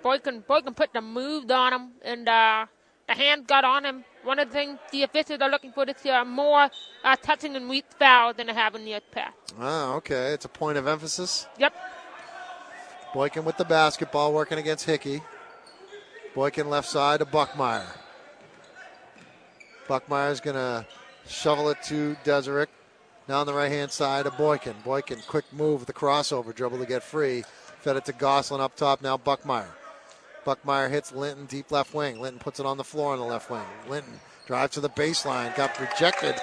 Boykin, 0.00 0.44
Boykin 0.46 0.74
put 0.74 0.92
the 0.92 1.00
move 1.00 1.50
on 1.50 1.72
him, 1.72 1.88
and 2.04 2.28
uh, 2.28 2.66
the 3.08 3.14
hand 3.14 3.48
got 3.48 3.64
on 3.64 3.84
him. 3.84 4.04
One 4.22 4.38
of 4.38 4.48
the 4.48 4.54
things 4.54 4.78
the 4.92 5.02
officials 5.02 5.40
are 5.40 5.50
looking 5.50 5.72
for 5.72 5.84
this 5.84 6.04
year 6.04 6.24
more 6.24 6.70
uh, 7.02 7.16
touching 7.20 7.56
and 7.56 7.68
weak 7.68 7.86
fouls 7.98 8.36
than 8.36 8.46
they 8.46 8.54
have 8.54 8.76
in 8.76 8.84
the 8.84 9.02
past. 9.10 9.34
Ah, 9.58 9.94
okay. 9.94 10.34
It's 10.34 10.44
a 10.44 10.48
point 10.48 10.78
of 10.78 10.86
emphasis. 10.86 11.48
Yep. 11.58 11.74
Boykin 13.12 13.44
with 13.44 13.56
the 13.56 13.64
basketball, 13.64 14.32
working 14.32 14.58
against 14.58 14.86
Hickey. 14.86 15.20
Boykin 16.32 16.70
left 16.70 16.88
side 16.88 17.18
to 17.18 17.26
Buckmeyer. 17.26 17.88
Buckmeyer's 19.88 20.40
going 20.40 20.54
to 20.54 20.86
shovel 21.26 21.70
it 21.70 21.78
to 21.86 22.16
Deserick. 22.22 22.68
Now 23.28 23.40
on 23.40 23.46
the 23.46 23.54
right 23.54 23.72
hand 23.72 23.90
side 23.90 24.26
of 24.26 24.36
Boykin. 24.36 24.76
Boykin, 24.84 25.20
quick 25.26 25.44
move 25.52 25.86
the 25.86 25.92
crossover 25.92 26.54
dribble 26.54 26.78
to 26.78 26.86
get 26.86 27.02
free. 27.02 27.44
Fed 27.80 27.96
it 27.96 28.04
to 28.06 28.12
Goslin 28.12 28.60
up 28.60 28.76
top. 28.76 29.02
Now 29.02 29.16
Buckmeyer. 29.16 29.68
Buckmeyer 30.44 30.90
hits 30.90 31.12
Linton 31.12 31.46
deep 31.46 31.70
left 31.70 31.94
wing. 31.94 32.20
Linton 32.20 32.38
puts 32.38 32.60
it 32.60 32.66
on 32.66 32.76
the 32.76 32.84
floor 32.84 33.14
on 33.14 33.18
the 33.18 33.24
left 33.24 33.50
wing. 33.50 33.62
Linton 33.88 34.20
drives 34.46 34.74
to 34.74 34.80
the 34.80 34.90
baseline. 34.90 35.56
Got 35.56 35.78
rejected 35.80 36.34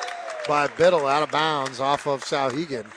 by 0.48 0.68
Biddle 0.68 1.06
out 1.06 1.22
of 1.22 1.32
bounds 1.32 1.80
off 1.80 2.08
of 2.08 2.24
Souhegan. 2.24 2.88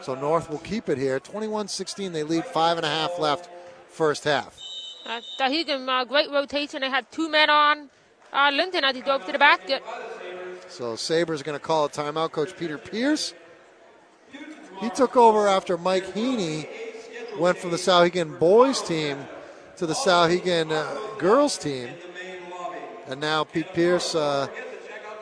So 0.00 0.14
North 0.14 0.48
will 0.48 0.58
keep 0.58 0.88
it 0.88 0.96
here. 0.96 1.18
21 1.18 1.66
16. 1.66 2.12
They 2.12 2.22
lead 2.22 2.44
five 2.44 2.76
and 2.76 2.86
a 2.86 2.88
half 2.88 3.18
left 3.18 3.50
first 3.88 4.24
half. 4.24 4.56
Uh, 5.04 5.20
Souhegan, 5.40 5.88
uh, 5.88 6.04
great 6.04 6.30
rotation. 6.30 6.82
They 6.82 6.90
had 6.90 7.10
two 7.10 7.28
men 7.28 7.50
on 7.50 7.90
uh, 8.32 8.50
Linton 8.52 8.84
as 8.84 8.94
he 8.94 9.02
drove 9.02 9.24
to 9.26 9.32
the 9.32 9.38
basket. 9.38 9.82
So 10.68 10.96
Sabres 10.96 11.42
going 11.42 11.58
to 11.58 11.64
call 11.64 11.86
a 11.86 11.88
timeout. 11.88 12.32
Coach 12.32 12.56
Peter 12.56 12.78
Pierce. 12.78 13.34
He 14.80 14.90
took 14.90 15.16
over 15.16 15.48
after 15.48 15.76
Mike 15.76 16.04
Heaney 16.14 16.68
went 17.38 17.58
from 17.58 17.70
the 17.70 17.76
Souhegan 17.76 18.38
boys 18.38 18.82
team 18.82 19.18
to 19.76 19.86
the 19.86 19.94
Souhegan 19.94 20.70
uh, 20.70 21.16
girls 21.18 21.56
team. 21.56 21.88
And 23.06 23.20
now 23.20 23.44
Pete 23.44 23.72
Pierce, 23.72 24.14
uh, 24.14 24.48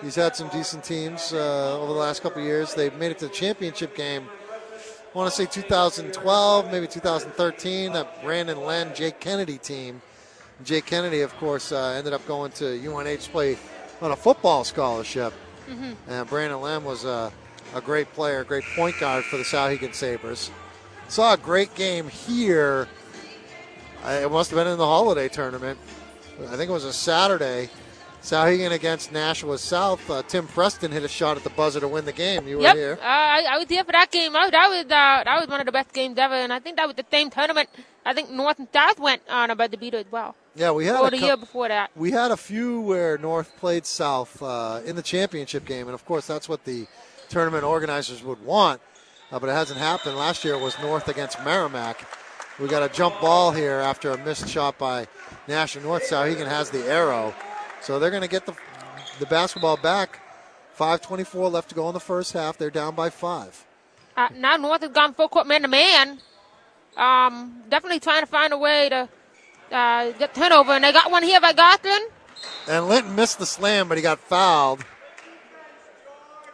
he's 0.03 0.17
had 0.17 0.35
some 0.35 0.49
decent 0.49 0.83
teams 0.83 1.33
uh, 1.33 1.79
over 1.79 1.93
the 1.93 1.99
last 1.99 2.23
couple 2.23 2.43
years. 2.43 2.75
They've 2.75 2.95
made 2.95 3.13
it 3.13 3.19
to 3.19 3.29
the 3.29 3.33
championship 3.33 3.95
game. 3.95 4.27
I 5.15 5.19
want 5.19 5.31
to 5.31 5.37
say 5.37 5.47
2012, 5.47 6.71
maybe 6.71 6.87
2013. 6.87 7.93
That 7.93 8.23
Brandon 8.23 8.61
Len, 8.63 8.95
Jake 8.95 9.21
Kennedy 9.21 9.59
team. 9.59 10.03
Jake 10.65 10.87
Kennedy, 10.87 11.21
of 11.21 11.35
course, 11.37 11.71
uh, 11.71 11.95
ended 11.97 12.13
up 12.13 12.27
going 12.27 12.51
to 12.53 12.67
UNH 12.67 13.21
to 13.21 13.31
play 13.31 13.57
on 14.01 14.11
a 14.11 14.17
football 14.17 14.65
scholarship. 14.65 15.33
Mm-hmm. 15.69 15.93
And 16.09 16.29
Brandon 16.29 16.61
Lamb 16.61 16.85
was 16.85 17.05
a, 17.05 17.33
a 17.75 17.81
great 17.81 18.13
player, 18.13 18.45
great 18.45 18.65
point 18.75 18.99
guard 19.01 19.25
for 19.25 19.37
the 19.37 19.45
Souhegan 19.45 19.95
Sabres. 19.95 20.51
Saw 21.09 21.35
a 21.35 21.37
great 21.37 21.75
game 21.75 22.09
here. 22.09 22.89
It 24.05 24.31
must 24.31 24.51
have 24.51 24.57
been 24.57 24.69
in 24.69 24.79
the 24.79 24.87
holiday 24.87 25.29
tournament. 25.29 25.79
I 26.43 26.57
think 26.57 26.69
it 26.69 26.73
was 26.73 26.85
a 26.85 26.93
Saturday. 26.93 27.71
Souhegan 28.23 28.73
against 28.73 29.13
Nashua 29.13 29.57
South. 29.57 30.11
Uh, 30.11 30.23
Tim 30.23 30.49
Preston 30.49 30.91
hit 30.91 31.05
a 31.05 31.09
shot 31.09 31.37
at 31.37 31.45
the 31.45 31.51
buzzer 31.51 31.79
to 31.79 31.87
win 31.87 32.05
the 32.05 32.13
game. 32.13 32.49
You 32.49 32.57
were 32.57 32.63
yep. 32.63 32.75
here. 32.75 32.99
Uh, 33.01 33.07
I, 33.07 33.47
I 33.51 33.59
was 33.59 33.69
here 33.69 33.85
for 33.85 33.93
that 33.93 34.11
game. 34.11 34.33
Oh, 34.35 34.51
that 34.51 34.69
was 34.69 34.85
uh, 34.85 35.23
that 35.25 35.41
was 35.41 35.49
one 35.49 35.61
of 35.61 35.67
the 35.67 35.73
best 35.73 35.93
games 35.93 36.19
ever, 36.19 36.35
and 36.35 36.53
I 36.53 36.59
think 36.59 36.77
that 36.77 36.87
was 36.87 36.97
the 36.97 37.05
same 37.09 37.31
tournament. 37.31 37.69
I 38.05 38.15
think 38.15 38.31
North 38.31 38.59
and 38.59 38.67
South 38.73 38.99
went 38.99 39.23
on 39.31 39.51
about 39.51 39.71
the 39.71 39.77
beat 39.77 39.95
as 39.95 40.07
well. 40.11 40.35
Yeah, 40.57 40.71
we 40.71 40.87
had 40.87 40.97
or 41.01 41.09
a 41.09 41.11
the 41.11 41.19
cou- 41.19 41.27
year 41.27 41.37
before 41.37 41.69
that. 41.69 41.91
We 41.95 42.13
had 42.13 42.31
a 42.31 42.37
few 42.37 42.81
where 42.81 43.19
North 43.19 43.55
played 43.59 43.85
South 43.85 44.43
uh, 44.43 44.81
in 44.87 44.97
the 44.97 45.03
championship 45.03 45.67
game, 45.67 45.87
and 45.87 45.95
of 45.95 46.05
course 46.07 46.27
that's 46.27 46.49
what 46.49 46.65
the 46.65 46.87
tournament 47.29 47.63
organizers 47.63 48.23
would 48.23 48.43
want. 48.43 48.81
Uh, 49.31 49.39
but 49.39 49.51
it 49.51 49.53
hasn't 49.53 49.79
happened. 49.79 50.17
Last 50.17 50.45
year 50.45 50.55
it 50.55 50.61
was 50.61 50.79
North 50.81 51.09
against 51.09 51.43
Merrimack. 51.45 52.07
We 52.59 52.69
got 52.69 52.83
a 52.83 52.89
jump 52.89 53.21
ball 53.21 53.53
here 53.53 53.75
after 53.81 54.13
a 54.13 54.25
missed 54.25 54.49
shot 54.49 54.79
by 54.79 55.09
Nashua 55.47 55.83
North. 55.83 56.09
Souhegan 56.09 56.47
has 56.49 56.71
the 56.71 56.85
arrow, 56.91 57.35
so 57.83 57.99
they're 57.99 58.11
going 58.11 58.23
to 58.23 58.29
get 58.29 58.47
the 58.47 58.55
the 59.19 59.27
basketball 59.27 59.77
back. 59.77 60.21
5:24 60.79 61.51
left 61.53 61.69
to 61.71 61.75
go 61.75 61.89
in 61.89 61.95
the 61.95 62.01
first 62.01 62.33
half. 62.33 62.57
They're 62.57 62.71
down 62.71 62.95
by 62.95 63.11
five. 63.11 63.67
Uh, 64.17 64.29
now 64.35 64.57
North 64.57 64.81
has 64.81 64.91
gone 64.91 65.13
full 65.13 65.29
court 65.29 65.47
man 65.47 65.63
to 65.63 65.69
man. 65.69 66.21
Um, 66.97 67.63
definitely 67.69 68.01
trying 68.01 68.23
to 68.23 68.27
find 68.27 68.55
a 68.55 68.59
way 68.59 68.89
to 68.89 69.09
uh, 69.73 70.13
get 70.13 70.35
turnover, 70.35 70.73
and 70.73 70.85
they 70.85 70.93
got 70.93 71.11
one 71.11 71.23
here 71.23 71.41
by 71.41 71.53
Goslin. 71.53 72.09
And 72.69 72.89
Linton 72.89 73.15
missed 73.15 73.39
the 73.39 73.47
slam, 73.47 73.89
but 73.89 73.99
he 73.99 74.03
got 74.03 74.19
fouled. 74.19 74.85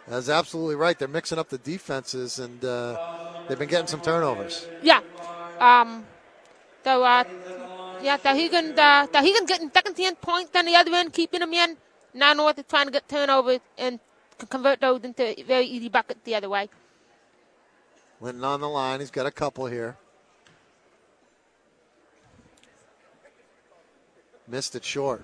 That's 0.09 0.29
absolutely 0.29 0.75
right. 0.75 0.99
They're 0.99 1.09
mixing 1.09 1.39
up 1.39 1.49
the 1.49 1.59
defenses, 1.59 2.39
and 2.39 2.65
uh, 2.65 3.45
they've 3.49 3.59
been 3.59 3.69
getting 3.69 3.87
some 3.87 4.01
turnovers. 4.01 4.67
Yeah. 4.83 5.01
Um, 5.61 6.05
so, 6.85 7.03
uh, 7.03 7.25
yeah, 8.03 8.19
Souhegan, 8.19 8.77
uh, 8.77 9.07
getting 9.47 9.71
second 9.71 9.97
chance 9.97 10.17
points 10.21 10.51
on 10.57 10.67
the 10.67 10.75
other 10.75 10.93
end, 10.93 11.13
keeping 11.13 11.41
them 11.41 11.55
in. 11.55 11.77
Now 12.15 12.35
North 12.35 12.59
is 12.59 12.65
trying 12.69 12.87
to 12.87 12.93
get 12.93 13.09
turnovers 13.09 13.61
and 13.79 14.01
convert 14.49 14.81
those 14.81 15.03
into 15.05 15.35
very 15.47 15.67
easy 15.67 15.89
buckets 15.89 16.21
the 16.25 16.35
other 16.35 16.49
way. 16.49 16.69
Linton 18.21 18.45
on 18.45 18.61
the 18.61 18.69
line. 18.69 19.01
He's 19.01 19.11
got 19.11 19.27
a 19.27 19.31
couple 19.31 19.67
here. 19.67 19.97
Missed 24.53 24.77
it 24.77 24.85
short. 24.85 25.23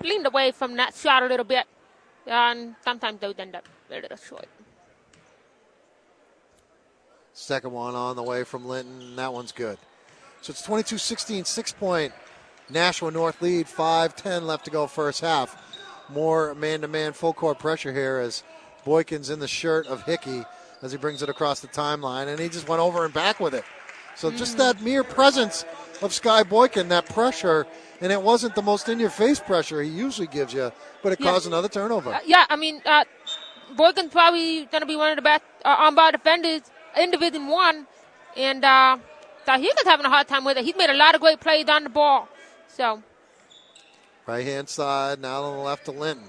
Leaned 0.00 0.26
away 0.28 0.52
from 0.52 0.76
that 0.76 0.94
shot 0.94 1.24
a 1.24 1.26
little 1.26 1.44
bit, 1.44 1.66
and 2.24 2.76
sometimes 2.84 3.20
those 3.20 3.34
end 3.36 3.56
up 3.56 3.64
a 3.90 3.94
little 3.94 4.16
short. 4.16 4.46
Second 7.32 7.72
one 7.72 7.96
on 7.96 8.14
the 8.14 8.22
way 8.22 8.44
from 8.44 8.64
Linton. 8.64 9.16
That 9.16 9.32
one's 9.32 9.50
good. 9.50 9.76
So 10.40 10.52
it's 10.52 10.62
22 10.62 10.98
16, 10.98 11.44
six 11.44 11.72
point 11.72 12.12
Nashua 12.70 13.10
North 13.10 13.42
lead, 13.42 13.66
5 13.66 14.14
10 14.14 14.46
left 14.46 14.64
to 14.66 14.70
go 14.70 14.86
first 14.86 15.20
half. 15.20 15.60
More 16.08 16.54
man 16.54 16.82
to 16.82 16.88
man 16.88 17.12
full 17.12 17.32
court 17.32 17.58
pressure 17.58 17.92
here 17.92 18.18
as 18.18 18.44
Boykin's 18.84 19.30
in 19.30 19.40
the 19.40 19.48
shirt 19.48 19.88
of 19.88 20.04
Hickey 20.04 20.44
as 20.80 20.92
he 20.92 20.98
brings 20.98 21.24
it 21.24 21.28
across 21.28 21.58
the 21.58 21.66
timeline, 21.66 22.28
and 22.28 22.38
he 22.38 22.48
just 22.48 22.68
went 22.68 22.80
over 22.80 23.04
and 23.04 23.12
back 23.12 23.40
with 23.40 23.52
it. 23.52 23.64
So 24.18 24.32
just 24.32 24.58
that 24.58 24.82
mere 24.82 25.04
presence 25.04 25.64
of 26.02 26.12
Sky 26.12 26.42
Boykin, 26.42 26.88
that 26.88 27.06
pressure, 27.06 27.68
and 28.00 28.10
it 28.10 28.20
wasn't 28.20 28.56
the 28.56 28.62
most 28.62 28.88
in 28.88 28.98
your 28.98 29.10
face 29.10 29.38
pressure 29.38 29.80
he 29.80 29.88
usually 29.88 30.26
gives 30.26 30.52
you, 30.52 30.72
but 31.04 31.12
it 31.12 31.20
Yeah. 31.20 31.30
caused 31.30 31.46
another 31.46 31.68
turnover. 31.68 32.12
Uh, 32.12 32.18
yeah, 32.26 32.44
I 32.50 32.56
mean, 32.56 32.82
uh, 32.84 33.04
Boykin's 33.76 34.10
probably 34.10 34.64
going 34.66 34.80
to 34.80 34.86
be 34.86 34.96
one 34.96 35.10
of 35.10 35.16
the 35.16 35.22
best 35.22 35.44
uh, 35.64 35.68
on-ball 35.68 36.10
defenders 36.10 36.62
in 36.96 37.12
Division 37.12 37.46
One, 37.46 37.86
and 38.36 38.64
uh, 38.64 38.98
Souhegan's 39.46 39.84
having 39.84 40.04
a 40.04 40.10
hard 40.10 40.26
time 40.26 40.44
with 40.44 40.56
it. 40.58 40.64
He's 40.64 40.76
made 40.76 40.90
a 40.90 40.94
lot 40.96 41.14
of 41.14 41.20
great 41.20 41.38
plays 41.38 41.68
on 41.68 41.84
the 41.84 41.90
ball, 41.90 42.28
So 42.66 43.02
Right 44.26 44.44
hand 44.44 44.68
side, 44.68 45.20
now 45.20 45.42
on 45.44 45.58
the 45.58 45.62
left 45.62 45.84
to 45.84 45.92
Linton. 45.92 46.28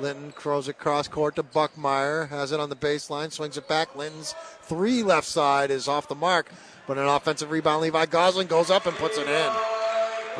Linton 0.00 0.32
throws 0.32 0.68
it 0.68 0.78
cross 0.78 1.06
court 1.06 1.36
to 1.36 1.44
Buckmeyer, 1.44 2.28
has 2.28 2.50
it 2.50 2.58
on 2.58 2.68
the 2.68 2.76
baseline, 2.76 3.30
swings 3.30 3.56
it 3.56 3.68
back. 3.68 3.94
Linton's 3.94 4.34
three 4.62 5.04
left 5.04 5.26
side 5.28 5.70
is 5.70 5.86
off 5.86 6.08
the 6.08 6.16
mark, 6.16 6.50
but 6.86 6.98
an 6.98 7.06
offensive 7.06 7.50
rebound. 7.50 7.82
Levi 7.82 8.06
Goslin 8.06 8.46
goes 8.46 8.70
up 8.70 8.86
and 8.86 8.96
puts 8.96 9.18
it 9.18 9.28
in. 9.28 9.52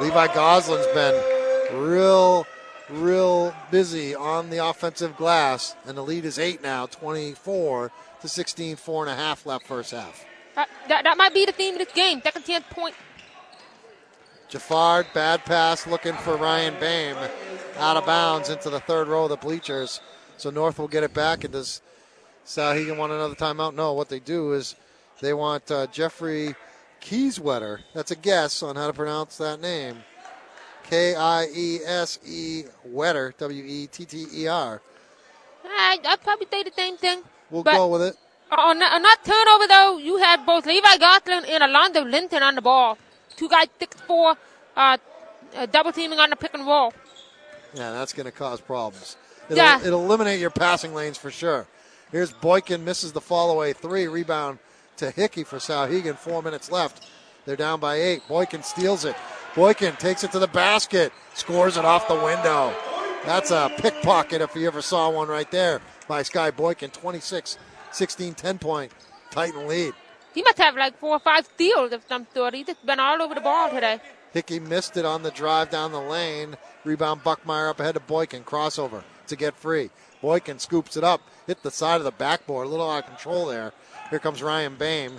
Levi 0.01 0.35
Goslin's 0.35 0.87
been 0.89 1.15
real, 1.73 2.47
real 2.91 3.55
busy 3.71 4.15
on 4.15 4.51
the 4.51 4.59
offensive 4.59 5.16
glass, 5.16 5.77
and 5.87 5.97
the 5.97 6.03
lead 6.03 6.25
is 6.25 6.39
eight 6.39 6.62
now, 6.62 6.87
24 6.87 7.93
to 8.21 8.29
16, 8.29 8.77
four 8.77 9.05
and 9.05 9.12
a 9.12 9.16
half 9.16 9.47
left 9.47 9.66
first 9.66 9.93
half. 9.93 10.25
that, 10.55 10.69
that, 10.89 11.05
that 11.05 11.16
might 11.16 11.35
be 11.35 11.45
the 11.45 11.53
theme 11.53 11.75
of 11.75 11.79
this 11.79 11.93
game. 11.93 12.21
Second 12.23 12.45
chance 12.45 12.65
point. 12.71 12.95
Jafard, 14.51 15.12
bad 15.12 15.45
pass, 15.45 15.87
looking 15.87 16.15
for 16.15 16.37
Ryan 16.37 16.75
Bame. 16.79 17.16
Out 17.79 17.97
of 17.97 18.07
bounds 18.07 18.51
into 18.51 18.71
the 18.71 18.79
third 18.81 19.09
row 19.09 19.25
of 19.25 19.31
the 19.31 19.37
bleachers. 19.37 20.01
So 20.37 20.51
North 20.51 20.79
will 20.79 20.89
get 20.89 21.03
it 21.03 21.12
back. 21.12 21.45
And 21.45 21.53
does 21.53 21.83
Souhegan 22.47 22.97
want 22.97 23.12
another 23.12 23.35
timeout? 23.35 23.75
No. 23.75 23.93
What 23.95 24.09
they 24.09 24.21
do 24.21 24.53
is 24.53 24.77
they 25.25 25.33
want 25.35 25.71
uh, 25.71 25.87
Jeffrey 25.89 26.55
Kieswetter. 27.01 27.81
That's 27.95 28.11
a 28.11 28.17
guess 28.17 28.63
on 28.63 28.77
how 28.77 28.87
to 28.87 28.93
pronounce 28.93 29.37
that 29.39 29.61
name. 29.61 30.05
K 30.85 31.15
I 31.15 31.47
E 31.55 31.79
S 31.85 32.19
E 32.27 32.65
Wetter, 32.85 33.35
W 33.39 33.65
E 33.65 33.87
T 33.87 34.05
T 34.05 34.27
E 34.33 34.47
R. 34.47 34.83
I, 35.65 35.99
I'd 36.05 36.23
probably 36.23 36.47
say 36.51 36.63
the 36.63 36.73
same 36.77 36.97
thing. 36.97 37.23
We'll 37.51 37.63
go 37.63 37.89
with 37.89 38.03
it. 38.03 38.17
On, 38.51 38.83
on 38.83 39.03
that 39.03 39.19
turnover, 39.25 39.67
though, 39.67 39.99
you 39.99 40.19
had 40.19 40.45
both 40.45 40.67
Levi 40.67 40.97
Goslin 40.99 41.45
and 41.49 41.65
Alonzo 41.65 42.05
Linton 42.05 42.43
on 42.43 42.55
the 42.55 42.63
ball. 42.63 42.99
Two 43.37 43.49
guys, 43.49 43.67
six 43.79 43.99
four, 44.03 44.37
uh, 44.77 44.99
uh, 45.57 45.67
double 45.67 45.93
teaming 45.93 46.19
on 46.19 46.31
the 46.31 46.37
pick 46.37 46.55
and 46.55 46.67
roll. 46.67 46.93
Yeah, 47.75 47.91
that's 47.93 48.13
going 48.13 48.27
to 48.27 48.33
cause 48.33 48.61
problems. 48.61 49.17
It'll, 49.47 49.57
Yeah. 49.57 49.81
it'll 49.85 50.05
eliminate 50.05 50.39
your 50.39 50.51
passing 50.51 50.95
lanes 50.95 51.19
for 51.19 51.31
sure. 51.31 51.67
Here's 52.13 52.33
Boykin 52.33 52.85
misses 52.85 53.13
the 53.13 53.21
fall 53.21 53.51
away 53.51 53.73
three. 53.73 54.07
Rebound 54.07 54.59
to 54.97 55.11
Hickey 55.11 55.45
for 55.45 55.59
Souhegan. 55.59 56.16
Four 56.16 56.43
minutes 56.43 56.71
left. 56.71 57.07
They're 57.45 57.57
down 57.57 57.81
by 57.81 57.97
eight. 57.97 58.23
Boykin 58.29 58.62
steals 58.62 59.05
it. 59.05 59.16
Boykin 59.55 59.95
takes 59.97 60.25
it 60.25 60.33
to 60.33 60.39
the 60.39 60.49
basket, 60.49 61.12
scores 61.35 61.77
it 61.77 61.85
off 61.85 62.09
the 62.09 62.15
window. 62.15 62.75
That's 63.25 63.51
a 63.51 63.71
pickpocket 63.79 64.41
if 64.41 64.55
you 64.55 64.66
ever 64.66 64.83
saw 64.83 65.11
one 65.11 65.29
right 65.29 65.51
there 65.51 65.81
by 66.09 66.23
Sky 66.23 66.51
Boykin. 66.51 66.91
26 66.91 67.59
16 67.93 68.35
10 68.35 68.59
point 68.59 68.93
Titan 69.31 69.69
lead. 69.69 69.95
He 70.35 70.43
must 70.43 70.59
have 70.59 70.77
like 70.77 70.99
four 70.99 71.16
or 71.16 71.21
five 71.21 71.47
steals 71.47 71.93
of 71.93 72.03
some 72.09 72.27
sort. 72.35 72.55
He's 72.55 72.66
just 72.66 72.85
been 72.85 72.99
all 72.99 73.23
over 73.23 73.35
the 73.35 73.41
ball 73.41 73.71
today. 73.71 74.01
Hickey 74.33 74.59
missed 74.59 74.97
it 74.97 75.05
on 75.05 75.23
the 75.23 75.31
drive 75.31 75.71
down 75.71 75.93
the 75.93 76.01
lane. 76.01 76.57
Rebound 76.83 77.23
Buckmeyer 77.23 77.71
up 77.71 77.79
ahead 77.79 77.97
of 77.97 78.07
Boykin. 78.09 78.43
Crossover 78.43 79.05
to 79.29 79.37
get 79.37 79.55
free. 79.55 79.91
Boykin 80.21 80.59
scoops 80.59 80.97
it 80.97 81.05
up, 81.05 81.21
hit 81.47 81.62
the 81.62 81.71
side 81.71 81.99
of 81.99 82.05
the 82.05 82.11
backboard. 82.11 82.66
A 82.66 82.71
little 82.71 82.91
out 82.91 83.05
of 83.05 83.07
control 83.07 83.47
there. 83.47 83.73
Here 84.11 84.19
comes 84.19 84.43
Ryan 84.43 84.77
Bame. 84.77 85.13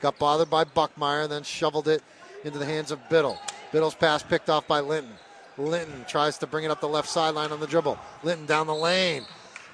Got 0.00 0.18
bothered 0.18 0.50
by 0.50 0.64
Buckmeyer, 0.64 1.28
then 1.28 1.42
shoveled 1.42 1.88
it 1.88 2.02
into 2.44 2.58
the 2.58 2.64
hands 2.64 2.90
of 2.90 3.06
Biddle. 3.08 3.38
Biddle's 3.70 3.94
pass 3.94 4.22
picked 4.22 4.48
off 4.48 4.66
by 4.66 4.80
Linton. 4.80 5.12
Linton 5.58 6.04
tries 6.08 6.38
to 6.38 6.46
bring 6.46 6.64
it 6.64 6.70
up 6.70 6.80
the 6.80 6.88
left 6.88 7.08
sideline 7.08 7.52
on 7.52 7.60
the 7.60 7.66
dribble. 7.66 7.98
Linton 8.22 8.46
down 8.46 8.66
the 8.66 8.74
lane. 8.74 9.24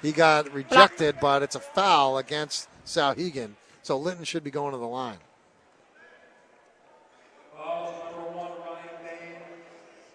He 0.01 0.11
got 0.11 0.53
rejected, 0.53 1.15
but 1.21 1.43
it's 1.43 1.55
a 1.55 1.59
foul 1.59 2.17
against 2.17 2.67
Souhegan. 2.85 3.51
So 3.83 3.97
Linton 3.97 4.25
should 4.25 4.43
be 4.43 4.51
going 4.51 4.73
to 4.73 4.77
the 4.77 4.85
line. 4.85 5.17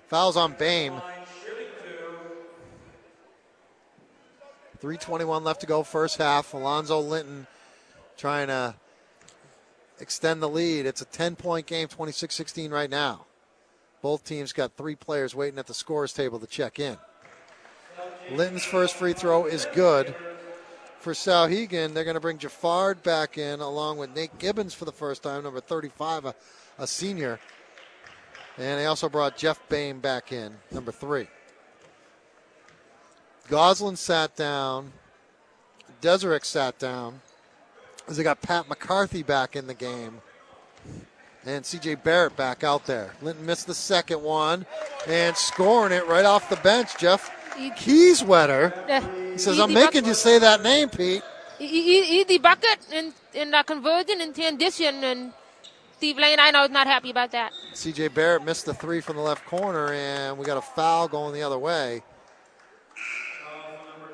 Fouls 0.08 0.36
on 0.36 0.52
Bame. 0.58 1.00
321 4.80 5.42
left 5.42 5.62
to 5.62 5.66
go 5.66 5.82
first 5.82 6.18
half. 6.18 6.52
Alonzo 6.52 7.00
Linton 7.00 7.46
trying 8.22 8.46
to 8.46 8.72
extend 9.98 10.40
the 10.40 10.48
lead. 10.48 10.86
It's 10.86 11.02
a 11.02 11.06
10 11.06 11.34
point 11.34 11.66
game, 11.66 11.88
26 11.88 12.32
16 12.32 12.70
right 12.70 12.88
now. 12.88 13.26
Both 14.00 14.24
teams 14.24 14.52
got 14.52 14.76
three 14.76 14.94
players 14.94 15.34
waiting 15.34 15.58
at 15.58 15.66
the 15.66 15.74
scores 15.74 16.12
table 16.12 16.38
to 16.38 16.46
check 16.46 16.78
in. 16.78 16.96
Linton's 18.30 18.64
first 18.64 18.94
free 18.94 19.12
throw 19.12 19.46
is 19.46 19.66
good. 19.74 20.14
For 21.00 21.14
Souhegan, 21.14 21.94
they're 21.94 22.04
going 22.04 22.14
to 22.14 22.20
bring 22.20 22.38
Jafard 22.38 23.02
back 23.02 23.38
in 23.38 23.58
along 23.58 23.98
with 23.98 24.14
Nate 24.14 24.38
Gibbons 24.38 24.72
for 24.72 24.84
the 24.84 24.92
first 24.92 25.24
time, 25.24 25.42
number 25.42 25.60
35, 25.60 26.26
a, 26.26 26.34
a 26.78 26.86
senior. 26.86 27.40
And 28.56 28.78
they 28.78 28.86
also 28.86 29.08
brought 29.08 29.36
Jeff 29.36 29.68
Bain 29.68 29.98
back 29.98 30.30
in, 30.30 30.54
number 30.70 30.92
three. 30.92 31.26
Goslin 33.48 33.96
sat 33.96 34.36
down. 34.36 34.92
Deserick 36.00 36.44
sat 36.44 36.78
down. 36.78 37.20
As 38.12 38.18
they 38.18 38.24
got 38.24 38.42
Pat 38.42 38.68
McCarthy 38.68 39.22
back 39.22 39.56
in 39.56 39.66
the 39.66 39.72
game. 39.72 40.20
And 41.46 41.64
CJ 41.64 42.02
Barrett 42.02 42.36
back 42.36 42.62
out 42.62 42.84
there. 42.84 43.14
Linton 43.22 43.46
missed 43.46 43.66
the 43.66 43.72
second 43.72 44.22
one 44.22 44.66
and 45.08 45.34
scoring 45.34 45.94
it 45.94 46.06
right 46.06 46.26
off 46.26 46.50
the 46.50 46.56
bench. 46.56 46.98
Jeff 46.98 47.30
Kieswetter. 47.56 49.32
He 49.32 49.38
says, 49.38 49.58
I'm 49.58 49.72
making 49.72 50.04
you 50.04 50.12
say 50.12 50.38
that 50.38 50.62
name, 50.62 50.90
Pete. 50.90 51.22
e- 51.58 51.64
e- 51.64 52.20
Easy 52.20 52.36
bucket 52.36 52.86
in, 52.92 53.14
in 53.32 53.54
uh, 53.54 53.62
conversion 53.62 54.20
and 54.20 54.34
transition. 54.34 55.02
And 55.02 55.32
Steve 55.96 56.18
Lane, 56.18 56.38
I 56.38 56.50
know, 56.50 56.64
is 56.64 56.70
not 56.70 56.86
happy 56.86 57.08
about 57.12 57.32
that. 57.32 57.50
CJ 57.72 58.12
Barrett 58.12 58.44
missed 58.44 58.66
the 58.66 58.74
three 58.74 59.00
from 59.00 59.16
the 59.16 59.22
left 59.22 59.46
corner, 59.46 59.90
and 59.94 60.36
we 60.36 60.44
got 60.44 60.58
a 60.58 60.60
foul 60.60 61.08
going 61.08 61.32
the 61.32 61.42
other 61.44 61.58
way. 61.58 62.02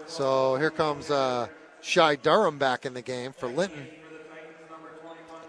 So 0.06 0.54
here 0.54 0.70
comes 0.70 1.10
uh, 1.10 1.48
Shy 1.88 2.16
Durham 2.16 2.58
back 2.58 2.84
in 2.84 2.92
the 2.92 3.02
game 3.02 3.32
for 3.32 3.48
Linton. 3.48 3.86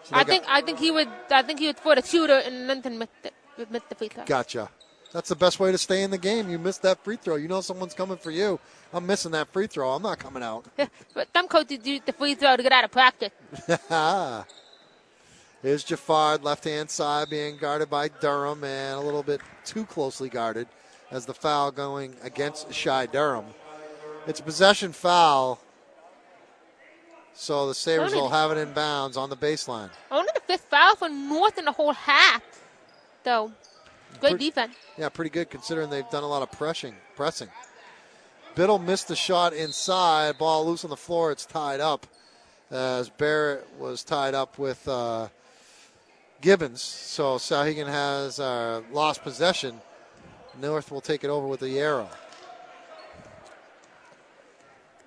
So 0.03 0.15
I 0.15 0.23
think 0.23 0.45
I 0.47 0.61
think 0.61 0.79
he 0.79 0.89
would 0.89 1.09
I 1.29 1.43
think 1.43 1.59
he 1.59 1.67
would 1.67 1.77
for 1.77 1.95
the 1.95 2.01
shooter 2.01 2.37
and 2.37 2.65
Linton 2.67 2.97
missed 2.97 3.11
it. 3.23 3.33
Missed 3.69 3.89
the 3.89 3.95
free 3.95 4.07
throw. 4.07 4.23
Gotcha. 4.23 4.69
That's 5.11 5.27
the 5.27 5.35
best 5.35 5.59
way 5.59 5.71
to 5.71 5.77
stay 5.77 6.01
in 6.03 6.11
the 6.11 6.17
game. 6.17 6.49
You 6.49 6.57
missed 6.57 6.83
that 6.83 7.03
free 7.03 7.17
throw. 7.17 7.35
You 7.35 7.49
know 7.49 7.59
someone's 7.59 7.93
coming 7.93 8.17
for 8.17 8.31
you. 8.31 8.57
I'm 8.93 9.05
missing 9.05 9.31
that 9.31 9.51
free 9.51 9.67
throw. 9.67 9.89
I'm 9.91 10.01
not 10.01 10.19
coming 10.19 10.41
out. 10.41 10.65
but 11.13 11.27
some 11.35 11.47
coaches 11.49 11.79
use 11.83 12.01
the 12.05 12.13
free 12.13 12.35
throw 12.35 12.55
to 12.55 12.63
get 12.63 12.71
out 12.71 12.85
of 12.85 12.91
practice. 12.91 13.31
Here's 15.61 15.83
Jafard, 15.83 16.43
left 16.43 16.63
hand 16.63 16.89
side, 16.89 17.29
being 17.29 17.57
guarded 17.57 17.89
by 17.89 18.07
Durham, 18.07 18.63
and 18.63 18.97
a 18.97 19.01
little 19.01 19.23
bit 19.23 19.41
too 19.65 19.85
closely 19.85 20.29
guarded 20.29 20.67
as 21.11 21.25
the 21.25 21.33
foul 21.33 21.71
going 21.71 22.15
against 22.23 22.73
Shy 22.73 23.07
Durham. 23.07 23.45
It's 24.25 24.39
a 24.39 24.43
possession 24.43 24.93
foul, 24.93 25.59
so 27.39 27.67
the 27.67 27.73
Sabres 27.73 28.13
will 28.13 28.27
have 28.29 28.51
it 28.51 28.57
in 28.57 28.73
bounds 28.73 29.15
on 29.15 29.29
the 29.29 29.37
baseline. 29.37 29.89
Only 30.11 30.29
the 30.35 30.41
fifth 30.41 30.65
foul 30.69 30.95
for 30.97 31.07
North 31.07 31.57
in 31.57 31.63
the 31.65 31.71
whole 31.71 31.93
half. 31.93 32.41
though. 33.23 33.51
great 34.19 34.31
Pretty- 34.31 34.45
defense. 34.49 34.75
Yeah, 34.97 35.07
pretty 35.09 35.29
good 35.29 35.49
considering 35.49 35.89
they've 35.89 36.09
done 36.09 36.23
a 36.23 36.27
lot 36.27 36.41
of 36.41 36.51
pressing. 36.51 36.95
Pressing. 37.15 37.47
Biddle 38.55 38.77
missed 38.79 39.07
the 39.07 39.15
shot 39.15 39.53
inside. 39.53 40.37
Ball 40.37 40.65
loose 40.65 40.83
on 40.83 40.89
the 40.89 40.97
floor. 40.97 41.31
It's 41.31 41.45
tied 41.45 41.79
up 41.79 42.05
as 42.71 43.07
Barrett 43.09 43.65
was 43.79 44.03
tied 44.03 44.33
up 44.33 44.57
with 44.57 44.85
uh, 44.87 45.29
Gibbons. 46.41 46.81
So 46.81 47.37
Souhegan 47.37 47.87
has 47.87 48.39
uh, 48.39 48.81
lost 48.91 49.23
possession. 49.23 49.79
North 50.59 50.91
will 50.91 50.99
take 51.01 51.23
it 51.23 51.29
over 51.29 51.47
with 51.47 51.61
the 51.61 51.79
arrow. 51.79 52.09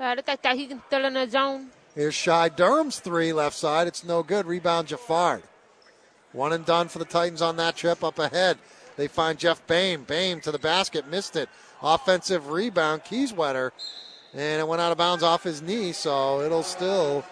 Uh, 0.01 0.15
look 0.17 0.27
like 0.27 0.41
that 0.43 0.57
he 0.57 0.67
can 0.67 0.81
still 0.87 1.05
in 1.05 1.13
the 1.15 1.29
zone. 1.29 1.69
Here's 1.94 2.14
Shy 2.14 2.48
Durham's 2.48 3.01
three 3.01 3.32
left 3.32 3.56
side. 3.56 3.86
It's 3.86 4.05
no 4.05 4.23
good. 4.23 4.47
Rebound 4.47 4.89
Jafard. 4.89 5.43
One 6.32 6.52
and 6.52 6.64
done 6.64 6.89
for 6.89 6.98
the 6.98 7.05
Titans 7.05 7.43
on 7.43 7.56
that 7.56 7.77
trip 7.77 8.02
up 8.02 8.19
ahead. 8.19 8.59
They 8.97 9.09
find 9.09 9.39
Jeff 9.39 9.66
Bain. 9.66 10.05
Bain 10.05 10.40
to 10.40 10.51
the 10.51 10.59
basket, 10.59 11.06
missed 11.06 11.36
it. 11.36 11.48
Offensive 11.82 12.48
rebound, 12.48 13.05
Kieswetter. 13.05 13.73
And 14.32 14.60
it 14.60 14.66
went 14.66 14.81
out 14.81 14.93
of 14.93 14.98
bounds 14.98 15.23
off 15.23 15.43
his 15.43 15.60
knee, 15.60 15.93
so 15.93 16.40
it'll 16.40 16.62
still 16.62 17.23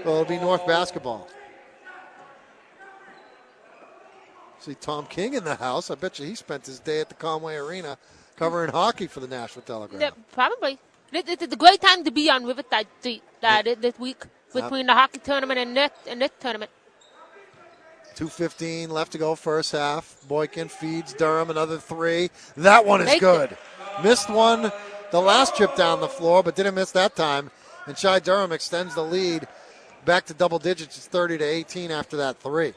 it'll 0.00 0.26
be 0.26 0.36
North 0.36 0.66
basketball. 0.66 1.26
See 4.58 4.74
Tom 4.74 5.06
King 5.06 5.32
in 5.32 5.44
the 5.44 5.54
house. 5.54 5.90
I 5.90 5.94
bet 5.94 6.18
you 6.18 6.26
he 6.26 6.34
spent 6.34 6.66
his 6.66 6.78
day 6.80 7.00
at 7.00 7.08
the 7.08 7.14
Conway 7.14 7.56
Arena 7.56 7.96
covering 8.36 8.70
hockey 8.70 9.06
for 9.06 9.20
the 9.20 9.26
Nashua 9.26 9.62
Telegraph. 9.62 10.02
Yeah, 10.02 10.10
probably. 10.32 10.78
It, 11.12 11.28
it- 11.28 11.42
it's 11.42 11.54
a 11.54 11.56
great 11.56 11.80
time 11.80 12.04
to 12.04 12.10
be 12.10 12.30
on 12.30 12.44
Riverside 12.44 12.86
Street 13.00 13.22
uh, 13.42 13.62
thi- 13.62 13.74
this 13.74 13.98
week 13.98 14.22
between 14.54 14.86
the 14.86 14.94
hockey 14.94 15.18
tournament 15.18 15.58
and 15.58 15.76
this 15.76 15.90
and 16.06 16.20
this 16.22 16.30
tournament. 16.40 16.70
2.15 18.16 18.88
left 18.90 19.12
to 19.12 19.18
go 19.18 19.34
first 19.34 19.72
half. 19.72 20.16
Boykin 20.28 20.68
feeds 20.68 21.12
Durham 21.14 21.48
another 21.50 21.78
three. 21.78 22.30
That 22.56 22.84
one 22.84 23.00
is 23.00 23.06
Make 23.06 23.20
good. 23.20 23.56
Missed 24.02 24.28
one 24.30 24.72
the 25.10 25.20
last 25.20 25.56
trip 25.56 25.74
down 25.76 26.00
the 26.00 26.08
floor, 26.08 26.42
but 26.42 26.54
didn't 26.56 26.74
miss 26.74 26.92
that 26.92 27.16
time. 27.16 27.50
And 27.86 27.96
Shy 27.96 28.18
Durham 28.18 28.52
extends 28.52 28.94
the 28.94 29.02
lead 29.04 29.48
back 30.04 30.26
to 30.26 30.34
double 30.34 30.58
digits. 30.58 30.96
It's 30.96 31.06
30 31.06 31.38
to 31.38 31.44
18 31.44 31.90
after 31.90 32.16
that 32.18 32.38
three. 32.40 32.74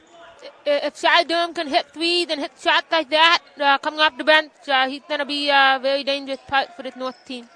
if 0.66 0.98
Shai 1.00 1.24
Durham 1.24 1.54
can 1.54 1.68
hit 1.68 1.88
threes 1.92 2.28
and 2.30 2.40
hit 2.40 2.52
shots 2.62 2.88
like 2.92 3.10
that 3.10 3.42
uh, 3.60 3.78
coming 3.80 4.00
off 4.00 4.18
the 4.18 4.24
bench, 4.24 4.52
uh, 4.68 4.88
he's 4.88 5.02
going 5.08 5.20
to 5.20 5.26
be 5.26 5.50
a 5.50 5.80
very 5.82 6.04
dangerous 6.04 6.40
part 6.48 6.76
for 6.76 6.84
this 6.84 6.96
North 6.96 7.18
team. 7.26 7.50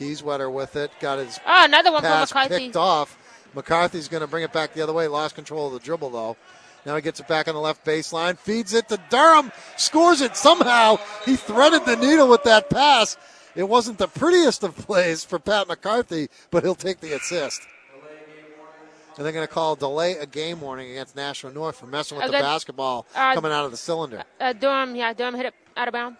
Kieswetter 0.00 0.50
with 0.52 0.76
it, 0.76 0.90
got 1.00 1.18
his 1.18 1.38
Oh, 1.46 1.64
another 1.64 1.92
one 1.92 2.00
pass 2.02 2.30
McCarthy. 2.34 2.56
picked 2.66 2.76
off. 2.76 3.16
McCarthy's 3.54 4.08
going 4.08 4.22
to 4.22 4.26
bring 4.26 4.44
it 4.44 4.52
back 4.52 4.72
the 4.72 4.80
other 4.82 4.92
way. 4.92 5.06
Lost 5.08 5.34
control 5.34 5.66
of 5.66 5.74
the 5.74 5.80
dribble 5.80 6.10
though. 6.10 6.36
Now 6.86 6.96
he 6.96 7.02
gets 7.02 7.20
it 7.20 7.28
back 7.28 7.46
on 7.46 7.54
the 7.54 7.60
left 7.60 7.84
baseline, 7.84 8.38
feeds 8.38 8.72
it 8.72 8.88
to 8.88 8.98
Durham, 9.10 9.52
scores 9.76 10.22
it 10.22 10.34
somehow. 10.36 10.96
He 11.26 11.36
threaded 11.36 11.84
the 11.84 11.96
needle 11.96 12.28
with 12.28 12.42
that 12.44 12.70
pass. 12.70 13.18
It 13.54 13.64
wasn't 13.68 13.98
the 13.98 14.08
prettiest 14.08 14.62
of 14.62 14.74
plays 14.76 15.22
for 15.22 15.38
Pat 15.38 15.68
McCarthy, 15.68 16.28
but 16.50 16.62
he'll 16.62 16.74
take 16.74 17.00
the 17.00 17.12
assist. 17.12 17.60
And 19.16 19.26
they're 19.26 19.32
going 19.34 19.46
to 19.46 19.52
call 19.52 19.76
delay 19.76 20.12
a 20.16 20.24
game 20.24 20.62
warning 20.62 20.90
against 20.92 21.14
Nashua 21.16 21.52
North 21.52 21.76
for 21.76 21.86
messing 21.86 22.16
with 22.16 22.26
the 22.28 22.32
basketball 22.32 23.06
uh, 23.14 23.34
coming 23.34 23.52
out 23.52 23.66
of 23.66 23.70
the 23.70 23.76
cylinder. 23.76 24.22
Uh, 24.40 24.54
Durham, 24.54 24.94
yeah, 24.96 25.12
Durham 25.12 25.34
hit 25.34 25.46
it 25.46 25.54
out 25.76 25.88
of 25.88 25.92
bounds. 25.92 26.16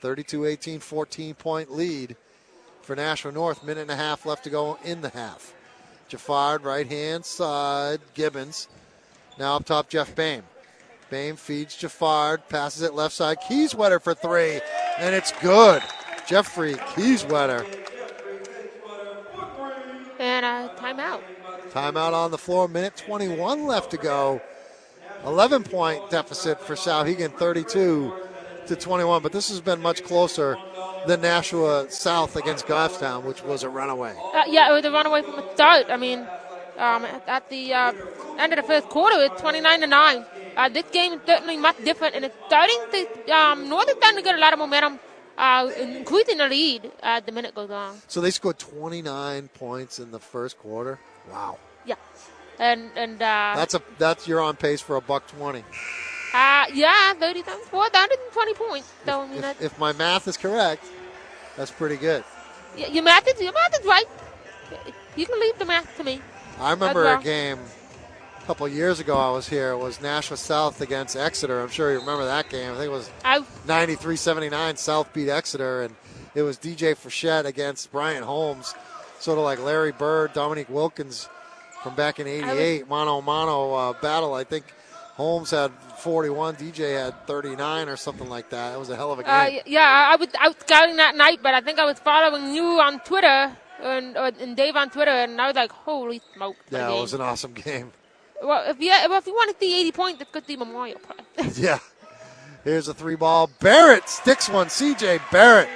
32 0.00 0.46
18, 0.46 0.80
14 0.80 1.34
point 1.34 1.72
lead 1.72 2.16
for 2.88 2.96
Nashua 2.96 3.30
North. 3.30 3.62
Minute 3.62 3.82
and 3.82 3.90
a 3.90 3.96
half 3.96 4.24
left 4.24 4.44
to 4.44 4.50
go 4.50 4.78
in 4.82 5.02
the 5.02 5.10
half. 5.10 5.52
Jaffard, 6.08 6.64
right 6.64 6.88
hand 6.88 7.22
side. 7.22 8.00
Gibbons. 8.14 8.66
Now 9.38 9.56
up 9.56 9.66
top, 9.66 9.90
Jeff 9.90 10.16
Bame. 10.16 10.42
Bame 11.10 11.36
feeds 11.36 11.76
Jaffard, 11.76 12.48
passes 12.48 12.80
it 12.80 12.94
left 12.94 13.14
side. 13.14 13.40
Kieswetter 13.42 14.00
for 14.00 14.14
three, 14.14 14.62
and 14.98 15.14
it's 15.14 15.32
good. 15.42 15.82
Jeffrey 16.26 16.76
Kieswetter. 16.76 17.62
And 20.18 20.46
uh, 20.46 20.70
timeout. 20.76 21.20
Timeout 21.70 22.14
on 22.14 22.30
the 22.30 22.38
floor. 22.38 22.68
Minute 22.68 22.96
21 22.96 23.66
left 23.66 23.90
to 23.90 23.98
go. 23.98 24.40
11 25.26 25.64
point 25.64 26.08
deficit 26.08 26.58
for 26.58 26.74
Souhegan, 26.74 27.34
32 27.34 28.14
to 28.66 28.76
21. 28.76 29.22
But 29.22 29.32
this 29.32 29.50
has 29.50 29.60
been 29.60 29.82
much 29.82 30.04
closer 30.04 30.56
than 31.08 31.20
Nashua 31.22 31.90
South 31.90 32.36
against 32.36 32.66
Goffstown, 32.66 33.24
which 33.24 33.42
was 33.42 33.62
a 33.64 33.68
runaway. 33.68 34.14
Uh, 34.34 34.42
yeah, 34.46 34.70
it 34.70 34.72
was 34.74 34.84
a 34.84 34.92
runaway 34.92 35.22
from 35.22 35.36
the 35.36 35.54
start. 35.54 35.86
I 35.90 35.96
mean, 35.96 36.20
um, 36.76 37.04
at, 37.26 37.48
the 37.50 37.74
uh, 37.74 37.92
end 38.38 38.52
of 38.52 38.58
the 38.58 38.62
first 38.62 38.88
quarter, 38.88 39.16
it's 39.20 39.40
29 39.40 39.80
to 39.80 39.86
9. 39.86 40.24
Uh, 40.56 40.68
this 40.68 40.84
game 40.92 41.12
is 41.14 41.20
certainly 41.26 41.56
much 41.56 41.76
different, 41.84 42.14
and 42.14 42.24
it's 42.24 42.36
starting 42.46 42.78
to. 42.92 43.32
Um, 43.32 43.68
North 43.68 43.88
is 43.88 43.96
starting 43.96 44.18
to 44.18 44.22
get 44.22 44.34
a 44.36 44.38
lot 44.38 44.52
of 44.52 44.58
momentum, 44.60 45.00
uh, 45.36 45.70
increasing 45.80 46.38
the 46.38 46.48
lead 46.48 46.92
as 47.02 47.22
the 47.24 47.32
minute 47.32 47.54
goes 47.54 47.70
on. 47.70 47.96
So 48.06 48.20
they 48.20 48.30
scored 48.30 48.58
29 48.58 49.48
points 49.54 49.98
in 49.98 50.10
the 50.10 50.20
first 50.20 50.58
quarter. 50.58 50.98
Wow. 51.30 51.58
Yeah. 51.84 51.96
And, 52.60 52.90
and 52.96 53.14
uh, 53.22 53.54
That's 53.56 53.74
a 53.74 53.82
that's 53.98 54.26
you're 54.28 54.40
on 54.40 54.56
pace 54.56 54.80
for 54.80 54.96
a 54.96 55.00
buck 55.00 55.26
20. 55.28 55.60
uh, 56.34 56.66
yeah, 56.74 57.12
30 57.14 57.42
times 57.42 57.64
4, 57.66 57.78
120 57.80 58.54
points. 58.54 58.92
So, 59.06 59.20
I 59.22 59.26
mean, 59.28 59.44
If, 59.44 59.62
if 59.62 59.78
my 59.78 59.92
math 59.92 60.26
is 60.26 60.36
correct, 60.36 60.84
that's 61.58 61.70
pretty 61.72 61.96
good. 61.96 62.24
y- 62.76 62.86
your, 62.90 63.02
math 63.02 63.28
is, 63.28 63.40
your 63.40 63.52
math 63.52 63.78
is 63.78 63.84
right. 63.84 64.06
You 65.16 65.26
can 65.26 65.38
leave 65.40 65.58
the 65.58 65.64
math 65.66 65.94
to 65.96 66.04
me. 66.04 66.20
I 66.60 66.70
remember 66.70 67.04
well. 67.04 67.20
a 67.20 67.22
game 67.22 67.58
a 68.40 68.46
couple 68.46 68.64
of 68.66 68.72
years 68.72 69.00
ago 69.00 69.16
I 69.18 69.30
was 69.30 69.48
here. 69.48 69.72
It 69.72 69.78
was 69.78 70.00
Nashua 70.00 70.36
South 70.36 70.80
against 70.80 71.16
Exeter. 71.16 71.60
I'm 71.60 71.68
sure 71.68 71.92
you 71.92 71.98
remember 71.98 72.24
that 72.24 72.48
game. 72.48 72.72
I 72.72 72.76
think 72.76 72.86
it 72.86 72.92
was 72.92 73.10
I, 73.24 73.40
93-79 73.66 74.78
South 74.78 75.12
beat 75.12 75.28
Exeter 75.28 75.82
and 75.82 75.94
it 76.34 76.42
was 76.42 76.56
DJ 76.56 76.94
Frechette 76.94 77.44
against 77.44 77.90
Brian 77.92 78.22
Holmes 78.22 78.74
sort 79.18 79.38
of 79.38 79.44
like 79.44 79.60
Larry 79.62 79.92
Bird 79.92 80.32
Dominique 80.32 80.68
Wilkins 80.70 81.28
from 81.82 81.94
back 81.94 82.20
in 82.20 82.26
88 82.26 82.88
mano 82.88 83.20
mono 83.20 83.20
mano 83.20 83.74
uh, 83.74 83.92
battle 84.00 84.34
I 84.34 84.44
think 84.44 84.64
Holmes 85.14 85.50
had 85.50 85.72
41 85.98 86.56
DJ 86.56 87.02
had 87.04 87.26
39 87.26 87.88
or 87.88 87.96
something 87.96 88.28
like 88.28 88.50
that. 88.50 88.74
It 88.74 88.78
was 88.78 88.90
a 88.90 88.96
hell 88.96 89.12
of 89.12 89.18
a 89.18 89.22
game. 89.22 89.32
Uh, 89.32 89.60
yeah, 89.66 90.10
I 90.12 90.16
was 90.16 90.28
out 90.38 90.60
scouting 90.60 90.96
that 90.96 91.16
night, 91.16 91.40
but 91.42 91.54
I 91.54 91.60
think 91.60 91.78
I 91.78 91.84
was 91.84 91.98
following 91.98 92.54
you 92.54 92.80
on 92.80 93.00
Twitter 93.00 93.56
and, 93.82 94.16
uh, 94.16 94.30
and 94.40 94.56
Dave 94.56 94.76
on 94.76 94.90
Twitter, 94.90 95.10
and 95.10 95.40
I 95.40 95.46
was 95.46 95.56
like, 95.56 95.72
"Holy 95.72 96.20
smoke!" 96.34 96.56
yeah 96.70 96.90
it 96.90 97.00
was 97.00 97.14
an 97.14 97.20
awesome 97.20 97.52
game. 97.52 97.92
Well, 98.42 98.70
if 98.70 98.80
you 98.80 98.88
well, 98.88 99.18
if 99.18 99.26
you 99.26 99.34
want 99.34 99.50
to 99.52 99.64
see 99.64 99.80
80 99.80 99.92
points, 99.92 100.22
it's 100.22 100.30
good 100.30 100.44
to 100.44 100.46
see 100.46 100.56
Memorial 100.56 101.00
Park. 101.00 101.22
yeah. 101.54 101.78
Here's 102.64 102.88
a 102.88 102.94
three 102.94 103.16
ball. 103.16 103.50
Barrett 103.60 104.08
sticks 104.08 104.48
one. 104.48 104.66
CJ 104.66 105.20
Barrett 105.30 105.68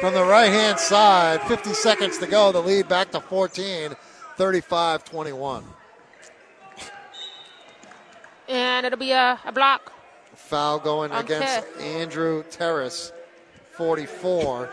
from 0.00 0.14
the 0.14 0.24
right 0.24 0.50
hand 0.50 0.78
side. 0.78 1.42
50 1.42 1.74
seconds 1.74 2.18
to 2.18 2.26
go. 2.26 2.52
The 2.52 2.60
lead 2.60 2.88
back 2.88 3.10
to 3.12 3.20
14 3.20 3.94
35 4.36 5.04
21 5.04 5.64
and 8.52 8.84
it'll 8.84 8.98
be 8.98 9.12
a, 9.12 9.40
a 9.44 9.52
block. 9.52 9.92
Foul 10.34 10.78
going 10.78 11.10
On 11.10 11.24
against 11.24 11.46
Terrace. 11.46 11.80
Andrew 11.80 12.44
Terrace, 12.50 13.12
44. 13.72 14.68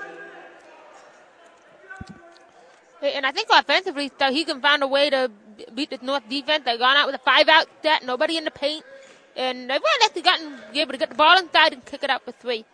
And 3.01 3.25
I 3.25 3.31
think 3.31 3.47
offensively, 3.49 4.11
so 4.19 4.31
he 4.31 4.43
can 4.43 4.59
find 4.59 4.83
a 4.83 4.87
way 4.87 5.09
to 5.09 5.31
beat 5.73 5.89
the 5.89 5.99
North 6.01 6.27
defense. 6.29 6.65
They've 6.65 6.77
gone 6.77 6.97
out 6.97 7.05
with 7.05 7.15
a 7.15 7.19
five-out 7.19 7.67
set, 7.81 8.05
nobody 8.05 8.35
in 8.35 8.43
the 8.43 8.51
paint, 8.51 8.83
and 9.37 9.69
they've 9.69 9.81
actually 10.03 10.23
gotten 10.23 10.59
able 10.73 10.91
to 10.91 10.97
get 10.97 11.09
the 11.09 11.15
ball 11.15 11.37
inside 11.37 11.71
and 11.71 11.85
kick 11.85 12.03
it 12.03 12.09
out 12.09 12.23
for 12.25 12.33
three, 12.33 12.65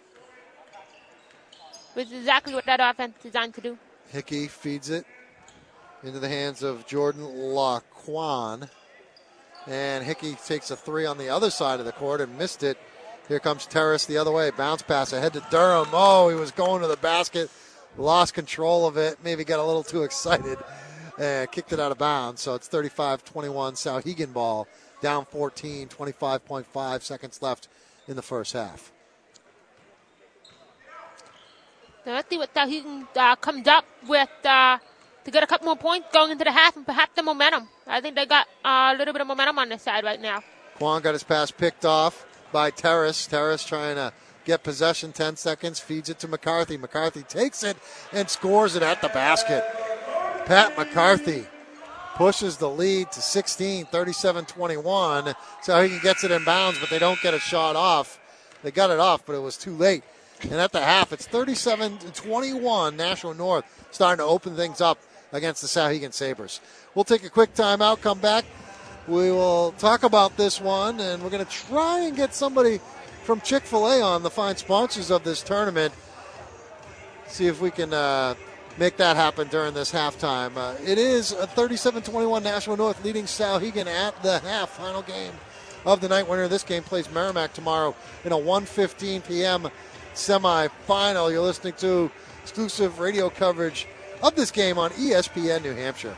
which 1.93 2.07
is 2.07 2.13
exactly 2.13 2.55
what 2.55 2.65
that 2.65 2.79
offense 2.79 3.13
is 3.17 3.23
designed 3.31 3.53
to 3.53 3.61
do. 3.61 3.77
Hickey 4.09 4.47
feeds 4.47 4.89
it 4.89 5.05
into 6.01 6.19
the 6.19 6.29
hands 6.29 6.63
of 6.63 6.87
Jordan 6.87 7.21
Laquan. 7.21 8.67
And 9.67 10.03
Hickey 10.03 10.35
takes 10.35 10.69
a 10.71 10.75
three 10.75 11.05
on 11.05 11.17
the 11.17 11.29
other 11.29 11.49
side 11.49 11.79
of 11.79 11.85
the 11.85 11.91
court 11.91 12.21
and 12.21 12.37
missed 12.37 12.63
it. 12.63 12.77
Here 13.27 13.39
comes 13.39 13.65
Terrace 13.65 14.05
the 14.05 14.17
other 14.17 14.31
way. 14.31 14.51
Bounce 14.51 14.83
pass 14.83 15.11
ahead 15.11 15.33
to 15.33 15.43
Durham. 15.49 15.87
Oh, 15.91 16.29
he 16.29 16.35
was 16.35 16.51
going 16.51 16.81
to 16.81 16.87
the 16.87 16.97
basket. 16.97 17.49
Lost 17.97 18.33
control 18.33 18.85
of 18.85 18.97
it. 18.97 19.17
Maybe 19.23 19.43
got 19.43 19.59
a 19.59 19.63
little 19.63 19.83
too 19.83 20.03
excited. 20.03 20.59
And 21.17 21.49
kicked 21.51 21.73
it 21.73 21.79
out 21.79 21.91
of 21.91 21.97
bounds. 21.97 22.41
So 22.41 22.53
it's 22.53 22.67
35 22.67 23.23
21 23.23 23.73
Souhegan 23.73 24.33
ball. 24.33 24.67
Down 25.01 25.25
14, 25.25 25.87
25.5 25.87 27.01
seconds 27.01 27.41
left 27.41 27.67
in 28.07 28.15
the 28.15 28.21
first 28.21 28.53
half. 28.53 28.91
So 32.03 32.11
let's 32.11 32.29
see 32.29 32.37
what 32.37 32.53
Souhegan 32.53 33.07
uh, 33.15 33.35
comes 33.37 33.67
up 33.67 33.85
with 34.07 34.29
uh, 34.43 34.77
to 35.25 35.31
get 35.31 35.43
a 35.43 35.47
couple 35.47 35.65
more 35.65 35.75
points 35.75 36.07
going 36.13 36.31
into 36.31 36.43
the 36.43 36.51
half 36.51 36.77
and 36.77 36.85
perhaps 36.85 37.11
the 37.15 37.23
momentum. 37.23 37.67
I 37.87 37.99
think 37.99 38.15
they 38.15 38.25
got 38.25 38.47
uh, 38.63 38.93
a 38.93 38.97
little 38.97 39.13
bit 39.13 39.21
of 39.21 39.27
momentum 39.27 39.59
on 39.59 39.69
this 39.69 39.81
side 39.81 40.03
right 40.03 40.21
now. 40.21 40.43
Quan 40.77 41.01
got 41.01 41.13
his 41.13 41.23
pass 41.23 41.51
picked 41.51 41.85
off 41.85 42.25
by 42.51 42.69
Terrace. 42.69 43.25
Terrace 43.25 43.63
trying 43.63 43.95
to 43.95 44.13
get 44.45 44.63
possession 44.63 45.11
10 45.11 45.35
seconds, 45.35 45.79
feeds 45.79 46.09
it 46.09 46.19
to 46.19 46.27
McCarthy. 46.27 46.77
McCarthy 46.77 47.23
takes 47.23 47.63
it 47.63 47.75
and 48.13 48.29
scores 48.29 48.75
it 48.75 48.83
at 48.83 49.01
the 49.01 49.09
basket. 49.09 49.63
Pat 50.45 50.77
McCarthy 50.77 51.47
pushes 52.15 52.57
the 52.57 52.69
lead 52.69 53.11
to 53.11 53.21
16, 53.21 53.87
37 53.87 54.45
21. 54.45 55.33
So 55.63 55.87
he 55.87 55.99
gets 55.99 56.23
it 56.23 56.31
in 56.31 56.45
bounds, 56.45 56.79
but 56.79 56.89
they 56.89 56.99
don't 56.99 57.21
get 57.21 57.33
a 57.33 57.39
shot 57.39 57.75
off. 57.75 58.19
They 58.61 58.71
got 58.71 58.91
it 58.91 58.99
off, 58.99 59.25
but 59.25 59.33
it 59.33 59.41
was 59.41 59.57
too 59.57 59.75
late. 59.75 60.03
And 60.41 60.53
at 60.53 60.71
the 60.71 60.81
half, 60.81 61.13
it's 61.13 61.25
37 61.25 61.97
21. 62.13 62.95
Nashua 62.95 63.33
North 63.33 63.65
starting 63.91 64.23
to 64.23 64.29
open 64.29 64.55
things 64.55 64.81
up 64.81 64.99
against 65.35 65.61
the 65.61 65.67
Souhegan 65.67 66.13
Sabres. 66.13 66.61
We'll 66.95 67.05
take 67.05 67.23
a 67.23 67.29
quick 67.29 67.53
timeout, 67.53 68.01
come 68.01 68.19
back. 68.19 68.45
We 69.07 69.29
will 69.31 69.73
talk 69.73 70.03
about 70.03 70.35
this 70.35 70.59
one, 70.59 70.99
and 70.99 71.21
we're 71.21 71.29
going 71.29 71.45
to 71.45 71.51
try 71.51 71.99
and 71.99 72.15
get 72.15 72.33
somebody 72.33 72.79
from 73.23 73.41
Chick 73.41 73.63
fil 73.63 73.87
A 73.87 74.01
on, 74.01 74.23
the 74.23 74.31
fine 74.31 74.55
sponsors 74.55 75.11
of 75.11 75.23
this 75.23 75.43
tournament. 75.43 75.93
See 77.27 77.47
if 77.47 77.61
we 77.61 77.69
can 77.69 77.93
uh, 77.93 78.35
make 78.77 78.97
that 78.97 79.15
happen 79.15 79.47
during 79.47 79.73
this 79.73 79.91
halftime. 79.91 80.55
Uh, 80.57 80.75
it 80.83 80.97
is 80.97 81.31
a 81.31 81.47
37 81.47 82.03
21 82.03 82.43
Nashua 82.43 82.77
North 82.77 83.03
leading 83.03 83.25
Souhegan 83.25 83.87
at 83.87 84.21
the 84.23 84.39
half, 84.39 84.71
final 84.71 85.01
game 85.01 85.33
of 85.85 86.01
the 86.01 86.07
night. 86.07 86.27
Winner 86.27 86.43
of 86.43 86.49
this 86.49 86.63
game 86.63 86.83
plays 86.83 87.11
Merrimack 87.11 87.53
tomorrow 87.53 87.95
in 88.23 88.31
a 88.31 88.37
1:15 88.37 89.27
p.m. 89.27 89.69
semifinal. 90.13 91.31
You're 91.31 91.41
listening 91.41 91.73
to 91.73 92.11
exclusive 92.43 92.99
radio 92.99 93.29
coverage 93.29 93.87
of 94.25 94.35
this 94.35 94.49
game 94.49 94.79
on 94.79 94.89
ESPN 94.91 95.61
New 95.61 95.73
Hampshire. 95.73 96.17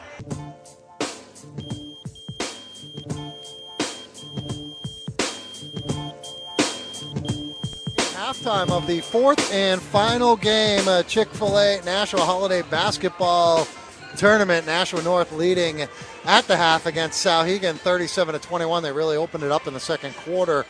Halftime 8.16 8.72
of 8.72 8.88
the 8.88 9.02
fourth 9.02 9.54
and 9.54 9.82
final 9.82 10.38
game, 10.38 10.88
uh, 10.88 11.04
Chick 11.04 11.28
fil 11.30 11.58
A 11.58 11.82
Nashua 11.84 12.22
Holiday 12.22 12.62
Basketball 12.62 13.68
Tournament. 14.16 14.66
Nashua 14.66 15.02
North 15.02 15.34
leading 15.34 15.86
at 16.24 16.46
the 16.48 16.56
half 16.56 16.86
against 16.86 17.26
Souhegan 17.26 17.76
37 17.76 18.40
to 18.40 18.40
21. 18.40 18.84
They 18.84 18.92
really 18.94 19.18
opened 19.18 19.44
it 19.44 19.52
up 19.52 19.68
in 19.68 19.74
the 19.74 19.82
second 19.82 20.16
quarter. 20.16 20.66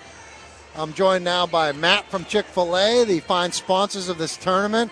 I'm 0.76 0.94
joined 0.94 1.24
now 1.24 1.46
by 1.46 1.72
Matt 1.72 2.10
from 2.10 2.26
Chick 2.26 2.48
fil 2.48 2.76
A, 2.76 3.04
the 3.04 3.20
fine 3.20 3.52
sponsors 3.52 4.10
of 4.10 4.18
this 4.18 4.38
tournament. 4.38 4.92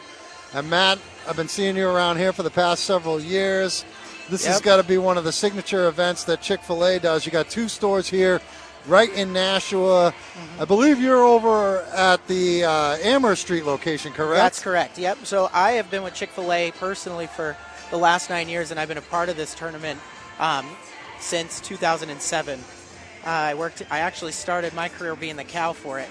And 0.54 0.70
Matt, 0.70 1.00
I've 1.28 1.36
been 1.36 1.48
seeing 1.48 1.76
you 1.76 1.88
around 1.88 2.18
here 2.18 2.32
for 2.32 2.44
the 2.44 2.52
past 2.52 2.84
several 2.84 3.20
years. 3.20 3.84
This 4.30 4.46
has 4.46 4.62
got 4.62 4.78
to 4.78 4.84
be 4.84 4.98
one 4.98 5.18
of 5.18 5.24
the 5.24 5.32
signature 5.32 5.88
events 5.88 6.24
that 6.26 6.42
Chick 6.42 6.62
fil 6.62 6.86
A 6.86 7.00
does. 7.00 7.26
You 7.26 7.32
got 7.32 7.50
two 7.50 7.68
stores 7.68 8.08
here 8.08 8.42
right 8.88 9.12
in 9.14 9.34
Nashua. 9.34 10.12
Mm-hmm. 10.12 10.62
I 10.62 10.66
believe 10.66 11.00
you're 11.00 11.24
over 11.24 11.82
at 11.96 12.26
the 12.28 12.64
uh, 12.64 12.98
Amherst 13.04 13.44
Street 13.44 13.66
location, 13.66 14.14
correct? 14.14 14.38
That's 14.38 14.62
correct. 14.62 14.98
Yep. 14.98 15.26
So 15.26 15.50
I 15.54 15.74
have 15.74 15.90
been 15.92 16.04
with 16.04 16.14
Chick 16.14 16.30
Fil 16.30 16.52
A 16.52 16.72
personally 16.72 17.28
for 17.28 17.56
the 17.92 17.98
last 17.98 18.30
nine 18.30 18.50
years, 18.50 18.72
and 18.72 18.80
I've 18.80 18.88
been 18.88 18.98
a 18.98 19.02
part 19.02 19.30
of 19.30 19.38
this 19.38 19.54
tournament 19.54 20.00
um, 20.40 20.66
since 21.20 21.60
2007. 21.62 22.60
Uh, 22.60 23.30
I 23.30 23.54
worked. 23.56 23.84
I 23.90 24.00
actually 24.00 24.32
started 24.32 24.74
my 24.74 24.90
career 24.90 25.16
being 25.16 25.36
the 25.36 25.44
cow 25.44 25.74
for 25.74 26.00
it. 26.00 26.10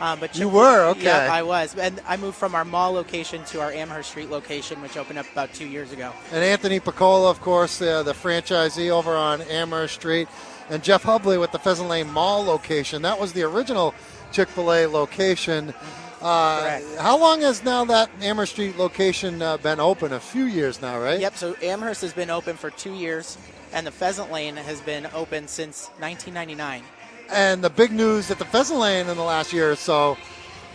Um, 0.00 0.18
but 0.18 0.36
You 0.36 0.48
were? 0.48 0.84
Okay. 0.90 1.04
Yeah, 1.04 1.28
I 1.32 1.42
was, 1.42 1.74
and 1.76 2.00
I 2.06 2.16
moved 2.16 2.36
from 2.36 2.54
our 2.54 2.64
mall 2.64 2.92
location 2.92 3.44
to 3.44 3.60
our 3.60 3.72
Amherst 3.72 4.10
Street 4.10 4.30
location, 4.30 4.82
which 4.82 4.96
opened 4.96 5.18
up 5.18 5.30
about 5.32 5.52
two 5.54 5.66
years 5.66 5.92
ago. 5.92 6.12
And 6.32 6.42
Anthony 6.44 6.80
Picola, 6.80 7.30
of 7.30 7.40
course, 7.40 7.80
uh, 7.80 8.02
the 8.02 8.12
franchisee 8.12 8.90
over 8.90 9.14
on 9.14 9.42
Amherst 9.42 9.94
Street, 9.94 10.28
and 10.70 10.82
Jeff 10.82 11.04
Hubley 11.04 11.38
with 11.38 11.52
the 11.52 11.58
Pheasant 11.58 11.88
Lane 11.88 12.10
Mall 12.10 12.42
location. 12.44 13.02
That 13.02 13.20
was 13.20 13.32
the 13.32 13.42
original 13.42 13.94
Chick 14.32 14.48
Fil 14.48 14.72
A 14.72 14.86
location. 14.86 15.72
Uh, 16.20 16.60
Correct. 16.62 16.86
how 16.98 17.18
long 17.18 17.42
has 17.42 17.62
now 17.64 17.84
that 17.84 18.08
Amherst 18.22 18.52
Street 18.52 18.78
location 18.78 19.42
uh, 19.42 19.58
been 19.58 19.78
open? 19.78 20.12
A 20.14 20.20
few 20.20 20.44
years 20.44 20.80
now, 20.80 20.98
right? 20.98 21.20
Yep. 21.20 21.36
So 21.36 21.54
Amherst 21.62 22.00
has 22.00 22.14
been 22.14 22.30
open 22.30 22.56
for 22.56 22.70
two 22.70 22.94
years, 22.94 23.36
and 23.74 23.86
the 23.86 23.90
Pheasant 23.90 24.32
Lane 24.32 24.56
has 24.56 24.80
been 24.80 25.06
open 25.12 25.46
since 25.46 25.88
1999. 25.98 26.82
And 27.30 27.64
the 27.64 27.70
big 27.70 27.92
news 27.92 28.30
at 28.30 28.38
the 28.38 28.44
Pheasant 28.44 28.78
Lane 28.78 29.08
in 29.08 29.16
the 29.16 29.22
last 29.22 29.52
year 29.52 29.70
or 29.70 29.76
so, 29.76 30.16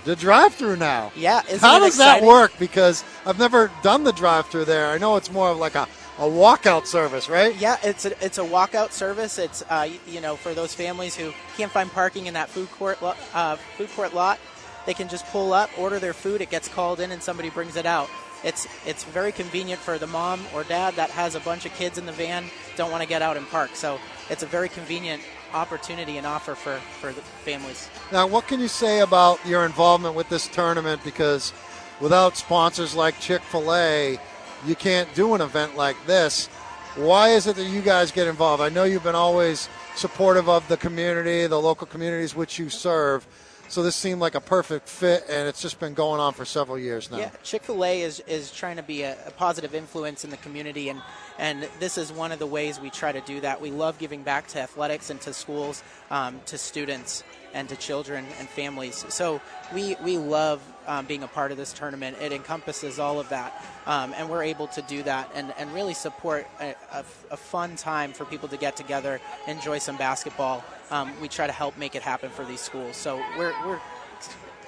the 0.05 0.15
drive-through 0.15 0.77
now. 0.77 1.11
Yeah. 1.15 1.41
How 1.59 1.79
does 1.79 1.97
that 1.97 2.23
work? 2.23 2.51
Because 2.59 3.03
I've 3.25 3.39
never 3.39 3.71
done 3.83 4.03
the 4.03 4.13
drive-through 4.13 4.65
there. 4.65 4.87
I 4.87 4.97
know 4.97 5.15
it's 5.17 5.31
more 5.31 5.49
of 5.49 5.57
like 5.57 5.75
a, 5.75 5.87
a 6.17 6.23
walkout 6.23 6.85
service, 6.85 7.29
right? 7.29 7.55
Yeah, 7.55 7.77
it's 7.83 8.05
a, 8.05 8.25
it's 8.25 8.37
a 8.37 8.43
walkout 8.43 8.91
service. 8.91 9.37
It's 9.37 9.61
uh, 9.69 9.89
you 10.07 10.21
know 10.21 10.35
for 10.35 10.53
those 10.53 10.73
families 10.73 11.15
who 11.15 11.33
can't 11.55 11.71
find 11.71 11.91
parking 11.91 12.27
in 12.27 12.33
that 12.33 12.49
food 12.49 12.71
court 12.71 13.01
lo- 13.01 13.15
uh, 13.33 13.55
food 13.77 13.89
court 13.91 14.13
lot, 14.13 14.39
they 14.85 14.93
can 14.93 15.07
just 15.07 15.25
pull 15.27 15.53
up, 15.53 15.69
order 15.77 15.99
their 15.99 16.13
food. 16.13 16.41
It 16.41 16.49
gets 16.49 16.67
called 16.67 16.99
in, 16.99 17.11
and 17.11 17.21
somebody 17.21 17.49
brings 17.49 17.75
it 17.75 17.85
out. 17.85 18.09
It's 18.43 18.67
it's 18.85 19.03
very 19.03 19.31
convenient 19.31 19.81
for 19.81 19.97
the 19.97 20.07
mom 20.07 20.41
or 20.53 20.63
dad 20.63 20.95
that 20.95 21.09
has 21.11 21.35
a 21.35 21.39
bunch 21.41 21.65
of 21.65 21.73
kids 21.73 21.97
in 21.97 22.05
the 22.05 22.13
van, 22.13 22.45
don't 22.77 22.89
want 22.91 23.03
to 23.03 23.09
get 23.09 23.21
out 23.21 23.37
and 23.37 23.47
park. 23.49 23.71
So 23.73 23.99
it's 24.29 24.43
a 24.43 24.47
very 24.47 24.69
convenient 24.69 25.21
opportunity 25.53 26.17
and 26.17 26.25
offer 26.25 26.55
for 26.55 26.79
for 27.01 27.11
the 27.11 27.21
families. 27.21 27.89
Now, 28.11 28.27
what 28.27 28.47
can 28.47 28.59
you 28.59 28.67
say 28.67 28.99
about 28.99 29.43
your 29.45 29.65
involvement 29.65 30.15
with 30.15 30.29
this 30.29 30.47
tournament? 30.47 31.03
Because 31.03 31.53
without 31.99 32.37
sponsors 32.37 32.95
like 32.95 33.19
Chick 33.19 33.41
fil 33.41 33.73
A, 33.73 34.19
you 34.65 34.75
can't 34.75 35.13
do 35.13 35.33
an 35.35 35.41
event 35.41 35.75
like 35.75 35.95
this. 36.05 36.47
Why 36.95 37.29
is 37.29 37.47
it 37.47 37.55
that 37.55 37.65
you 37.65 37.81
guys 37.81 38.11
get 38.11 38.27
involved? 38.27 38.61
I 38.61 38.69
know 38.69 38.83
you've 38.83 39.03
been 39.03 39.15
always 39.15 39.69
supportive 39.95 40.49
of 40.49 40.67
the 40.67 40.77
community, 40.77 41.45
the 41.47 41.59
local 41.59 41.87
communities 41.87 42.35
which 42.35 42.57
you 42.57 42.69
serve. 42.69 43.27
So 43.69 43.83
this 43.83 43.95
seemed 43.95 44.19
like 44.19 44.33
a 44.33 44.41
perfect 44.41 44.89
fit, 44.89 45.25
and 45.29 45.47
it's 45.47 45.61
just 45.61 45.79
been 45.79 45.93
going 45.93 46.19
on 46.19 46.33
for 46.33 46.43
several 46.43 46.79
years 46.79 47.11
now. 47.11 47.19
Yeah, 47.19 47.29
Chick 47.43 47.61
Fil 47.61 47.85
A 47.85 48.01
is, 48.01 48.19
is 48.21 48.51
trying 48.51 48.77
to 48.77 48.83
be 48.83 49.03
a, 49.03 49.15
a 49.27 49.31
positive 49.31 49.75
influence 49.75 50.23
in 50.23 50.31
the 50.31 50.37
community, 50.37 50.89
and 50.89 50.99
and 51.37 51.69
this 51.79 51.99
is 51.99 52.11
one 52.11 52.31
of 52.31 52.39
the 52.39 52.47
ways 52.47 52.79
we 52.79 52.89
try 52.89 53.11
to 53.11 53.21
do 53.21 53.39
that. 53.41 53.61
We 53.61 53.69
love 53.69 53.99
giving 53.99 54.23
back 54.23 54.47
to 54.49 54.59
athletics 54.59 55.11
and 55.11 55.21
to 55.21 55.33
schools, 55.33 55.83
um, 56.09 56.41
to 56.47 56.57
students, 56.57 57.23
and 57.53 57.69
to 57.69 57.75
children 57.75 58.25
and 58.39 58.49
families. 58.49 59.05
So 59.09 59.39
we 59.71 59.95
we 60.03 60.17
love 60.17 60.61
um, 60.87 61.05
being 61.05 61.21
a 61.21 61.27
part 61.27 61.51
of 61.51 61.57
this 61.57 61.71
tournament. 61.71 62.17
It 62.19 62.33
encompasses 62.33 62.97
all 62.97 63.19
of 63.19 63.29
that, 63.29 63.53
um, 63.85 64.15
and 64.17 64.31
we're 64.31 64.43
able 64.43 64.65
to 64.67 64.81
do 64.81 65.03
that 65.03 65.29
and, 65.35 65.53
and 65.59 65.71
really 65.75 65.93
support 65.93 66.47
a, 66.59 66.75
a, 66.91 67.05
a 67.29 67.37
fun 67.37 67.75
time 67.75 68.13
for 68.13 68.25
people 68.25 68.49
to 68.49 68.57
get 68.57 68.75
together, 68.75 69.21
enjoy 69.47 69.77
some 69.77 69.97
basketball. 69.97 70.63
Um, 70.91 71.13
we 71.21 71.27
try 71.27 71.47
to 71.47 71.53
help 71.53 71.77
make 71.77 71.95
it 71.95 72.01
happen 72.01 72.29
for 72.29 72.45
these 72.45 72.61
schools. 72.61 72.95
So 72.95 73.21
we're 73.37 73.53
we're 73.65 73.79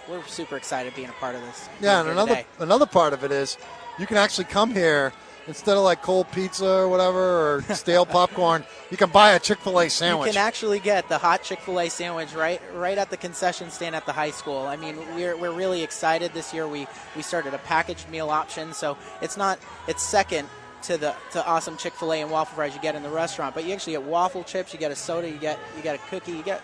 we're 0.09 0.23
super 0.25 0.57
excited 0.57 0.95
being 0.95 1.09
a 1.09 1.13
part 1.13 1.35
of 1.35 1.41
this. 1.41 1.69
Yeah, 1.79 2.01
and 2.01 2.09
another 2.09 2.35
today. 2.35 2.45
another 2.59 2.85
part 2.85 3.13
of 3.13 3.23
it 3.23 3.31
is 3.31 3.57
you 3.99 4.07
can 4.07 4.17
actually 4.17 4.45
come 4.45 4.73
here 4.73 5.13
instead 5.47 5.75
of 5.75 5.83
like 5.83 6.01
cold 6.01 6.31
pizza 6.31 6.65
or 6.65 6.89
whatever 6.89 7.55
or 7.55 7.61
stale 7.73 8.05
popcorn. 8.05 8.63
You 8.89 8.97
can 8.97 9.09
buy 9.09 9.31
a 9.31 9.39
Chick 9.39 9.59
Fil 9.59 9.79
A 9.79 9.89
sandwich. 9.89 10.27
You 10.27 10.33
can 10.33 10.41
actually 10.41 10.79
get 10.79 11.09
the 11.09 11.17
hot 11.17 11.43
Chick 11.43 11.59
Fil 11.59 11.79
A 11.79 11.89
sandwich 11.89 12.33
right 12.33 12.61
right 12.73 12.97
at 12.97 13.09
the 13.09 13.17
concession 13.17 13.69
stand 13.69 13.95
at 13.95 14.05
the 14.05 14.13
high 14.13 14.31
school. 14.31 14.59
I 14.59 14.75
mean, 14.75 14.97
we're, 15.15 15.35
we're 15.35 15.51
really 15.51 15.83
excited 15.83 16.33
this 16.33 16.53
year. 16.53 16.67
We 16.67 16.87
we 17.15 17.21
started 17.21 17.53
a 17.53 17.59
packaged 17.59 18.09
meal 18.09 18.29
option, 18.29 18.73
so 18.73 18.97
it's 19.21 19.37
not 19.37 19.59
it's 19.87 20.03
second 20.03 20.47
to 20.83 20.97
the 20.97 21.15
to 21.31 21.45
awesome 21.45 21.77
Chick 21.77 21.93
Fil 21.93 22.13
A 22.13 22.21
and 22.21 22.31
waffle 22.31 22.55
fries 22.55 22.75
you 22.75 22.81
get 22.81 22.95
in 22.95 23.03
the 23.03 23.09
restaurant, 23.09 23.55
but 23.55 23.65
you 23.65 23.73
actually 23.73 23.93
get 23.93 24.03
waffle 24.03 24.43
chips, 24.43 24.73
you 24.73 24.79
get 24.79 24.91
a 24.91 24.95
soda, 24.95 25.29
you 25.29 25.37
get 25.37 25.59
you 25.75 25.83
get 25.83 25.95
a 25.95 25.99
cookie, 26.09 26.31
you 26.33 26.43
get 26.43 26.61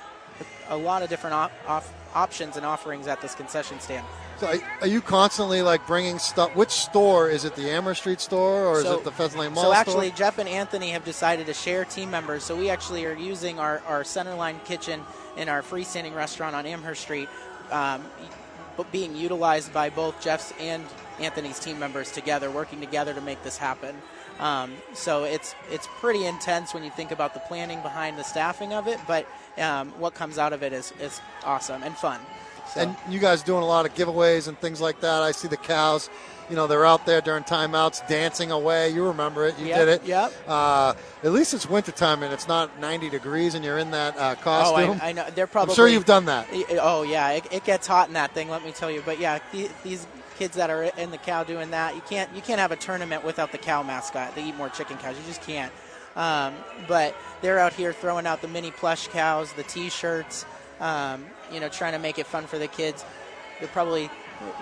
a 0.69 0.77
lot 0.77 1.01
of 1.01 1.09
different 1.09 1.33
op, 1.33 1.51
off, 1.67 1.93
options 2.13 2.57
and 2.57 2.65
offerings 2.65 3.07
at 3.07 3.21
this 3.21 3.35
concession 3.35 3.79
stand. 3.79 4.05
So 4.39 4.53
are, 4.81 4.87
you 4.87 5.01
constantly 5.01 5.63
like 5.63 5.85
bringing 5.87 6.19
stuff? 6.19 6.55
Which 6.55 6.69
store 6.69 7.27
is 7.27 7.43
it? 7.43 7.55
The 7.55 7.71
Amherst 7.71 8.01
Street 8.01 8.21
store 8.21 8.65
or 8.67 8.83
So- 8.83 8.93
is 8.93 8.97
it 8.99 9.03
the 9.03 9.11
Pheasant 9.11 9.41
Lane 9.41 9.53
Mall 9.53 9.63
So 9.63 9.69
store? 9.71 9.79
actually, 9.79 10.11
Jeff 10.11 10.37
and 10.37 10.47
Anthony 10.47 10.91
have 10.91 11.03
decided 11.03 11.47
to 11.47 11.53
share 11.55 11.85
team 11.85 12.11
members. 12.11 12.43
So 12.43 12.55
we 12.55 12.69
actually 12.69 13.05
are 13.05 13.15
using 13.15 13.59
our, 13.59 13.81
our 13.87 14.03
centerline 14.03 14.63
kitchen 14.63 15.03
in 15.37 15.49
our 15.49 15.63
freestanding 15.63 16.13
restaurant 16.15 16.55
on 16.55 16.67
Amherst 16.67 17.01
Street, 17.01 17.29
um, 17.71 18.03
but 18.77 18.91
being 18.91 19.15
utilized 19.15 19.73
by 19.73 19.89
both 19.89 20.21
Jeff's 20.21 20.53
and 20.59 20.85
Anthony's 21.19 21.59
team 21.59 21.79
members 21.79 22.11
together, 22.11 22.49
working 22.49 22.79
together 22.79 23.13
to 23.13 23.21
make 23.21 23.43
this 23.43 23.57
happen. 23.57 23.95
Um, 24.39 24.73
so 24.93 25.23
it's 25.23 25.55
it's 25.71 25.87
pretty 25.99 26.25
intense 26.25 26.73
when 26.73 26.83
you 26.83 26.91
think 26.91 27.11
about 27.11 27.33
the 27.33 27.39
planning 27.41 27.81
behind 27.81 28.19
the 28.19 28.23
staffing 28.23 28.71
of 28.73 28.87
it, 28.87 28.99
but 29.07 29.25
um, 29.57 29.89
what 29.99 30.13
comes 30.13 30.37
out 30.37 30.53
of 30.53 30.61
it 30.61 30.73
is, 30.73 30.93
is 31.01 31.19
awesome 31.43 31.81
and 31.81 31.95
fun. 31.97 32.19
So. 32.73 32.81
and 32.81 32.95
you 33.09 33.19
guys 33.19 33.41
doing 33.41 33.63
a 33.63 33.65
lot 33.65 33.85
of 33.85 33.95
giveaways 33.95 34.47
and 34.47 34.59
things 34.59 34.79
like 34.79 34.99
that. 34.99 35.23
I 35.23 35.31
see 35.31 35.47
the 35.47 35.57
cows. 35.57 36.09
You 36.49 36.55
know, 36.55 36.65
they're 36.67 36.85
out 36.85 37.05
there 37.05 37.19
during 37.19 37.43
timeouts 37.43 38.07
dancing 38.07 38.51
away. 38.51 38.89
You 38.89 39.05
remember 39.07 39.45
it. 39.45 39.59
You 39.59 39.67
Yep, 39.67 39.79
did 39.79 39.87
it. 39.89 40.03
yep. 40.05 40.33
Uh, 40.47 40.93
at 41.23 41.31
least 41.31 41.53
it's 41.53 41.69
wintertime 41.69 42.23
and 42.23 42.33
it's 42.33 42.47
not 42.47 42.79
90 42.79 43.09
degrees 43.09 43.53
and 43.53 43.65
you're 43.65 43.77
in 43.77 43.91
that 43.91 44.17
uh, 44.17 44.35
oh. 44.45 44.73
I, 44.73 45.09
I 45.09 45.11
know 45.11 45.25
they're 45.35 45.47
probably. 45.47 45.73
I'm 45.73 45.75
sure 45.75 45.87
you've 45.87 46.05
done 46.05 46.25
that. 46.25 46.47
Oh 46.81 47.03
yeah, 47.03 47.31
it, 47.31 47.47
it 47.51 47.63
gets 47.65 47.85
hot 47.87 48.07
in 48.07 48.13
that 48.13 48.31
thing. 48.33 48.49
Let 48.49 48.63
me 48.63 48.71
tell 48.71 48.89
you. 48.89 49.03
But 49.05 49.19
yeah, 49.19 49.39
the, 49.51 49.69
these 49.83 50.07
kids 50.37 50.55
that 50.55 50.69
are 50.69 50.83
in 50.83 51.11
the 51.11 51.17
cow 51.17 51.43
doing 51.43 51.71
that, 51.71 51.95
you 51.95 52.01
can't 52.09 52.33
you 52.33 52.41
can't 52.41 52.59
have 52.59 52.71
a 52.71 52.75
tournament 52.77 53.25
without 53.25 53.51
the 53.51 53.57
cow 53.57 53.83
mascot. 53.83 54.33
They 54.35 54.45
eat 54.45 54.55
more 54.55 54.69
chicken 54.69 54.97
cows. 54.97 55.17
You 55.17 55.25
just 55.25 55.41
can't. 55.41 55.71
Um, 56.15 56.55
but 56.87 57.15
they're 57.41 57.59
out 57.59 57.73
here 57.73 57.93
throwing 57.93 58.25
out 58.25 58.41
the 58.41 58.47
mini 58.47 58.71
plush 58.71 59.07
cows, 59.09 59.51
the 59.53 59.63
T-shirts. 59.63 60.45
Um, 60.79 61.25
you 61.51 61.59
know, 61.59 61.69
trying 61.69 61.93
to 61.93 61.99
make 61.99 62.19
it 62.19 62.25
fun 62.27 62.45
for 62.47 62.57
the 62.57 62.67
kids. 62.67 63.03
They're 63.59 63.67
probably, 63.69 64.09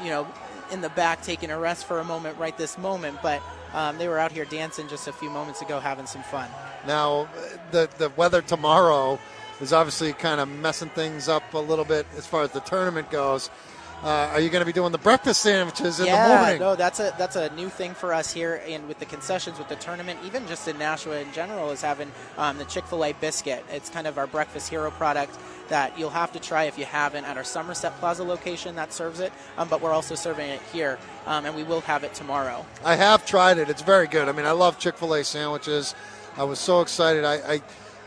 you 0.01 0.09
know, 0.09 0.27
in 0.71 0.81
the 0.81 0.89
back 0.89 1.21
taking 1.21 1.51
a 1.51 1.59
rest 1.59 1.85
for 1.85 1.99
a 1.99 2.03
moment 2.03 2.37
right 2.37 2.57
this 2.57 2.77
moment, 2.77 3.19
but. 3.21 3.41
Um, 3.73 3.97
they 3.97 4.07
were 4.07 4.17
out 4.17 4.31
here 4.31 4.45
dancing 4.45 4.87
just 4.87 5.09
a 5.09 5.11
few 5.11 5.29
moments 5.29 5.61
ago, 5.61 5.81
having 5.81 6.05
some 6.05 6.23
fun. 6.23 6.49
Now, 6.87 7.27
the 7.71 7.89
the 7.97 8.09
weather 8.15 8.41
tomorrow 8.41 9.19
is 9.61 9.73
obviously 9.73 10.13
kind 10.13 10.39
of 10.39 10.47
messing 10.47 10.89
things 10.89 11.27
up 11.27 11.53
a 11.53 11.57
little 11.57 11.85
bit 11.85 12.05
as 12.17 12.25
far 12.25 12.43
as 12.43 12.51
the 12.51 12.61
tournament 12.61 13.09
goes. 13.09 13.49
Uh, 14.03 14.29
are 14.33 14.41
you 14.41 14.49
going 14.49 14.61
to 14.61 14.65
be 14.65 14.73
doing 14.73 14.91
the 14.91 14.97
breakfast 14.97 15.41
sandwiches 15.41 15.99
in 15.99 16.05
yeah, 16.05 16.27
the 16.27 16.35
morning? 16.35 16.59
no, 16.59 16.75
that's 16.75 16.99
a 16.99 17.13
that's 17.17 17.37
a 17.37 17.49
new 17.55 17.69
thing 17.69 17.93
for 17.93 18.13
us 18.13 18.31
here, 18.31 18.61
and 18.67 18.87
with 18.87 18.99
the 18.99 19.05
concessions, 19.05 19.57
with 19.57 19.69
the 19.69 19.75
tournament, 19.77 20.19
even 20.23 20.45
just 20.47 20.67
in 20.67 20.77
Nashua 20.77 21.19
in 21.19 21.31
general, 21.31 21.71
is 21.71 21.81
having 21.81 22.11
um, 22.37 22.57
the 22.57 22.65
Chick 22.65 22.85
Fil 22.85 23.03
A 23.03 23.13
biscuit. 23.13 23.65
It's 23.71 23.89
kind 23.89 24.05
of 24.05 24.17
our 24.17 24.27
breakfast 24.27 24.69
hero 24.69 24.91
product 24.91 25.35
that 25.69 25.97
you'll 25.97 26.09
have 26.09 26.31
to 26.33 26.39
try 26.39 26.65
if 26.65 26.77
you 26.77 26.85
haven't 26.85 27.25
at 27.25 27.37
our 27.37 27.43
Somerset 27.43 27.97
Plaza 27.99 28.23
location 28.23 28.75
that 28.75 28.93
serves 28.93 29.19
it. 29.19 29.33
Um, 29.57 29.67
but 29.67 29.81
we're 29.81 29.93
also 29.93 30.15
serving 30.15 30.49
it 30.49 30.61
here, 30.71 30.97
um, 31.25 31.45
and 31.45 31.55
we 31.55 31.63
will 31.63 31.81
have 31.81 32.03
it 32.03 32.13
tomorrow. 32.13 32.65
I 32.83 32.95
have 32.95 33.25
tried 33.25 33.57
it. 33.57 33.69
It's 33.69 33.81
very 33.81 34.07
good. 34.07 34.29
I 34.29 34.31
mean, 34.31 34.45
I 34.45 34.51
love 34.51 34.77
Chick 34.79 34.97
Fil 34.97 35.13
A 35.15 35.23
sandwiches. 35.23 35.95
I 36.37 36.43
was 36.43 36.59
so 36.59 36.81
excited. 36.81 37.23
I, 37.25 37.35
I 37.53 37.61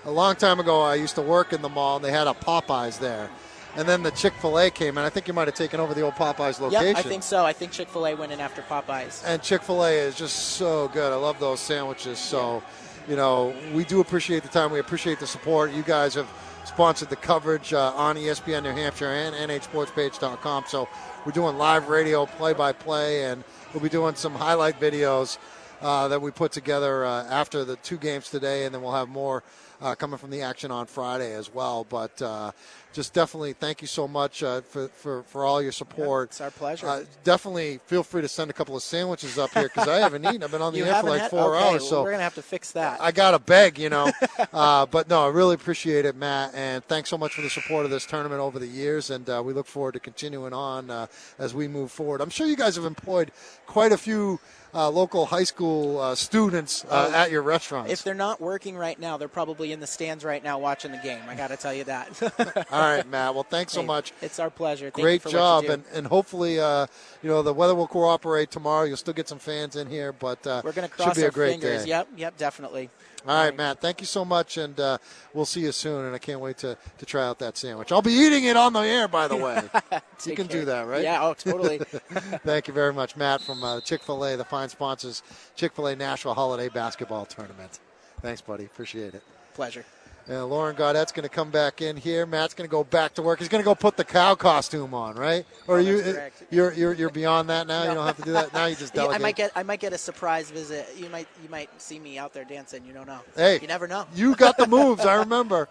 a 0.05 0.11
long 0.11 0.37
time 0.37 0.61
ago, 0.61 0.81
I 0.83 0.95
used 0.95 1.17
to 1.17 1.23
work 1.23 1.53
in 1.53 1.63
the 1.63 1.69
mall, 1.69 1.97
and 1.97 2.05
they 2.05 2.13
had 2.13 2.27
a 2.27 2.33
Popeyes 2.33 2.99
there. 2.99 3.29
And 3.77 3.89
then 3.89 4.03
the 4.03 4.11
Chick 4.11 4.33
Fil 4.41 4.59
A 4.59 4.71
came, 4.71 4.97
and 4.97 5.07
I 5.07 5.11
think 5.11 5.29
you 5.29 5.35
might 5.35 5.47
have 5.47 5.55
taken 5.55 5.79
over 5.79 5.95
the 5.95 6.01
old 6.01 6.15
Popeyes 6.15 6.61
location. 6.61 6.87
Yep, 6.87 6.97
I 6.97 7.03
think 7.03 7.23
so. 7.23 7.45
I 7.45 7.53
think 7.53 7.73
Chick 7.73 7.89
Fil 7.89 8.07
A 8.07 8.15
went 8.15 8.33
in 8.33 8.41
after 8.41 8.63
Popeyes. 8.63 9.23
and 9.27 9.43
Chick 9.43 9.63
Fil 9.63 9.85
A 9.85 9.91
is 9.91 10.17
just 10.17 10.35
so 10.57 10.89
good. 10.89 11.13
I 11.13 11.17
love 11.17 11.39
those 11.39 11.61
sandwiches. 11.61 12.19
So, 12.19 12.63
you 13.09 13.17
know, 13.17 13.55
we 13.75 13.85
do 13.85 14.01
appreciate 14.01 14.43
the 14.43 14.49
time. 14.49 14.73
We 14.73 14.79
appreciate 14.81 15.21
the 15.21 15.27
support. 15.27 15.73
You 15.73 15.83
guys 15.83 16.15
have 16.15 16.29
sponsored 16.69 17.09
the 17.09 17.17
coverage 17.17 17.73
uh, 17.73 17.93
on 17.97 18.17
ESPN 18.17 18.63
New 18.63 18.73
Hampshire 18.73 19.07
and 19.09 19.35
NHSportsPage.com. 19.51 20.65
So 20.69 20.87
we're 21.25 21.33
doing 21.33 21.57
live 21.57 21.89
radio, 21.89 22.27
play-by-play, 22.27 23.25
and 23.25 23.43
we'll 23.73 23.83
be 23.83 23.89
doing 23.89 24.15
some 24.15 24.35
highlight 24.35 24.79
videos 24.79 25.39
uh, 25.81 26.09
that 26.09 26.21
we 26.21 26.31
put 26.31 26.53
together 26.53 27.05
uh, 27.07 27.25
after 27.25 27.65
the 27.65 27.77
two 27.77 27.97
games 27.97 28.31
today, 28.31 28.67
and 28.67 28.75
then 28.75 28.83
we'll 28.83 28.93
have 28.93 29.09
more 29.09 29.43
uh, 29.81 29.95
coming 29.95 30.19
from 30.19 30.31
the 30.31 30.43
action 30.43 30.71
on 30.71 30.87
Friday 30.87 31.35
as 31.35 31.53
well. 31.53 31.85
But 31.89 32.21
uh, 32.21 32.53
just 32.93 33.13
definitely 33.13 33.53
thank 33.53 33.81
you 33.81 33.87
so 33.87 34.09
much 34.09 34.43
uh, 34.43 34.61
for, 34.63 34.89
for, 34.89 35.23
for 35.25 35.45
all 35.45 35.63
your 35.63 35.73
support. 35.73 36.31
it's 36.31 36.41
our 36.41 36.51
pleasure. 36.51 36.87
Uh, 36.89 37.05
definitely 37.23 37.79
feel 37.87 38.03
free 38.03 38.23
to 38.23 38.29
send 38.29 38.51
a 38.51 38.55
couple 38.55 38.75
of 38.75 38.83
sandwiches 38.83 39.39
up 39.39 39.51
here 39.53 39.65
because 39.65 39.89
I 39.89 39.99
haven't 39.99 40.25
eaten. 40.25 40.43
I've 40.43 40.51
been 40.51 40.63
on 40.63 40.73
the 40.73 40.81
you 40.81 40.85
air 40.85 41.01
for 41.01 41.11
like 41.11 41.23
had- 41.23 41.31
four 41.31 41.55
okay, 41.55 41.65
hours, 41.65 41.83
well, 41.83 41.91
so 41.91 42.03
we're 42.03 42.11
gonna 42.11 42.23
have 42.23 42.35
to 42.35 42.43
fix 42.43 42.73
that. 42.73 43.01
I 43.01 43.13
got 43.13 43.33
to 43.33 43.39
beg, 43.39 43.79
you 43.79 43.91
know. 43.91 44.11
uh, 44.53 44.87
but 44.87 45.09
no, 45.09 45.25
I 45.25 45.29
really 45.29 45.55
appreciate 45.55 46.05
it, 46.07 46.17
Matt, 46.17 46.55
and 46.55 46.85
thanks 46.85 47.11
so 47.11 47.19
much 47.19 47.35
for 47.35 47.43
the 47.43 47.51
support 47.51 47.85
of 47.85 47.91
this 47.91 48.07
tournament 48.07 48.41
over 48.41 48.59
the 48.59 48.67
years, 48.67 49.11
and 49.11 49.29
uh, 49.29 49.43
we 49.45 49.53
look 49.53 49.67
forward 49.67 49.93
to 49.93 50.01
continuing 50.01 50.53
on 50.53 50.91
uh, 50.91 51.07
as 51.39 51.55
we 51.55 51.69
move 51.69 51.93
forward. 51.93 52.21
I'm 52.21 52.31
sure 52.31 52.47
you 52.47 52.57
guys 52.57 52.77
have 52.77 52.85
employed 52.85 53.31
quite 53.67 53.93
a 53.93 53.99
few 53.99 54.41
uh, 54.75 54.89
local 54.91 55.27
high 55.27 55.45
school 55.45 55.99
uh, 56.01 56.15
students 56.15 56.85
uh, 56.85 57.11
Oh, 57.11 57.15
at 57.17 57.31
your 57.31 57.43
restaurants. 57.43 57.91
if 57.93 58.03
they're 58.03 58.15
not 58.15 58.41
working 58.41 58.77
right 58.77 58.99
now, 58.99 59.17
they're 59.17 59.29
probably 59.29 59.73
in 59.73 59.81
the 59.81 59.87
stands 59.87 60.25
right 60.25 60.43
now 60.45 60.59
watching 60.59 60.93
the 60.93 60.99
game. 60.99 61.21
I 61.29 61.35
got 61.35 61.49
to 61.49 61.57
tell 61.57 61.73
you 61.73 61.85
that. 61.85 62.67
All 62.71 62.81
right, 62.81 63.07
Matt. 63.09 63.35
Well, 63.35 63.45
thanks 63.45 63.73
so 63.73 63.83
much. 63.83 64.13
It's 64.21 64.39
our 64.39 64.51
pleasure. 64.51 64.87
Thank 64.87 64.99
you 64.99 65.03
Great 65.05 65.23
for 65.23 65.31
job, 65.31 65.65
what 65.65 65.65
you 65.65 65.69
do. 65.69 65.73
and, 65.75 65.85
and 65.95 66.07
hopefully, 66.07 66.61
uh, 66.61 66.87
you 67.23 67.29
know, 67.31 67.43
the 67.43 67.55
weather 67.55 67.75
will 67.75 67.87
cooperate 67.87 68.51
tomorrow. 68.51 68.85
You'll 68.85 68.97
still 68.99 69.15
get 69.15 69.29
some 69.29 69.39
fans 69.39 69.77
in 69.77 69.89
here, 69.89 70.13
but 70.13 70.47
uh, 70.47 70.61
we're 70.65 70.73
going 70.73 70.89
to 70.89 70.95
should 70.95 71.03
cross 71.05 71.17
be 71.17 71.23
our 71.23 71.29
a 71.29 71.33
great 71.33 71.53
fingers. 71.61 71.85
day. 71.85 71.89
Yep, 71.91 72.09
yep, 72.17 72.37
definitely. 72.37 72.91
All 73.27 73.35
right, 73.35 73.55
Matt. 73.55 73.81
Thank 73.81 74.01
you 74.01 74.07
so 74.07 74.25
much, 74.25 74.57
and 74.57 74.79
uh, 74.79 74.99
we'll 75.35 75.45
see 75.45 75.61
you 75.61 75.73
soon. 75.73 76.05
And 76.05 76.15
I 76.15 76.19
can't 76.19 76.41
wait 76.41 76.59
to, 76.59 76.77
to 76.99 77.07
try 77.07 77.25
out 77.27 77.39
that 77.41 77.57
sandwich. 77.57 77.91
I'll 77.91 78.03
be 78.03 78.13
eating 78.13 78.45
it 78.45 78.57
on 78.57 78.73
the 78.73 78.81
air, 78.81 79.09
by 79.09 79.29
the 79.29 79.37
way. 79.37 79.63
you 80.25 80.37
can 80.37 80.47
care. 80.49 80.61
do 80.61 80.65
that, 80.67 80.87
right? 80.87 81.03
Yeah. 81.03 81.25
Oh, 81.25 81.35
totally. 81.35 81.79
Thank 82.45 82.69
you 82.69 82.75
very 82.75 82.93
much, 82.93 83.17
Matt, 83.17 83.43
from 83.43 83.63
uh, 83.65 83.81
Chick 83.81 84.03
fil 84.03 84.25
A, 84.25 84.37
the 84.37 84.45
fine 84.45 84.69
sponsors, 84.69 85.23
Chick 85.57 85.75
fil 85.75 85.89
A 85.89 85.97
Nashua 85.97 86.35
Holiday 86.35 86.69
Basketball 86.69 87.27
Tournament. 87.27 87.81
Thanks, 88.23 88.41
buddy. 88.41 88.65
Appreciate 88.65 89.15
it. 89.15 89.23
pleasure. 89.55 89.85
And 90.29 90.45
Lauren 90.51 90.77
Gaudette's 90.77 91.11
going 91.11 91.23
to 91.23 91.35
come 91.35 91.51
back 91.51 91.81
in 91.81 91.97
here. 91.97 92.27
Matt's 92.27 92.53
going 92.53 92.69
to 92.69 92.71
go 92.71 92.85
back 92.85 93.15
to 93.15 93.23
work. 93.23 93.39
He's 93.39 93.49
going 93.49 93.63
to 93.63 93.65
go 93.65 93.75
put 93.75 93.97
the 93.97 94.05
cow 94.05 94.35
costume 94.35 94.93
on, 94.93 95.15
right? 95.15 95.47
Or 95.67 95.77
Oh, 95.79 95.81
you, 95.81 96.03
correct. 96.03 96.43
you're, 96.51 96.73
you're 96.75 96.93
you're 96.93 97.09
beyond 97.11 97.49
that 97.49 97.67
now. 97.67 97.85
You 97.85 97.95
don't 97.95 98.07
have 98.07 98.17
to 98.19 98.23
do 98.23 98.33
that 98.33 98.53
now. 98.53 98.67
You 98.67 98.77
just 98.77 98.93
Yeah, 98.95 99.03
delegate. 99.05 99.21
I 99.21 99.23
might 99.23 99.37
get 99.37 99.53
I 99.57 99.63
might 99.63 99.81
get 99.81 99.95
a 99.95 99.99
surprise 99.99 100.51
visit. 100.51 100.87
You 100.99 101.09
might 101.09 101.29
you 101.43 101.49
might 101.49 101.71
see 101.81 101.99
me 101.99 102.19
out 102.19 102.35
there 102.35 102.45
dancing. 102.45 102.85
You 102.85 102.93
don't 102.93 103.07
know. 103.07 103.21
Hey, 103.37 103.59
you 103.63 103.69
never 103.69 103.89
know. 103.89 104.07
You 104.15 104.35
got 104.37 104.59
the 104.59 104.67
moves. 104.67 105.07
I 105.07 105.15
remember. 105.25 105.67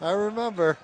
I 0.00 0.10
remember. 0.12 0.76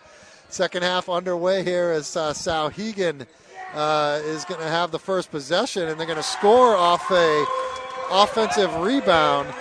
Second 0.48 0.82
half 0.82 1.10
underway 1.10 1.62
here 1.62 1.90
as 1.90 2.16
uh, 2.16 2.32
Souhegan 2.32 3.26
uh, 3.74 4.20
is 4.24 4.46
going 4.46 4.60
to 4.60 4.66
have 4.66 4.90
the 4.90 4.98
first 4.98 5.30
possession, 5.30 5.86
and 5.88 6.00
they're 6.00 6.06
going 6.06 6.16
to 6.16 6.22
score 6.22 6.74
off 6.74 7.10
a 7.10 7.44
offensive 8.10 8.74
rebound. 8.76 9.52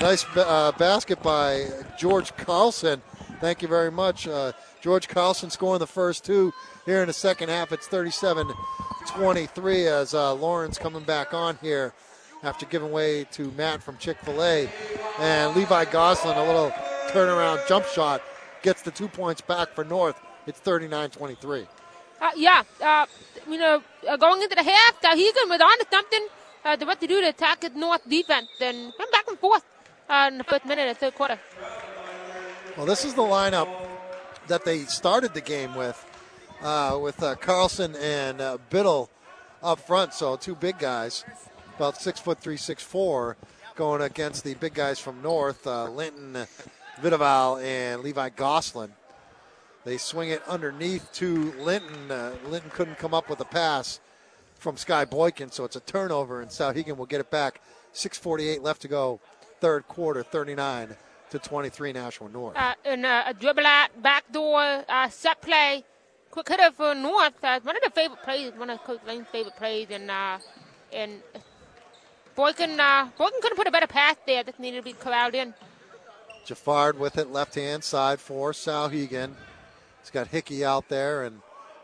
Nice 0.00 0.24
uh, 0.36 0.70
basket 0.78 1.20
by 1.24 1.66
George 1.98 2.36
Carlson. 2.36 3.02
Thank 3.40 3.62
you 3.62 3.68
very 3.68 3.90
much. 3.90 4.26
Uh, 4.26 4.52
George 4.80 5.08
Carlson 5.08 5.50
scoring 5.50 5.78
the 5.78 5.86
first 5.86 6.24
two 6.24 6.52
here 6.86 7.00
in 7.02 7.06
the 7.06 7.12
second 7.12 7.50
half. 7.50 7.72
It's 7.72 7.86
37 7.86 8.52
23 9.06 9.86
as 9.86 10.12
uh, 10.12 10.34
Lawrence 10.34 10.76
coming 10.76 11.04
back 11.04 11.32
on 11.32 11.56
here 11.62 11.94
after 12.42 12.66
giving 12.66 12.90
way 12.90 13.24
to 13.32 13.50
Matt 13.52 13.82
from 13.82 13.96
Chick 13.98 14.18
fil 14.22 14.42
A. 14.42 14.68
And 15.18 15.56
Levi 15.56 15.84
Goslin, 15.86 16.36
a 16.36 16.44
little 16.44 16.70
turnaround 17.08 17.66
jump 17.68 17.86
shot, 17.86 18.22
gets 18.62 18.82
the 18.82 18.90
two 18.90 19.08
points 19.08 19.40
back 19.40 19.74
for 19.74 19.84
North. 19.84 20.20
It's 20.46 20.58
39 20.60 21.10
23. 21.10 21.66
Uh, 22.20 22.30
yeah, 22.36 22.62
uh, 22.82 23.06
you 23.48 23.58
know, 23.58 23.82
uh, 24.08 24.16
going 24.16 24.42
into 24.42 24.56
the 24.56 24.64
half, 24.64 25.04
uh, 25.04 25.14
Hegan 25.14 25.48
was 25.48 25.60
on 25.60 25.78
to 25.78 25.86
something. 25.90 26.26
Uh, 26.64 26.76
to 26.76 26.84
what 26.84 27.00
to 27.00 27.06
do 27.06 27.20
to 27.20 27.28
attack 27.28 27.60
the 27.60 27.70
North 27.70 28.02
defense, 28.10 28.48
and 28.60 28.92
went 28.98 29.12
back 29.12 29.24
and 29.28 29.38
forth 29.38 29.64
uh, 30.10 30.28
in 30.30 30.38
the 30.38 30.44
first 30.44 30.66
minute 30.66 30.88
of 30.88 30.98
the 30.98 31.06
third 31.06 31.14
quarter. 31.14 31.38
Well, 32.78 32.86
this 32.86 33.04
is 33.04 33.14
the 33.14 33.22
lineup 33.22 33.68
that 34.46 34.64
they 34.64 34.84
started 34.84 35.34
the 35.34 35.40
game 35.40 35.74
with, 35.74 35.98
uh, 36.62 36.96
with 37.02 37.20
uh, 37.20 37.34
Carlson 37.34 37.96
and 37.96 38.40
uh, 38.40 38.58
Biddle 38.70 39.10
up 39.64 39.80
front. 39.80 40.14
So 40.14 40.36
two 40.36 40.54
big 40.54 40.78
guys, 40.78 41.24
about 41.74 42.00
six 42.00 42.20
foot 42.20 42.38
three, 42.38 42.56
six 42.56 42.80
four, 42.80 43.36
going 43.74 44.00
against 44.00 44.44
the 44.44 44.54
big 44.54 44.74
guys 44.74 45.00
from 45.00 45.20
North, 45.22 45.66
uh, 45.66 45.90
Linton, 45.90 46.46
Vidaval, 47.02 47.60
and 47.64 48.00
Levi 48.00 48.28
Goslin. 48.28 48.92
They 49.84 49.98
swing 49.98 50.30
it 50.30 50.46
underneath 50.46 51.12
to 51.14 51.52
Linton. 51.58 52.12
Uh, 52.12 52.36
Linton 52.46 52.70
couldn't 52.70 52.98
come 52.98 53.12
up 53.12 53.28
with 53.28 53.40
a 53.40 53.44
pass 53.44 53.98
from 54.54 54.76
Sky 54.76 55.04
Boykin, 55.04 55.50
so 55.50 55.64
it's 55.64 55.74
a 55.74 55.80
turnover, 55.80 56.40
and 56.40 56.48
Souhegan 56.48 56.96
will 56.96 57.06
get 57.06 57.18
it 57.18 57.28
back. 57.32 57.60
6:48 57.92 58.62
left 58.62 58.82
to 58.82 58.88
go, 58.88 59.18
third 59.58 59.88
quarter, 59.88 60.22
39 60.22 60.96
to 61.30 61.38
23, 61.38 61.92
Nashua 61.92 62.28
North. 62.28 62.56
Uh, 62.56 62.74
and 62.84 63.04
uh, 63.04 63.24
a 63.26 63.34
dribble 63.34 63.66
out, 63.66 63.90
backdoor, 64.02 64.84
uh, 64.88 65.08
set 65.08 65.40
play, 65.40 65.84
quick 66.30 66.48
hitter 66.48 66.70
for 66.72 66.94
North. 66.94 67.34
Uh, 67.42 67.60
one 67.62 67.76
of 67.76 67.82
the 67.82 67.90
favorite 67.90 68.22
plays, 68.22 68.52
one 68.56 68.70
of 68.70 68.82
Coach 68.84 69.00
Lane's 69.06 69.26
favorite 69.30 69.56
plays, 69.56 69.88
and 69.90 70.10
uh, 70.10 70.38
and 70.92 71.22
Boykin, 72.34 72.78
uh, 72.78 73.08
Boykin 73.18 73.40
couldn't 73.42 73.56
put 73.56 73.66
a 73.66 73.70
better 73.70 73.86
pass 73.86 74.16
there. 74.26 74.42
Just 74.44 74.58
needed 74.58 74.78
to 74.78 74.82
be 74.82 74.92
corralled 74.92 75.34
in. 75.34 75.54
Jafard 76.46 76.96
with 76.96 77.18
it, 77.18 77.30
left 77.30 77.54
hand 77.54 77.84
side 77.84 78.20
for 78.20 78.52
Souhegan. 78.52 79.32
He's 80.00 80.10
got 80.10 80.28
Hickey 80.28 80.64
out 80.64 80.88
there 80.88 81.24
and 81.24 81.42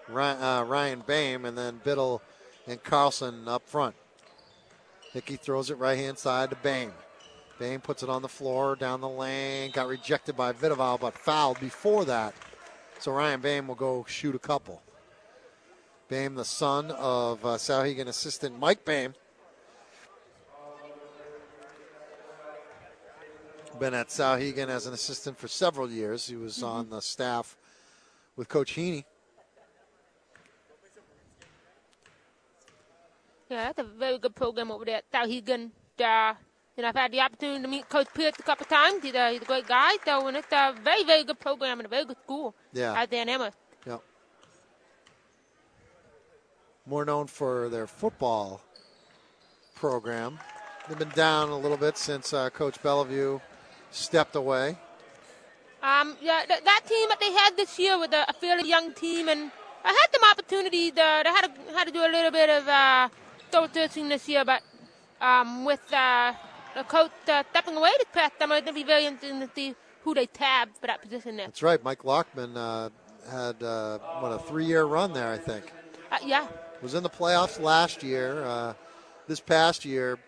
Ryan, 0.09 0.43
uh, 0.43 0.65
Ryan 0.65 1.03
Bame, 1.07 1.45
and 1.45 1.59
then 1.59 1.81
Biddle 1.85 2.23
and 2.67 2.83
Carlson 2.83 3.47
up 3.47 3.69
front. 3.69 3.95
Hickey 5.13 5.37
throws 5.37 5.71
it 5.71 5.79
right 5.79 5.99
hand 5.99 6.19
side 6.19 6.51
to 6.51 6.57
Bame. 6.57 6.93
Bame 7.59 7.81
puts 7.81 8.03
it 8.03 8.09
on 8.09 8.23
the 8.23 8.29
floor 8.29 8.77
down 8.77 9.01
the 9.01 9.09
lane. 9.09 9.71
Got 9.71 9.89
rejected 9.89 10.37
by 10.37 10.53
Vidaval, 10.53 11.01
but 11.01 11.17
fouled 11.17 11.61
before 11.61 12.05
that. 12.05 12.35
So 12.99 13.13
Ryan 13.13 13.41
Bame 13.41 13.67
will 13.69 13.75
go 13.75 14.05
shoot 14.09 14.35
a 14.35 14.39
couple. 14.39 14.83
Bame, 16.09 16.35
the 16.35 16.45
son 16.45 16.91
of 16.93 17.45
uh, 17.45 17.55
assistant 17.55 18.59
Mike 18.59 18.85
Bame. 18.85 19.15
Been 23.79 23.95
at 23.95 24.09
Souhegan 24.09 24.69
as 24.69 24.87
an 24.87 24.95
assistant 24.95 25.37
for 25.37 25.49
several 25.49 25.91
years. 25.91 26.29
He 26.29 26.37
was 26.37 26.63
on 26.63 26.91
the 26.91 27.01
staff 27.01 27.57
with 28.37 28.49
Coach 28.49 28.75
Heaney. 28.75 29.05
Yeah, 33.51 33.73
that's 33.73 33.81
a 33.81 33.85
very 33.85 34.19
good 34.19 34.35
program 34.35 34.71
over 34.71 34.85
there 34.85 34.99
at 34.99 35.11
Souhegan. 35.11 35.71
Uh, 35.99 36.35
and 36.77 36.87
I've 36.87 36.95
had 36.97 37.13
the 37.13 37.21
opportunity 37.21 37.63
to 37.63 37.69
meet 37.69 37.89
Coach 37.89 38.09
Pierce 38.15 38.35
a 38.39 38.43
couple 38.43 38.67
times. 38.67 39.03
He's 39.03 39.15
a, 39.15 39.33
he's 39.33 39.43
a 39.43 39.45
great 39.45 39.67
guy, 39.67 39.93
so 40.05 40.27
and 40.27 40.37
it's 40.37 40.51
a 40.53 40.75
very, 40.83 41.05
very 41.05 41.25
good 41.25 41.39
program 41.39 41.79
and 41.81 41.87
a 41.87 41.89
very 41.89 42.05
good 42.05 42.17
school 42.25 42.55
Yeah. 42.73 42.95
out 42.95 43.11
there 43.11 43.23
in 43.23 43.29
Emma. 43.29 43.53
Yep. 43.87 44.03
More 46.87 47.05
known 47.05 47.27
for 47.29 47.69
their 47.69 47.87
football 47.87 48.61
program. 49.75 50.39
They've 50.89 50.99
been 50.99 51.09
down 51.11 51.49
a 51.51 51.57
little 51.59 51.77
bit 51.79 51.97
since 51.97 52.33
uh, 52.35 52.51
Coach 52.51 52.83
Bellevue 52.83 53.41
stepped 53.91 54.37
away. 54.37 54.77
Um, 55.83 56.17
yeah, 56.21 56.43
th- 56.47 56.65
that 56.65 56.81
team 56.87 57.09
that 57.09 57.21
they 57.21 57.33
had 57.33 57.57
this 57.57 57.79
year 57.79 57.97
was 57.99 58.09
a, 58.13 58.25
a 58.29 58.33
fairly 58.33 58.69
young 58.69 58.93
team, 58.93 59.29
and 59.29 59.51
I 59.85 59.89
had 59.89 60.07
some 60.13 60.31
opportunity. 60.31 60.91
To, 60.91 60.97
they 60.97 61.31
had 61.31 61.43
to, 61.55 61.73
had 61.77 61.85
to 61.87 61.93
do 61.93 62.01
a 62.01 62.11
little 62.11 62.31
bit 62.31 62.51
of 62.51 62.67
uh, 62.69 63.09
soul 63.53 63.69
searching 63.73 64.09
this 64.09 64.29
year, 64.29 64.45
but 64.45 64.63
um, 65.21 65.65
with 65.65 65.81
uh, 65.93 66.33
the 66.75 66.83
coach 66.85 67.11
uh, 67.29 67.43
stepping 67.51 67.77
away 67.77 67.91
this 67.99 68.09
past 68.13 68.35
summer, 68.39 68.57
it'll 68.57 68.73
be 68.75 68.83
very 68.85 69.07
interesting 69.07 69.41
to 69.41 69.51
see 69.55 69.75
who 70.03 70.15
they 70.15 70.27
tab 70.27 70.69
for 70.81 70.87
that 70.87 71.01
position 71.03 71.37
there. 71.37 71.47
That's 71.47 71.63
right. 71.63 71.83
Mike 71.83 72.05
Lockman 72.05 72.57
uh, 72.57 72.91
had 73.31 73.63
uh, 73.63 73.99
what 74.21 74.33
a 74.33 74.39
three-year 74.39 74.85
run 74.85 75.13
there. 75.13 75.31
I 75.33 75.39
think 75.39 75.73
Uh, 76.13 76.19
yeah, 76.25 76.47
was 76.83 76.95
in 76.95 77.03
the 77.03 77.11
playoffs 77.11 77.61
last 77.61 78.03
year. 78.03 78.45
Uh, 78.45 78.75
this 79.27 79.41
past 79.41 79.85
year, 79.87 80.19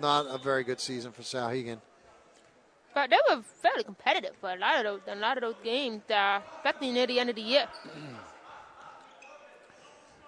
not 0.00 0.26
a 0.28 0.38
very 0.38 0.64
good 0.64 0.80
season 0.80 1.12
for 1.12 1.22
Souhegan. 1.22 1.80
but 2.92 3.08
they 3.10 3.16
were 3.28 3.40
fairly 3.62 3.84
competitive 3.84 4.34
for 4.40 4.50
a 4.50 4.56
lot 4.56 4.84
of 4.84 4.84
those, 5.06 5.16
a 5.16 5.20
lot 5.20 5.36
of 5.36 5.42
those 5.42 5.54
games, 5.62 6.02
uh, 6.10 6.40
especially 6.56 6.90
near 6.90 7.06
the 7.06 7.20
end 7.20 7.30
of 7.30 7.36
the 7.36 7.42
year. 7.42 7.66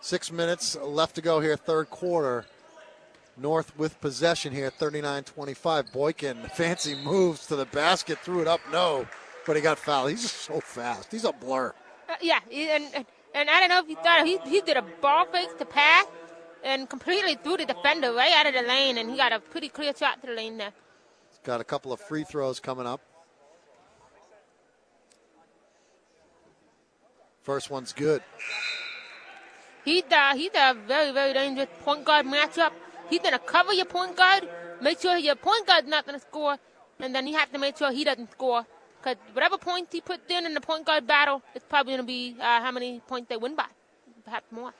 Six 0.00 0.30
minutes 0.32 0.76
left 0.76 1.14
to 1.16 1.22
go 1.22 1.40
here, 1.40 1.56
third 1.56 1.90
quarter. 1.90 2.44
North 3.36 3.76
with 3.78 4.00
possession 4.00 4.52
here, 4.52 4.70
39 4.70 5.24
25. 5.24 5.92
Boykin, 5.92 6.36
fancy 6.54 6.94
moves 6.94 7.46
to 7.46 7.56
the 7.56 7.64
basket, 7.66 8.18
threw 8.18 8.40
it 8.40 8.48
up, 8.48 8.60
no, 8.70 9.06
but 9.46 9.56
he 9.56 9.62
got 9.62 9.78
fouled. 9.78 10.10
He's 10.10 10.22
just 10.22 10.36
so 10.36 10.60
fast. 10.60 11.10
He's 11.10 11.24
a 11.24 11.32
blur. 11.32 11.72
Uh, 12.09 12.14
yeah, 12.20 12.40
and, 12.52 13.06
and 13.34 13.50
I 13.50 13.60
don't 13.60 13.68
know 13.70 13.78
if 13.78 13.88
you 13.88 13.96
thought 13.96 14.26
he 14.26 14.38
he 14.48 14.60
did 14.60 14.76
a 14.76 14.82
ball 15.00 15.26
fake 15.26 15.56
to 15.59 15.64
pass 15.64 16.06
and 16.62 16.88
completely 16.88 17.36
threw 17.36 17.56
the 17.56 17.66
defender 17.66 18.12
right 18.12 18.32
out 18.32 18.46
of 18.46 18.54
the 18.54 18.62
lane, 18.62 18.98
and 18.98 19.10
he 19.10 19.16
got 19.16 19.32
a 19.32 19.40
pretty 19.40 19.68
clear 19.68 19.92
shot 19.96 20.20
to 20.20 20.26
the 20.26 20.34
lane 20.34 20.59
there. 20.59 20.72
He's 21.30 21.40
got 21.42 21.60
a 21.60 21.64
couple 21.64 21.92
of 21.92 22.00
free 22.00 22.24
throws 22.24 22.60
coming 22.60 22.86
up. 22.86 23.00
First 27.42 27.70
one's 27.70 27.92
good. 27.92 28.22
He's 29.84 30.04
uh, 30.12 30.36
he's 30.36 30.52
a 30.54 30.74
very 30.86 31.10
very 31.12 31.32
dangerous 31.32 31.68
point 31.82 32.04
guard 32.04 32.26
matchup. 32.26 32.70
He's 33.12 33.20
gonna 33.20 33.39
cover 33.39 33.72
your 33.74 33.84
point 33.84 34.16
guard, 34.16 34.48
make 34.80 34.98
sure 35.01 35.16
your 35.18 35.36
point 35.36 35.66
guard's 35.66 35.89
not 35.89 36.06
gonna 36.06 36.20
score, 36.30 36.56
and 36.98 37.14
then 37.14 37.26
you 37.26 37.36
have 37.36 37.52
to 37.52 37.59
make 37.59 37.76
sure 37.76 37.93
he 37.93 38.05
doesn't 38.05 38.30
score. 38.32 38.64
Because 39.02 39.18
whatever 39.32 39.59
points 39.59 39.93
he 39.93 40.01
puts 40.01 40.30
in 40.30 40.47
in 40.47 40.55
the 40.55 40.60
point 40.60 40.86
guard 40.86 41.06
battle, 41.09 41.43
it's 41.56 41.64
probably 41.68 41.94
going 41.94 42.06
to 42.06 42.06
be 42.06 42.36
uh, 42.40 42.60
how 42.60 42.70
many 42.70 43.01
points 43.09 43.28
they 43.28 43.36
win 43.36 43.56
by, 43.56 43.66
perhaps 44.24 44.47
more. 44.52 44.72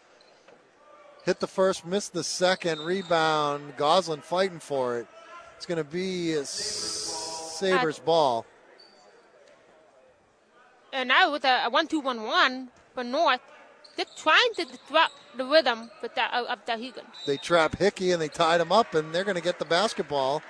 Hit 1.25 1.41
the 1.41 1.49
first, 1.49 1.85
missed 1.85 2.13
the 2.13 2.23
second. 2.23 2.79
Rebound. 2.81 3.77
Goslin 3.77 4.21
fighting 4.21 4.61
for 4.61 4.99
it. 4.99 5.09
It's 5.57 5.67
going 5.67 5.79
to 5.79 5.85
be 5.85 6.35
Sabres' 6.45 7.99
ball. 7.99 8.47
And 10.93 11.09
now 11.09 11.33
with 11.33 11.45
a, 11.45 11.65
a 11.65 11.71
one-two-one-one 11.71 12.69
for 12.95 13.03
North, 13.03 13.41
they're 13.97 14.07
trying 14.17 14.55
to 14.57 14.65
disrupt 14.65 15.15
the 15.37 15.45
rhythm 15.45 15.91
with 16.03 16.15
that, 16.15 16.33
of 16.33 16.65
Dahigan. 16.67 17.05
They 17.27 17.37
trap 17.37 17.77
Hickey 17.77 18.13
and 18.13 18.21
they 18.21 18.29
tied 18.29 18.61
him 18.61 18.73
up, 18.73 18.95
and 18.95 19.15
they're 19.15 19.25
going 19.25 19.37
to 19.37 19.43
get 19.43 19.59
the 19.59 19.65
basketball 19.65 20.43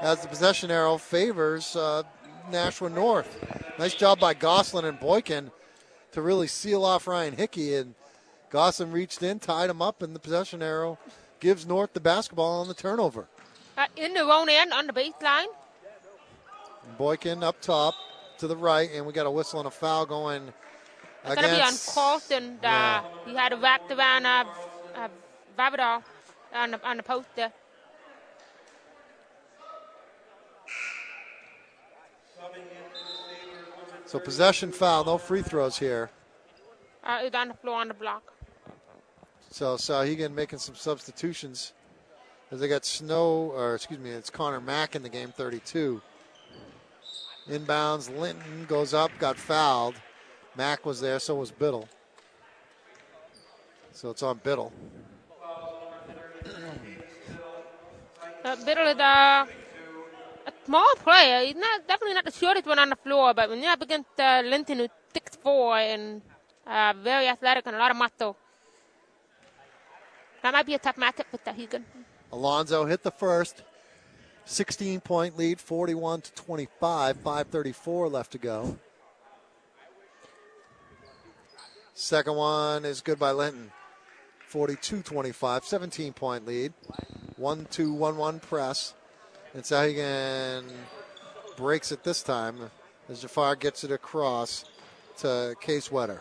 as 0.00 0.20
the 0.22 0.28
possession 0.28 0.70
arrow 0.70 0.96
favors 0.98 1.76
uh, 1.76 2.02
Nashua 2.50 2.90
North. 2.90 3.72
Nice 3.78 3.94
job 3.94 4.20
by 4.20 4.34
Goslin 4.34 4.84
and 4.84 4.98
Boykin 4.98 5.50
to 6.12 6.22
really 6.22 6.46
seal 6.46 6.84
off 6.84 7.06
Ryan 7.06 7.36
Hickey. 7.36 7.74
And 7.74 7.94
Goslin 8.50 8.92
reached 8.92 9.22
in, 9.22 9.38
tied 9.38 9.70
him 9.70 9.80
up, 9.80 10.02
and 10.02 10.14
the 10.14 10.18
possession 10.18 10.62
arrow 10.62 10.98
gives 11.38 11.66
North 11.66 11.92
the 11.92 12.00
basketball 12.00 12.60
on 12.60 12.68
the 12.68 12.74
turnover. 12.74 13.28
Uh, 13.78 13.86
in 13.96 14.14
the 14.14 14.20
own 14.20 14.48
end 14.48 14.72
on 14.72 14.86
the 14.86 14.92
baseline. 14.92 15.46
Boykin 16.98 17.42
up 17.42 17.60
top 17.60 17.94
to 18.38 18.46
the 18.46 18.56
right, 18.56 18.90
and 18.92 19.06
we 19.06 19.12
got 19.12 19.26
a 19.26 19.30
whistle 19.30 19.60
and 19.60 19.68
a 19.68 19.70
foul 19.70 20.04
going. 20.06 20.52
It's 21.24 21.34
going 21.34 21.48
to 21.48 21.54
be 21.54 21.62
on 21.62 21.74
Colston. 21.88 22.58
Uh, 22.58 22.62
yeah. 22.62 23.04
He 23.26 23.34
had 23.34 23.52
a 23.52 23.56
wrapped 23.56 23.90
around 23.90 24.26
uh, 24.26 24.44
uh, 24.94 25.08
Vavador 25.58 26.02
on 26.54 26.70
the, 26.72 26.88
on 26.88 26.96
the 26.96 27.02
post 27.02 27.28
there. 27.36 27.52
So 34.06 34.18
possession 34.18 34.72
foul, 34.72 35.04
no 35.04 35.18
free 35.18 35.42
throws 35.42 35.78
here. 35.78 36.10
Uh, 37.04 37.20
it's 37.22 37.36
on 37.36 37.48
the 37.48 37.54
floor 37.54 37.80
on 37.80 37.88
the 37.88 37.94
block. 37.94 38.32
So 39.50 39.76
Souhegan 39.76 40.34
making 40.34 40.58
some 40.58 40.74
substitutions 40.74 41.72
as 42.50 42.58
they 42.58 42.66
got 42.66 42.84
Snow, 42.84 43.52
or 43.54 43.76
excuse 43.76 44.00
me, 44.00 44.10
it's 44.10 44.30
Connor 44.30 44.60
Mack 44.60 44.96
in 44.96 45.02
the 45.02 45.08
game, 45.08 45.28
32. 45.28 46.02
Inbounds, 47.48 48.16
Linton 48.18 48.64
goes 48.68 48.92
up, 48.94 49.10
got 49.18 49.36
fouled. 49.36 49.94
Mack 50.56 50.84
was 50.84 51.00
there, 51.00 51.18
so 51.18 51.36
was 51.36 51.50
Biddle. 51.50 51.88
So 53.92 54.10
it's 54.10 54.22
on 54.22 54.40
Biddle. 54.42 54.72
Uh, 58.42 58.56
Biddle 58.64 58.86
is 58.86 58.96
uh, 58.96 59.44
a 60.46 60.52
small 60.64 60.94
player. 61.04 61.44
He's 61.44 61.54
not 61.54 61.86
definitely 61.86 62.14
not 62.14 62.24
the 62.24 62.32
shortest 62.32 62.66
one 62.66 62.78
on 62.78 62.88
the 62.88 62.96
floor, 62.96 63.34
but 63.34 63.50
when 63.50 63.62
you're 63.62 63.70
up 63.70 63.82
against 63.82 64.18
uh, 64.18 64.40
Linton, 64.42 64.78
who's 64.78 64.88
six 65.12 65.36
four 65.36 65.76
and 65.76 66.22
uh, 66.66 66.94
very 67.02 67.28
athletic 67.28 67.66
and 67.66 67.76
a 67.76 67.78
lot 67.78 67.90
of 67.90 67.98
muscle, 67.98 68.34
that 70.42 70.54
might 70.54 70.64
be 70.64 70.72
a 70.72 70.78
tough 70.78 70.96
matchup 70.96 71.26
for 71.30 71.36
Souhegan. 71.36 71.82
Alonzo 72.32 72.86
hit 72.86 73.02
the 73.02 73.10
first. 73.10 73.62
16 74.46 75.00
point 75.00 75.36
lead, 75.36 75.60
41 75.60 76.22
to 76.22 76.32
25, 76.32 77.16
534 77.18 78.08
left 78.08 78.32
to 78.32 78.38
go. 78.38 78.78
Second 82.00 82.36
one 82.36 82.86
is 82.86 83.02
good 83.02 83.18
by 83.18 83.30
Linton. 83.30 83.70
42 84.48 85.02
25, 85.02 85.66
17 85.66 86.14
point 86.14 86.46
lead. 86.46 86.72
1 87.36 87.66
2 87.70 87.92
1 87.92 88.16
1 88.16 88.40
press. 88.40 88.94
And 89.52 89.62
Souhegan 89.62 90.64
breaks 91.58 91.92
it 91.92 92.02
this 92.02 92.22
time 92.22 92.70
as 93.10 93.20
Jafar 93.20 93.54
gets 93.54 93.84
it 93.84 93.92
across 93.92 94.64
to 95.18 95.54
Kieswetter. 95.62 96.20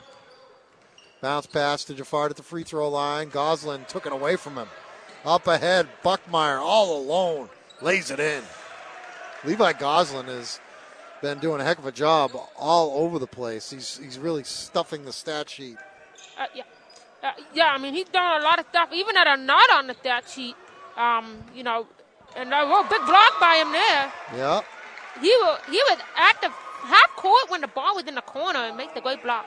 Bounce 1.22 1.46
pass 1.46 1.86
to 1.86 1.94
Jafar 1.94 2.26
at 2.26 2.36
the 2.36 2.44
free 2.44 2.64
throw 2.64 2.90
line. 2.90 3.30
Goslin 3.30 3.86
took 3.88 4.06
it 4.06 4.12
away 4.12 4.36
from 4.36 4.58
him. 4.58 4.68
Up 5.24 5.48
ahead, 5.48 5.88
Buckmeyer 6.04 6.60
all 6.60 7.02
alone 7.02 7.48
lays 7.82 8.12
it 8.12 8.20
in. 8.20 8.44
Levi 9.46 9.72
Goslin 9.72 10.26
has 10.26 10.60
been 11.22 11.40
doing 11.40 11.62
a 11.62 11.64
heck 11.64 11.78
of 11.78 11.86
a 11.86 11.92
job 11.92 12.32
all 12.58 13.04
over 13.04 13.20
the 13.20 13.28
place. 13.28 13.70
He's 13.70 13.98
he's 13.98 14.18
really 14.18 14.44
stuffing 14.44 15.06
the 15.06 15.14
stat 15.14 15.50
sheet. 15.50 15.78
Uh, 16.38 16.46
yeah, 16.56 16.64
uh, 17.24 17.32
yeah. 17.54 17.68
I 17.68 17.78
mean, 17.78 17.94
he's 17.94 18.10
done 18.10 18.42
a 18.42 18.44
lot 18.44 18.60
of 18.60 18.66
stuff, 18.70 18.90
even 18.94 19.16
that 19.16 19.28
are 19.28 19.38
not 19.38 19.72
on 19.72 19.88
the 19.88 19.94
stat 19.94 20.30
sheet. 20.30 20.56
Um, 20.98 21.38
you 21.56 21.64
know, 21.64 21.88
and 22.36 22.54
a 22.54 22.66
real 22.66 22.84
big 22.84 23.06
block 23.06 23.40
by 23.40 23.56
him 23.56 23.72
there. 23.72 24.12
Yeah. 24.36 24.62
He 25.22 25.30
was 25.30 25.60
he 25.68 25.82
was 25.90 25.98
at 26.18 26.42
the 26.42 26.50
half 26.50 27.16
court 27.16 27.50
when 27.50 27.62
the 27.62 27.68
ball 27.68 27.96
was 27.96 28.06
in 28.06 28.16
the 28.16 28.22
corner 28.22 28.60
and 28.60 28.78
makes 28.78 28.94
the 28.94 29.02
great 29.02 29.22
block. 29.24 29.46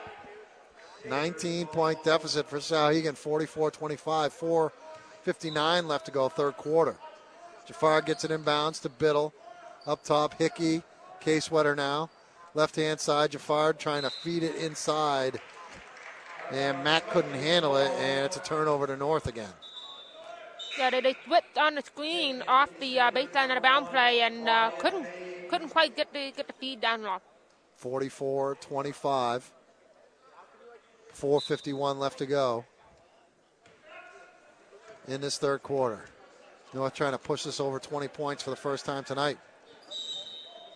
19 1.07 1.67
point 1.67 2.03
deficit 2.03 2.47
for 2.47 2.59
Souhegan, 2.59 3.15
44 3.15 3.71
25, 3.71 4.33
4.59 4.33 5.85
left 5.85 6.05
to 6.05 6.11
go, 6.11 6.29
third 6.29 6.55
quarter. 6.55 6.95
Jafar 7.65 8.01
gets 8.01 8.23
it 8.23 8.31
inbounds 8.31 8.81
to 8.81 8.89
Biddle. 8.89 9.33
Up 9.85 10.03
top, 10.03 10.37
Hickey. 10.37 10.81
Kieswetter 11.25 11.75
now. 11.75 12.09
Left 12.53 12.75
hand 12.75 12.99
side, 12.99 13.31
Jafar 13.31 13.73
trying 13.73 14.03
to 14.03 14.09
feed 14.09 14.43
it 14.43 14.55
inside. 14.55 15.39
And 16.51 16.83
Matt 16.83 17.09
couldn't 17.09 17.33
handle 17.33 17.77
it, 17.77 17.91
and 17.91 18.25
it's 18.25 18.37
a 18.37 18.41
turnover 18.41 18.85
to 18.87 18.97
North 18.97 19.27
again. 19.27 19.49
Yeah, 20.77 20.89
they, 20.89 21.01
they 21.01 21.15
whipped 21.27 21.57
on 21.57 21.75
the 21.75 21.81
screen 21.81 22.43
off 22.47 22.69
the 22.79 22.99
uh, 22.99 23.11
baseline 23.11 23.49
of 23.49 23.55
the 23.55 23.61
bound 23.61 23.87
play 23.87 24.21
and 24.21 24.49
uh, 24.49 24.71
couldn't 24.79 25.05
couldn't 25.49 25.69
quite 25.69 25.95
get 25.95 26.11
the 26.11 26.31
get 26.35 26.47
the 26.47 26.53
feed 26.53 26.81
down 26.81 27.03
low. 27.03 27.19
44-25. 27.81 29.43
4:51 31.15 31.97
left 31.97 32.17
to 32.17 32.25
go 32.25 32.65
in 35.07 35.21
this 35.21 35.37
third 35.37 35.61
quarter. 35.61 36.05
North 36.73 36.95
trying 36.95 37.11
to 37.11 37.19
push 37.19 37.43
this 37.43 37.59
over 37.59 37.77
20 37.77 38.07
points 38.07 38.41
for 38.41 38.49
the 38.49 38.55
first 38.55 38.83
time 38.83 39.03
tonight. 39.03 39.37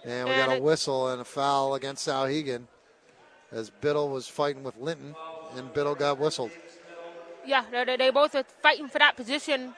And 0.07 0.29
we 0.29 0.35
got 0.35 0.57
a 0.57 0.61
whistle 0.61 1.09
and 1.09 1.19
a 1.19 1.25
foul 1.25 1.75
against 1.75 2.07
Souhegan 2.07 2.63
as 3.51 3.69
Biddle 3.69 4.07
was 4.07 4.25
fighting 4.25 4.63
with 4.63 4.77
Linton, 4.77 5.13
and 5.55 5.73
Biddle 5.73 5.95
got 5.95 6.17
whistled. 6.17 6.51
Yeah, 7.45 7.65
they, 7.71 7.97
they 7.97 8.09
both 8.09 8.33
are 8.33 8.45
fighting 8.63 8.87
for 8.87 8.99
that 8.99 9.17
position 9.17 9.73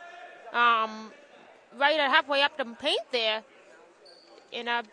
um, 0.54 1.12
right 1.80 2.00
at 2.00 2.12
halfway 2.12 2.44
up 2.44 2.58
the 2.58 2.66
paint 2.66 3.02
there. 3.12 3.42
And 4.54 4.70
uh, 4.70 4.84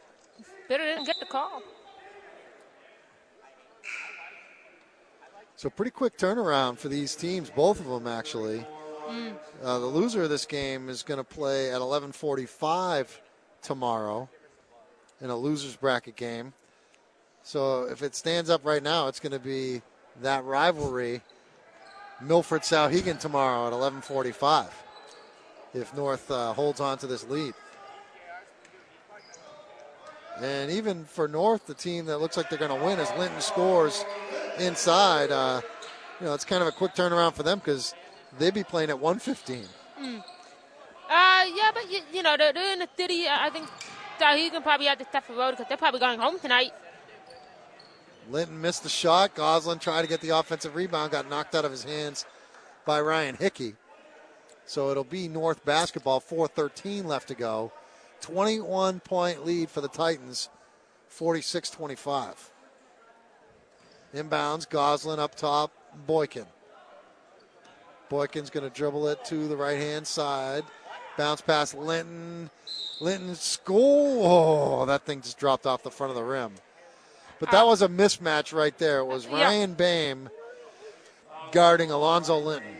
Biddle 0.68 0.86
didn't 0.86 1.04
get 1.04 1.20
the 1.20 1.26
call. 1.26 1.62
So 5.56 5.68
pretty 5.68 5.90
quick 5.90 6.16
turnaround 6.16 6.78
for 6.78 6.88
these 6.88 7.14
teams, 7.14 7.50
both 7.50 7.80
of 7.80 7.86
them 7.86 8.06
actually. 8.06 8.66
Mm. 9.06 9.34
Uh, 9.62 9.78
the 9.78 9.86
loser 9.86 10.22
of 10.22 10.30
this 10.30 10.46
game 10.46 10.88
is 10.88 11.02
going 11.02 11.18
to 11.18 11.24
play 11.24 11.70
at 11.70 11.80
11:45 11.80 13.06
tomorrow 13.62 14.28
in 15.20 15.30
a 15.30 15.36
losers 15.36 15.76
bracket 15.76 16.16
game. 16.16 16.52
So 17.42 17.84
if 17.84 18.02
it 18.02 18.14
stands 18.14 18.50
up 18.50 18.64
right 18.64 18.82
now, 18.82 19.08
it's 19.08 19.20
going 19.20 19.32
to 19.32 19.38
be 19.38 19.82
that 20.22 20.44
rivalry, 20.44 21.20
Milford 22.20 22.62
Souhegan 22.62 23.18
tomorrow 23.18 23.66
at 23.66 23.72
11:45. 23.72 24.70
If 25.74 25.94
North 25.94 26.30
uh, 26.30 26.52
holds 26.52 26.80
on 26.80 26.98
to 26.98 27.06
this 27.06 27.24
lead. 27.28 27.54
And 30.40 30.70
even 30.70 31.04
for 31.04 31.28
North, 31.28 31.66
the 31.66 31.74
team 31.74 32.06
that 32.06 32.18
looks 32.18 32.36
like 32.36 32.50
they're 32.50 32.58
going 32.58 32.78
to 32.78 32.84
win, 32.84 32.98
as 32.98 33.10
Linton 33.18 33.40
scores 33.40 34.04
inside, 34.58 35.30
uh, 35.30 35.62
you 36.20 36.26
know, 36.26 36.34
it's 36.34 36.44
kind 36.44 36.62
of 36.62 36.68
a 36.68 36.72
quick 36.72 36.94
turnaround 36.94 37.34
for 37.34 37.42
them 37.42 37.58
because 37.58 37.94
they'd 38.38 38.54
be 38.54 38.64
playing 38.64 38.90
at 38.90 38.96
1:15. 38.96 39.66
Mm. 40.00 40.18
Uh, 40.18 41.44
yeah, 41.54 41.70
but 41.72 41.90
you, 41.90 42.00
you 42.12 42.22
know, 42.22 42.36
they're, 42.36 42.72
in 42.72 42.80
the 42.80 42.88
city. 42.96 43.26
I 43.28 43.50
think 43.50 43.68
Souhegan 44.18 44.62
probably 44.62 44.86
have 44.86 44.98
to 44.98 45.04
step 45.04 45.26
the 45.26 45.34
road 45.34 45.52
because 45.52 45.66
they're 45.68 45.76
probably 45.76 46.00
going 46.00 46.18
home 46.18 46.38
tonight. 46.38 46.72
Linton 48.30 48.60
missed 48.60 48.82
the 48.82 48.88
shot. 48.88 49.34
Goslin 49.34 49.78
tried 49.78 50.02
to 50.02 50.08
get 50.08 50.20
the 50.20 50.30
offensive 50.30 50.74
rebound, 50.74 51.12
got 51.12 51.30
knocked 51.30 51.54
out 51.54 51.64
of 51.64 51.70
his 51.70 51.84
hands 51.84 52.26
by 52.84 53.00
Ryan 53.00 53.36
Hickey. 53.36 53.74
So 54.64 54.90
it'll 54.90 55.04
be 55.04 55.28
North 55.28 55.64
basketball, 55.64 56.20
4.13 56.20 57.04
left 57.04 57.28
to 57.28 57.34
go. 57.34 57.72
21 58.20 59.00
point 59.00 59.46
lead 59.46 59.70
for 59.70 59.80
the 59.80 59.88
Titans, 59.88 60.48
46 61.08 61.70
25. 61.70 62.50
Inbounds, 64.14 64.68
Goslin 64.68 65.20
up 65.20 65.34
top, 65.34 65.70
Boykin. 66.06 66.46
Boykin's 68.08 68.50
going 68.50 68.68
to 68.68 68.74
dribble 68.74 69.08
it 69.08 69.24
to 69.26 69.48
the 69.48 69.56
right 69.56 69.78
hand 69.78 70.06
side. 70.06 70.64
Bounce 71.16 71.40
past 71.40 71.74
Linton. 71.74 72.50
Linton 73.00 73.34
school. 73.34 74.22
Oh, 74.24 74.86
that 74.86 75.02
thing 75.02 75.20
just 75.20 75.38
dropped 75.38 75.66
off 75.66 75.82
the 75.82 75.90
front 75.90 76.10
of 76.10 76.16
the 76.16 76.24
rim. 76.24 76.52
But 77.38 77.50
that 77.50 77.66
was 77.66 77.82
a 77.82 77.88
mismatch 77.88 78.54
right 78.54 78.76
there. 78.78 79.00
It 79.00 79.04
was 79.06 79.26
Ryan 79.26 79.74
Bame 79.74 80.30
guarding 81.52 81.90
Alonzo 81.90 82.38
Linton. 82.38 82.72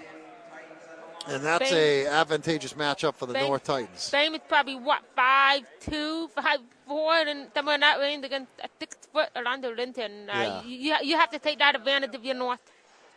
And 1.29 1.45
that's 1.45 1.71
Bame- 1.71 2.07
a 2.07 2.11
advantageous 2.11 2.73
matchup 2.75 3.17
for 3.17 3.27
the 3.27 3.35
Bame- 3.35 3.49
North 3.49 3.65
Titans. 3.65 4.01
Same 4.01 4.35
is 4.35 4.41
probably 4.49 4.77
what 4.77 5.03
five 5.17 5.63
two, 5.81 6.29
five 6.29 6.61
four, 6.87 7.13
and 7.15 7.49
somewhere 7.53 7.75
in 7.75 7.81
that 7.81 7.99
range 7.99 8.25
against 8.25 8.53
a 8.63 8.69
six 8.79 8.97
foot 9.13 9.29
Orlando 9.35 9.75
Linton. 9.75 10.31
Uh, 10.31 10.33
Yeah. 10.33 10.63
you 10.63 10.97
you 11.03 11.17
have 11.19 11.31
to 11.33 11.39
take 11.41 11.59
that 11.59 11.75
advantage 11.75 12.15
of 12.15 12.25
your 12.25 12.37
North, 12.37 12.61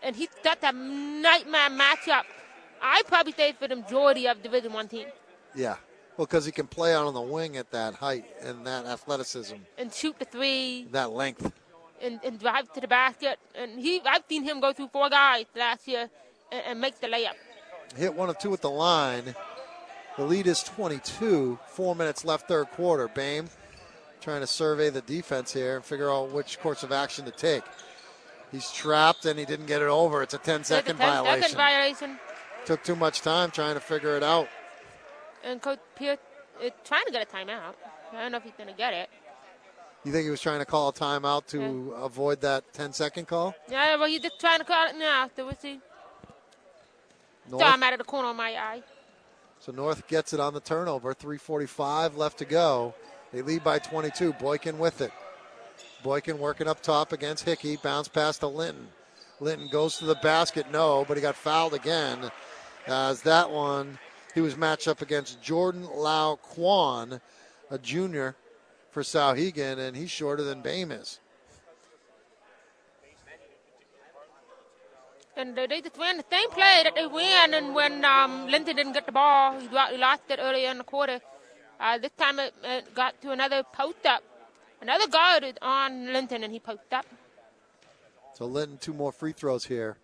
and 0.02 0.16
he 0.16 0.28
that's 0.44 0.64
a 0.64 0.72
nightmare 0.72 1.70
matchup. 1.70 2.24
I 2.82 3.04
probably 3.08 3.34
say 3.34 3.54
for 3.54 3.68
the 3.68 3.76
majority 3.78 4.28
of 4.28 4.42
Division 4.42 4.74
One 4.74 4.88
team 4.88 5.08
Yeah. 5.56 5.76
Well, 6.18 6.26
because 6.26 6.46
he 6.46 6.52
can 6.52 6.68
play 6.68 6.94
out 6.94 7.06
on 7.06 7.14
the 7.14 7.22
wing 7.22 7.56
at 7.56 7.72
that 7.72 7.94
height 7.96 8.26
and 8.42 8.68
that 8.68 8.86
athleticism, 8.86 9.56
and 9.78 9.94
shoot 9.94 10.20
the 10.20 10.26
three 10.26 10.86
that 10.92 11.12
length. 11.12 11.50
and, 12.02 12.20
and 12.26 12.38
drive 12.40 12.72
to 12.74 12.82
the 12.82 12.88
basket. 12.90 13.40
And 13.56 13.80
he 13.80 14.02
I've 14.06 14.24
seen 14.28 14.44
him 14.44 14.60
go 14.60 14.74
through 14.74 14.90
four 14.90 15.10
guys 15.10 15.46
last 15.56 15.88
year 15.88 16.10
and, 16.52 16.64
and 16.68 16.82
make 16.82 17.00
the 17.00 17.08
layup. 17.08 17.36
Hit 17.96 18.14
one 18.14 18.30
of 18.30 18.38
two 18.38 18.54
at 18.54 18.62
the 18.62 18.70
line. 18.70 19.34
The 20.18 20.26
lead 20.26 20.48
is 20.48 20.62
22. 20.64 21.58
Four 21.68 21.96
minutes 21.96 22.26
left, 22.26 22.50
third 22.50 22.70
quarter. 22.72 23.08
Bame 23.08 23.48
trying 24.20 24.42
to 24.42 24.48
survey 24.48 24.90
the 24.90 25.02
defense 25.02 25.54
here 25.54 25.78
and 25.78 25.86
figure 25.86 26.12
out 26.12 26.32
which 26.32 26.60
course 26.60 26.84
of 26.84 26.92
action 26.92 27.24
to 27.26 27.32
take. 27.32 27.64
He's 28.52 28.70
trapped 28.72 29.26
and 29.26 29.40
he 29.40 29.46
didn't 29.46 29.68
get 29.68 29.82
it 29.82 29.88
over. 29.88 30.22
It's 30.22 30.34
a 30.34 30.38
10 30.38 30.66
second 30.66 30.98
a 30.98 31.00
10 31.00 31.08
violation. 31.08 31.42
second 31.42 31.58
violation. 31.58 32.20
Took 32.66 32.84
too 32.84 32.96
much 32.96 33.22
time 33.22 33.52
trying 33.52 33.74
to 33.76 33.80
figure 33.80 34.16
it 34.16 34.24
out. 34.24 34.48
And 35.44 35.62
Coach 35.62 35.80
Pierce 35.96 36.18
is 36.62 36.72
trying 36.84 37.06
to 37.06 37.12
get 37.12 37.24
a 37.24 37.26
timeout. 37.36 37.74
I 38.14 38.22
don't 38.22 38.32
know 38.32 38.38
if 38.38 38.44
he's 38.44 38.54
going 38.58 38.70
to 38.70 38.76
get 38.76 38.94
it. 38.94 39.10
You 40.04 40.12
think 40.12 40.24
he 40.26 40.30
was 40.30 40.42
trying 40.42 40.60
to 40.60 40.66
call 40.66 40.90
a 40.90 40.94
timeout 40.94 41.46
to 41.48 41.92
avoid 41.94 42.42
that 42.42 42.72
10 42.74 42.94
second 42.94 43.28
call? 43.28 43.54
Yeah, 43.70 43.96
well, 43.98 44.08
he's 44.08 44.22
just 44.22 44.40
trying 44.40 44.60
to 44.60 44.66
call 44.66 44.88
it 44.88 44.96
now. 44.98 45.30
So 45.36 45.46
we'll 45.46 45.56
see. 45.56 45.80
North, 47.50 47.64
So 47.64 47.68
I'm 47.68 47.84
out 47.84 47.94
of 47.94 48.00
the 48.00 48.06
corner 48.06 48.30
of 48.30 48.36
my 48.36 48.52
eye. 48.52 48.84
so 49.60 49.72
North 49.72 50.08
gets 50.08 50.34
it 50.34 50.40
on 50.40 50.54
the 50.54 50.60
turnover. 50.60 51.14
3.45 51.14 52.16
left 52.16 52.38
to 52.40 52.46
go. 52.46 52.94
They 53.34 53.42
lead 53.42 53.64
by 53.64 53.80
22. 53.80 54.34
Boykin 54.34 54.78
with 54.80 55.02
it. 55.02 55.12
Boykin 56.04 56.40
working 56.40 56.68
up 56.68 56.82
top 56.82 57.12
against 57.12 57.44
Hickey. 57.46 57.76
Bounce 57.78 58.08
pass 58.08 58.38
to 58.40 58.48
Linton. 58.48 58.88
Linton 59.40 59.70
goes 59.70 59.98
to 59.98 60.06
the 60.06 60.16
basket. 60.16 60.72
No, 60.72 61.06
but 61.08 61.18
he 61.18 61.22
got 61.22 61.36
fouled 61.36 61.74
again. 61.74 62.32
As 62.88 63.22
that 63.24 63.50
one, 63.50 64.00
he 64.34 64.42
was 64.42 64.58
matched 64.58 64.88
up 64.88 65.02
against 65.02 65.42
Jordan 65.42 65.86
Lau 65.86 66.36
Kwan, 66.36 67.22
a 67.70 67.78
junior 67.78 68.36
for 68.92 69.04
Souhegan, 69.04 69.78
and 69.78 69.96
he's 69.96 70.12
shorter 70.12 70.44
than 70.44 70.62
Bame 70.62 70.92
is. 70.92 71.20
And 75.38 75.56
they 75.56 75.80
just 75.82 75.98
ran 75.98 76.18
the 76.18 76.26
same 76.30 76.50
play 76.50 76.82
that 76.84 76.96
they 76.96 77.08
ran, 77.08 77.54
and 77.54 77.74
when 77.74 78.04
um, 78.04 78.48
Linton 78.48 78.76
didn't 78.76 78.92
get 78.92 79.06
the 79.06 79.14
ball, 79.14 79.58
he 79.58 79.68
lost 79.70 80.24
it 80.30 80.40
earlier 80.42 80.70
in 80.70 80.80
the 80.80 80.84
quarter. 80.84 81.22
Uh, 81.80 81.98
this 81.98 82.12
time 82.18 82.40
it, 82.40 82.54
it 82.62 82.94
got 82.94 83.22
to 83.22 83.32
another 83.32 83.64
post 83.64 84.06
up. 84.06 84.22
Another 84.82 85.08
guard 85.08 85.46
is 85.46 85.54
on 85.62 86.12
Linton, 86.12 86.44
and 86.44 86.52
he 86.52 86.60
posted 86.60 86.92
up. 86.92 87.06
So 88.40 88.46
Linton, 88.46 88.78
two 88.78 88.94
more 88.94 89.12
free 89.12 89.34
throws 89.34 89.66
here. 89.66 89.98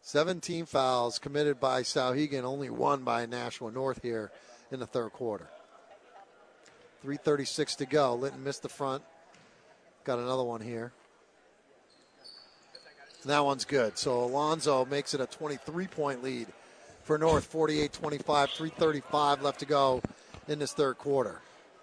17 0.00 0.64
fouls 0.64 1.18
committed 1.18 1.60
by 1.60 1.82
Souhegan, 1.82 2.44
only 2.44 2.70
one 2.70 3.04
by 3.04 3.26
Nashua 3.26 3.70
North 3.70 4.00
here 4.02 4.32
in 4.70 4.80
the 4.80 4.86
third 4.86 5.12
quarter. 5.12 5.48
3.36 7.04 7.76
to 7.76 7.86
go. 7.86 8.14
Linton 8.14 8.42
missed 8.42 8.62
the 8.62 8.70
front. 8.70 9.02
Got 10.04 10.18
another 10.18 10.42
one 10.42 10.62
here. 10.62 10.92
And 13.20 13.30
that 13.30 13.44
one's 13.44 13.66
good. 13.66 13.98
So 13.98 14.24
Alonzo 14.24 14.86
makes 14.86 15.12
it 15.12 15.20
a 15.20 15.26
23 15.26 15.86
point 15.88 16.22
lead 16.22 16.46
for 17.04 17.18
North, 17.18 17.44
48 17.44 17.92
25, 17.92 18.48
3.35 18.48 19.42
left 19.42 19.60
to 19.60 19.66
go 19.66 20.00
in 20.48 20.58
this 20.58 20.72
third 20.72 20.96
quarter. 20.96 21.42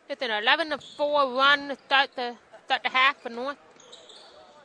It's 0.10 0.22
an 0.24 0.32
11 0.32 0.72
to 0.72 0.80
4 0.80 1.36
run 1.36 1.78
start 1.86 2.10
the, 2.16 2.34
start 2.66 2.82
the 2.82 2.90
half 2.90 3.22
for 3.22 3.30
North. 3.30 3.58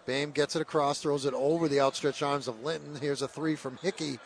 Bame 0.07 0.31
gets 0.33 0.55
it 0.55 0.63
across, 0.63 1.01
throws 1.01 1.25
it 1.25 1.35
over 1.35 1.69
the 1.69 1.81
outstretched 1.81 2.23
arms 2.23 2.49
of 2.49 2.63
Linton. 2.63 2.97
Here's 3.01 3.23
a 3.23 3.29
three 3.29 3.57
from 3.57 3.79
Hickey. 3.79 4.19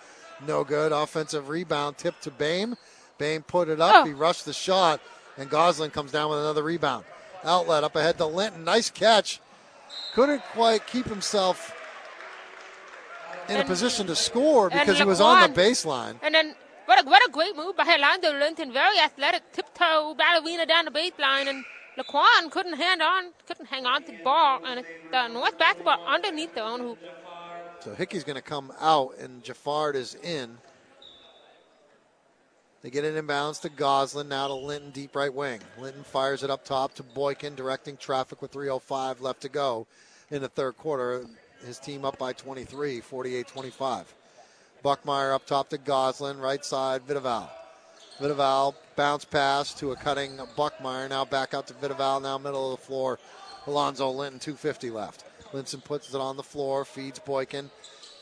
No 0.47 0.65
good. 0.65 0.93
Offensive 0.93 1.49
rebound 1.49 1.99
tip 1.99 2.19
to 2.21 2.31
Bame. 2.31 2.77
Bame 3.19 3.43
put 3.43 3.69
it 3.69 3.81
up. 3.81 3.95
Oh. 3.97 4.05
He 4.05 4.13
rushed 4.13 4.45
the 4.45 4.53
shot, 4.53 5.01
and 5.37 5.51
Goslin 5.51 5.91
comes 5.91 6.13
down 6.13 6.31
with 6.31 6.39
another 6.39 6.63
rebound. 6.63 7.05
Outlet 7.45 7.85
up 7.85 7.97
ahead 7.97 8.19
to 8.19 8.27
Linton. 8.27 8.65
Nice 8.65 8.91
catch. 8.91 9.41
Couldn't 10.15 10.43
quite 10.53 10.87
keep 10.87 11.07
himself 11.07 11.75
in 13.49 13.61
a 13.61 13.65
position 13.65 14.07
to 14.07 14.17
score 14.17 14.69
because 14.71 14.99
he 14.99 15.05
was 15.05 15.21
on 15.21 15.53
the 15.53 15.61
baseline. 15.61 16.17
And 16.23 16.35
then 16.35 16.55
what 16.87 17.05
a, 17.05 17.09
what 17.09 17.27
a 17.27 17.31
great 17.31 17.57
move 17.57 17.77
by 17.77 17.87
Orlando 17.87 18.33
Linton. 18.39 18.73
Very 18.73 18.99
athletic, 18.99 19.53
tiptoe 19.53 20.15
ballerina 20.15 20.67
down 20.67 20.85
the 20.85 20.91
baseline, 20.91 21.49
and 21.49 21.65
Laquan 21.99 22.51
couldn't 22.51 22.77
hang 22.77 23.01
on, 23.01 23.33
couldn't 23.47 23.67
hang 23.67 23.87
on 23.87 24.03
to 24.05 24.13
the 24.13 24.23
ball, 24.23 24.61
and 24.65 24.85
the 25.11 25.29
North 25.29 25.59
basketball 25.59 26.05
underneath 26.07 26.55
their 26.55 26.65
own 26.65 26.81
hoop. 26.81 26.99
So 27.81 27.95
Hickey's 27.95 28.25
going 28.25 28.37
to 28.37 28.43
come 28.43 28.73
out, 28.81 29.17
and 29.19 29.43
Jaffard 29.43 29.95
is 29.95 30.15
in. 30.23 30.59
They 32.83 32.91
get 32.91 33.05
it 33.05 33.17
inbounds 33.17 33.61
to 33.63 33.69
Goslin, 33.69 34.29
now 34.29 34.47
to 34.47 34.55
Linton, 34.55 34.91
deep 34.91 35.17
right 35.17 35.33
wing. 35.33 35.61
Linton 35.79 36.05
fires 36.05 36.45
it 36.45 36.51
up 36.51 36.65
top 36.65 36.95
to 36.95 37.03
Boykin, 37.03 37.57
directing 37.57 37.97
traffic 37.97 38.41
with 38.41 38.53
3.05 38.53 39.21
left 39.21 39.41
to 39.43 39.49
go 39.49 39.87
in 40.31 40.41
the 40.43 40.49
third 40.49 40.77
quarter. 40.77 41.27
His 41.67 41.81
team 41.81 42.05
up 42.05 42.19
by 42.19 42.33
23, 42.33 43.01
48 43.01 43.49
25. 43.49 44.15
Buckmeyer 44.85 45.35
up 45.35 45.45
top 45.45 45.71
to 45.71 45.79
Goslin, 45.79 46.39
right 46.39 46.65
side, 46.65 47.05
Vitaval. 47.05 47.49
Vitaval 48.21 48.75
bounce 48.99 49.25
pass 49.25 49.73
to 49.75 49.93
a 49.93 49.97
cutting 49.97 50.37
Buckmeyer, 50.57 51.09
now 51.09 51.25
back 51.25 51.55
out 51.55 51.69
to 51.69 51.75
Vitaval, 51.75 52.21
now 52.21 52.37
middle 52.37 52.73
of 52.73 52.81
the 52.81 52.85
floor. 52.85 53.21
Alonzo 53.69 54.11
Linton, 54.11 54.41
250 54.41 54.91
left. 54.91 55.25
Linton 55.53 55.81
puts 55.81 56.13
it 56.13 56.21
on 56.21 56.37
the 56.37 56.43
floor, 56.43 56.85
feeds 56.85 57.21
Boykin, 57.21 57.71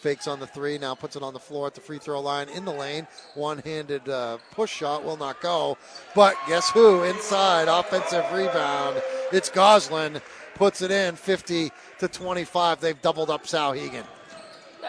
fakes 0.02 0.28
on 0.28 0.38
the 0.38 0.46
three, 0.46 0.76
now 0.76 0.94
puts 0.94 1.16
it 1.16 1.22
on 1.22 1.32
the 1.32 1.40
floor 1.40 1.66
at 1.66 1.74
the 1.74 1.80
free 1.80 1.96
throw 1.96 2.20
line 2.20 2.50
in 2.50 2.66
the 2.66 2.72
lane. 2.72 3.06
One 3.34 3.60
handed 3.60 4.06
uh, 4.06 4.36
push 4.52 4.70
shot 4.70 5.02
will 5.02 5.16
not 5.16 5.40
go. 5.40 5.78
But 6.14 6.36
guess 6.46 6.70
who? 6.70 7.04
Inside, 7.04 7.68
offensive 7.68 8.30
rebound. 8.30 9.00
It's 9.32 9.48
Goslin, 9.48 10.20
puts 10.56 10.82
it 10.82 10.90
in 10.90 11.16
50 11.16 11.72
to 12.00 12.06
25. 12.06 12.80
They've 12.80 13.00
doubled 13.00 13.30
up 13.30 13.44
Souhegan. 13.44 14.04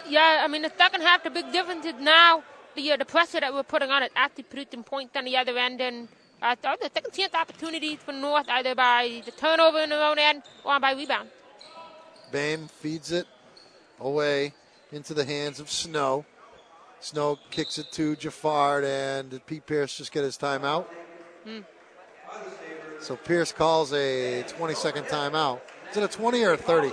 Yeah, 0.05 0.41
I 0.43 0.49
mean 0.49 0.63
the 0.63 0.71
second 0.77 0.99
half, 0.99 1.23
the 1.23 1.29
big 1.29 1.49
difference 1.53 1.85
now 2.01 2.43
the 2.77 2.91
uh, 2.93 2.97
the 2.97 3.05
pressure 3.05 3.41
that 3.41 3.53
we're 3.53 3.63
putting 3.63 3.89
on 3.89 4.03
it 4.03 4.11
actually 4.15 4.43
producing 4.43 4.83
points 4.83 5.15
on 5.17 5.25
the 5.25 5.35
other 5.35 5.57
end, 5.57 5.81
and 5.81 6.07
uh, 6.41 6.55
the 6.63 6.89
second 6.93 7.11
chance 7.11 7.33
opportunities 7.33 7.97
for 7.99 8.13
North 8.13 8.47
either 8.49 8.73
by 8.75 9.21
the 9.25 9.31
turnover 9.31 9.79
in 9.79 9.89
their 9.89 10.03
own 10.03 10.17
end 10.17 10.43
or 10.63 10.79
by 10.79 10.93
rebound. 10.93 11.29
Bame 12.31 12.67
feeds 12.67 13.11
it 13.11 13.27
away 13.99 14.53
into 14.91 15.13
the 15.13 15.25
hands 15.25 15.59
of 15.59 15.69
Snow. 15.69 16.25
Snow 16.99 17.37
kicks 17.51 17.77
it 17.77 17.91
to 17.93 18.15
Jaffard, 18.15 18.85
and 18.85 19.29
did 19.29 19.45
Pete 19.45 19.65
Pierce 19.65 19.97
just 19.97 20.11
get 20.11 20.23
his 20.23 20.37
timeout? 20.37 20.85
So 22.99 23.15
Pierce 23.15 23.51
calls 23.51 23.93
a 23.93 24.43
20 24.43 24.73
second 24.73 25.05
timeout. 25.05 25.61
Is 25.91 25.97
it 25.97 26.03
a 26.03 26.07
20 26.07 26.43
or 26.43 26.53
a 26.53 26.57
30? 26.57 26.91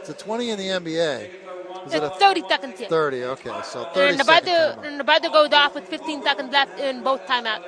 It's 0.00 0.08
a 0.08 0.14
20 0.14 0.50
in 0.50 0.58
the 0.58 0.68
NBA. 0.68 1.47
Is 1.88 1.94
it 1.94 2.02
a 2.02 2.10
30 2.10 2.42
seconds 2.48 2.78
here. 2.78 2.88
30? 2.88 3.24
Okay, 3.24 3.50
so 3.64 3.84
30 3.94 4.18
And 4.18 4.26
buzzer, 4.26 4.44
timeout. 4.50 4.86
and 4.86 5.00
the 5.00 5.04
buzzer 5.04 5.30
goes 5.30 5.52
off 5.52 5.74
with 5.74 5.88
15 5.88 6.22
seconds 6.22 6.52
left 6.52 6.78
in 6.78 7.02
both 7.02 7.26
timeouts. 7.26 7.64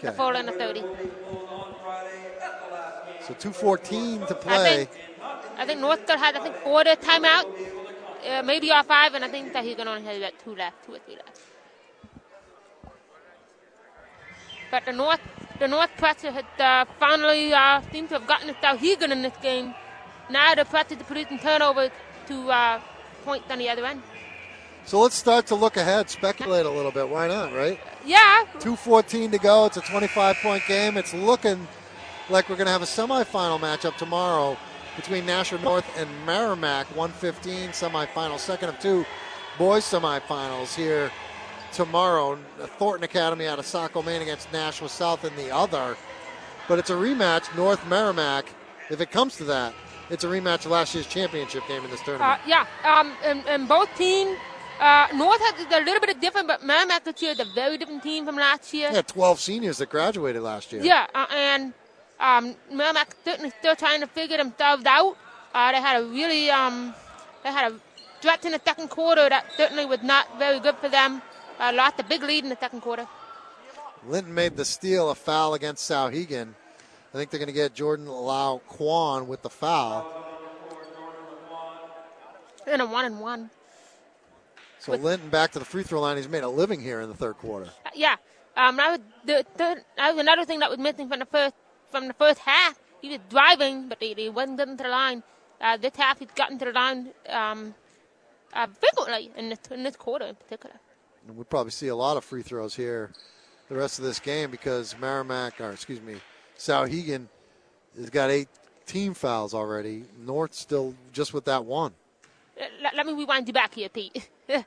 The 0.00 0.12
four 0.12 0.34
and 0.34 0.48
the 0.48 0.52
30. 0.52 0.80
So 3.26 3.34
214 3.34 4.20
to 4.20 4.24
I 4.26 4.34
play. 4.34 4.84
think, 4.86 4.90
I 5.58 5.66
think 5.66 5.80
Northcote 5.80 6.18
has, 6.18 6.34
I 6.34 6.40
think, 6.40 6.56
four 6.56 6.84
to 6.84 6.96
timeout, 6.96 7.44
uh, 8.28 8.42
maybe 8.44 8.70
all 8.70 8.82
five, 8.84 9.14
and 9.14 9.24
I 9.24 9.28
think 9.28 9.52
that 9.52 9.64
he's 9.64 9.76
going 9.76 9.86
to 9.86 9.92
only 9.92 10.04
have 10.04 10.16
about 10.16 10.32
two 10.44 10.54
left, 10.54 10.84
two 10.86 10.94
or 10.94 10.98
three 10.98 11.16
left. 11.16 11.40
But 14.70 14.84
the 14.86 14.92
North, 14.92 15.20
the 15.58 15.68
North 15.68 15.90
pressure 15.98 16.32
had 16.32 16.46
uh, 16.58 16.84
finally 16.98 17.52
uh, 17.52 17.82
seemed 17.92 18.08
to 18.08 18.14
have 18.18 18.26
gotten 18.26 18.48
it 18.50 18.56
Souhegan 18.62 19.10
in 19.12 19.22
this 19.22 19.36
game. 19.42 19.74
Now 20.30 20.54
the 20.54 20.64
pressure 20.64 20.96
to 20.96 21.04
producing 21.04 21.38
turnovers 21.38 21.90
to 22.28 22.50
uh, 22.50 22.80
points 23.24 23.50
on 23.50 23.58
the 23.58 23.68
other 23.68 23.84
end. 23.84 24.02
So 24.84 25.00
let's 25.00 25.14
start 25.14 25.46
to 25.46 25.54
look 25.54 25.76
ahead, 25.76 26.10
speculate 26.10 26.66
a 26.66 26.70
little 26.70 26.90
bit. 26.90 27.08
Why 27.08 27.28
not, 27.28 27.54
right? 27.54 27.78
Yeah, 28.04 28.44
2.14 28.58 29.30
to 29.30 29.38
go. 29.38 29.66
It's 29.66 29.76
a 29.76 29.80
25 29.80 30.36
point 30.42 30.62
game. 30.66 30.96
It's 30.96 31.14
looking 31.14 31.68
like 32.28 32.48
we're 32.48 32.56
going 32.56 32.66
to 32.66 32.72
have 32.72 32.82
a 32.82 32.86
semifinal 32.86 33.60
matchup 33.60 33.96
tomorrow 33.96 34.56
between 34.96 35.24
Nashua 35.24 35.60
North 35.60 35.86
and 35.96 36.08
Merrimack. 36.26 36.88
115 36.96 37.70
semifinal, 37.70 38.38
second 38.38 38.70
of 38.70 38.78
two 38.80 39.06
boys 39.56 39.84
semifinals 39.84 40.74
here 40.74 41.10
tomorrow. 41.72 42.36
Thornton 42.78 43.04
Academy 43.04 43.46
out 43.46 43.58
of 43.58 43.66
Saco, 43.66 44.02
Maine 44.02 44.22
against 44.22 44.52
Nashua 44.52 44.88
South 44.88 45.24
in 45.24 45.34
the 45.36 45.54
other. 45.54 45.96
But 46.68 46.78
it's 46.78 46.90
a 46.90 46.94
rematch, 46.94 47.54
North 47.56 47.86
Merrimack. 47.86 48.46
If 48.90 49.00
it 49.00 49.10
comes 49.10 49.36
to 49.36 49.44
that, 49.44 49.74
it's 50.12 50.24
a 50.24 50.28
rematch 50.28 50.64
of 50.66 50.70
last 50.70 50.94
year's 50.94 51.06
championship 51.06 51.66
game 51.66 51.82
in 51.84 51.90
this 51.90 52.02
tournament. 52.02 52.30
Uh, 52.30 52.38
yeah, 52.46 52.66
um, 52.84 53.12
and, 53.24 53.44
and 53.48 53.66
both 53.68 53.88
teams 53.96 54.36
Uh, 54.80 55.06
North 55.14 55.40
has 55.40 55.54
a 55.70 55.84
little 55.84 56.00
bit 56.00 56.20
different, 56.20 56.48
but 56.48 56.64
Merrimack 56.64 57.04
this 57.04 57.22
year 57.22 57.32
is 57.32 57.40
a 57.40 57.44
very 57.54 57.78
different 57.78 58.02
team 58.02 58.26
from 58.26 58.34
last 58.36 58.74
year. 58.74 58.90
Yeah, 58.92 59.02
12 59.02 59.38
seniors 59.38 59.78
that 59.78 59.90
graduated 59.90 60.42
last 60.42 60.72
year. 60.72 60.82
Yeah, 60.82 61.06
uh, 61.14 61.26
and 61.30 61.72
um, 62.18 62.56
Merrimack 62.72 63.14
certainly 63.24 63.52
still 63.60 63.76
trying 63.76 64.00
to 64.00 64.08
figure 64.08 64.38
themselves 64.38 64.84
out. 64.84 65.16
Uh, 65.54 65.70
they 65.70 65.80
had 65.80 66.02
a 66.02 66.04
really 66.06 66.50
um, 66.50 66.94
they 67.44 67.52
had 67.52 67.70
a 67.72 67.74
stretch 68.18 68.44
in 68.44 68.52
the 68.52 68.60
second 68.64 68.88
quarter 68.88 69.28
that 69.28 69.44
certainly 69.56 69.86
was 69.86 70.02
not 70.02 70.26
very 70.38 70.58
good 70.58 70.76
for 70.78 70.88
them. 70.88 71.22
Uh, 71.60 71.70
lost 71.72 72.00
a 72.00 72.04
big 72.04 72.22
lead 72.24 72.42
in 72.42 72.50
the 72.50 72.58
second 72.58 72.80
quarter. 72.80 73.06
Linton 74.08 74.34
made 74.34 74.56
the 74.56 74.64
steal, 74.64 75.10
a 75.10 75.14
foul 75.14 75.54
against 75.54 75.88
Souhegan. 75.88 76.54
I 77.12 77.16
think 77.16 77.30
they're 77.30 77.38
going 77.38 77.48
to 77.48 77.52
get 77.52 77.74
Jordan 77.74 78.06
Lau 78.06 78.60
Kwan 78.66 79.28
with 79.28 79.42
the 79.42 79.50
foul. 79.50 80.10
And 82.66 82.80
a 82.80 82.86
one 82.86 83.04
and 83.04 83.20
one. 83.20 83.50
So 84.78 84.92
Linton 84.92 85.28
back 85.28 85.52
to 85.52 85.58
the 85.58 85.64
free 85.64 85.82
throw 85.82 86.00
line. 86.00 86.16
He's 86.16 86.28
made 86.28 86.42
a 86.42 86.48
living 86.48 86.80
here 86.80 87.00
in 87.00 87.08
the 87.08 87.14
third 87.14 87.34
quarter. 87.34 87.66
Uh, 87.84 87.90
yeah, 87.94 88.16
um, 88.56 88.76
that 88.76 88.90
was 88.90 89.00
the 89.24 89.84
was 89.98 90.18
another 90.18 90.44
thing 90.44 90.60
that 90.60 90.70
was 90.70 90.78
missing 90.78 91.08
from 91.08 91.20
the 91.20 91.26
first 91.26 91.54
from 91.90 92.08
the 92.08 92.14
first 92.14 92.40
half. 92.40 92.78
He 93.00 93.10
was 93.10 93.18
driving, 93.28 93.88
but 93.88 93.98
he, 94.00 94.14
he 94.14 94.28
wasn't 94.28 94.58
getting 94.58 94.76
to 94.76 94.84
the 94.84 94.88
line. 94.88 95.22
Uh, 95.60 95.76
this 95.76 95.94
half, 95.96 96.18
he's 96.18 96.30
gotten 96.34 96.58
to 96.58 96.64
the 96.64 96.72
line 96.72 97.10
um, 97.28 97.74
uh, 98.52 98.66
frequently 98.80 99.30
in 99.36 99.48
this, 99.50 99.58
in 99.70 99.82
this 99.82 99.96
quarter 99.96 100.24
in 100.24 100.34
particular. 100.34 100.74
And 101.26 101.36
we'll 101.36 101.44
probably 101.44 101.70
see 101.70 101.88
a 101.88 101.96
lot 101.96 102.16
of 102.16 102.24
free 102.24 102.42
throws 102.42 102.74
here 102.74 103.10
the 103.68 103.76
rest 103.76 103.98
of 103.98 104.04
this 104.04 104.18
game 104.18 104.50
because 104.50 104.96
Merrimack, 105.00 105.60
or 105.60 105.70
excuse 105.70 106.00
me, 106.00 106.16
Souhegan 106.62 107.26
has 107.98 108.08
got 108.10 108.30
eight 108.30 108.48
team 108.86 109.14
fouls 109.14 109.52
already. 109.52 110.04
North 110.24 110.54
still 110.54 110.94
just 111.12 111.34
with 111.34 111.44
that 111.46 111.64
one. 111.64 111.92
Let, 112.80 112.94
let 112.94 113.04
me 113.04 113.14
rewind 113.14 113.48
you 113.48 113.52
back 113.52 113.74
here, 113.74 113.88
Pete. 113.88 114.30
but 114.46 114.64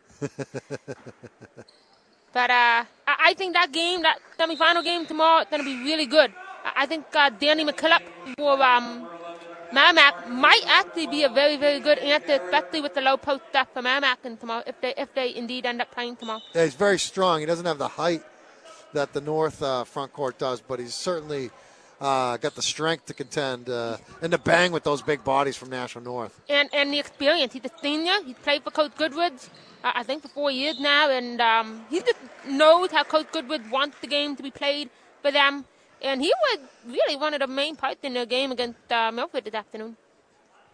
uh, 2.50 2.84
I, 3.08 3.34
think 3.38 3.54
that 3.54 3.72
game, 3.72 4.02
that 4.02 4.20
semifinal 4.38 4.84
game 4.84 5.06
tomorrow, 5.06 5.44
is 5.44 5.48
going 5.50 5.64
to 5.64 5.66
be 5.66 5.78
really 5.86 6.06
good. 6.06 6.34
I, 6.76 6.86
think 6.86 7.06
uh, 7.16 7.30
Danny 7.30 7.64
McKillop 7.64 8.02
for 8.38 8.62
um, 8.62 9.08
Merrimack 9.72 10.30
might 10.30 10.64
actually 10.68 11.08
be 11.08 11.24
a 11.24 11.30
very, 11.30 11.56
very 11.56 11.80
good 11.80 12.00
answer, 12.00 12.34
especially 12.44 12.82
with 12.82 12.94
the 12.94 13.02
low 13.02 13.16
post 13.16 13.44
stuff 13.52 13.70
for 13.74 13.82
Merrimack 13.82 14.20
and 14.26 14.38
tomorrow, 14.38 14.64
if 14.68 14.82
they 14.82 14.94
if 14.98 15.14
they 15.14 15.34
indeed 15.34 15.66
end 15.66 15.82
up 15.82 15.92
playing 15.92 16.18
tomorrow. 16.18 16.42
Yeah, 16.54 16.66
he's 16.66 16.76
very 16.76 17.00
strong. 17.00 17.40
He 17.40 17.46
doesn't 17.46 17.66
have 17.66 17.78
the 17.78 17.88
height 17.88 18.24
that 18.92 19.14
the 19.14 19.22
North 19.22 19.64
uh, 19.64 19.86
front 19.86 20.12
court 20.12 20.38
does, 20.38 20.60
but 20.60 20.80
he's 20.80 20.94
certainly 20.94 21.52
uh, 22.02 22.38
got 22.38 22.56
the 22.56 22.62
strength 22.62 23.06
to 23.08 23.14
contend 23.14 23.70
uh, 23.70 23.98
and 24.22 24.32
to 24.32 24.38
bang 24.38 24.72
with 24.72 24.84
those 24.84 25.02
big 25.02 25.24
bodies 25.24 25.56
from 25.56 25.70
Nashua 25.70 26.02
North. 26.02 26.40
and 26.50 26.70
and 26.74 26.92
the 26.94 27.00
experience. 27.00 27.54
He's 27.54 27.66
a 27.66 27.72
senior. 27.82 28.14
He's 28.26 28.36
played 28.38 28.64
for 28.64 28.72
Coach 28.72 28.96
Goodwoods, 28.96 29.50
uh, 29.84 29.92
I 29.96 30.04
think, 30.04 30.22
for 30.22 30.30
four 30.30 30.52
years 30.52 30.80
now, 30.80 31.10
and 31.10 31.40
um, 31.42 31.86
he 31.90 32.00
just 32.00 32.20
knows 32.48 32.92
how 32.92 33.04
Coach 33.04 33.32
Goodwood 33.32 33.70
wants 33.72 33.98
the 34.00 34.08
game 34.08 34.36
to 34.36 34.44
be 34.44 34.52
played 34.52 34.90
for 35.22 35.32
them. 35.32 35.66
And 36.02 36.22
he 36.22 36.32
was 36.50 36.60
really 36.86 37.16
one 37.16 37.34
of 37.34 37.40
the 37.40 37.48
main 37.48 37.76
parts 37.76 38.00
in 38.04 38.14
the 38.14 38.26
game 38.26 38.52
against 38.52 38.92
uh, 38.92 39.12
Milford 39.12 39.46
this 39.46 39.54
afternoon. 39.54 39.96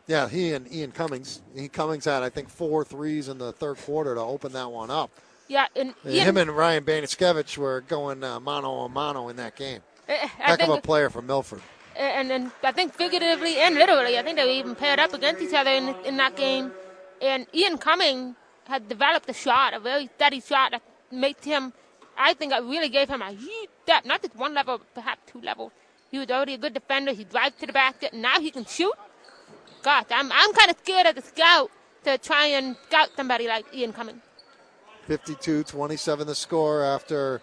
Yeah, 0.07 0.27
he 0.27 0.51
and 0.53 0.69
Ian 0.73 0.91
Cummings. 0.91 1.41
He 1.55 1.69
Cummings 1.69 2.05
had 2.05 2.23
I 2.23 2.29
think 2.29 2.49
four 2.49 2.83
threes 2.83 3.29
in 3.29 3.37
the 3.37 3.53
third 3.53 3.77
quarter 3.77 4.15
to 4.15 4.21
open 4.21 4.51
that 4.53 4.69
one 4.71 4.89
up. 4.89 5.11
Yeah, 5.47 5.67
and 5.75 5.93
And 6.03 6.13
Ian, 6.13 6.27
him 6.27 6.37
and 6.37 6.51
Ryan 6.51 6.83
Baniskevich 6.83 7.57
were 7.57 7.81
going 7.81 8.23
uh, 8.23 8.39
mano 8.39 8.79
a 8.79 8.89
mano 8.89 9.29
in 9.29 9.35
that 9.37 9.55
game. 9.55 9.81
Uh, 10.07 10.11
I 10.11 10.15
Heck 10.15 10.61
of 10.61 10.69
a 10.69 10.81
player 10.81 11.09
from 11.09 11.27
Milford. 11.27 11.61
and, 11.95 12.31
and 12.31 12.51
I 12.63 12.71
think 12.71 12.93
figuratively 12.93 13.57
and 13.57 13.75
literally, 13.75 14.17
I 14.17 14.23
think 14.23 14.37
they 14.37 14.45
were 14.45 14.51
even 14.51 14.75
paired 14.75 14.99
up 14.99 15.13
against 15.13 15.41
each 15.41 15.53
other 15.53 15.71
in, 15.71 15.95
in 16.05 16.17
that 16.17 16.35
game. 16.35 16.71
And 17.21 17.45
Ian 17.53 17.77
Cumming 17.77 18.35
had 18.65 18.87
developed 18.87 19.29
a 19.29 19.33
shot, 19.33 19.73
a 19.73 19.79
very 19.79 20.09
steady 20.15 20.41
shot 20.41 20.71
that 20.71 20.81
made 21.11 21.37
him, 21.43 21.73
I 22.17 22.33
think, 22.33 22.53
it 22.53 22.63
really 22.63 22.89
gave 22.89 23.09
him 23.09 23.21
a 23.21 23.31
huge 23.31 23.69
step, 23.83 24.05
not 24.05 24.21
just 24.21 24.35
one 24.35 24.53
level, 24.53 24.81
perhaps 24.93 25.21
two 25.31 25.41
levels. 25.41 25.71
He 26.09 26.17
was 26.17 26.29
already 26.29 26.55
a 26.55 26.57
good 26.57 26.73
defender. 26.73 27.13
He 27.13 27.23
drives 27.23 27.55
to 27.59 27.67
the 27.67 27.73
basket, 27.73 28.13
and 28.13 28.21
now 28.21 28.39
he 28.39 28.51
can 28.51 28.65
shoot. 28.65 28.93
Gosh, 29.81 30.05
I'm, 30.09 30.31
I'm 30.31 30.53
kind 30.53 30.71
of 30.71 30.77
scared 30.83 31.07
as 31.07 31.17
a 31.17 31.21
scout 31.21 31.71
to 32.03 32.17
try 32.17 32.47
and 32.47 32.75
scout 32.87 33.09
somebody 33.15 33.47
like 33.47 33.65
Ian 33.73 33.93
Cumming. 33.93 34.21
52 35.07 35.63
27 35.63 36.27
the 36.27 36.35
score 36.35 36.83
after 36.83 37.41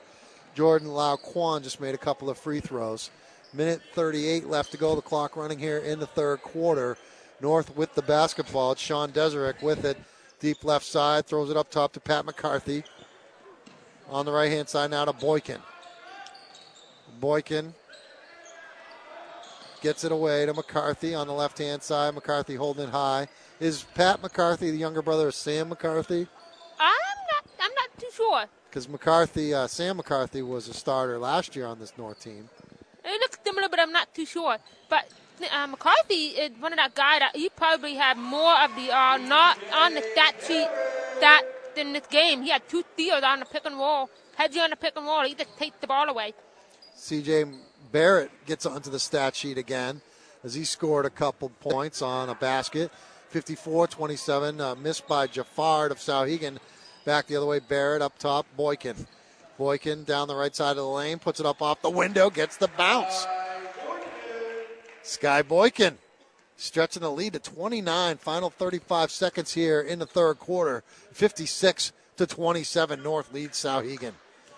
Jordan 0.58 0.88
Lau 0.88 1.14
Kwan 1.14 1.62
just 1.62 1.80
made 1.80 1.94
a 1.94 1.98
couple 1.98 2.28
of 2.28 2.36
free 2.36 2.58
throws. 2.58 3.12
Minute 3.54 3.80
38 3.92 4.48
left 4.48 4.72
to 4.72 4.76
go. 4.76 4.96
The 4.96 5.00
clock 5.00 5.36
running 5.36 5.60
here 5.60 5.78
in 5.78 6.00
the 6.00 6.06
third 6.08 6.42
quarter. 6.42 6.98
North 7.40 7.76
with 7.76 7.94
the 7.94 8.02
basketball. 8.02 8.72
It's 8.72 8.80
Sean 8.80 9.12
Deserick 9.12 9.62
with 9.62 9.84
it. 9.84 9.96
Deep 10.40 10.64
left 10.64 10.84
side. 10.84 11.26
Throws 11.26 11.48
it 11.48 11.56
up 11.56 11.70
top 11.70 11.92
to 11.92 12.00
Pat 12.00 12.24
McCarthy. 12.24 12.82
On 14.10 14.26
the 14.26 14.32
right 14.32 14.50
hand 14.50 14.68
side 14.68 14.90
now 14.90 15.04
to 15.04 15.12
Boykin. 15.12 15.60
Boykin 17.20 17.72
gets 19.80 20.02
it 20.02 20.10
away 20.10 20.44
to 20.44 20.54
McCarthy 20.54 21.14
on 21.14 21.28
the 21.28 21.34
left 21.34 21.58
hand 21.58 21.84
side. 21.84 22.14
McCarthy 22.14 22.56
holding 22.56 22.88
it 22.88 22.90
high. 22.90 23.28
Is 23.60 23.84
Pat 23.94 24.20
McCarthy 24.24 24.72
the 24.72 24.76
younger 24.76 25.02
brother 25.02 25.28
of 25.28 25.36
Sam 25.36 25.68
McCarthy? 25.68 26.26
I'm 26.80 27.18
not, 27.32 27.44
I'm 27.60 27.74
not 27.76 27.96
too 27.96 28.10
sure. 28.12 28.46
Because 28.68 28.88
McCarthy, 28.88 29.54
uh, 29.54 29.66
Sam 29.66 29.96
McCarthy, 29.96 30.42
was 30.42 30.68
a 30.68 30.74
starter 30.74 31.18
last 31.18 31.56
year 31.56 31.66
on 31.66 31.78
this 31.78 31.92
North 31.96 32.22
team. 32.22 32.48
It 33.04 33.20
looks 33.20 33.38
similar, 33.44 33.68
but 33.68 33.80
I'm 33.80 33.92
not 33.92 34.14
too 34.14 34.26
sure. 34.26 34.58
But 34.88 35.08
uh, 35.52 35.66
McCarthy 35.66 36.28
is 36.28 36.52
one 36.60 36.72
of 36.72 36.76
that 36.76 36.94
guy 36.94 37.18
that 37.18 37.34
he 37.34 37.48
probably 37.48 37.94
had 37.94 38.18
more 38.18 38.60
of 38.62 38.74
the 38.76 38.94
uh, 38.94 39.16
not 39.18 39.58
on 39.74 39.94
the 39.94 40.02
stat 40.12 40.34
sheet 40.46 40.68
that 41.20 41.42
in 41.76 41.92
this 41.92 42.06
game. 42.08 42.42
He 42.42 42.50
had 42.50 42.68
two 42.68 42.84
steals 42.94 43.22
on 43.22 43.40
the 43.40 43.46
pick 43.46 43.64
and 43.64 43.76
roll. 43.76 44.10
You 44.52 44.60
on 44.60 44.70
the 44.70 44.76
pick 44.76 44.96
and 44.96 45.06
roll, 45.06 45.22
he 45.22 45.34
just 45.34 45.56
takes 45.58 45.76
the 45.80 45.86
ball 45.86 46.08
away. 46.08 46.34
CJ 46.96 47.56
Barrett 47.90 48.30
gets 48.46 48.66
onto 48.66 48.90
the 48.90 48.98
stat 48.98 49.34
sheet 49.34 49.58
again 49.58 50.00
as 50.44 50.54
he 50.54 50.64
scored 50.64 51.06
a 51.06 51.10
couple 51.10 51.48
points 51.60 52.02
on 52.02 52.28
a 52.28 52.34
basket. 52.34 52.90
54-27, 53.32 54.60
uh, 54.60 54.74
missed 54.76 55.06
by 55.06 55.26
Jafard 55.26 55.90
of 55.90 55.98
Souhegan. 55.98 56.58
Back 57.08 57.26
the 57.26 57.36
other 57.36 57.46
way, 57.46 57.58
Barrett 57.58 58.02
up 58.02 58.18
top, 58.18 58.44
Boykin. 58.54 59.06
Boykin 59.56 60.04
down 60.04 60.28
the 60.28 60.34
right 60.34 60.54
side 60.54 60.72
of 60.72 60.76
the 60.76 60.86
lane, 60.86 61.18
puts 61.18 61.40
it 61.40 61.46
up 61.46 61.62
off 61.62 61.80
the 61.80 61.88
window, 61.88 62.28
gets 62.28 62.58
the 62.58 62.68
bounce. 62.76 63.26
Sky 65.02 65.40
Boykin 65.40 65.96
stretching 66.58 67.00
the 67.00 67.10
lead 67.10 67.32
to 67.32 67.38
29. 67.38 68.18
Final 68.18 68.50
35 68.50 69.10
seconds 69.10 69.54
here 69.54 69.80
in 69.80 70.00
the 70.00 70.04
third 70.04 70.38
quarter. 70.38 70.84
56 71.12 71.92
to 72.18 72.26
27. 72.26 73.02
North 73.02 73.32
leads 73.32 73.56
Souhegan. 73.56 74.12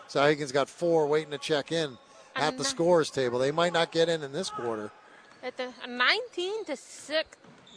Souhegan's 0.09 0.51
got 0.51 0.69
four 0.69 1.07
waiting 1.07 1.31
to 1.31 1.39
check 1.39 1.71
in 1.71 1.99
at 2.35 2.59
the 2.59 2.65
scorers 2.65 3.11
table. 3.11 3.39
They 3.39 3.53
might 3.53 3.73
not 3.73 3.93
get 3.93 4.09
in 4.09 4.25
in 4.25 4.33
this 4.33 4.51
quarter. 4.51 4.91
It's 5.45 5.61
a, 5.61 5.73
a 5.85 5.87
19 5.87 6.65
to 6.65 6.77
6 6.77 7.29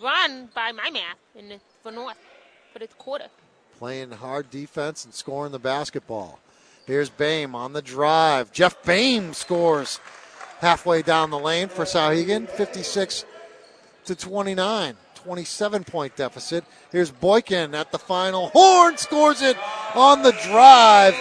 run 0.01 0.49
by 0.55 0.71
my 0.71 0.89
math 0.89 1.19
in 1.35 1.49
the, 1.49 1.59
for 1.83 1.91
North 1.91 2.17
for 2.73 2.79
this 2.79 2.93
quarter. 2.97 3.27
Playing 3.79 4.11
hard 4.11 4.49
defense 4.49 5.05
and 5.05 5.13
scoring 5.13 5.51
the 5.51 5.59
basketball. 5.59 6.39
Here's 6.85 7.09
Bame 7.09 7.55
on 7.55 7.73
the 7.73 7.81
drive. 7.81 8.51
Jeff 8.51 8.81
Bame 8.83 9.33
scores 9.33 9.99
halfway 10.59 11.01
down 11.01 11.29
the 11.29 11.39
lane 11.39 11.69
for 11.69 11.85
Souhegan. 11.85 12.49
56 12.49 13.25
to 14.05 14.15
29. 14.15 14.95
27 15.15 15.83
point 15.85 16.15
deficit. 16.15 16.65
Here's 16.91 17.11
Boykin 17.11 17.73
at 17.73 17.91
the 17.91 17.99
final. 17.99 18.49
Horn 18.49 18.97
scores 18.97 19.41
it 19.41 19.57
on 19.95 20.21
the 20.21 20.33
drive. 20.43 21.15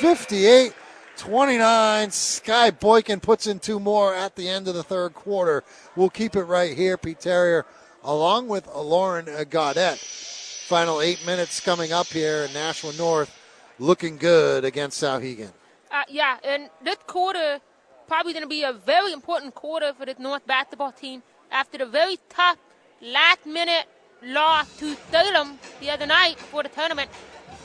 58 0.00 0.74
29. 1.16 2.10
Sky 2.10 2.70
Boykin 2.70 3.20
puts 3.20 3.46
in 3.46 3.58
two 3.58 3.80
more 3.80 4.14
at 4.14 4.36
the 4.36 4.48
end 4.48 4.68
of 4.68 4.74
the 4.74 4.82
third 4.82 5.14
quarter. 5.14 5.64
We'll 5.96 6.10
keep 6.10 6.36
it 6.36 6.44
right 6.44 6.76
here. 6.76 6.96
Pete 6.96 7.20
Terrier 7.20 7.64
along 8.04 8.48
with 8.48 8.66
Lauren 8.74 9.26
Gaudette. 9.26 10.41
Final 10.68 11.00
eight 11.00 11.24
minutes 11.26 11.60
coming 11.60 11.92
up 11.92 12.06
here. 12.06 12.44
In 12.44 12.52
Nashua 12.54 12.92
North 12.94 13.30
looking 13.78 14.16
good 14.16 14.64
against 14.64 15.02
Souhegan. 15.02 15.52
Uh, 15.90 16.02
yeah, 16.08 16.38
and 16.44 16.70
this 16.82 16.96
quarter 17.06 17.60
probably 18.06 18.32
going 18.32 18.44
to 18.44 18.48
be 18.48 18.62
a 18.62 18.72
very 18.72 19.12
important 19.12 19.54
quarter 19.54 19.92
for 19.92 20.06
the 20.06 20.14
North 20.18 20.46
basketball 20.46 20.92
team 20.92 21.22
after 21.50 21.78
the 21.78 21.86
very 21.86 22.16
tough 22.28 22.58
last 23.00 23.44
minute 23.44 23.86
loss 24.22 24.74
to 24.78 24.94
Salem 25.10 25.58
the 25.80 25.90
other 25.90 26.06
night 26.06 26.36
before 26.38 26.62
the 26.62 26.68
tournament. 26.68 27.10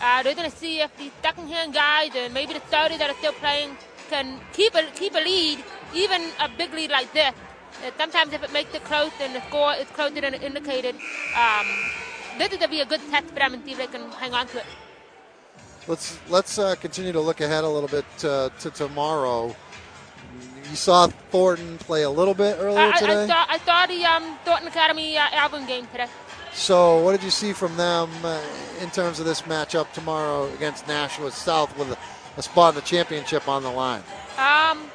Uh, 0.02 0.24
they're 0.24 0.36
going 0.36 0.50
to 0.50 0.58
see 0.58 0.82
if 0.82 0.96
the 0.98 1.12
second 1.22 1.48
hand 1.48 1.74
guys 1.74 2.12
and 2.16 2.34
maybe 2.34 2.54
the 2.54 2.62
starters 2.68 2.98
that 2.98 3.10
are 3.10 3.18
still 3.18 3.34
playing 3.34 3.78
can 4.10 4.40
keep 4.54 4.74
a, 4.74 4.84
keep 4.96 5.14
a 5.14 5.20
lead, 5.20 5.64
even 5.94 6.22
a 6.40 6.50
big 6.58 6.74
lead 6.74 6.90
like 6.90 7.12
this. 7.14 7.34
Uh, 7.86 7.92
sometimes 7.98 8.34
if 8.34 8.44
it 8.44 8.52
makes 8.52 8.74
it 8.74 8.84
close 8.86 9.12
and 9.22 9.36
the 9.36 9.42
score 9.48 9.74
is 9.76 9.88
closer 9.88 10.20
than 10.20 10.34
indicated, 10.34 10.96
um, 11.38 11.68
going 12.38 12.52
to 12.52 12.68
be 12.68 12.82
a 12.82 12.86
good 12.86 13.02
test 13.10 13.28
for 13.28 13.36
them 13.36 13.54
and 13.54 13.66
see 13.66 13.72
if 13.72 13.78
they 13.78 13.88
can 13.88 14.10
hang 14.12 14.34
on 14.34 14.48
to 14.48 14.60
it. 14.60 14.66
Let's 15.88 16.20
let's 16.30 16.60
uh, 16.60 16.76
continue 16.76 17.14
to 17.14 17.22
look 17.22 17.40
ahead 17.40 17.64
a 17.64 17.70
little 17.70 17.88
bit 17.90 18.06
uh, 18.24 18.50
to 18.60 18.70
tomorrow. 18.72 19.56
You 20.70 20.76
saw 20.76 21.08
Thornton 21.08 21.78
play 21.78 22.04
a 22.04 22.10
little 22.10 22.34
bit 22.34 22.58
earlier 22.60 22.80
I, 22.80 22.92
I, 22.92 23.00
today. 23.00 23.24
I 23.24 23.28
saw 23.28 23.46
I 23.48 23.58
saw 23.60 23.86
the 23.86 24.04
um, 24.04 24.38
Thornton 24.44 24.68
Academy 24.68 25.18
uh, 25.18 25.24
album 25.32 25.66
game 25.66 25.88
today. 25.88 26.08
So, 26.54 27.04
what 27.04 27.12
did 27.12 27.24
you 27.24 27.30
see 27.30 27.54
from 27.54 27.78
them 27.78 28.10
uh, 28.24 28.42
in 28.82 28.90
terms 28.90 29.20
of 29.20 29.26
this 29.26 29.44
matchup 29.44 29.92
tomorrow 29.94 30.52
against 30.56 30.88
Nashua 30.88 31.32
South 31.32 31.78
with 31.78 31.92
a, 31.92 31.98
a 32.38 32.42
spot 32.42 32.74
in 32.74 32.76
the 32.76 32.86
championship 32.86 33.48
on 33.48 33.64
the 33.64 33.70
line? 33.70 34.02
Um, 34.38 34.90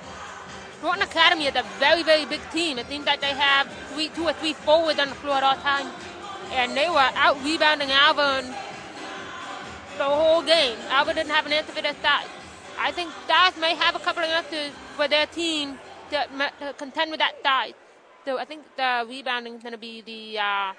Thornton 0.81 1.05
Academy 1.05 1.47
is 1.47 1.55
a 1.55 1.62
very, 1.78 2.02
very 2.02 2.24
big 2.24 2.40
team. 2.51 2.78
It 2.78 2.89
seems 2.89 3.05
that 3.05 3.20
they 3.20 3.28
have 3.28 3.70
three, 3.93 4.09
two 4.09 4.24
or 4.24 4.32
three 4.32 4.52
forwards 4.52 4.98
on 4.98 5.09
the 5.09 5.14
floor 5.14 5.36
at 5.36 5.44
all 5.44 5.55
times. 5.55 5.89
And 6.54 6.76
they 6.76 6.88
were 6.88 7.10
out 7.14 7.42
rebounding 7.44 7.88
Alvirne 7.88 8.54
the 9.98 10.04
whole 10.04 10.42
game. 10.42 10.76
Alvirne 10.88 11.14
didn't 11.16 11.30
have 11.30 11.46
an 11.46 11.52
answer 11.52 11.72
for 11.72 11.82
their 11.82 11.94
side. 12.02 12.26
I 12.78 12.90
think 12.92 13.10
Stars 13.24 13.56
may 13.58 13.74
have 13.74 13.94
a 13.94 13.98
couple 13.98 14.22
of 14.22 14.30
answers 14.30 14.72
for 14.96 15.08
their 15.08 15.26
team 15.26 15.78
to, 16.10 16.26
to 16.60 16.72
contend 16.74 17.10
with 17.10 17.20
that 17.20 17.42
side. 17.42 17.74
So 18.24 18.38
I 18.38 18.44
think 18.44 18.62
the 18.76 19.04
rebounding 19.08 19.54
is 19.54 19.62
going 19.62 19.72
to 19.72 19.78
be 19.78 20.00
the 20.02 20.38
uh, 20.38 20.72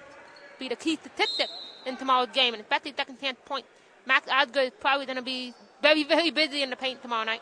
be 0.60 0.70
the 0.70 0.76
key 0.76 0.96
statistic 0.96 1.50
in 1.86 1.98
tomorrow's 1.98 2.30
game, 2.34 2.54
and 2.54 2.62
especially 2.62 2.94
second 2.96 3.20
chance 3.20 3.38
point. 3.46 3.66
Max 4.06 4.28
Osgood 4.30 4.66
is 4.66 4.72
probably 4.80 5.06
going 5.06 5.18
to 5.18 5.22
be 5.24 5.54
very, 5.82 6.04
very 6.04 6.32
busy 6.32 6.62
in 6.62 6.70
the 6.70 6.76
paint 6.76 7.02
tomorrow 7.02 7.26
night. 7.26 7.42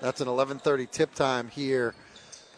That's 0.00 0.20
an 0.20 0.28
11:30 0.28 0.90
tip 0.90 1.14
time 1.14 1.48
here, 1.48 1.94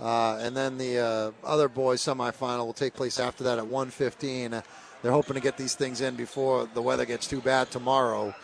uh, 0.01 0.39
and 0.40 0.56
then 0.56 0.78
the 0.78 0.98
uh, 0.98 1.31
other 1.44 1.68
boys 1.68 2.02
semifinal 2.02 2.66
will 2.66 2.73
take 2.73 2.94
place 2.94 3.20
after 3.20 3.44
that 3.44 3.59
at 3.59 3.64
1:15. 3.64 4.62
They're 5.07 5.12
hoping 5.12 5.35
to 5.35 5.41
get 5.41 5.57
these 5.57 5.77
things 5.77 6.01
in 6.01 6.16
before 6.16 6.69
the 6.74 6.83
weather 6.83 7.07
gets 7.07 7.28
too 7.28 7.41
bad 7.41 7.70
tomorrow, 7.70 8.35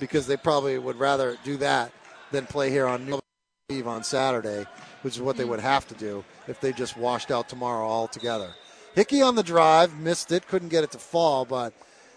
because 0.00 0.26
they 0.26 0.36
probably 0.36 0.76
would 0.76 0.96
rather 0.96 1.38
do 1.44 1.56
that 1.58 1.92
than 2.32 2.44
play 2.44 2.70
here 2.70 2.88
on 2.88 3.06
New 3.06 3.20
Eve 3.68 3.86
on 3.86 4.02
Saturday, 4.02 4.66
which 5.02 5.14
is 5.14 5.22
what 5.22 5.36
they 5.36 5.44
would 5.44 5.60
have 5.60 5.86
to 5.86 5.94
do 5.94 6.24
if 6.48 6.60
they 6.60 6.72
just 6.72 6.96
washed 6.96 7.30
out 7.30 7.48
tomorrow 7.48 7.86
altogether. 7.86 8.50
Hickey 8.96 9.22
on 9.22 9.36
the 9.36 9.44
drive, 9.44 9.96
missed 9.96 10.32
it, 10.32 10.48
couldn't 10.48 10.70
get 10.70 10.82
it 10.82 10.90
to 10.90 10.98
fall, 10.98 11.44
but 11.44 11.72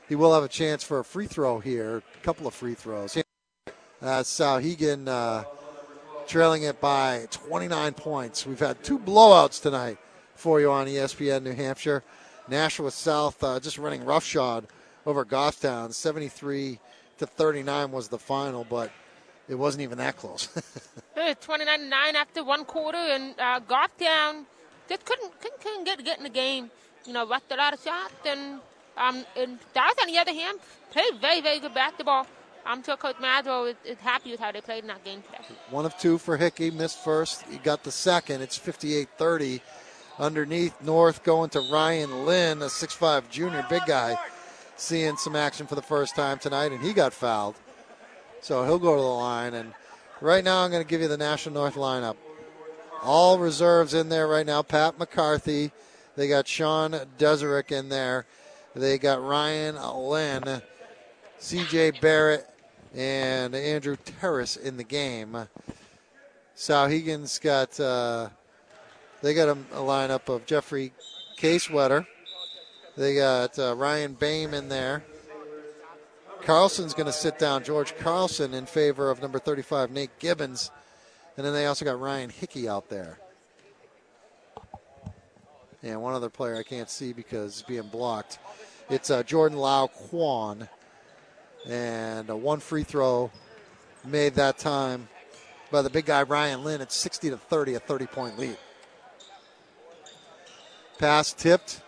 he 0.09 0.15
will 0.15 0.33
have 0.33 0.41
a 0.41 0.47
chance 0.47 0.83
for 0.83 0.97
a 0.97 1.05
free 1.05 1.27
throw 1.27 1.59
here, 1.59 1.97
a 1.97 2.23
couple 2.23 2.47
of 2.47 2.55
free 2.55 2.73
throws. 2.73 3.15
Uh, 3.15 3.23
Souhegan 4.01 5.07
uh, 5.07 5.43
trailing 6.25 6.63
it 6.63 6.81
by 6.81 7.27
29 7.29 7.93
points. 7.93 8.47
We've 8.47 8.57
had 8.57 8.83
two 8.83 8.97
blowouts 8.97 9.61
tonight 9.61 9.99
for 10.33 10.59
you 10.59 10.71
on 10.71 10.87
ESPN 10.87 11.43
New 11.43 11.53
Hampshire. 11.53 12.03
Nashua 12.47 12.91
South 12.91 13.43
uh, 13.43 13.59
just 13.59 13.77
running 13.77 14.05
roughshod 14.05 14.67
over 15.05 15.25
Goffstown. 15.25 15.93
73 15.93 16.79
to 17.17 17.25
39 17.25 17.91
was 17.91 18.07
the 18.07 18.19
final, 18.19 18.63
but 18.63 18.91
it 19.47 19.55
wasn't 19.55 19.81
even 19.83 19.97
that 19.97 20.17
close. 20.17 20.49
29 21.41 21.89
9 21.89 22.15
after 22.15 22.43
one 22.43 22.65
quarter, 22.65 22.97
and 22.97 23.33
uh, 23.39 23.59
Goffstown 23.61 24.45
just 24.89 25.05
couldn't, 25.05 25.39
couldn't, 25.39 25.61
couldn't 25.61 25.83
get, 25.85 26.03
get 26.03 26.17
in 26.17 26.23
the 26.23 26.29
game. 26.29 26.69
You 27.05 27.13
know, 27.13 27.27
rushed 27.27 27.51
a 27.51 27.55
lot 27.55 27.73
of 27.73 27.81
shots, 27.81 28.13
and, 28.25 28.59
um, 28.97 29.25
and 29.37 29.59
Dallas, 29.73 29.95
on 30.01 30.07
the 30.07 30.17
other 30.17 30.33
hand, 30.33 30.59
played 30.91 31.19
very, 31.21 31.41
very 31.41 31.59
good 31.59 31.73
basketball. 31.73 32.25
I'm 32.65 32.81
sure 32.83 32.97
Coach 32.97 33.17
Maslow 33.17 33.69
is, 33.69 33.75
is, 33.85 33.99
happy 33.99 34.31
with 34.31 34.39
how 34.39 34.51
they 34.51 34.61
played 34.61 34.83
in 34.83 34.87
that 34.87 35.03
game 35.03 35.21
today. 35.21 35.43
One 35.69 35.85
of 35.85 35.95
two 35.99 36.17
for 36.17 36.35
Hickey, 36.35 36.71
missed 36.71 36.97
first. 37.03 37.43
He 37.43 37.57
got 37.59 37.83
the 37.83 37.91
second. 37.91 38.41
It's 38.41 38.57
58 38.57 39.07
30. 39.17 39.61
Underneath, 40.17 40.81
North 40.81 41.23
going 41.23 41.49
to 41.51 41.59
Ryan 41.59 42.25
Lynn, 42.25 42.61
a 42.61 42.65
6'5 42.65 43.29
junior, 43.29 43.65
big 43.69 43.85
guy, 43.85 44.17
seeing 44.77 45.17
some 45.17 45.35
action 45.35 45.67
for 45.67 45.75
the 45.75 45.81
first 45.81 46.15
time 46.15 46.39
tonight, 46.39 46.71
and 46.71 46.81
he 46.81 46.93
got 46.93 47.13
fouled. 47.13 47.55
So 48.41 48.63
he'll 48.63 48.79
go 48.79 48.95
to 48.95 49.01
the 49.01 49.07
line. 49.07 49.53
And 49.53 49.73
right 50.21 50.43
now, 50.43 50.63
I'm 50.63 50.71
going 50.71 50.83
to 50.83 50.87
give 50.87 51.01
you 51.01 51.07
the 51.07 51.17
Nashua 51.17 51.51
North 51.51 51.75
lineup. 51.75 52.15
All 53.03 53.39
reserves 53.39 53.93
in 53.93 54.09
there 54.09 54.27
right 54.27 54.45
now. 54.45 54.61
Pat 54.61 54.97
McCarthy. 54.97 55.71
They 56.15 56.27
got 56.29 56.47
Sean 56.47 56.91
Deserick 57.17 57.71
in 57.71 57.89
there. 57.89 58.25
They 58.73 58.97
got 58.97 59.23
Ryan 59.23 59.75
Lynn, 59.95 60.61
CJ 61.39 61.99
Barrett, 62.01 62.45
and 62.93 63.53
Andrew 63.53 63.97
Terrace 63.97 64.55
in 64.55 64.77
the 64.77 64.83
game. 64.83 65.47
Souhegan's 66.55 67.39
got 67.39 67.77
uh, 67.79 68.29
they 69.25 69.33
got 69.33 69.47
a, 69.47 69.57
a, 69.73 69.81
lineup 69.81 70.29
of 70.29 70.45
Jeffrey 70.45 70.93
Kieswetter. 71.39 72.05
They 72.95 73.15
got 73.15 73.57
uh, 73.57 73.75
Ryan 73.75 74.13
Bame 74.13 74.53
in 74.53 74.69
there. 74.69 75.03
Carlson's 76.43 76.93
going 76.93 77.07
to 77.07 77.11
sit 77.11 77.39
down 77.39 77.63
George 77.63 77.97
Carlson 77.97 78.53
in 78.53 78.67
favor 78.67 79.09
of 79.09 79.23
number 79.23 79.39
35 79.39 79.89
Nate 79.89 80.19
Gibbons, 80.19 80.69
and 81.37 81.43
then 81.43 81.53
they 81.53 81.65
also 81.65 81.85
got 81.85 81.99
Ryan 81.99 82.29
Hickey 82.29 82.69
out 82.69 82.87
there. 82.89 83.17
And 85.81 86.03
one 86.03 86.13
other 86.13 86.29
player 86.29 86.55
I 86.57 86.63
can't 86.63 86.89
see 86.89 87.11
because 87.11 87.53
it's 87.59 87.67
being 87.67 87.87
blocked. 87.87 88.37
It's 88.91 89.09
uh, 89.09 89.23
Jordan 89.23 89.57
Lau 89.57 89.87
Kwan 89.87 90.69
and 91.67 92.29
a 92.29 92.37
one 92.37 92.59
free 92.59 92.83
throw 92.83 93.31
made 94.05 94.35
that 94.35 94.59
time 94.59 95.07
by 95.71 95.81
the 95.81 95.89
big 95.89 96.05
guy 96.05 96.21
Ryan 96.21 96.63
Lynn. 96.63 96.79
It's 96.79 96.95
60 96.95 97.31
to 97.31 97.37
30, 97.37 97.73
a 97.73 97.79
30 97.79 98.05
point 98.05 98.37
lead. 98.37 98.57
Pass 100.97 101.33
tipped. 101.33 101.81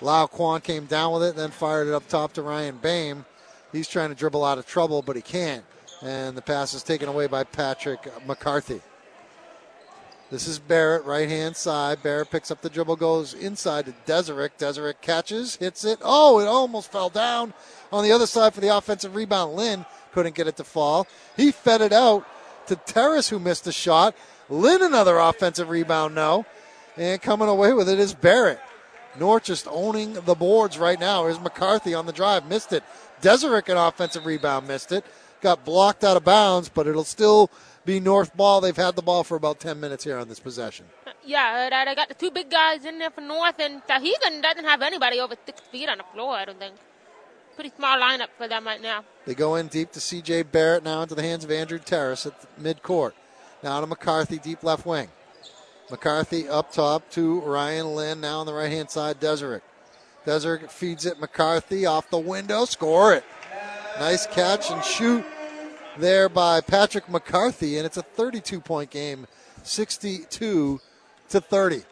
Lau 0.00 0.26
Kwan 0.26 0.60
came 0.60 0.86
down 0.86 1.14
with 1.14 1.22
it, 1.22 1.36
then 1.36 1.50
fired 1.50 1.88
it 1.88 1.94
up 1.94 2.06
top 2.08 2.32
to 2.34 2.42
Ryan 2.42 2.76
Bame. 2.76 3.24
He's 3.72 3.88
trying 3.88 4.10
to 4.10 4.14
dribble 4.14 4.44
out 4.44 4.58
of 4.58 4.66
trouble, 4.66 5.02
but 5.02 5.16
he 5.16 5.22
can't. 5.22 5.64
And 6.02 6.36
the 6.36 6.42
pass 6.42 6.74
is 6.74 6.82
taken 6.82 7.08
away 7.08 7.26
by 7.26 7.44
Patrick 7.44 8.00
McCarthy. 8.26 8.80
This 10.30 10.48
is 10.48 10.58
Barrett, 10.58 11.04
right 11.04 11.28
hand 11.28 11.56
side. 11.56 12.02
Barrett 12.02 12.30
picks 12.30 12.50
up 12.50 12.60
the 12.60 12.68
dribble, 12.68 12.96
goes 12.96 13.32
inside 13.32 13.86
to 13.86 13.94
Deserick. 14.06 14.58
Deserick 14.58 15.00
catches, 15.00 15.56
hits 15.56 15.84
it. 15.84 16.00
Oh, 16.02 16.40
it 16.40 16.46
almost 16.46 16.90
fell 16.90 17.08
down. 17.08 17.54
On 17.92 18.02
the 18.02 18.10
other 18.10 18.26
side 18.26 18.52
for 18.52 18.60
the 18.60 18.76
offensive 18.76 19.14
rebound, 19.14 19.54
Lynn 19.54 19.86
couldn't 20.12 20.34
get 20.34 20.48
it 20.48 20.56
to 20.56 20.64
fall. 20.64 21.06
He 21.36 21.52
fed 21.52 21.80
it 21.80 21.92
out 21.92 22.26
to 22.66 22.74
Terrace, 22.74 23.28
who 23.28 23.38
missed 23.38 23.68
a 23.68 23.72
shot. 23.72 24.16
Lynn, 24.48 24.82
another 24.82 25.16
offensive 25.18 25.68
rebound, 25.68 26.14
no. 26.16 26.44
And 26.96 27.20
coming 27.20 27.48
away 27.48 27.72
with 27.72 27.88
it 27.88 27.98
is 27.98 28.14
Barrett. 28.14 28.60
North 29.18 29.44
just 29.44 29.66
owning 29.70 30.14
the 30.14 30.34
boards 30.34 30.78
right 30.78 30.98
now. 31.00 31.24
Here's 31.24 31.40
McCarthy 31.40 31.94
on 31.94 32.06
the 32.06 32.12
drive, 32.12 32.46
missed 32.46 32.72
it. 32.72 32.84
Deserick, 33.20 33.68
an 33.68 33.76
offensive 33.76 34.26
rebound, 34.26 34.68
missed 34.68 34.92
it. 34.92 35.04
Got 35.40 35.64
blocked 35.64 36.04
out 36.04 36.16
of 36.16 36.24
bounds, 36.24 36.68
but 36.68 36.86
it'll 36.86 37.04
still 37.04 37.50
be 37.84 38.00
North 38.00 38.36
ball. 38.36 38.60
They've 38.60 38.76
had 38.76 38.96
the 38.96 39.02
ball 39.02 39.24
for 39.24 39.36
about 39.36 39.60
10 39.60 39.78
minutes 39.80 40.04
here 40.04 40.18
on 40.18 40.28
this 40.28 40.40
possession. 40.40 40.86
Yeah, 41.24 41.68
uh, 41.72 41.74
I 41.74 41.94
got 41.94 42.08
the 42.08 42.14
two 42.14 42.30
big 42.30 42.50
guys 42.50 42.84
in 42.84 42.98
there 42.98 43.10
for 43.10 43.20
North, 43.20 43.58
and 43.58 43.82
Souhegan 43.84 44.42
doesn't 44.42 44.64
have 44.64 44.82
anybody 44.82 45.20
over 45.20 45.34
six 45.44 45.60
feet 45.60 45.88
on 45.88 45.98
the 45.98 46.04
floor, 46.14 46.34
I 46.34 46.44
don't 46.44 46.58
think. 46.58 46.76
Pretty 47.54 47.72
small 47.74 47.98
lineup 47.98 48.28
for 48.36 48.48
them 48.48 48.66
right 48.66 48.82
now. 48.82 49.02
They 49.24 49.34
go 49.34 49.56
in 49.56 49.68
deep 49.68 49.90
to 49.92 50.00
C.J. 50.00 50.44
Barrett 50.44 50.84
now 50.84 51.02
into 51.02 51.14
the 51.14 51.22
hands 51.22 51.42
of 51.42 51.50
Andrew 51.50 51.78
Terrace 51.78 52.26
at 52.26 52.34
mid 52.58 52.82
court. 52.82 53.14
Now 53.62 53.80
to 53.80 53.86
McCarthy, 53.86 54.38
deep 54.38 54.62
left 54.62 54.84
wing. 54.84 55.08
McCarthy 55.90 56.48
up 56.48 56.72
top 56.72 57.08
to 57.10 57.40
Ryan 57.40 57.94
Lynn 57.94 58.20
now 58.20 58.40
on 58.40 58.46
the 58.46 58.54
right 58.54 58.70
hand 58.70 58.90
side. 58.90 59.20
Deserick. 59.20 59.62
Deserick 60.24 60.70
feeds 60.70 61.06
it. 61.06 61.20
McCarthy 61.20 61.86
off 61.86 62.10
the 62.10 62.18
window. 62.18 62.64
Score 62.64 63.14
it. 63.14 63.24
Nice 63.98 64.26
catch 64.26 64.70
and 64.70 64.84
shoot 64.84 65.24
there 65.98 66.28
by 66.28 66.60
Patrick 66.60 67.08
McCarthy, 67.08 67.78
and 67.78 67.86
it's 67.86 67.96
a 67.96 68.02
32 68.02 68.60
point 68.60 68.90
game, 68.90 69.26
62 69.62 70.80
to 71.28 71.40
30. 71.40 71.82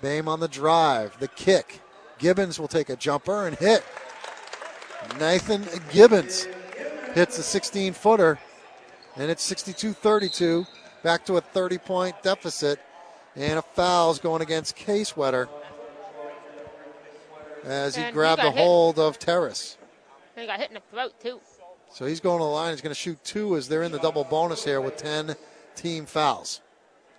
Bame 0.00 0.28
on 0.28 0.40
the 0.40 0.48
drive, 0.48 1.18
the 1.18 1.28
kick. 1.28 1.80
Gibbons 2.18 2.60
will 2.60 2.68
take 2.68 2.90
a 2.90 2.96
jumper 2.96 3.46
and 3.46 3.56
hit. 3.56 3.84
Nathan 5.18 5.64
Gibbons 5.90 6.46
hits 7.14 7.38
a 7.38 7.42
16 7.42 7.92
footer, 7.94 8.38
and 9.16 9.30
it's 9.30 9.42
62 9.42 9.92
32. 9.92 10.66
Back 11.02 11.26
to 11.26 11.36
a 11.36 11.40
30 11.40 11.78
point 11.78 12.22
deficit, 12.22 12.80
and 13.36 13.58
a 13.58 13.62
foul's 13.62 14.18
going 14.18 14.40
against 14.40 14.76
Kieswetter 14.76 15.48
as 17.64 17.96
he 17.96 18.02
and 18.02 18.14
grabbed 18.14 18.42
he 18.42 18.48
a 18.48 18.50
hold 18.50 18.98
of 18.98 19.18
Terrace. 19.18 19.76
And 20.36 20.42
he 20.42 20.46
got 20.46 20.58
hit 20.58 20.70
in 20.70 20.74
the 20.74 20.82
throat, 20.90 21.12
too. 21.20 21.40
So 21.92 22.06
he's 22.06 22.20
going 22.20 22.38
to 22.38 22.44
the 22.44 22.50
line. 22.50 22.72
He's 22.72 22.80
going 22.80 22.94
to 22.94 22.98
shoot 22.98 23.22
two 23.22 23.56
as 23.56 23.68
they're 23.68 23.82
in 23.82 23.92
the 23.92 23.98
double 23.98 24.24
bonus 24.24 24.64
here 24.64 24.80
with 24.80 24.96
10 24.96 25.36
team 25.76 26.06
fouls. 26.06 26.60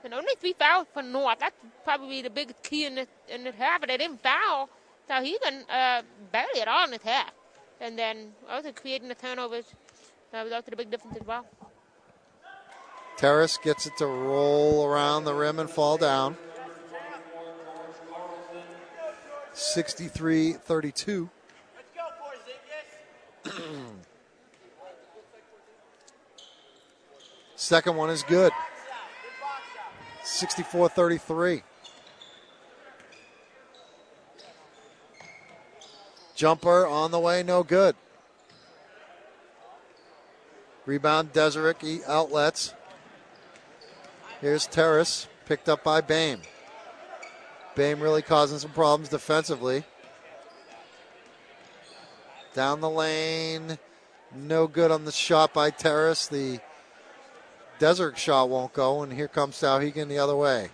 And 0.04 0.14
only 0.14 0.34
three 0.40 0.54
fouls 0.54 0.88
for 0.94 1.02
North. 1.02 1.40
That's 1.40 1.56
probably 1.84 2.22
the 2.22 2.30
biggest 2.30 2.62
key 2.62 2.86
in 2.86 2.96
this, 2.96 3.08
in 3.30 3.44
this 3.44 3.56
half. 3.56 3.80
But 3.80 3.90
they 3.90 3.98
didn't 3.98 4.22
foul. 4.22 4.70
So 5.08 5.22
he 5.22 5.38
can 5.40 5.64
uh, 5.70 6.02
barely 6.32 6.62
at 6.62 6.68
all 6.68 6.86
in 6.86 6.92
this 6.92 7.04
half. 7.04 7.32
And 7.80 7.98
then 7.98 8.34
also 8.50 8.72
creating 8.72 9.08
the 9.08 9.16
turnovers 9.16 9.66
uh, 10.34 10.42
was 10.44 10.52
also 10.52 10.72
the 10.72 10.76
big 10.76 10.92
difference 10.92 11.18
as 11.18 11.26
well. 11.26 11.46
Terrace 13.18 13.58
gets 13.58 13.86
it 13.86 13.96
to 13.98 14.06
roll 14.06 14.86
around 14.86 15.24
the 15.24 15.34
rim 15.34 15.60
and 15.60 15.70
fall 15.70 15.98
down. 15.98 16.38
63 19.54 20.54
32. 20.54 21.30
Second 27.56 27.96
one 27.96 28.10
is 28.10 28.24
good. 28.24 28.52
64 30.24 30.90
33. 30.90 31.64
Jumper 36.36 36.86
on 36.86 37.12
the 37.12 37.20
way, 37.20 37.44
no 37.44 37.64
good. 37.64 37.96
Rebound, 40.86 41.32
Deserick 41.32 41.82
outlets. 42.06 42.74
Here's 44.46 44.68
Terrace, 44.68 45.28
picked 45.48 45.68
up 45.68 45.84
by 45.84 46.02
Bame. 46.02 46.40
Bame 47.74 48.00
really 48.00 48.22
causing 48.22 48.60
some 48.60 48.70
problems 48.70 49.10
defensively. 49.10 49.84
Down 52.54 52.80
the 52.80 52.88
lane, 52.88 53.80
no 54.36 54.68
good 54.68 54.92
on 54.92 55.04
the 55.04 55.12
shot 55.12 55.52
by 55.52 55.72
Terrace. 55.72 56.28
The 56.28 56.60
Desert 57.80 58.20
shot 58.20 58.50
won't 58.50 58.74
go, 58.74 59.02
and 59.02 59.12
here 59.12 59.28
comes 59.28 59.56
Souhegan 59.56 60.10
the 60.10 60.20
other 60.20 60.36
way. 60.36 60.70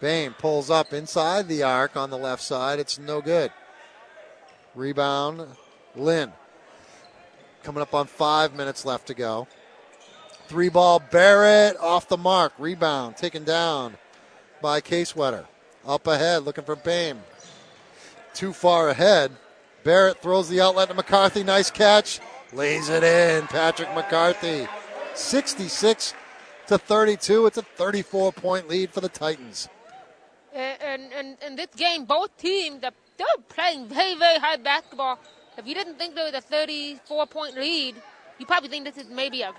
Bame 0.00 0.34
pulls 0.34 0.68
up 0.68 0.92
inside 0.92 1.46
the 1.46 1.62
arc 1.62 1.96
on 1.96 2.10
the 2.10 2.18
left 2.18 2.42
side. 2.42 2.80
It's 2.80 2.98
no 2.98 3.20
good. 3.20 3.52
Rebound, 4.74 5.46
Lynn. 5.94 6.32
Coming 7.62 7.82
up 7.82 7.94
on 7.94 8.08
five 8.08 8.56
minutes 8.56 8.84
left 8.84 9.06
to 9.06 9.14
go. 9.14 9.46
Three 10.46 10.68
ball, 10.68 11.00
Barrett 11.00 11.76
off 11.78 12.08
the 12.08 12.16
mark. 12.16 12.52
Rebound 12.58 13.16
taken 13.16 13.44
down 13.44 13.96
by 14.60 14.80
Kieswetter. 14.80 15.46
Up 15.86 16.06
ahead, 16.06 16.44
looking 16.44 16.64
for 16.64 16.76
Bame. 16.76 17.20
Too 18.34 18.52
far 18.52 18.88
ahead. 18.88 19.32
Barrett 19.84 20.20
throws 20.20 20.48
the 20.48 20.60
outlet 20.60 20.88
to 20.88 20.94
McCarthy. 20.94 21.44
Nice 21.44 21.70
catch. 21.70 22.20
Lays 22.52 22.88
it 22.88 23.04
in. 23.04 23.46
Patrick 23.46 23.94
McCarthy. 23.94 24.66
66 25.14 26.14
to 26.66 26.78
32. 26.78 27.46
It's 27.46 27.58
a 27.58 27.62
34 27.62 28.32
point 28.32 28.68
lead 28.68 28.90
for 28.90 29.00
the 29.00 29.08
Titans. 29.08 29.68
And 30.52 31.12
and 31.12 31.36
in 31.44 31.56
this 31.56 31.68
game, 31.76 32.04
both 32.04 32.36
teams 32.36 32.80
they're, 32.80 32.90
playing 33.48 33.88
very 33.88 34.14
very 34.14 34.38
hard 34.38 34.62
basketball. 34.62 35.18
If 35.58 35.66
you 35.66 35.74
didn't 35.74 35.98
think 35.98 36.14
there 36.14 36.24
was 36.24 36.34
a 36.34 36.40
34 36.40 37.26
point 37.26 37.56
lead, 37.56 37.96
you 38.38 38.46
probably 38.46 38.68
think 38.68 38.84
this 38.84 38.96
is 38.96 39.10
maybe 39.10 39.42
a 39.42 39.52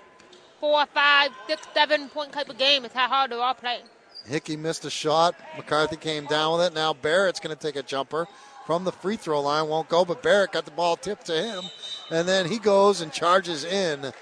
four, 0.66 0.84
five, 0.86 1.30
six, 1.46 1.62
seven 1.72 2.08
point 2.08 2.32
type 2.32 2.48
of 2.48 2.58
game. 2.58 2.84
It's 2.84 2.92
how 2.94 3.06
hard 3.06 3.30
they're 3.30 3.40
all 3.40 3.54
playing. 3.54 3.84
Hickey 4.26 4.56
missed 4.56 4.84
a 4.84 4.90
shot. 4.90 5.36
McCarthy 5.56 5.96
came 5.96 6.26
down 6.26 6.58
with 6.58 6.66
it. 6.66 6.74
Now 6.74 6.92
Barrett's 6.92 7.38
going 7.38 7.56
to 7.56 7.62
take 7.62 7.76
a 7.76 7.84
jumper 7.84 8.26
from 8.66 8.82
the 8.82 8.90
free 8.90 9.14
throw 9.14 9.40
line. 9.42 9.68
Won't 9.68 9.88
go, 9.88 10.04
but 10.04 10.24
Barrett 10.24 10.50
got 10.50 10.64
the 10.64 10.72
ball 10.72 10.96
tipped 10.96 11.26
to 11.26 11.40
him. 11.40 11.62
And 12.10 12.26
then 12.26 12.46
he 12.46 12.58
goes 12.58 13.00
and 13.00 13.12
charges 13.12 13.64
in. 13.64 14.12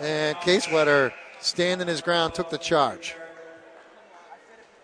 And 0.00 0.36
Kieswetter, 0.36 1.12
standing 1.40 1.88
his 1.88 2.00
ground, 2.00 2.34
took 2.34 2.50
the 2.50 2.58
charge. 2.58 3.16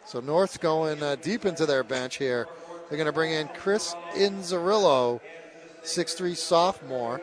So 0.06 0.18
North's 0.18 0.58
going 0.58 1.00
uh, 1.04 1.14
deep 1.22 1.46
into 1.46 1.66
their 1.66 1.84
bench 1.84 2.16
here. 2.16 2.48
They're 2.88 2.98
going 2.98 3.06
to 3.06 3.12
bring 3.12 3.30
in 3.30 3.46
Chris 3.46 3.94
Inzerillo, 4.14 5.20
6'3 5.84 6.36
sophomore, 6.36 7.20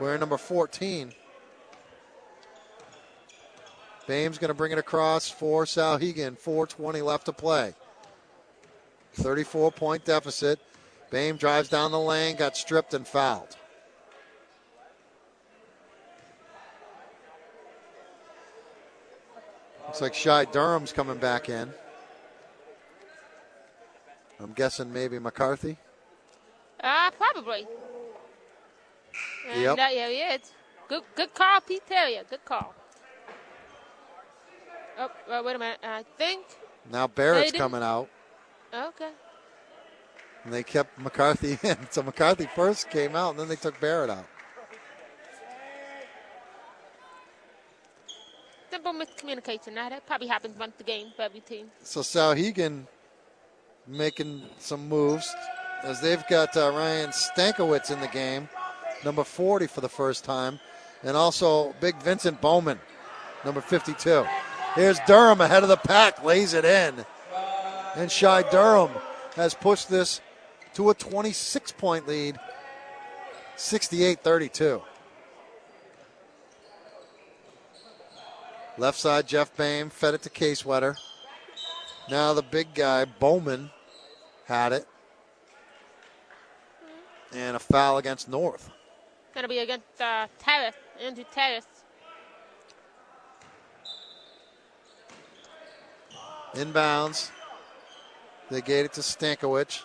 wearing 0.00 0.18
number 0.18 0.36
14. 0.36 1.12
Bame's 4.10 4.38
going 4.38 4.48
to 4.48 4.54
bring 4.54 4.72
it 4.72 4.78
across 4.78 5.30
for 5.30 5.64
Souhegan. 5.64 6.36
4.20 6.36 7.04
left 7.04 7.26
to 7.26 7.32
play. 7.32 7.74
34 9.12 9.70
point 9.70 10.04
deficit. 10.04 10.58
Bame 11.12 11.36
drives 11.36 11.68
down 11.68 11.92
the 11.92 12.00
lane, 12.00 12.34
got 12.34 12.56
stripped 12.56 12.92
and 12.92 13.06
fouled. 13.06 13.56
Looks 19.86 20.00
like 20.00 20.14
Shy 20.14 20.44
Durham's 20.46 20.92
coming 20.92 21.18
back 21.18 21.48
in. 21.48 21.72
I'm 24.40 24.54
guessing 24.54 24.92
maybe 24.92 25.20
McCarthy. 25.20 25.76
Uh, 26.82 27.12
probably. 27.12 27.64
And 29.48 29.62
Yep. 29.62 29.72
uh, 29.78 29.88
yeah, 29.92 30.08
yeah, 30.08 30.36
good. 30.88 31.02
Good 31.14 31.32
call, 31.32 31.60
Pete 31.60 31.86
Terrier. 31.86 32.24
Good 32.28 32.44
call. 32.44 32.74
Oh, 34.98 35.42
wait 35.44 35.56
a 35.56 35.58
minute. 35.58 35.78
I 35.82 36.04
think. 36.18 36.44
Now 36.90 37.06
Barrett's 37.06 37.52
coming 37.52 37.82
out. 37.82 38.08
Okay. 38.72 39.10
And 40.44 40.52
they 40.52 40.62
kept 40.62 40.98
McCarthy 40.98 41.58
in. 41.62 41.76
So 41.90 42.02
McCarthy 42.02 42.46
first 42.54 42.90
came 42.90 43.14
out, 43.16 43.30
and 43.30 43.40
then 43.40 43.48
they 43.48 43.56
took 43.56 43.78
Barrett 43.80 44.10
out. 44.10 44.26
Simple 48.70 48.92
miscommunication. 48.92 49.74
Now, 49.74 49.88
that 49.88 50.06
probably 50.06 50.28
happens 50.28 50.56
once 50.56 50.74
a 50.78 50.84
game 50.84 51.08
for 51.16 51.22
every 51.22 51.40
team. 51.40 51.66
So 51.82 52.02
making 53.86 54.42
some 54.58 54.88
moves 54.88 55.34
as 55.82 56.00
they've 56.00 56.24
got 56.28 56.56
uh, 56.56 56.70
Ryan 56.72 57.10
Stankiewicz 57.10 57.90
in 57.90 58.00
the 58.00 58.08
game, 58.08 58.48
number 59.04 59.24
40 59.24 59.66
for 59.66 59.80
the 59.80 59.88
first 59.88 60.24
time, 60.24 60.60
and 61.02 61.16
also 61.16 61.74
big 61.80 61.96
Vincent 61.96 62.40
Bowman, 62.40 62.78
number 63.44 63.60
52. 63.60 64.24
Here's 64.74 65.00
Durham 65.00 65.40
ahead 65.40 65.62
of 65.62 65.68
the 65.68 65.76
pack, 65.76 66.22
lays 66.24 66.54
it 66.54 66.64
in. 66.64 67.04
And 67.96 68.10
Shy 68.10 68.42
Durham 68.50 68.90
has 69.34 69.54
pushed 69.54 69.90
this 69.90 70.20
to 70.74 70.90
a 70.90 70.94
26 70.94 71.72
point 71.72 72.06
lead, 72.06 72.38
68 73.56 74.20
32. 74.22 74.82
Left 78.78 78.98
side, 78.98 79.26
Jeff 79.26 79.54
Bame 79.56 79.90
fed 79.90 80.14
it 80.14 80.22
to 80.22 80.30
Kieswetter. 80.30 80.96
Now 82.08 82.32
the 82.32 82.42
big 82.42 82.74
guy, 82.74 83.04
Bowman, 83.04 83.70
had 84.46 84.72
it. 84.72 84.86
And 87.32 87.56
a 87.56 87.58
foul 87.58 87.98
against 87.98 88.28
North. 88.28 88.70
Gonna 89.34 89.48
be 89.48 89.58
against 89.58 90.00
uh, 90.00 90.26
Terrace, 90.38 90.74
Andrew 91.00 91.24
Terrace. 91.30 91.66
Inbounds. 96.54 97.30
They 98.50 98.60
gave 98.60 98.86
it 98.86 98.92
to 98.94 99.00
Stankiewicz. 99.00 99.82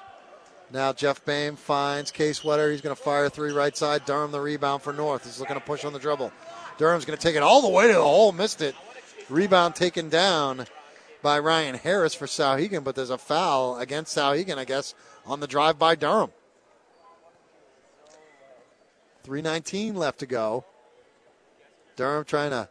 Now 0.71 0.93
Jeff 0.93 1.23
Bame 1.23 1.55
finds 1.55 2.11
Kieswetter. 2.11 2.71
He's 2.71 2.81
going 2.81 2.95
to 2.95 3.01
fire 3.01 3.29
three 3.29 3.51
right 3.51 3.75
side. 3.75 4.05
Durham 4.05 4.31
the 4.31 4.41
rebound 4.41 4.81
for 4.81 4.91
North. 4.91 5.25
He's 5.25 5.39
looking 5.39 5.55
to 5.55 5.61
push 5.61 5.85
on 5.85 5.93
the 5.93 5.99
dribble. 5.99 6.31
Durham's 6.77 7.05
going 7.05 7.17
to 7.17 7.21
take 7.21 7.35
it 7.35 7.43
all 7.43 7.61
the 7.61 7.69
way 7.69 7.87
to 7.87 7.93
the 7.93 8.01
hole. 8.01 8.31
Missed 8.31 8.61
it. 8.61 8.75
Rebound 9.29 9.75
taken 9.75 10.09
down 10.09 10.65
by 11.21 11.39
Ryan 11.39 11.75
Harris 11.75 12.13
for 12.13 12.25
Souhegan, 12.25 12.83
but 12.83 12.95
there's 12.95 13.09
a 13.09 13.17
foul 13.17 13.77
against 13.77 14.15
Souhegan, 14.15 14.57
I 14.57 14.65
guess, 14.65 14.93
on 15.25 15.39
the 15.39 15.47
drive 15.47 15.79
by 15.79 15.95
Durham. 15.95 16.31
319 19.23 19.95
left 19.95 20.19
to 20.19 20.27
go. 20.27 20.65
Durham 21.95 22.25
trying 22.25 22.51
to 22.51 22.69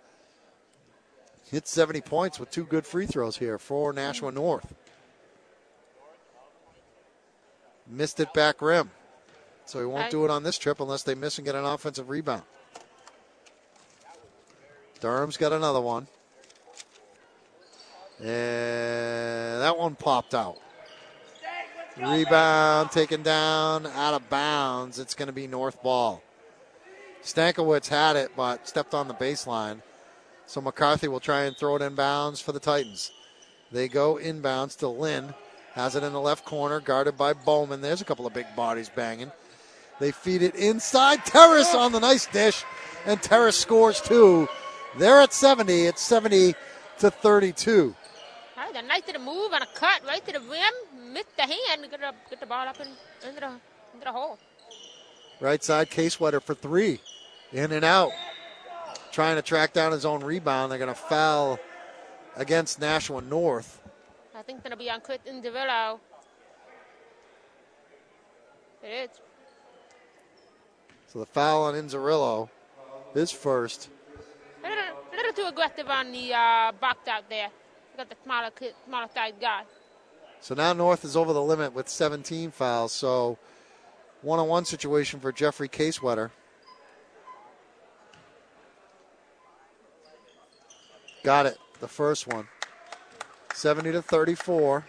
hit 1.50 1.66
70 1.68 2.00
points 2.02 2.40
with 2.40 2.50
two 2.50 2.64
good 2.64 2.86
free 2.86 3.06
throws 3.06 3.36
here 3.36 3.58
for 3.58 3.92
Nashua 3.92 4.32
North. 4.32 4.74
Missed 7.86 8.20
it 8.20 8.32
back 8.32 8.62
rim. 8.62 8.90
So 9.66 9.78
he 9.80 9.86
won't 9.86 10.10
do 10.10 10.24
it 10.24 10.30
on 10.30 10.42
this 10.42 10.58
trip 10.58 10.80
unless 10.80 11.02
they 11.02 11.14
miss 11.14 11.38
and 11.38 11.44
get 11.44 11.54
an 11.54 11.64
offensive 11.64 12.08
rebound. 12.08 12.42
Durham's 15.00 15.36
got 15.36 15.52
another 15.52 15.80
one. 15.80 16.06
And 18.20 19.60
that 19.60 19.76
one 19.76 19.96
popped 19.96 20.34
out. 20.34 20.58
Rebound 21.96 22.90
taken 22.90 23.22
down, 23.22 23.86
out 23.86 24.14
of 24.14 24.28
bounds. 24.28 24.98
It's 24.98 25.14
going 25.14 25.26
to 25.26 25.32
be 25.32 25.46
North 25.46 25.82
ball. 25.82 26.22
Stankiewicz 27.22 27.88
had 27.88 28.16
it, 28.16 28.32
but 28.36 28.66
stepped 28.68 28.94
on 28.94 29.08
the 29.08 29.14
baseline. 29.14 29.80
So 30.46 30.60
McCarthy 30.60 31.08
will 31.08 31.20
try 31.20 31.44
and 31.44 31.56
throw 31.56 31.76
it 31.76 31.82
inbounds 31.82 32.42
for 32.42 32.52
the 32.52 32.60
Titans. 32.60 33.12
They 33.72 33.88
go 33.88 34.16
inbounds 34.16 34.76
to 34.78 34.88
Lynn. 34.88 35.34
Has 35.72 35.96
it 35.96 36.04
in 36.04 36.12
the 36.12 36.20
left 36.20 36.44
corner, 36.44 36.78
guarded 36.80 37.18
by 37.18 37.32
Bowman. 37.32 37.80
There's 37.80 38.00
a 38.00 38.04
couple 38.04 38.26
of 38.26 38.34
big 38.34 38.46
bodies 38.54 38.88
banging. 38.88 39.32
They 39.98 40.12
feed 40.12 40.42
it 40.42 40.54
inside. 40.54 41.24
Terrace 41.24 41.74
on 41.74 41.92
the 41.92 42.00
nice 42.00 42.26
dish, 42.26 42.64
and 43.06 43.20
Terrace 43.20 43.58
scores 43.58 44.00
two. 44.00 44.48
They're 44.96 45.20
at 45.20 45.32
70. 45.32 45.86
It's 45.86 46.02
70 46.02 46.54
to 47.00 47.10
32. 47.10 47.96
All 48.56 48.64
right, 48.64 48.84
a 48.84 48.86
nice 48.86 49.06
little 49.06 49.22
move 49.22 49.52
and 49.52 49.64
a 49.64 49.66
cut 49.74 50.02
right 50.06 50.24
to 50.24 50.32
the 50.32 50.40
rim. 50.40 51.12
Missed 51.12 51.36
the 51.36 51.42
hand. 51.42 51.82
Get 51.90 52.00
the, 52.00 52.12
get 52.30 52.40
the 52.40 52.46
ball 52.46 52.68
up 52.68 52.78
in, 52.80 52.86
into, 53.28 53.40
the, 53.40 53.46
into 53.94 54.04
the 54.04 54.12
hole. 54.12 54.38
Right 55.40 55.62
side, 55.62 55.90
Kieswetter 55.90 56.40
for 56.40 56.54
three. 56.54 57.00
In 57.52 57.72
and 57.72 57.84
out. 57.84 58.12
Trying 59.14 59.36
to 59.36 59.42
track 59.42 59.72
down 59.72 59.92
his 59.92 60.04
own 60.04 60.24
rebound. 60.24 60.72
They're 60.72 60.78
going 60.78 60.92
to 60.92 61.00
foul 61.00 61.60
against 62.34 62.80
Nashua 62.80 63.20
North. 63.20 63.80
I 64.34 64.42
think 64.42 64.64
going 64.64 64.72
to 64.72 64.76
be 64.76 64.90
on 64.90 65.00
Chris 65.02 65.20
Inzerillo. 65.24 66.00
It 68.82 68.88
is. 68.88 69.10
So 71.06 71.20
the 71.20 71.26
foul 71.26 71.62
on 71.62 71.74
Inzerillo 71.74 72.48
is 73.14 73.30
first. 73.30 73.88
A 74.64 74.68
little, 74.68 74.84
a 75.12 75.16
little 75.16 75.32
too 75.32 75.46
aggressive 75.46 75.88
on 75.88 76.10
the 76.10 76.34
uh, 76.34 76.72
box 76.80 77.06
out 77.06 77.30
there. 77.30 77.50
Got 77.96 78.10
the 78.10 78.16
smaller, 78.24 78.50
smaller 78.84 79.08
size 79.14 79.34
guy. 79.40 79.62
So 80.40 80.56
now 80.56 80.72
North 80.72 81.04
is 81.04 81.16
over 81.16 81.32
the 81.32 81.40
limit 81.40 81.72
with 81.72 81.88
17 81.88 82.50
fouls. 82.50 82.90
So 82.90 83.38
One 84.22 84.40
on 84.40 84.48
one 84.48 84.64
situation 84.64 85.20
for 85.20 85.30
Jeffrey 85.30 85.68
Kieswetter. 85.68 86.32
Got 91.24 91.46
it. 91.46 91.58
The 91.80 91.88
first 91.88 92.26
one. 92.26 92.46
70 93.54 93.92
to 93.92 94.02
34. 94.02 94.84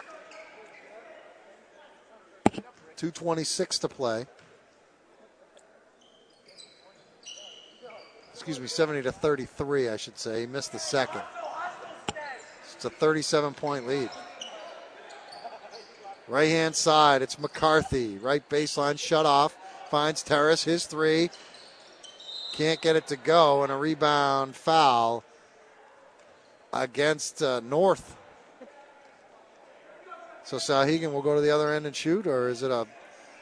226 2.98 3.80
to 3.80 3.88
play. 3.88 4.26
Excuse 8.34 8.60
me, 8.60 8.68
70 8.68 9.04
to 9.04 9.14
33, 9.14 9.90
I 9.90 9.96
should 9.96 10.20
say. 10.20 10.42
He 10.42 10.46
missed 10.46 10.74
the 10.74 10.80
second. 10.80 11.22
It's 12.74 12.84
a 12.84 12.90
37 12.90 13.54
point 13.54 13.88
lead. 13.88 14.10
Right 16.28 16.50
hand 16.50 16.76
side, 16.76 17.22
it's 17.22 17.40
McCarthy. 17.40 18.18
Right 18.18 18.48
baseline 18.50 19.00
shut 19.00 19.26
off. 19.26 19.56
Finds 19.90 20.22
Terrace, 20.22 20.66
his 20.66 20.86
three. 20.86 21.30
Can't 22.52 22.82
get 22.82 22.98
it 22.98 23.08
to 23.08 23.16
go, 23.16 23.64
and 23.64 23.72
a 23.72 23.76
rebound 23.76 24.56
foul 24.56 25.24
against 26.76 27.42
uh, 27.42 27.62
North. 27.62 28.16
So 30.44 30.58
Souhegan 30.58 31.12
will 31.12 31.24
go 31.24 31.34
to 31.34 31.42
the 31.42 31.50
other 31.50 31.74
end 31.74 31.88
and 31.88 31.96
shoot, 31.96 32.28
or 32.28 32.50
is 32.50 32.62
it 32.62 32.70
a 32.70 32.86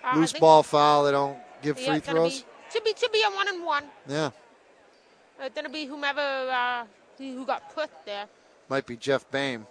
Uh, 0.04 0.16
loose 0.16 0.32
ball 0.34 0.64
foul? 0.64 1.04
They 1.04 1.12
don't 1.12 1.38
give 1.62 1.80
yeah, 1.80 1.92
free 1.92 2.00
throws. 2.00 2.42
Be, 2.42 2.46
should 2.72 2.84
be 2.84 2.94
should 2.96 3.12
be 3.12 3.24
a 3.24 3.32
one 3.32 3.48
and 3.48 3.66
one. 3.66 3.86
Yeah, 4.08 4.32
It's 5.40 5.56
gonna 5.56 5.70
be 5.70 5.86
whomever 5.86 6.22
uh, 6.22 6.86
who 7.18 7.46
got 7.46 7.74
put 7.74 7.90
there. 8.06 8.28
might 8.70 8.86
be 8.86 8.96
Jeff 8.96 9.30
Bame. 9.32 9.66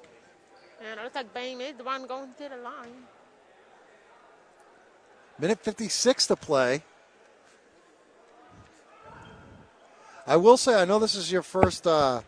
And 0.80 0.98
it 1.01 1.02
looks 1.05 1.14
like 1.14 1.32
Bame 1.32 1.60
is 1.60 1.76
the 1.76 1.84
one 1.84 2.06
going 2.06 2.34
to 2.39 2.48
the 2.48 2.56
line. 2.56 3.06
Minute 5.39 5.60
56 5.62 6.26
to 6.26 6.36
play. 6.36 6.82
I 10.26 10.36
will 10.36 10.56
say, 10.56 10.74
I 10.80 10.84
know 10.84 10.98
this 10.98 11.14
is 11.14 11.30
your 11.32 11.43
first 11.43 11.86
uh, 11.86 12.20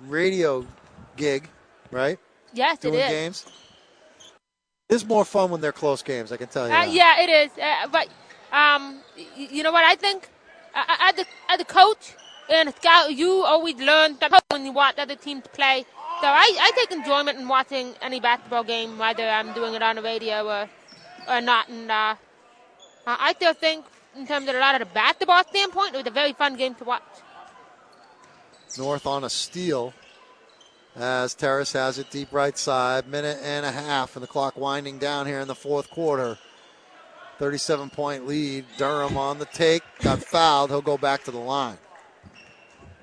radio 0.00 0.66
gig, 1.16 1.48
right? 1.90 2.18
Yes, 2.54 2.78
Doing 2.80 2.94
it 2.94 2.98
is. 2.98 3.10
games. 3.10 3.46
It 4.88 4.94
is 4.96 5.06
more 5.06 5.24
fun 5.24 5.50
when 5.50 5.60
they're 5.60 5.72
close 5.72 6.02
games, 6.02 6.32
I 6.32 6.36
can 6.36 6.48
tell 6.48 6.68
you. 6.68 6.74
Uh, 6.74 6.84
yeah, 6.90 7.20
it 7.22 7.30
is. 7.30 7.58
Uh, 7.58 7.86
but 7.88 8.08
um, 8.52 9.00
y- 9.16 9.48
you 9.50 9.62
know 9.62 9.72
what 9.72 9.84
I 9.84 9.94
think? 9.94 10.28
Uh, 10.74 10.84
as 11.00 11.18
a 11.18 11.24
as 11.50 11.60
a 11.60 11.64
coach 11.64 12.14
and 12.50 12.68
a 12.68 12.72
scout, 12.72 13.14
you 13.14 13.42
always 13.44 13.76
learn 13.76 14.16
when 14.50 14.64
you 14.66 14.72
watch 14.72 14.98
other 14.98 15.16
teams 15.16 15.44
to 15.44 15.50
play. 15.50 15.84
So 16.20 16.26
I, 16.28 16.48
I 16.60 16.70
take 16.76 16.92
enjoyment 16.92 17.38
in 17.38 17.48
watching 17.48 17.94
any 18.02 18.20
basketball 18.20 18.64
game, 18.64 18.98
whether 18.98 19.26
I'm 19.28 19.52
doing 19.54 19.74
it 19.74 19.82
on 19.82 19.96
the 19.96 20.02
radio 20.02 20.46
or 20.46 20.68
or 21.28 21.40
not. 21.40 21.68
And 21.68 21.90
uh, 21.90 22.14
uh, 23.06 23.16
I 23.18 23.32
still 23.34 23.54
think, 23.54 23.84
in 24.16 24.26
terms 24.26 24.48
of 24.48 24.54
a 24.54 24.58
lot 24.60 24.74
of 24.80 24.86
the 24.88 24.94
basketball 24.94 25.42
standpoint, 25.44 25.94
it 25.94 25.98
was 25.98 26.06
a 26.06 26.10
very 26.10 26.32
fun 26.32 26.56
game 26.56 26.74
to 26.76 26.84
watch. 26.84 27.02
North 28.78 29.06
on 29.06 29.24
a 29.24 29.30
steal 29.30 29.92
as 30.94 31.34
Terrace 31.34 31.72
has 31.72 31.98
it 31.98 32.10
deep 32.10 32.28
right 32.32 32.56
side. 32.56 33.06
Minute 33.06 33.38
and 33.42 33.64
a 33.64 33.72
half, 33.72 34.16
and 34.16 34.22
the 34.22 34.26
clock 34.26 34.56
winding 34.56 34.98
down 34.98 35.26
here 35.26 35.40
in 35.40 35.48
the 35.48 35.54
fourth 35.54 35.90
quarter. 35.90 36.38
37 37.38 37.90
point 37.90 38.26
lead. 38.26 38.64
Durham 38.76 39.16
on 39.16 39.38
the 39.38 39.46
take. 39.46 39.82
Got 40.00 40.22
fouled. 40.22 40.70
He'll 40.70 40.82
go 40.82 40.98
back 40.98 41.24
to 41.24 41.30
the 41.30 41.38
line. 41.38 41.78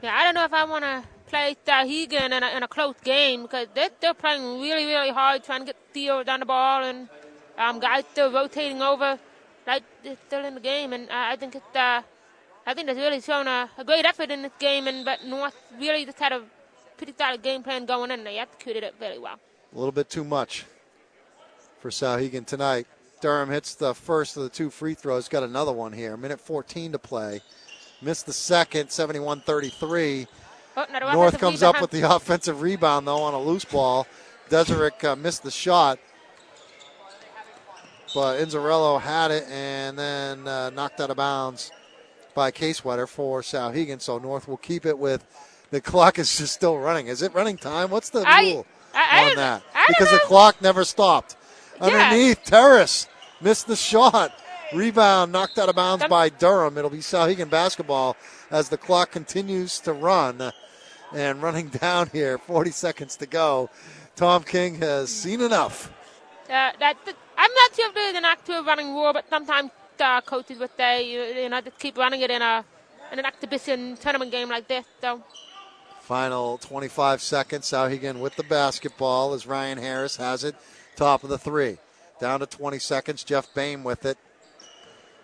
Yeah, 0.01 0.15
I 0.15 0.23
don't 0.23 0.35
know 0.35 0.45
if 0.45 0.53
I 0.53 0.63
want 0.63 0.85
to 0.85 1.03
play 1.27 1.57
Souhegan 1.65 2.31
in 2.31 2.43
a, 2.43 2.57
in 2.57 2.63
a 2.63 2.67
close 2.67 2.95
game 3.03 3.43
because 3.43 3.67
they're 3.73 3.89
still 3.97 4.13
playing 4.13 4.61
really, 4.61 4.85
really 4.85 5.09
hard, 5.09 5.43
trying 5.43 5.61
to 5.61 5.65
get 5.65 5.75
steals 5.91 6.27
on 6.27 6.39
the 6.39 6.45
ball, 6.45 6.83
and 6.83 7.09
um, 7.57 7.79
guys 7.79 8.05
still 8.11 8.31
rotating 8.31 8.81
over, 8.81 9.19
like 9.67 9.83
they're 10.03 10.17
still 10.27 10.45
in 10.45 10.53
the 10.53 10.61
game. 10.61 10.93
And 10.93 11.09
I 11.11 11.35
think 11.35 11.55
it's, 11.55 11.75
uh, 11.75 12.01
I 12.69 12.75
think 12.75 12.85
they've 12.85 12.95
really 12.95 13.19
shown 13.19 13.47
a, 13.47 13.67
a 13.79 13.83
great 13.83 14.05
effort 14.05 14.29
in 14.29 14.43
this 14.43 14.51
game, 14.59 14.87
and 14.87 15.03
but 15.03 15.25
North 15.25 15.55
really 15.79 16.05
just 16.05 16.19
had 16.19 16.31
a 16.31 16.43
pretty 16.97 17.15
solid 17.17 17.41
game 17.41 17.63
plan 17.63 17.87
going 17.87 18.11
in. 18.11 18.23
They 18.23 18.37
executed 18.37 18.83
it 18.83 18.93
very 18.99 19.17
well. 19.17 19.39
A 19.73 19.75
little 19.75 19.91
bit 19.91 20.07
too 20.07 20.23
much 20.23 20.65
for 21.79 21.89
Souhegan 21.89 22.45
tonight. 22.45 22.85
Durham 23.21 23.49
hits 23.49 23.73
the 23.73 23.95
first 23.95 24.37
of 24.37 24.43
the 24.43 24.49
two 24.49 24.69
free 24.69 24.93
throws. 24.93 25.27
Got 25.27 25.41
another 25.41 25.71
one 25.71 25.91
here. 25.93 26.15
Minute 26.15 26.39
14 26.39 26.91
to 26.91 26.99
play. 26.99 27.41
Missed 28.03 28.27
the 28.27 28.33
second, 28.33 28.91
71 28.91 29.41
33. 29.41 30.27
Oh, 30.77 30.85
North 31.11 31.39
comes 31.39 31.63
up 31.63 31.81
with 31.81 31.89
the 31.89 32.03
offensive 32.15 32.61
rebound, 32.61 33.07
though, 33.07 33.23
on 33.23 33.33
a 33.33 33.41
loose 33.41 33.65
ball. 33.65 34.05
Deserick 34.49 35.03
uh, 35.03 35.15
missed 35.15 35.41
the 35.41 35.49
shot. 35.49 35.97
But 38.13 38.39
Inzerillo 38.39 39.01
had 39.01 39.31
it 39.31 39.47
and 39.49 39.97
then 39.97 40.47
uh, 40.47 40.69
knocked 40.69 41.01
out 41.01 41.09
of 41.09 41.17
bounds 41.17 41.71
by 42.33 42.51
Kieswetter 42.51 43.07
for 43.07 43.41
Souhegan. 43.41 44.01
So 44.01 44.17
North 44.17 44.47
will 44.47 44.57
keep 44.57 44.85
it 44.85 44.97
with 44.97 45.25
the 45.71 45.81
clock 45.81 46.17
is 46.19 46.37
just 46.37 46.53
still 46.53 46.77
running. 46.77 47.07
Is 47.07 47.21
it 47.21 47.33
running 47.33 47.57
time? 47.57 47.89
What's 47.89 48.09
the 48.09 48.21
I- 48.27 48.41
rule 48.41 48.65
I- 48.93 49.07
I 49.11 49.21
on 49.21 49.27
don't- 49.27 49.35
that? 49.37 49.63
I 49.75 49.85
because 49.89 50.11
the 50.11 50.19
clock 50.19 50.61
never 50.61 50.83
stopped. 50.83 51.35
Yeah. 51.77 51.85
Underneath, 51.87 52.43
Terrace 52.43 53.07
missed 53.41 53.67
the 53.67 53.75
shot. 53.75 54.33
Rebound 54.73 55.31
knocked 55.31 55.57
out 55.57 55.69
of 55.69 55.75
bounds 55.75 56.05
by 56.07 56.29
Durham. 56.29 56.77
It'll 56.77 56.89
be 56.91 56.99
Souhegan 56.99 57.49
basketball 57.49 58.15
as 58.51 58.69
the 58.69 58.77
clock 58.77 59.11
continues 59.11 59.79
to 59.79 59.93
run. 59.93 60.51
And 61.13 61.41
running 61.41 61.67
down 61.81 62.09
here, 62.13 62.37
40 62.37 62.69
seconds 62.71 63.15
to 63.17 63.25
go. 63.25 63.69
Tom 64.15 64.43
King 64.43 64.75
has 64.81 65.09
seen 65.09 65.41
enough. 65.41 65.91
Uh, 66.45 66.71
that, 66.79 66.97
that- 67.05 67.15
I'm 67.37 67.51
not 67.53 67.75
sure 67.75 67.87
if 67.89 67.95
there's 67.95 68.15
an 68.17 68.25
actual 68.25 68.63
running 68.63 68.93
rule, 68.93 69.13
but 69.13 69.27
sometimes 69.29 69.71
uh, 70.01 70.21
coaches 70.21 70.61
say, 70.77 71.11
you, 71.11 71.43
you 71.43 71.49
know, 71.49 71.61
just 71.61 71.79
keep 71.79 71.97
running 71.97 72.21
it 72.21 72.31
in 72.31 72.41
a 72.41 72.63
in 73.11 73.19
an 73.19 73.25
exhibition 73.25 73.97
tournament 73.97 74.31
game 74.31 74.49
like 74.49 74.67
this. 74.67 74.85
So 75.01 75.23
Final 76.09 76.57
25 76.57 77.21
seconds. 77.21 77.69
Souhegan 77.69 78.19
with 78.19 78.35
the 78.35 78.41
basketball 78.41 79.33
as 79.33 79.45
Ryan 79.45 79.77
Harris 79.77 80.15
has 80.15 80.43
it. 80.43 80.55
Top 80.95 81.23
of 81.23 81.29
the 81.29 81.37
three. 81.37 81.77
Down 82.19 82.39
to 82.39 82.47
20 82.47 82.79
seconds. 82.79 83.23
Jeff 83.23 83.53
Bame 83.53 83.83
with 83.83 84.05
it. 84.05 84.17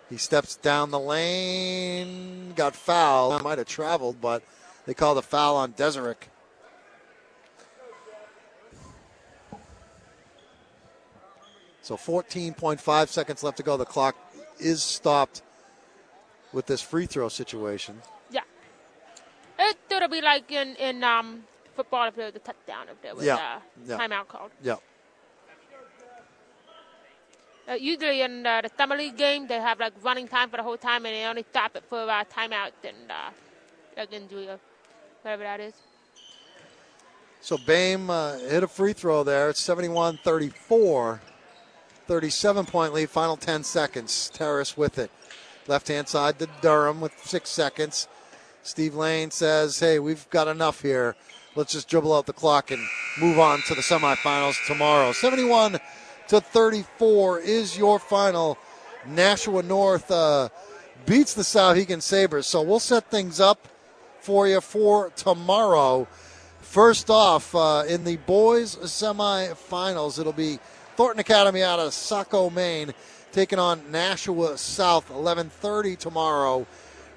He 0.08 0.16
steps 0.16 0.54
down 0.54 0.92
the 0.92 1.00
lane. 1.00 2.52
Got 2.54 2.76
fouled. 2.76 3.42
Might 3.42 3.58
have 3.58 3.66
traveled, 3.66 4.20
but 4.20 4.44
they 4.86 4.94
called 4.94 5.18
a 5.18 5.22
foul 5.22 5.56
on 5.56 5.72
Deserick. 5.72 6.28
So 11.82 11.96
14.5 11.96 13.08
seconds 13.08 13.42
left 13.42 13.56
to 13.56 13.64
go. 13.64 13.76
The 13.76 13.84
clock 13.84 14.16
is 14.58 14.82
stopped 14.82 15.42
with 16.52 16.66
this 16.66 16.80
free 16.80 17.06
throw 17.06 17.28
situation. 17.28 18.00
yeah, 18.30 18.40
it 19.58 19.76
it'll 19.90 20.08
be 20.08 20.20
like 20.20 20.50
in 20.50 20.74
in 20.76 21.02
um, 21.04 21.44
football 21.74 22.08
if 22.08 22.14
there 22.16 22.26
was 22.26 22.36
a 22.36 22.40
touchdown, 22.40 22.86
if 22.90 23.00
there 23.02 23.14
was 23.14 23.24
Yeah, 23.24 23.58
a 23.58 23.88
yeah. 23.88 23.98
timeout 23.98 24.28
called. 24.28 24.50
Yeah. 24.62 24.76
Uh, 27.68 27.72
usually 27.74 28.20
in 28.22 28.46
uh, 28.46 28.60
the 28.60 28.70
summer 28.78 28.96
league 28.96 29.16
game, 29.16 29.48
they 29.48 29.56
have 29.60 29.80
like 29.80 29.92
running 30.02 30.28
time 30.28 30.48
for 30.48 30.56
the 30.56 30.62
whole 30.62 30.76
time, 30.76 31.04
and 31.04 31.14
they 31.14 31.24
only 31.24 31.44
stop 31.50 31.74
it 31.74 31.82
for 31.88 31.98
uh, 32.08 32.22
timeout 32.32 32.70
and 32.84 33.10
uh, 33.10 33.30
like 33.96 34.12
injury 34.12 34.48
or 34.48 34.58
whatever 35.22 35.42
that 35.42 35.58
is. 35.60 35.74
So 37.40 37.58
Bame 37.58 38.08
uh, 38.08 38.38
hit 38.38 38.62
a 38.62 38.68
free 38.68 38.92
throw 38.92 39.24
there. 39.24 39.50
It's 39.50 39.60
71 39.60 40.18
34. 40.22 41.20
37 42.06 42.66
point 42.66 42.92
lead, 42.92 43.10
final 43.10 43.36
10 43.36 43.64
seconds. 43.64 44.30
Terrace 44.32 44.76
with 44.76 44.98
it. 44.98 45.10
Left 45.66 45.88
hand 45.88 46.08
side 46.08 46.38
to 46.38 46.48
Durham 46.60 47.00
with 47.00 47.12
six 47.24 47.50
seconds. 47.50 48.08
Steve 48.62 48.94
Lane 48.94 49.30
says, 49.30 49.78
hey, 49.78 49.98
we've 49.98 50.28
got 50.30 50.48
enough 50.48 50.82
here. 50.82 51.16
Let's 51.54 51.72
just 51.72 51.88
dribble 51.88 52.14
out 52.14 52.26
the 52.26 52.32
clock 52.32 52.70
and 52.70 52.84
move 53.20 53.38
on 53.38 53.60
to 53.62 53.74
the 53.74 53.80
semifinals 53.80 54.56
tomorrow. 54.66 55.12
71 55.12 55.78
to 56.28 56.40
34 56.40 57.40
is 57.40 57.78
your 57.78 57.98
final. 57.98 58.58
Nashua 59.06 59.62
North 59.62 60.10
uh, 60.10 60.48
beats 61.06 61.34
the 61.34 61.42
Souhegan 61.42 62.02
Sabres. 62.02 62.46
So 62.46 62.62
we'll 62.62 62.80
set 62.80 63.10
things 63.10 63.40
up 63.40 63.68
for 64.20 64.46
you 64.48 64.60
for 64.60 65.10
tomorrow. 65.10 66.06
First 66.60 67.08
off, 67.08 67.54
uh, 67.54 67.84
in 67.88 68.04
the 68.04 68.16
boys 68.16 68.76
semifinals, 68.76 70.18
it'll 70.18 70.32
be 70.32 70.58
Thornton 70.96 71.20
Academy 71.20 71.62
out 71.62 71.78
of 71.78 71.92
Saco, 71.92 72.48
Maine, 72.48 72.94
taking 73.30 73.58
on 73.58 73.92
Nashua 73.92 74.56
South. 74.56 75.10
11:30 75.10 75.98
tomorrow, 75.98 76.66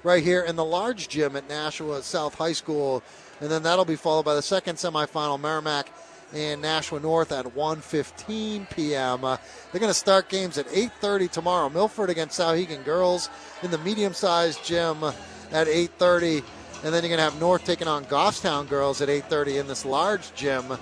right 0.02 0.22
here 0.22 0.42
in 0.42 0.54
the 0.54 0.64
large 0.64 1.08
gym 1.08 1.34
at 1.34 1.48
Nashua 1.48 2.02
South 2.02 2.34
High 2.34 2.52
School, 2.52 3.02
and 3.40 3.50
then 3.50 3.62
that'll 3.62 3.86
be 3.86 3.96
followed 3.96 4.26
by 4.26 4.34
the 4.34 4.42
second 4.42 4.76
semifinal, 4.76 5.40
Merrimack 5.40 5.90
and 6.34 6.60
Nashua 6.60 7.00
North 7.00 7.32
at 7.32 7.46
1:15 7.46 8.68
p.m. 8.68 9.24
Uh, 9.24 9.38
they're 9.72 9.80
going 9.80 9.90
to 9.90 9.94
start 9.94 10.28
games 10.28 10.58
at 10.58 10.66
8:30 10.68 11.30
tomorrow. 11.30 11.70
Milford 11.70 12.10
against 12.10 12.38
Souhegan 12.38 12.84
girls 12.84 13.30
in 13.62 13.70
the 13.70 13.78
medium-sized 13.78 14.62
gym 14.62 15.02
at 15.52 15.68
8:30, 15.68 16.44
and 16.84 16.92
then 16.92 17.02
you're 17.02 17.08
going 17.08 17.16
to 17.16 17.22
have 17.22 17.40
North 17.40 17.64
taking 17.64 17.88
on 17.88 18.04
Goffstown 18.04 18.68
girls 18.68 19.00
at 19.00 19.08
8:30 19.08 19.58
in 19.60 19.68
this 19.68 19.86
large 19.86 20.34
gym, 20.34 20.76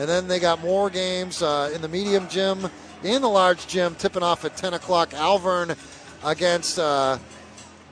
and 0.00 0.08
then 0.08 0.26
they 0.26 0.38
got 0.38 0.62
more 0.62 0.88
games 0.88 1.42
uh, 1.42 1.70
in 1.74 1.82
the 1.82 1.88
medium 1.88 2.26
gym 2.28 2.70
in 3.02 3.20
the 3.20 3.28
large 3.28 3.66
gym 3.66 3.94
tipping 3.96 4.22
off 4.22 4.46
at 4.46 4.56
10 4.56 4.72
o'clock. 4.72 5.10
Alvirne 5.10 5.76
against 6.24 6.78
uh, 6.78 7.18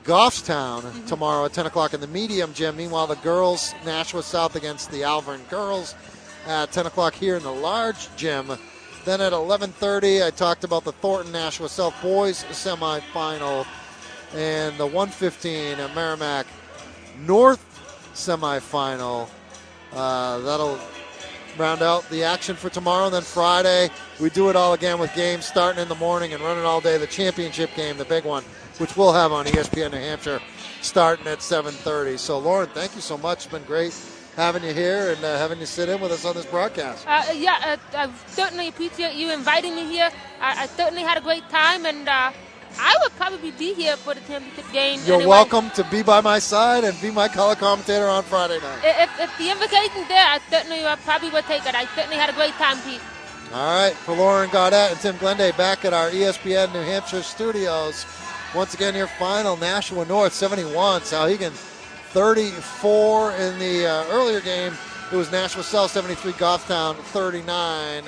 Goffstown 0.05 1.05
tomorrow 1.05 1.45
at 1.45 1.53
10 1.53 1.67
o'clock 1.67 1.93
in 1.93 2.01
the 2.01 2.07
medium 2.07 2.51
gym. 2.55 2.77
Meanwhile, 2.77 3.05
the 3.05 3.15
girls, 3.17 3.75
Nashua 3.85 4.23
South 4.23 4.55
against 4.55 4.89
the 4.89 5.01
Alvirne 5.01 5.47
girls 5.51 5.93
at 6.47 6.71
10 6.71 6.87
o'clock 6.87 7.13
here 7.13 7.35
in 7.35 7.43
the 7.43 7.53
large 7.53 8.07
gym. 8.15 8.57
Then 9.05 9.21
at 9.21 9.31
11:30, 9.31 10.25
I 10.25 10.31
talked 10.31 10.63
about 10.63 10.85
the 10.85 10.93
Thornton 10.93 11.31
Nashua 11.31 11.69
South 11.69 11.93
boys 12.01 12.43
semifinal 12.45 13.67
and 14.33 14.75
the 14.79 14.85
115 14.85 15.79
at 15.79 15.93
Merrimack 15.93 16.47
North 17.19 17.63
semifinal. 18.15 19.29
Uh, 19.93 20.39
that'll 20.39 20.79
round 21.59 21.81
out 21.81 22.09
the 22.09 22.23
action 22.23 22.55
for 22.55 22.69
tomorrow. 22.69 23.05
And 23.05 23.13
then 23.13 23.21
Friday, 23.21 23.89
we 24.19 24.29
do 24.29 24.49
it 24.49 24.55
all 24.55 24.73
again 24.73 24.99
with 24.99 25.13
games 25.13 25.45
starting 25.45 25.81
in 25.81 25.87
the 25.87 25.95
morning 25.95 26.33
and 26.33 26.41
running 26.41 26.63
all 26.65 26.81
day. 26.81 26.97
The 26.97 27.07
championship 27.07 27.69
game, 27.75 27.97
the 27.97 28.05
big 28.05 28.23
one, 28.23 28.43
which 28.77 28.95
we'll 28.95 29.13
have 29.13 29.31
on 29.31 29.45
ESPN 29.45 29.91
New 29.91 29.97
Hampshire, 29.97 30.41
starting 30.81 31.27
at 31.27 31.39
7:30. 31.39 32.17
So, 32.17 32.39
Lauren, 32.39 32.69
thank 32.69 32.95
you 32.95 33.01
so 33.01 33.17
much. 33.17 33.45
It's 33.45 33.51
been 33.51 33.63
great 33.63 33.93
having 34.35 34.63
you 34.63 34.73
here 34.73 35.11
and 35.11 35.23
uh, 35.23 35.37
having 35.37 35.59
you 35.59 35.65
sit 35.65 35.89
in 35.89 35.99
with 35.99 36.11
us 36.11 36.23
on 36.23 36.33
this 36.33 36.45
broadcast. 36.45 37.05
Uh, 37.05 37.23
yeah, 37.35 37.77
uh, 37.93 38.07
I 38.07 38.09
certainly 38.27 38.69
appreciate 38.69 39.15
you 39.15 39.31
inviting 39.31 39.75
me 39.75 39.85
here. 39.85 40.09
I, 40.39 40.63
I 40.63 40.65
certainly 40.67 41.03
had 41.03 41.17
a 41.17 41.21
great 41.21 41.47
time, 41.49 41.85
and 41.85 42.07
uh, 42.07 42.31
I 42.77 42.95
would 43.01 43.11
probably 43.15 43.51
be 43.51 43.73
here 43.73 43.97
for 43.97 44.13
the 44.13 44.21
championship 44.21 44.71
game. 44.71 44.99
You're 45.05 45.15
anyway. 45.15 45.29
welcome 45.29 45.69
to 45.71 45.83
be 45.85 46.03
by 46.03 46.21
my 46.21 46.39
side 46.39 46.83
and 46.83 46.99
be 47.01 47.11
my 47.11 47.27
color 47.27 47.55
commentator 47.55 48.07
on 48.07 48.23
Friday 48.23 48.59
night. 48.59 48.79
If, 48.83 49.19
if 49.19 49.37
the 49.37 49.49
invitation's 49.49 50.07
there, 50.07 50.25
I 50.25 50.39
certainly 50.49 50.83
uh, 50.83 50.95
probably 50.97 51.29
would 51.31 51.45
take 51.45 51.65
it. 51.65 51.75
I 51.75 51.85
certainly 51.95 52.17
had 52.17 52.29
a 52.29 52.33
great 52.33 52.53
time, 52.53 52.77
Pete. 52.81 53.01
All 53.53 53.81
right, 53.81 53.95
for 53.95 54.15
Lauren 54.15 54.49
Gaudette 54.51 54.91
and 54.91 54.99
Tim 54.99 55.17
Glenday 55.17 55.51
back 55.53 55.83
at 55.83 55.93
our 55.93 56.11
ESPN 56.11 56.71
New 56.71 56.81
Hampshire 56.81 57.23
studios. 57.23 58.05
Once 58.53 58.75
again, 58.75 58.95
your 58.95 59.07
final 59.07 59.57
Nashua 59.57 60.05
North 60.05 60.33
71, 60.33 61.01
Souhegan 61.01 61.51
34 62.11 63.31
in 63.33 63.59
the 63.59 63.87
uh, 63.87 64.05
earlier 64.09 64.41
game. 64.41 64.73
It 65.11 65.15
was 65.15 65.31
Nashua 65.31 65.63
South 65.63 65.89
73, 65.91 66.33
Goffstown 66.33 66.95
39. 66.95 68.03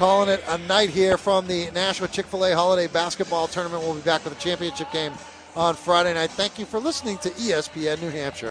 Calling 0.00 0.30
it 0.30 0.42
a 0.48 0.56
night 0.56 0.88
here 0.88 1.18
from 1.18 1.46
the 1.46 1.70
Nashua 1.72 2.08
Chick 2.08 2.24
fil 2.24 2.46
A 2.46 2.54
Holiday 2.54 2.86
Basketball 2.86 3.46
Tournament. 3.48 3.82
We'll 3.82 3.96
be 3.96 4.00
back 4.00 4.24
with 4.24 4.32
the 4.32 4.40
championship 4.40 4.90
game 4.92 5.12
on 5.54 5.74
Friday 5.74 6.14
night. 6.14 6.30
Thank 6.30 6.58
you 6.58 6.64
for 6.64 6.80
listening 6.80 7.18
to 7.18 7.28
ESPN 7.28 8.00
New 8.00 8.08
Hampshire. 8.08 8.48